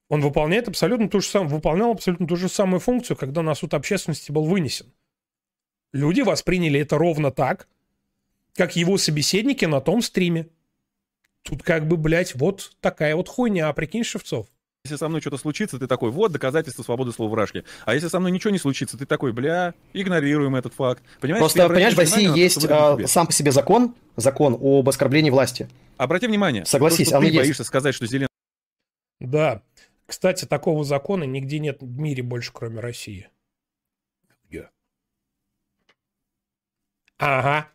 он 0.08 0.20
выполняет 0.20 0.68
абсолютно 0.68 1.08
ту 1.08 1.20
же 1.20 1.28
самую, 1.28 1.50
выполнял 1.50 1.90
абсолютно 1.90 2.26
ту 2.26 2.36
же 2.36 2.48
самую 2.48 2.80
функцию, 2.80 3.16
когда 3.16 3.42
на 3.42 3.54
суд 3.54 3.74
общественности 3.74 4.32
был 4.32 4.44
вынесен. 4.44 4.92
Люди 5.92 6.20
восприняли 6.20 6.80
это 6.80 6.98
ровно 6.98 7.30
так, 7.30 7.68
как 8.54 8.76
его 8.76 8.98
собеседники 8.98 9.64
на 9.64 9.80
том 9.80 10.02
стриме. 10.02 10.48
Тут 11.42 11.62
как 11.62 11.86
бы, 11.86 11.96
блядь, 11.96 12.34
вот 12.34 12.72
такая 12.80 13.14
вот 13.14 13.28
хуйня, 13.28 13.72
прикинь, 13.72 14.04
Шевцов. 14.04 14.48
Если 14.88 14.96
со 14.96 15.10
мной 15.10 15.20
что-то 15.20 15.36
случится, 15.36 15.78
ты 15.78 15.86
такой, 15.86 16.10
вот 16.10 16.32
доказательство 16.32 16.82
свободы 16.82 17.12
слова 17.12 17.30
в 17.30 17.34
Рашке. 17.34 17.64
А 17.84 17.92
если 17.92 18.08
со 18.08 18.20
мной 18.20 18.32
ничего 18.32 18.50
не 18.50 18.58
случится, 18.58 18.96
ты 18.96 19.04
такой, 19.04 19.34
бля, 19.34 19.74
игнорируем 19.92 20.56
этот 20.56 20.72
факт. 20.72 21.02
Понимаешь, 21.20 21.42
Просто, 21.42 21.60
я 21.60 21.68
понимаешь, 21.68 21.94
в 21.94 21.98
России 21.98 22.34
есть 22.34 22.64
а, 22.64 22.96
сам 23.06 23.26
по 23.26 23.32
себе 23.34 23.52
закон, 23.52 23.94
закон 24.16 24.56
об 24.58 24.88
оскорблении 24.88 25.28
власти. 25.28 25.68
Обрати 25.98 26.26
внимание, 26.26 26.64
Согласись, 26.64 27.08
то, 27.10 27.16
что 27.16 27.20
ты 27.20 27.26
есть. 27.26 27.36
боишься 27.36 27.64
сказать, 27.64 27.94
что 27.94 28.06
Зеленский 28.06 28.32
Да. 29.20 29.60
Кстати, 30.06 30.46
такого 30.46 30.84
закона 30.84 31.24
нигде 31.24 31.58
нет 31.58 31.82
в 31.82 31.98
мире 31.98 32.22
больше, 32.22 32.50
кроме 32.54 32.80
России. 32.80 33.28
Где? 34.48 34.70
Ага. 37.18 37.68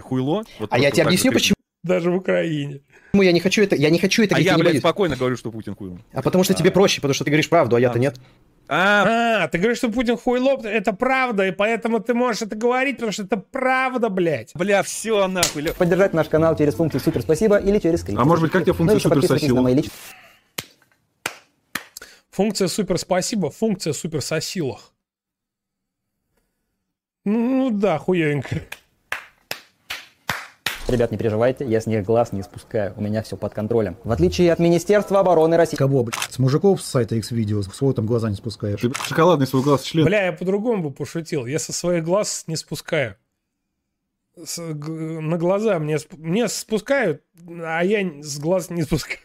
хуйло. 0.00 0.44
вот 0.58 0.72
А 0.72 0.78
я 0.78 0.90
тебе 0.90 1.02
объясню, 1.02 1.30
почему. 1.30 1.56
Даже 1.82 2.10
в 2.10 2.16
Украине. 2.16 2.80
Почему 3.10 3.22
я 3.22 3.32
не 3.32 3.40
хочу 3.40 3.62
это, 3.62 3.74
я 3.76 3.90
не 3.90 3.98
хочу 3.98 4.22
это 4.22 4.36
А 4.36 4.38
говорить, 4.38 4.52
я, 4.52 4.58
блядь, 4.58 4.78
спокойно 4.78 5.16
говорю, 5.16 5.36
что 5.36 5.50
Путин 5.50 5.74
хуйло. 5.74 5.98
А 6.12 6.22
потому 6.22 6.44
что 6.44 6.54
тебе 6.54 6.70
проще, 6.70 7.00
потому 7.00 7.14
что 7.14 7.24
ты 7.24 7.30
говоришь 7.30 7.48
правду, 7.48 7.76
а 7.76 7.80
я-то 7.80 7.98
нет. 7.98 8.16
А, 8.68 9.48
ты 9.48 9.58
говоришь, 9.58 9.78
что 9.78 9.90
Путин 9.90 10.16
хуйло, 10.16 10.58
это 10.64 10.92
правда, 10.92 11.46
и 11.48 11.50
поэтому 11.50 12.00
ты 12.00 12.14
можешь 12.14 12.42
это 12.42 12.56
говорить, 12.56 12.96
потому 12.96 13.12
что 13.12 13.24
это 13.24 13.36
правда, 13.36 14.08
блядь. 14.08 14.52
Бля, 14.54 14.82
все 14.82 15.26
нахуй. 15.26 15.62
Лё- 15.62 15.74
Поддержать 15.74 16.14
наш 16.14 16.28
канал 16.28 16.56
через 16.56 16.74
функцию 16.74 17.00
супер 17.00 17.20
спасибо 17.22 17.56
или 17.58 17.78
через 17.80 18.00
скрипт. 18.00 18.20
А 18.20 18.24
может 18.24 18.42
быть, 18.42 18.52
как 18.52 18.62
тебе 18.62 18.72
функция 18.72 18.94
Ну, 18.94 19.00
«Супер 19.00 19.26
Сосила»? 19.26 19.70
Функция 22.30 22.68
супер 22.68 22.96
спасибо, 22.96 23.50
функция 23.50 23.92
супер 23.92 24.22
сосилах. 24.22 24.92
Ну 27.26 27.70
да, 27.70 27.98
хуевенько. 27.98 28.62
Ребят, 30.88 31.10
не 31.12 31.16
переживайте, 31.16 31.64
я 31.64 31.80
с 31.80 31.86
них 31.86 32.04
глаз 32.04 32.32
не 32.32 32.42
спускаю, 32.42 32.92
у 32.96 33.00
меня 33.00 33.22
все 33.22 33.36
под 33.36 33.54
контролем. 33.54 33.96
В 34.04 34.10
отличие 34.10 34.52
от 34.52 34.58
Министерства 34.58 35.20
обороны 35.20 35.56
России. 35.56 35.76
Кого, 35.76 36.02
блядь? 36.02 36.20
С 36.30 36.38
мужиков 36.38 36.82
с 36.82 36.86
сайта 36.86 37.14
X-Video, 37.14 37.62
свой 37.62 37.94
там 37.94 38.04
глаза 38.04 38.28
не 38.28 38.36
спускаешь. 38.36 38.80
Ты 38.80 38.90
шоколадный 39.06 39.46
свой 39.46 39.62
глаз 39.62 39.82
член. 39.82 40.04
Бля, 40.04 40.26
я 40.26 40.32
по-другому 40.32 40.82
бы 40.82 40.90
пошутил. 40.90 41.46
Я 41.46 41.58
со 41.60 41.72
своих 41.72 42.04
глаз 42.04 42.44
не 42.48 42.56
спускаю. 42.56 43.14
С- 44.36 44.58
г- 44.58 45.20
на 45.20 45.38
глаза 45.38 45.78
мне, 45.78 45.94
сп- 45.96 46.16
мне 46.16 46.48
спускают, 46.48 47.22
а 47.48 47.82
я 47.84 48.00
с 48.22 48.38
глаз 48.38 48.68
не 48.68 48.82
спускаю. 48.82 49.18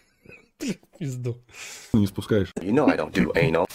Пизду. 0.99 1.37
Не 1.91 2.07
спускаешь. 2.07 2.51
You 2.61 2.71
know 2.71 2.87
I 2.89 2.97
don't 2.97 3.11
do 3.11 3.31
anal. 3.33 3.67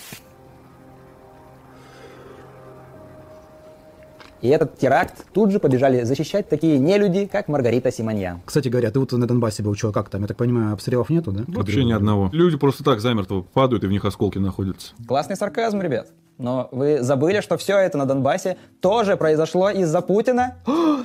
И 4.43 4.49
этот 4.49 4.77
теракт 4.77 5.25
тут 5.33 5.53
же 5.53 5.61
побежали 5.61 6.03
защищать 6.03 6.49
такие 6.49 6.77
нелюди, 6.79 7.27
как 7.27 7.47
Маргарита 7.47 7.93
Симоньян. 7.93 8.41
Кстати 8.45 8.67
говоря, 8.69 8.91
ты 8.91 8.99
вот 8.99 9.13
на 9.13 9.27
Донбассе 9.27 9.63
был, 9.63 9.77
что, 9.77 9.93
как 9.93 10.09
там? 10.09 10.23
Я 10.23 10.27
так 10.27 10.37
понимаю, 10.37 10.73
обстрелов 10.75 11.11
нету, 11.11 11.31
да? 11.31 11.45
Вообще 11.47 11.85
ни 11.85 11.93
одного. 11.93 12.29
Люди 12.33 12.57
просто 12.57 12.83
так 12.83 13.01
замертво 13.01 13.43
падают, 13.43 13.85
и 13.85 13.87
в 13.87 13.93
них 13.93 14.05
осколки 14.05 14.39
находятся. 14.39 14.95
Классный 15.07 15.37
сарказм, 15.37 15.81
ребят. 15.81 16.09
Но 16.39 16.69
вы 16.73 17.03
забыли, 17.03 17.41
что 17.41 17.57
все 17.57 17.79
это 17.79 17.97
на 17.99 18.05
Донбассе 18.05 18.57
тоже 18.81 19.17
произошло 19.17 19.71
из-за 19.71 20.01
Путина? 20.01 20.57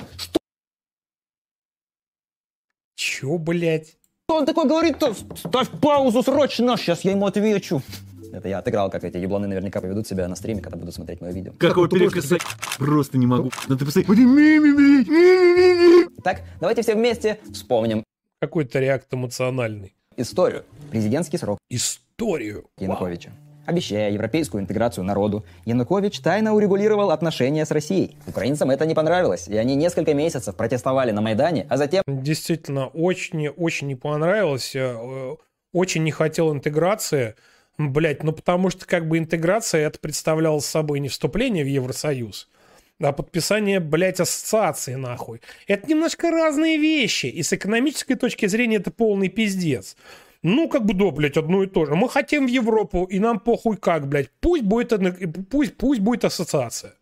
Чё, 2.96 3.38
блядь? 3.38 3.98
Он 4.28 4.46
такой 4.46 4.66
говорит-то, 4.66 5.14
ставь 5.14 5.68
паузу 5.80 6.24
срочно, 6.24 6.76
сейчас 6.76 7.02
я 7.02 7.12
ему 7.12 7.26
отвечу. 7.26 7.82
Это 8.32 8.48
я 8.48 8.58
отыграл, 8.58 8.90
как 8.90 9.04
эти 9.04 9.16
ебланы 9.16 9.46
наверняка 9.46 9.80
поведут 9.80 10.06
себя 10.06 10.28
на 10.28 10.36
стриме, 10.36 10.60
когда 10.60 10.76
будут 10.78 10.94
смотреть 10.94 11.20
мое 11.20 11.32
видео. 11.32 11.52
Как 11.58 11.76
его 11.76 11.86
перекосать? 11.88 12.42
Просто 12.78 13.18
не 13.18 13.26
могу. 13.26 13.50
Ну 13.68 13.76
ты 13.76 13.84
посмотри. 13.84 14.14
Так, 16.22 16.42
давайте 16.60 16.82
все 16.82 16.94
вместе 16.94 17.38
вспомним 17.52 18.04
Какой-то 18.40 18.78
реакт 18.80 19.12
эмоциональный. 19.12 19.94
историю. 20.16 20.64
Президентский 20.90 21.38
срок 21.38 21.58
Историю. 21.70 22.66
Януковича. 22.78 23.30
Обещая 23.66 24.10
европейскую 24.10 24.62
интеграцию 24.62 25.04
народу, 25.04 25.44
Янукович 25.66 26.20
тайно 26.20 26.54
урегулировал 26.54 27.10
отношения 27.10 27.66
с 27.66 27.70
Россией. 27.70 28.16
Украинцам 28.26 28.70
это 28.70 28.86
не 28.86 28.94
понравилось, 28.94 29.46
и 29.46 29.56
они 29.58 29.74
несколько 29.74 30.14
месяцев 30.14 30.56
протестовали 30.56 31.10
на 31.10 31.20
Майдане, 31.20 31.66
а 31.68 31.76
затем... 31.76 32.02
Действительно, 32.06 32.86
очень-очень 32.88 33.86
не 33.88 33.94
понравилось. 33.94 34.72
э, 34.74 35.36
Очень 35.74 36.02
не 36.04 36.10
хотел 36.12 36.50
интеграции. 36.54 37.34
Блять, 37.78 38.24
ну 38.24 38.32
потому 38.32 38.70
что 38.70 38.86
как 38.86 39.06
бы 39.06 39.18
интеграция 39.18 39.86
это 39.86 40.00
представляло 40.00 40.58
собой 40.58 40.98
не 40.98 41.08
вступление 41.08 41.62
в 41.62 41.68
Евросоюз, 41.68 42.48
а 43.00 43.12
подписание, 43.12 43.78
блядь, 43.78 44.18
ассоциации 44.18 44.94
нахуй. 44.94 45.40
Это 45.68 45.88
немножко 45.88 46.30
разные 46.30 46.76
вещи. 46.76 47.26
И 47.26 47.44
с 47.44 47.52
экономической 47.52 48.16
точки 48.16 48.46
зрения 48.46 48.78
это 48.78 48.90
полный 48.90 49.28
пиздец. 49.28 49.96
Ну, 50.42 50.68
как 50.68 50.84
бы, 50.84 50.94
да, 50.94 51.10
блядь, 51.12 51.36
одно 51.36 51.62
и 51.62 51.68
то 51.68 51.84
же. 51.84 51.94
Мы 51.94 52.08
хотим 52.08 52.46
в 52.46 52.50
Европу, 52.50 53.04
и 53.04 53.20
нам 53.20 53.38
похуй 53.38 53.76
как, 53.76 54.08
блядь. 54.08 54.30
Пусть 54.40 54.64
будет, 54.64 54.92
пусть, 55.48 55.76
пусть 55.76 56.00
будет 56.00 56.24
ассоциация. 56.24 56.94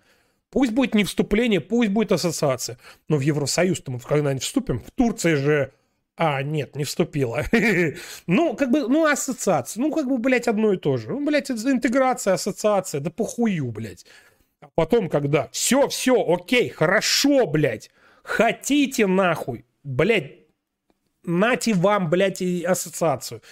Пусть 0.51 0.73
будет 0.73 0.95
не 0.95 1.05
вступление, 1.05 1.61
пусть 1.63 1.91
будет 1.91 2.13
ассоциация. 2.13 2.79
Но 3.09 3.17
в 3.17 3.21
Евросоюз-то 3.21 3.91
мы 3.91 4.01
когда-нибудь 4.01 4.43
вступим. 4.43 4.81
В 4.81 4.91
Турции 4.91 5.35
же... 5.35 5.73
А, 6.17 6.43
нет, 6.43 6.77
не 6.77 6.85
вступила. 6.85 7.45
Ну, 8.27 8.55
как 8.57 8.70
бы, 8.70 8.89
ну, 8.89 9.07
ассоциация. 9.07 9.83
Ну, 9.83 9.93
как 9.93 10.09
бы, 10.09 10.19
блядь, 10.19 10.49
одно 10.49 10.73
и 10.73 10.78
то 10.78 10.97
же. 10.97 11.09
Ну, 11.11 11.25
блядь, 11.25 11.51
интеграция, 11.51 12.35
ассоциация. 12.35 13.01
Да 13.01 13.11
похую, 13.11 13.70
блядь. 13.70 14.07
А 14.61 14.69
потом, 14.75 15.09
когда 15.09 15.49
все, 15.53 15.89
все, 15.89 16.15
окей, 16.15 16.70
хорошо, 16.70 17.47
блядь. 17.47 17.91
Хотите 18.23 19.07
нахуй, 19.07 19.65
блядь, 19.85 20.33
нате 21.23 21.75
вам, 21.75 22.09
блядь, 22.11 22.43
и 22.43 22.65
ассоциацию. 22.65 23.43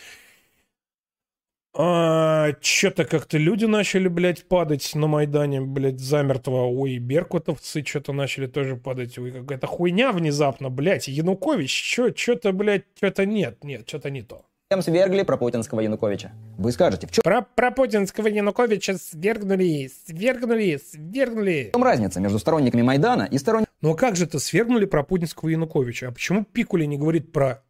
А, 1.76 2.52
что-то 2.60 3.04
как-то 3.04 3.36
люди 3.36 3.64
начали, 3.64 4.06
блядь, 4.06 4.46
падать 4.46 4.94
на 4.94 5.08
Майдане, 5.08 5.60
блядь, 5.60 5.98
замертво. 5.98 6.66
Ой, 6.66 6.98
беркутовцы 6.98 7.84
что-то 7.84 8.12
начали 8.12 8.46
тоже 8.46 8.76
падать. 8.76 9.18
Ой, 9.18 9.32
какая-то 9.32 9.66
хуйня 9.66 10.12
внезапно, 10.12 10.70
блядь. 10.70 11.08
Янукович, 11.08 11.98
что-то, 12.16 12.52
блядь, 12.52 12.84
что-то 12.94 13.26
нет, 13.26 13.64
нет, 13.64 13.88
что-то 13.88 14.10
не 14.10 14.22
то. 14.22 14.46
свергли 14.80 15.24
пропутинского 15.24 15.80
Януковича. 15.80 16.32
Вы 16.58 16.70
скажете, 16.70 17.08
в 17.08 17.10
чем 17.10 17.22
Про, 17.24 17.42
про 17.42 17.72
путинского 17.72 18.28
Януковича 18.28 18.96
свергнули, 18.96 19.90
свергнули, 20.06 20.78
свергнули. 20.78 21.72
разница 21.82 22.20
между 22.20 22.38
сторонниками 22.38 22.82
Майдана 22.82 23.24
и 23.24 23.36
сторонниками 23.36 23.74
Ну 23.80 23.90
а 23.90 23.96
как 23.96 24.14
же 24.14 24.26
это 24.26 24.38
свергнули 24.38 24.84
про 24.84 25.02
путинского 25.02 25.48
Януковича? 25.48 26.08
А 26.08 26.12
почему 26.12 26.44
Пикули 26.44 26.84
не 26.84 26.98
говорит 26.98 27.32
про 27.32 27.64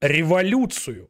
революцию? 0.00 1.09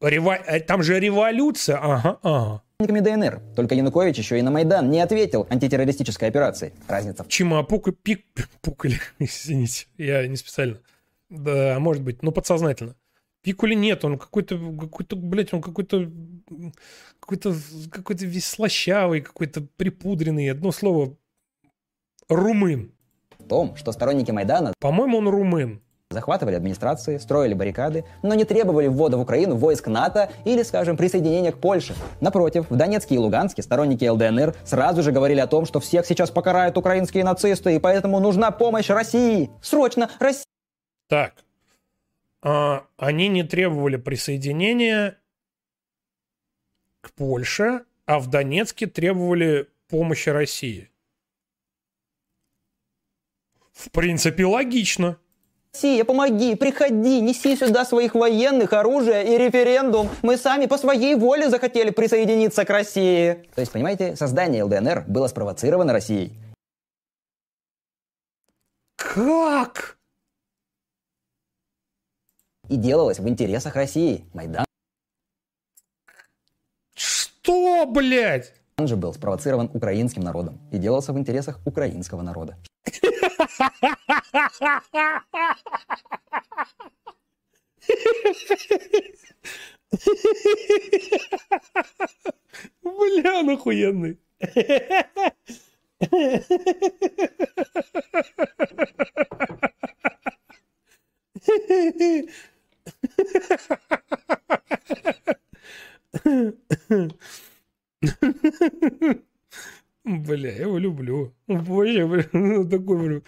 Рева- 0.00 0.42
э, 0.46 0.60
Там 0.60 0.82
же 0.82 0.98
революция, 0.98 1.76
ага, 1.76 2.18
ага. 2.22 2.62
ДНР? 2.78 3.42
Только 3.54 3.74
Янукович 3.74 4.16
еще 4.18 4.38
и 4.38 4.42
на 4.42 4.50
Майдан 4.50 4.90
не 4.90 5.00
ответил 5.00 5.46
антитеррористической 5.50 6.28
операции. 6.28 6.72
Разница 6.88 7.24
Чима 7.28 7.62
Пука, 7.62 7.92
пик, 7.92 8.24
Пукали, 8.62 8.98
извините, 9.18 9.86
я 9.98 10.26
не 10.26 10.36
специально. 10.36 10.78
Да, 11.28 11.78
может 11.78 12.02
быть, 12.02 12.22
ну 12.22 12.32
подсознательно. 12.32 12.96
Пикули 13.42 13.74
нет, 13.74 14.04
он 14.04 14.18
какой-то, 14.18 14.58
какой-то, 14.78 15.16
блядь, 15.16 15.52
он 15.54 15.62
какой-то, 15.62 16.10
какой-то, 17.20 17.54
какой-то 17.90 18.26
весь 18.26 18.46
слащавый, 18.46 19.22
какой-то 19.22 19.62
припудренный, 19.76 20.50
одно 20.50 20.72
слово, 20.72 21.16
румын. 22.28 22.92
в 23.38 23.48
том, 23.48 23.76
что 23.76 23.92
сторонники 23.92 24.30
Майдана 24.30 24.74
По-моему, 24.78 25.18
он 25.18 25.28
румын. 25.28 25.82
Захватывали 26.12 26.56
администрации, 26.56 27.18
строили 27.18 27.54
баррикады, 27.54 28.04
но 28.22 28.34
не 28.34 28.44
требовали 28.44 28.88
ввода 28.88 29.16
в 29.16 29.20
Украину 29.20 29.54
войск 29.54 29.86
НАТО 29.86 30.32
или, 30.44 30.64
скажем, 30.64 30.96
присоединения 30.96 31.52
к 31.52 31.58
Польше. 31.58 31.94
Напротив, 32.20 32.66
в 32.68 32.74
Донецке 32.74 33.14
и 33.14 33.18
Луганске 33.18 33.62
сторонники 33.62 34.04
ЛДНР 34.04 34.56
сразу 34.64 35.04
же 35.04 35.12
говорили 35.12 35.38
о 35.38 35.46
том, 35.46 35.66
что 35.66 35.78
всех 35.78 36.04
сейчас 36.04 36.32
покарают 36.32 36.76
украинские 36.76 37.22
нацисты, 37.22 37.76
и 37.76 37.78
поэтому 37.78 38.18
нужна 38.18 38.50
помощь 38.50 38.88
России. 38.88 39.50
Срочно, 39.62 40.10
Россия! 40.18 40.46
Так, 41.08 41.44
а, 42.42 42.86
они 42.96 43.28
не 43.28 43.44
требовали 43.44 43.96
присоединения 43.96 45.16
к 47.02 47.12
Польше, 47.12 47.84
а 48.06 48.18
в 48.18 48.26
Донецке 48.26 48.88
требовали 48.88 49.68
помощи 49.88 50.30
России. 50.30 50.90
В 53.72 53.92
принципе, 53.92 54.44
логично. 54.44 55.16
Россия, 55.72 56.04
помоги, 56.04 56.56
приходи, 56.56 57.20
неси 57.20 57.56
сюда 57.56 57.84
своих 57.84 58.14
военных, 58.16 58.72
оружие 58.72 59.34
и 59.34 59.38
референдум. 59.38 60.08
Мы 60.20 60.36
сами 60.36 60.66
по 60.66 60.76
своей 60.76 61.14
воле 61.14 61.48
захотели 61.48 61.90
присоединиться 61.90 62.64
к 62.64 62.70
России. 62.70 63.46
То 63.54 63.60
есть, 63.60 63.70
понимаете, 63.70 64.16
создание 64.16 64.64
ЛДНР 64.64 65.04
было 65.06 65.28
спровоцировано 65.28 65.92
Россией. 65.92 66.32
Как? 68.96 69.96
И 72.68 72.76
делалось 72.76 73.20
в 73.20 73.28
интересах 73.28 73.76
России. 73.76 74.24
Майдан 74.34 74.64
Что, 76.94 77.86
блядь? 77.86 78.54
же 78.82 78.96
был 78.96 79.14
спровоцирован 79.14 79.70
украинским 79.72 80.22
народом 80.22 80.58
и 80.72 80.78
делался 80.78 81.12
в 81.12 81.18
интересах 81.18 81.60
украинского 81.64 82.22
народа. 82.22 82.56
Бля, 92.82 93.40
он 93.40 93.50
охуенный. 93.50 94.18
Бля, 110.04 110.50
я 110.50 110.62
его 110.62 110.78
люблю. 110.78 111.34
Вообще, 111.46 112.06
бля, 112.06 112.24
ну, 112.32 112.68
такой, 112.68 112.98
бля, 112.98 113.20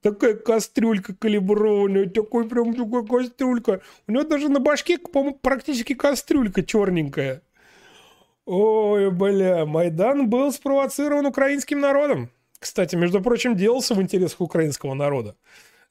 такая 0.00 0.34
кастрюлька 0.34 1.14
калиброванная, 1.14 2.08
такой 2.08 2.48
прям 2.48 2.74
такая 2.74 3.02
кастрюлька. 3.02 3.80
У 4.06 4.12
него 4.12 4.24
даже 4.24 4.48
на 4.48 4.60
башке, 4.60 4.98
по-моему, 4.98 5.38
практически 5.40 5.94
кастрюлька 5.94 6.62
черненькая. 6.62 7.42
Ой, 8.46 9.10
бля, 9.10 9.66
Майдан 9.66 10.28
был 10.28 10.52
спровоцирован 10.52 11.26
украинским 11.26 11.80
народом. 11.80 12.30
Кстати, 12.58 12.94
между 12.94 13.20
прочим, 13.22 13.56
делался 13.56 13.94
в 13.94 14.02
интересах 14.02 14.40
украинского 14.40 14.94
народа. 14.94 15.36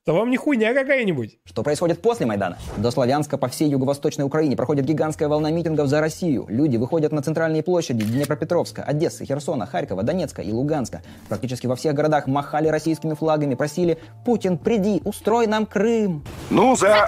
Да 0.10 0.16
вам 0.16 0.32
не 0.32 0.38
хуйня 0.38 0.74
какая-нибудь. 0.74 1.38
Что 1.46 1.62
происходит 1.62 2.02
после 2.02 2.26
Майдана? 2.26 2.58
До 2.78 2.90
Славянска 2.90 3.38
по 3.38 3.48
всей 3.48 3.70
юго-восточной 3.70 4.24
Украине 4.24 4.56
проходит 4.56 4.86
гигантская 4.86 5.28
волна 5.30 5.52
митингов 5.52 5.88
за 5.88 6.00
Россию. 6.02 6.48
Люди 6.50 6.78
выходят 6.78 7.12
на 7.12 7.22
центральные 7.22 7.62
площади 7.62 8.04
Днепропетровска, 8.04 8.82
Одессы, 8.82 9.24
Херсона, 9.24 9.68
Харькова, 9.68 10.02
Донецка 10.02 10.42
и 10.42 10.52
Луганска. 10.52 11.04
Практически 11.28 11.68
во 11.68 11.76
всех 11.76 11.94
городах 11.94 12.26
махали 12.26 12.70
российскими 12.70 13.14
флагами, 13.14 13.54
просили 13.54 14.00
«Путин, 14.26 14.58
приди, 14.58 15.00
устрой 15.06 15.46
нам 15.46 15.68
Крым». 15.68 16.26
Ну, 16.50 16.76
за... 16.76 17.06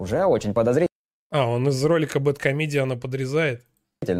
Уже 0.00 0.24
очень 0.24 0.54
подозрительно. 0.54 0.88
А, 1.30 1.46
он 1.46 1.68
из 1.68 1.84
ролика 1.84 2.18
Бэткомедиана 2.18 2.96
подрезает. 2.96 3.64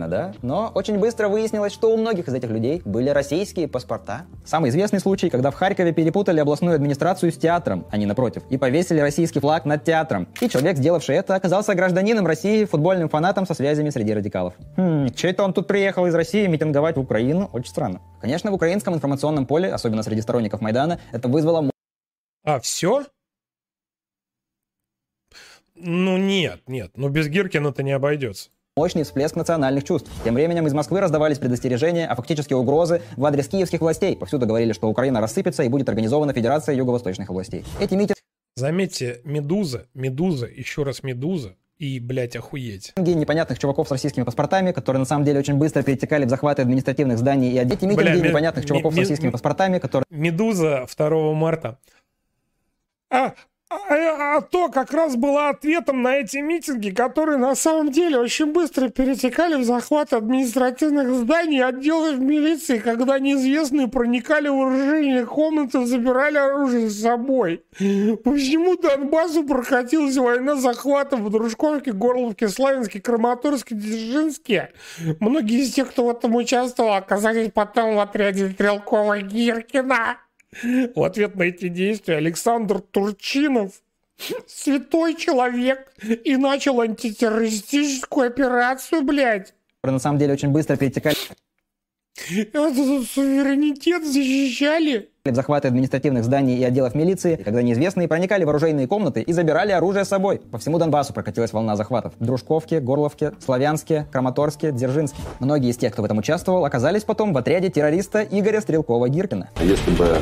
Да? 0.09 0.35
Но 0.43 0.71
очень 0.75 0.99
быстро 0.99 1.29
выяснилось, 1.29 1.73
что 1.73 1.93
у 1.93 1.97
многих 1.97 2.29
из 2.29 2.35
этих 2.35 2.51
людей 2.51 2.83
были 2.85 3.11
российские 3.11 3.69
паспорта. 3.69 4.27
Самый 4.45 4.71
известный 4.71 5.01
случай, 5.01 5.31
когда 5.31 5.51
в 5.51 5.55
Харькове 5.55 5.93
перепутали 5.93 6.41
областную 6.41 6.75
администрацию 6.75 7.33
с 7.33 7.37
театром, 7.37 7.87
а 7.91 7.97
не 7.97 8.07
напротив, 8.07 8.43
и 8.51 8.59
повесили 8.59 9.01
российский 9.01 9.41
флаг 9.41 9.65
над 9.65 9.85
театром. 9.85 10.29
И 10.41 10.49
человек, 10.49 10.77
сделавший 10.77 11.17
это, 11.17 11.35
оказался 11.35 11.75
гражданином 11.75 12.27
России, 12.27 12.65
футбольным 12.65 13.09
фанатом 13.09 13.47
со 13.47 13.55
связями 13.55 13.91
среди 13.91 14.13
радикалов. 14.13 14.55
Хм, 14.77 15.09
че 15.15 15.29
это 15.29 15.45
он 15.45 15.53
тут 15.53 15.67
приехал 15.67 16.07
из 16.07 16.15
России 16.15 16.47
митинговать 16.47 16.97
в 16.97 17.01
Украину? 17.01 17.49
Очень 17.53 17.71
странно. 17.71 18.01
Конечно, 18.21 18.51
в 18.51 18.55
украинском 18.55 18.95
информационном 18.95 19.47
поле, 19.47 19.73
особенно 19.73 20.03
среди 20.03 20.21
сторонников 20.21 20.61
Майдана, 20.61 21.01
это 21.13 21.29
вызвало 21.29 21.71
А, 22.45 22.61
все? 22.61 23.05
Ну 25.77 26.17
нет, 26.17 26.61
нет. 26.67 26.91
Ну 26.97 27.09
без 27.09 27.29
Гиркина-то 27.29 27.83
не 27.85 27.93
обойдется. 27.93 28.51
Мощный 28.79 29.03
всплеск 29.03 29.35
национальных 29.35 29.83
чувств. 29.83 30.09
Тем 30.23 30.35
временем 30.35 30.65
из 30.69 30.73
Москвы 30.73 31.01
раздавались 31.01 31.39
предостережения, 31.39 32.07
а 32.07 32.15
фактически 32.15 32.55
угрозы 32.55 33.03
в 33.17 33.27
адрес 33.27 33.49
киевских 33.49 33.81
властей. 33.81 34.15
Повсюду 34.15 34.47
говорили, 34.47 34.73
что 34.73 34.89
Украина 34.89 35.21
рассыпется 35.21 35.65
и 35.65 35.69
будет 35.69 35.89
организована 35.89 36.33
Федерация 36.33 36.77
юго-восточных 36.77 37.29
областей. 37.29 37.65
Эти 37.81 37.95
митинги 37.95 38.21
Заметьте, 38.55 39.21
Медуза, 39.25 39.89
Медуза, 39.95 40.47
еще 40.47 40.85
раз 40.85 41.03
Медуза 41.03 41.57
и, 41.79 41.99
блядь, 41.99 42.37
охуеть. 42.37 42.93
непонятных 42.97 43.59
чуваков 43.59 43.89
с 43.89 43.91
российскими 43.91 44.23
паспортами, 44.23 44.71
которые 44.71 45.01
на 45.01 45.07
самом 45.07 45.25
деле 45.25 45.41
очень 45.41 45.55
быстро 45.55 45.83
перетекали 45.83 46.25
в 46.25 46.29
захваты 46.29 46.63
административных 46.63 47.19
зданий 47.19 47.51
и 47.51 47.59
эти 47.59 47.85
митинги 47.85 47.97
Бля, 47.97 48.15
непонятных 48.15 48.65
чуваков 48.65 48.95
с 48.95 48.97
российскими 48.97 49.31
паспортами, 49.31 49.81
которые 49.81 50.05
Медуза 50.09 50.87
2 50.97 51.35
марта. 51.35 51.79
А, 53.11 53.35
а, 53.71 54.37
а 54.37 54.41
то 54.41 54.69
как 54.69 54.93
раз 54.93 55.17
была 55.17 55.51
ответом 55.51 56.03
на 56.03 56.17
эти 56.17 56.39
митинги, 56.39 56.91
которые 56.91 57.37
на 57.39 57.55
самом 57.55 57.91
деле 57.91 58.19
очень 58.19 58.53
быстро 58.53 58.89
перетекали 58.89 59.57
в 59.57 59.65
захват 59.65 60.13
административных 60.13 61.11
зданий 61.11 61.59
и 61.59 61.63
отделов 61.63 62.19
милиции, 62.19 62.79
когда 62.79 63.19
неизвестные 63.19 63.89
проникали 63.89 64.49
в 64.49 64.55
оружейные 64.55 65.27
комнаты 65.27 65.83
и 65.83 65.85
забирали 65.85 66.39
оружие 66.39 66.89
с 66.89 67.01
собой. 67.01 67.63
По 67.79 68.35
всему 68.35 68.77
Донбассу 68.77 69.45
прокатилась 69.45 70.17
война 70.17 70.57
захватов 70.57 71.21
в 71.21 71.31
Дружковке, 71.31 71.93
Горловке, 71.93 72.49
Славянске, 72.49 73.01
Краматорске, 73.01 73.75
Дзержинске. 73.75 74.73
Многие 75.21 75.61
из 75.61 75.75
тех, 75.75 75.91
кто 75.91 76.07
в 76.07 76.11
этом 76.11 76.35
участвовал, 76.37 76.95
оказались 76.95 77.51
потом 77.53 77.97
в 77.97 78.01
отряде 78.01 78.49
Стрелкова-Гиркина. 78.49 80.17
В 80.95 81.03
ответ 81.03 81.37
на 81.37 81.45
эти 81.45 81.69
действия 81.69 82.17
Александр 82.17 82.81
Турчинов, 82.81 83.73
святой 84.47 85.15
человек, 85.15 85.93
и 86.25 86.37
начал 86.37 86.81
антитеррористическую 86.81 88.27
операцию, 88.29 89.03
блядь. 89.03 89.55
на 89.83 89.99
самом 89.99 90.19
деле 90.19 90.33
очень 90.33 90.51
быстро 90.51 90.77
перетекали 90.77 91.17
суверенитет 92.17 94.05
защищали. 94.05 95.11
Захваты 95.35 95.69
административных 95.69 96.25
зданий 96.25 96.57
и 96.57 96.65
отделов 96.65 96.95
милиции, 96.95 97.37
когда 97.37 97.63
неизвестные 97.63 98.09
проникали 98.09 98.45
в 98.45 98.49
оружейные 98.49 98.87
комнаты 98.87 99.23
и 99.23 99.33
забирали 99.33 99.73
оружие 99.73 100.05
с 100.05 100.09
собой. 100.09 100.39
По 100.39 100.59
всему 100.59 100.79
Донбассу 100.79 101.13
прокатилась 101.13 101.53
волна 101.53 101.77
захватов. 101.77 102.15
В 102.19 102.25
Дружковке, 102.25 102.81
Горловке, 102.81 103.33
Славянске, 103.39 104.07
Краматорске, 104.11 104.73
Дзержинске. 104.73 105.19
Многие 105.41 105.71
из 105.71 105.77
тех, 105.77 105.93
кто 105.93 106.03
в 106.03 106.05
этом 106.05 106.19
участвовал, 106.19 106.65
оказались 106.65 107.05
потом 107.05 107.33
в 107.33 107.39
отряде 107.39 107.69
террориста 107.69 108.23
Игоря 108.23 108.61
Стрелкова-Гиркина. 108.61 109.49
Если 109.61 109.91
бы 109.93 110.17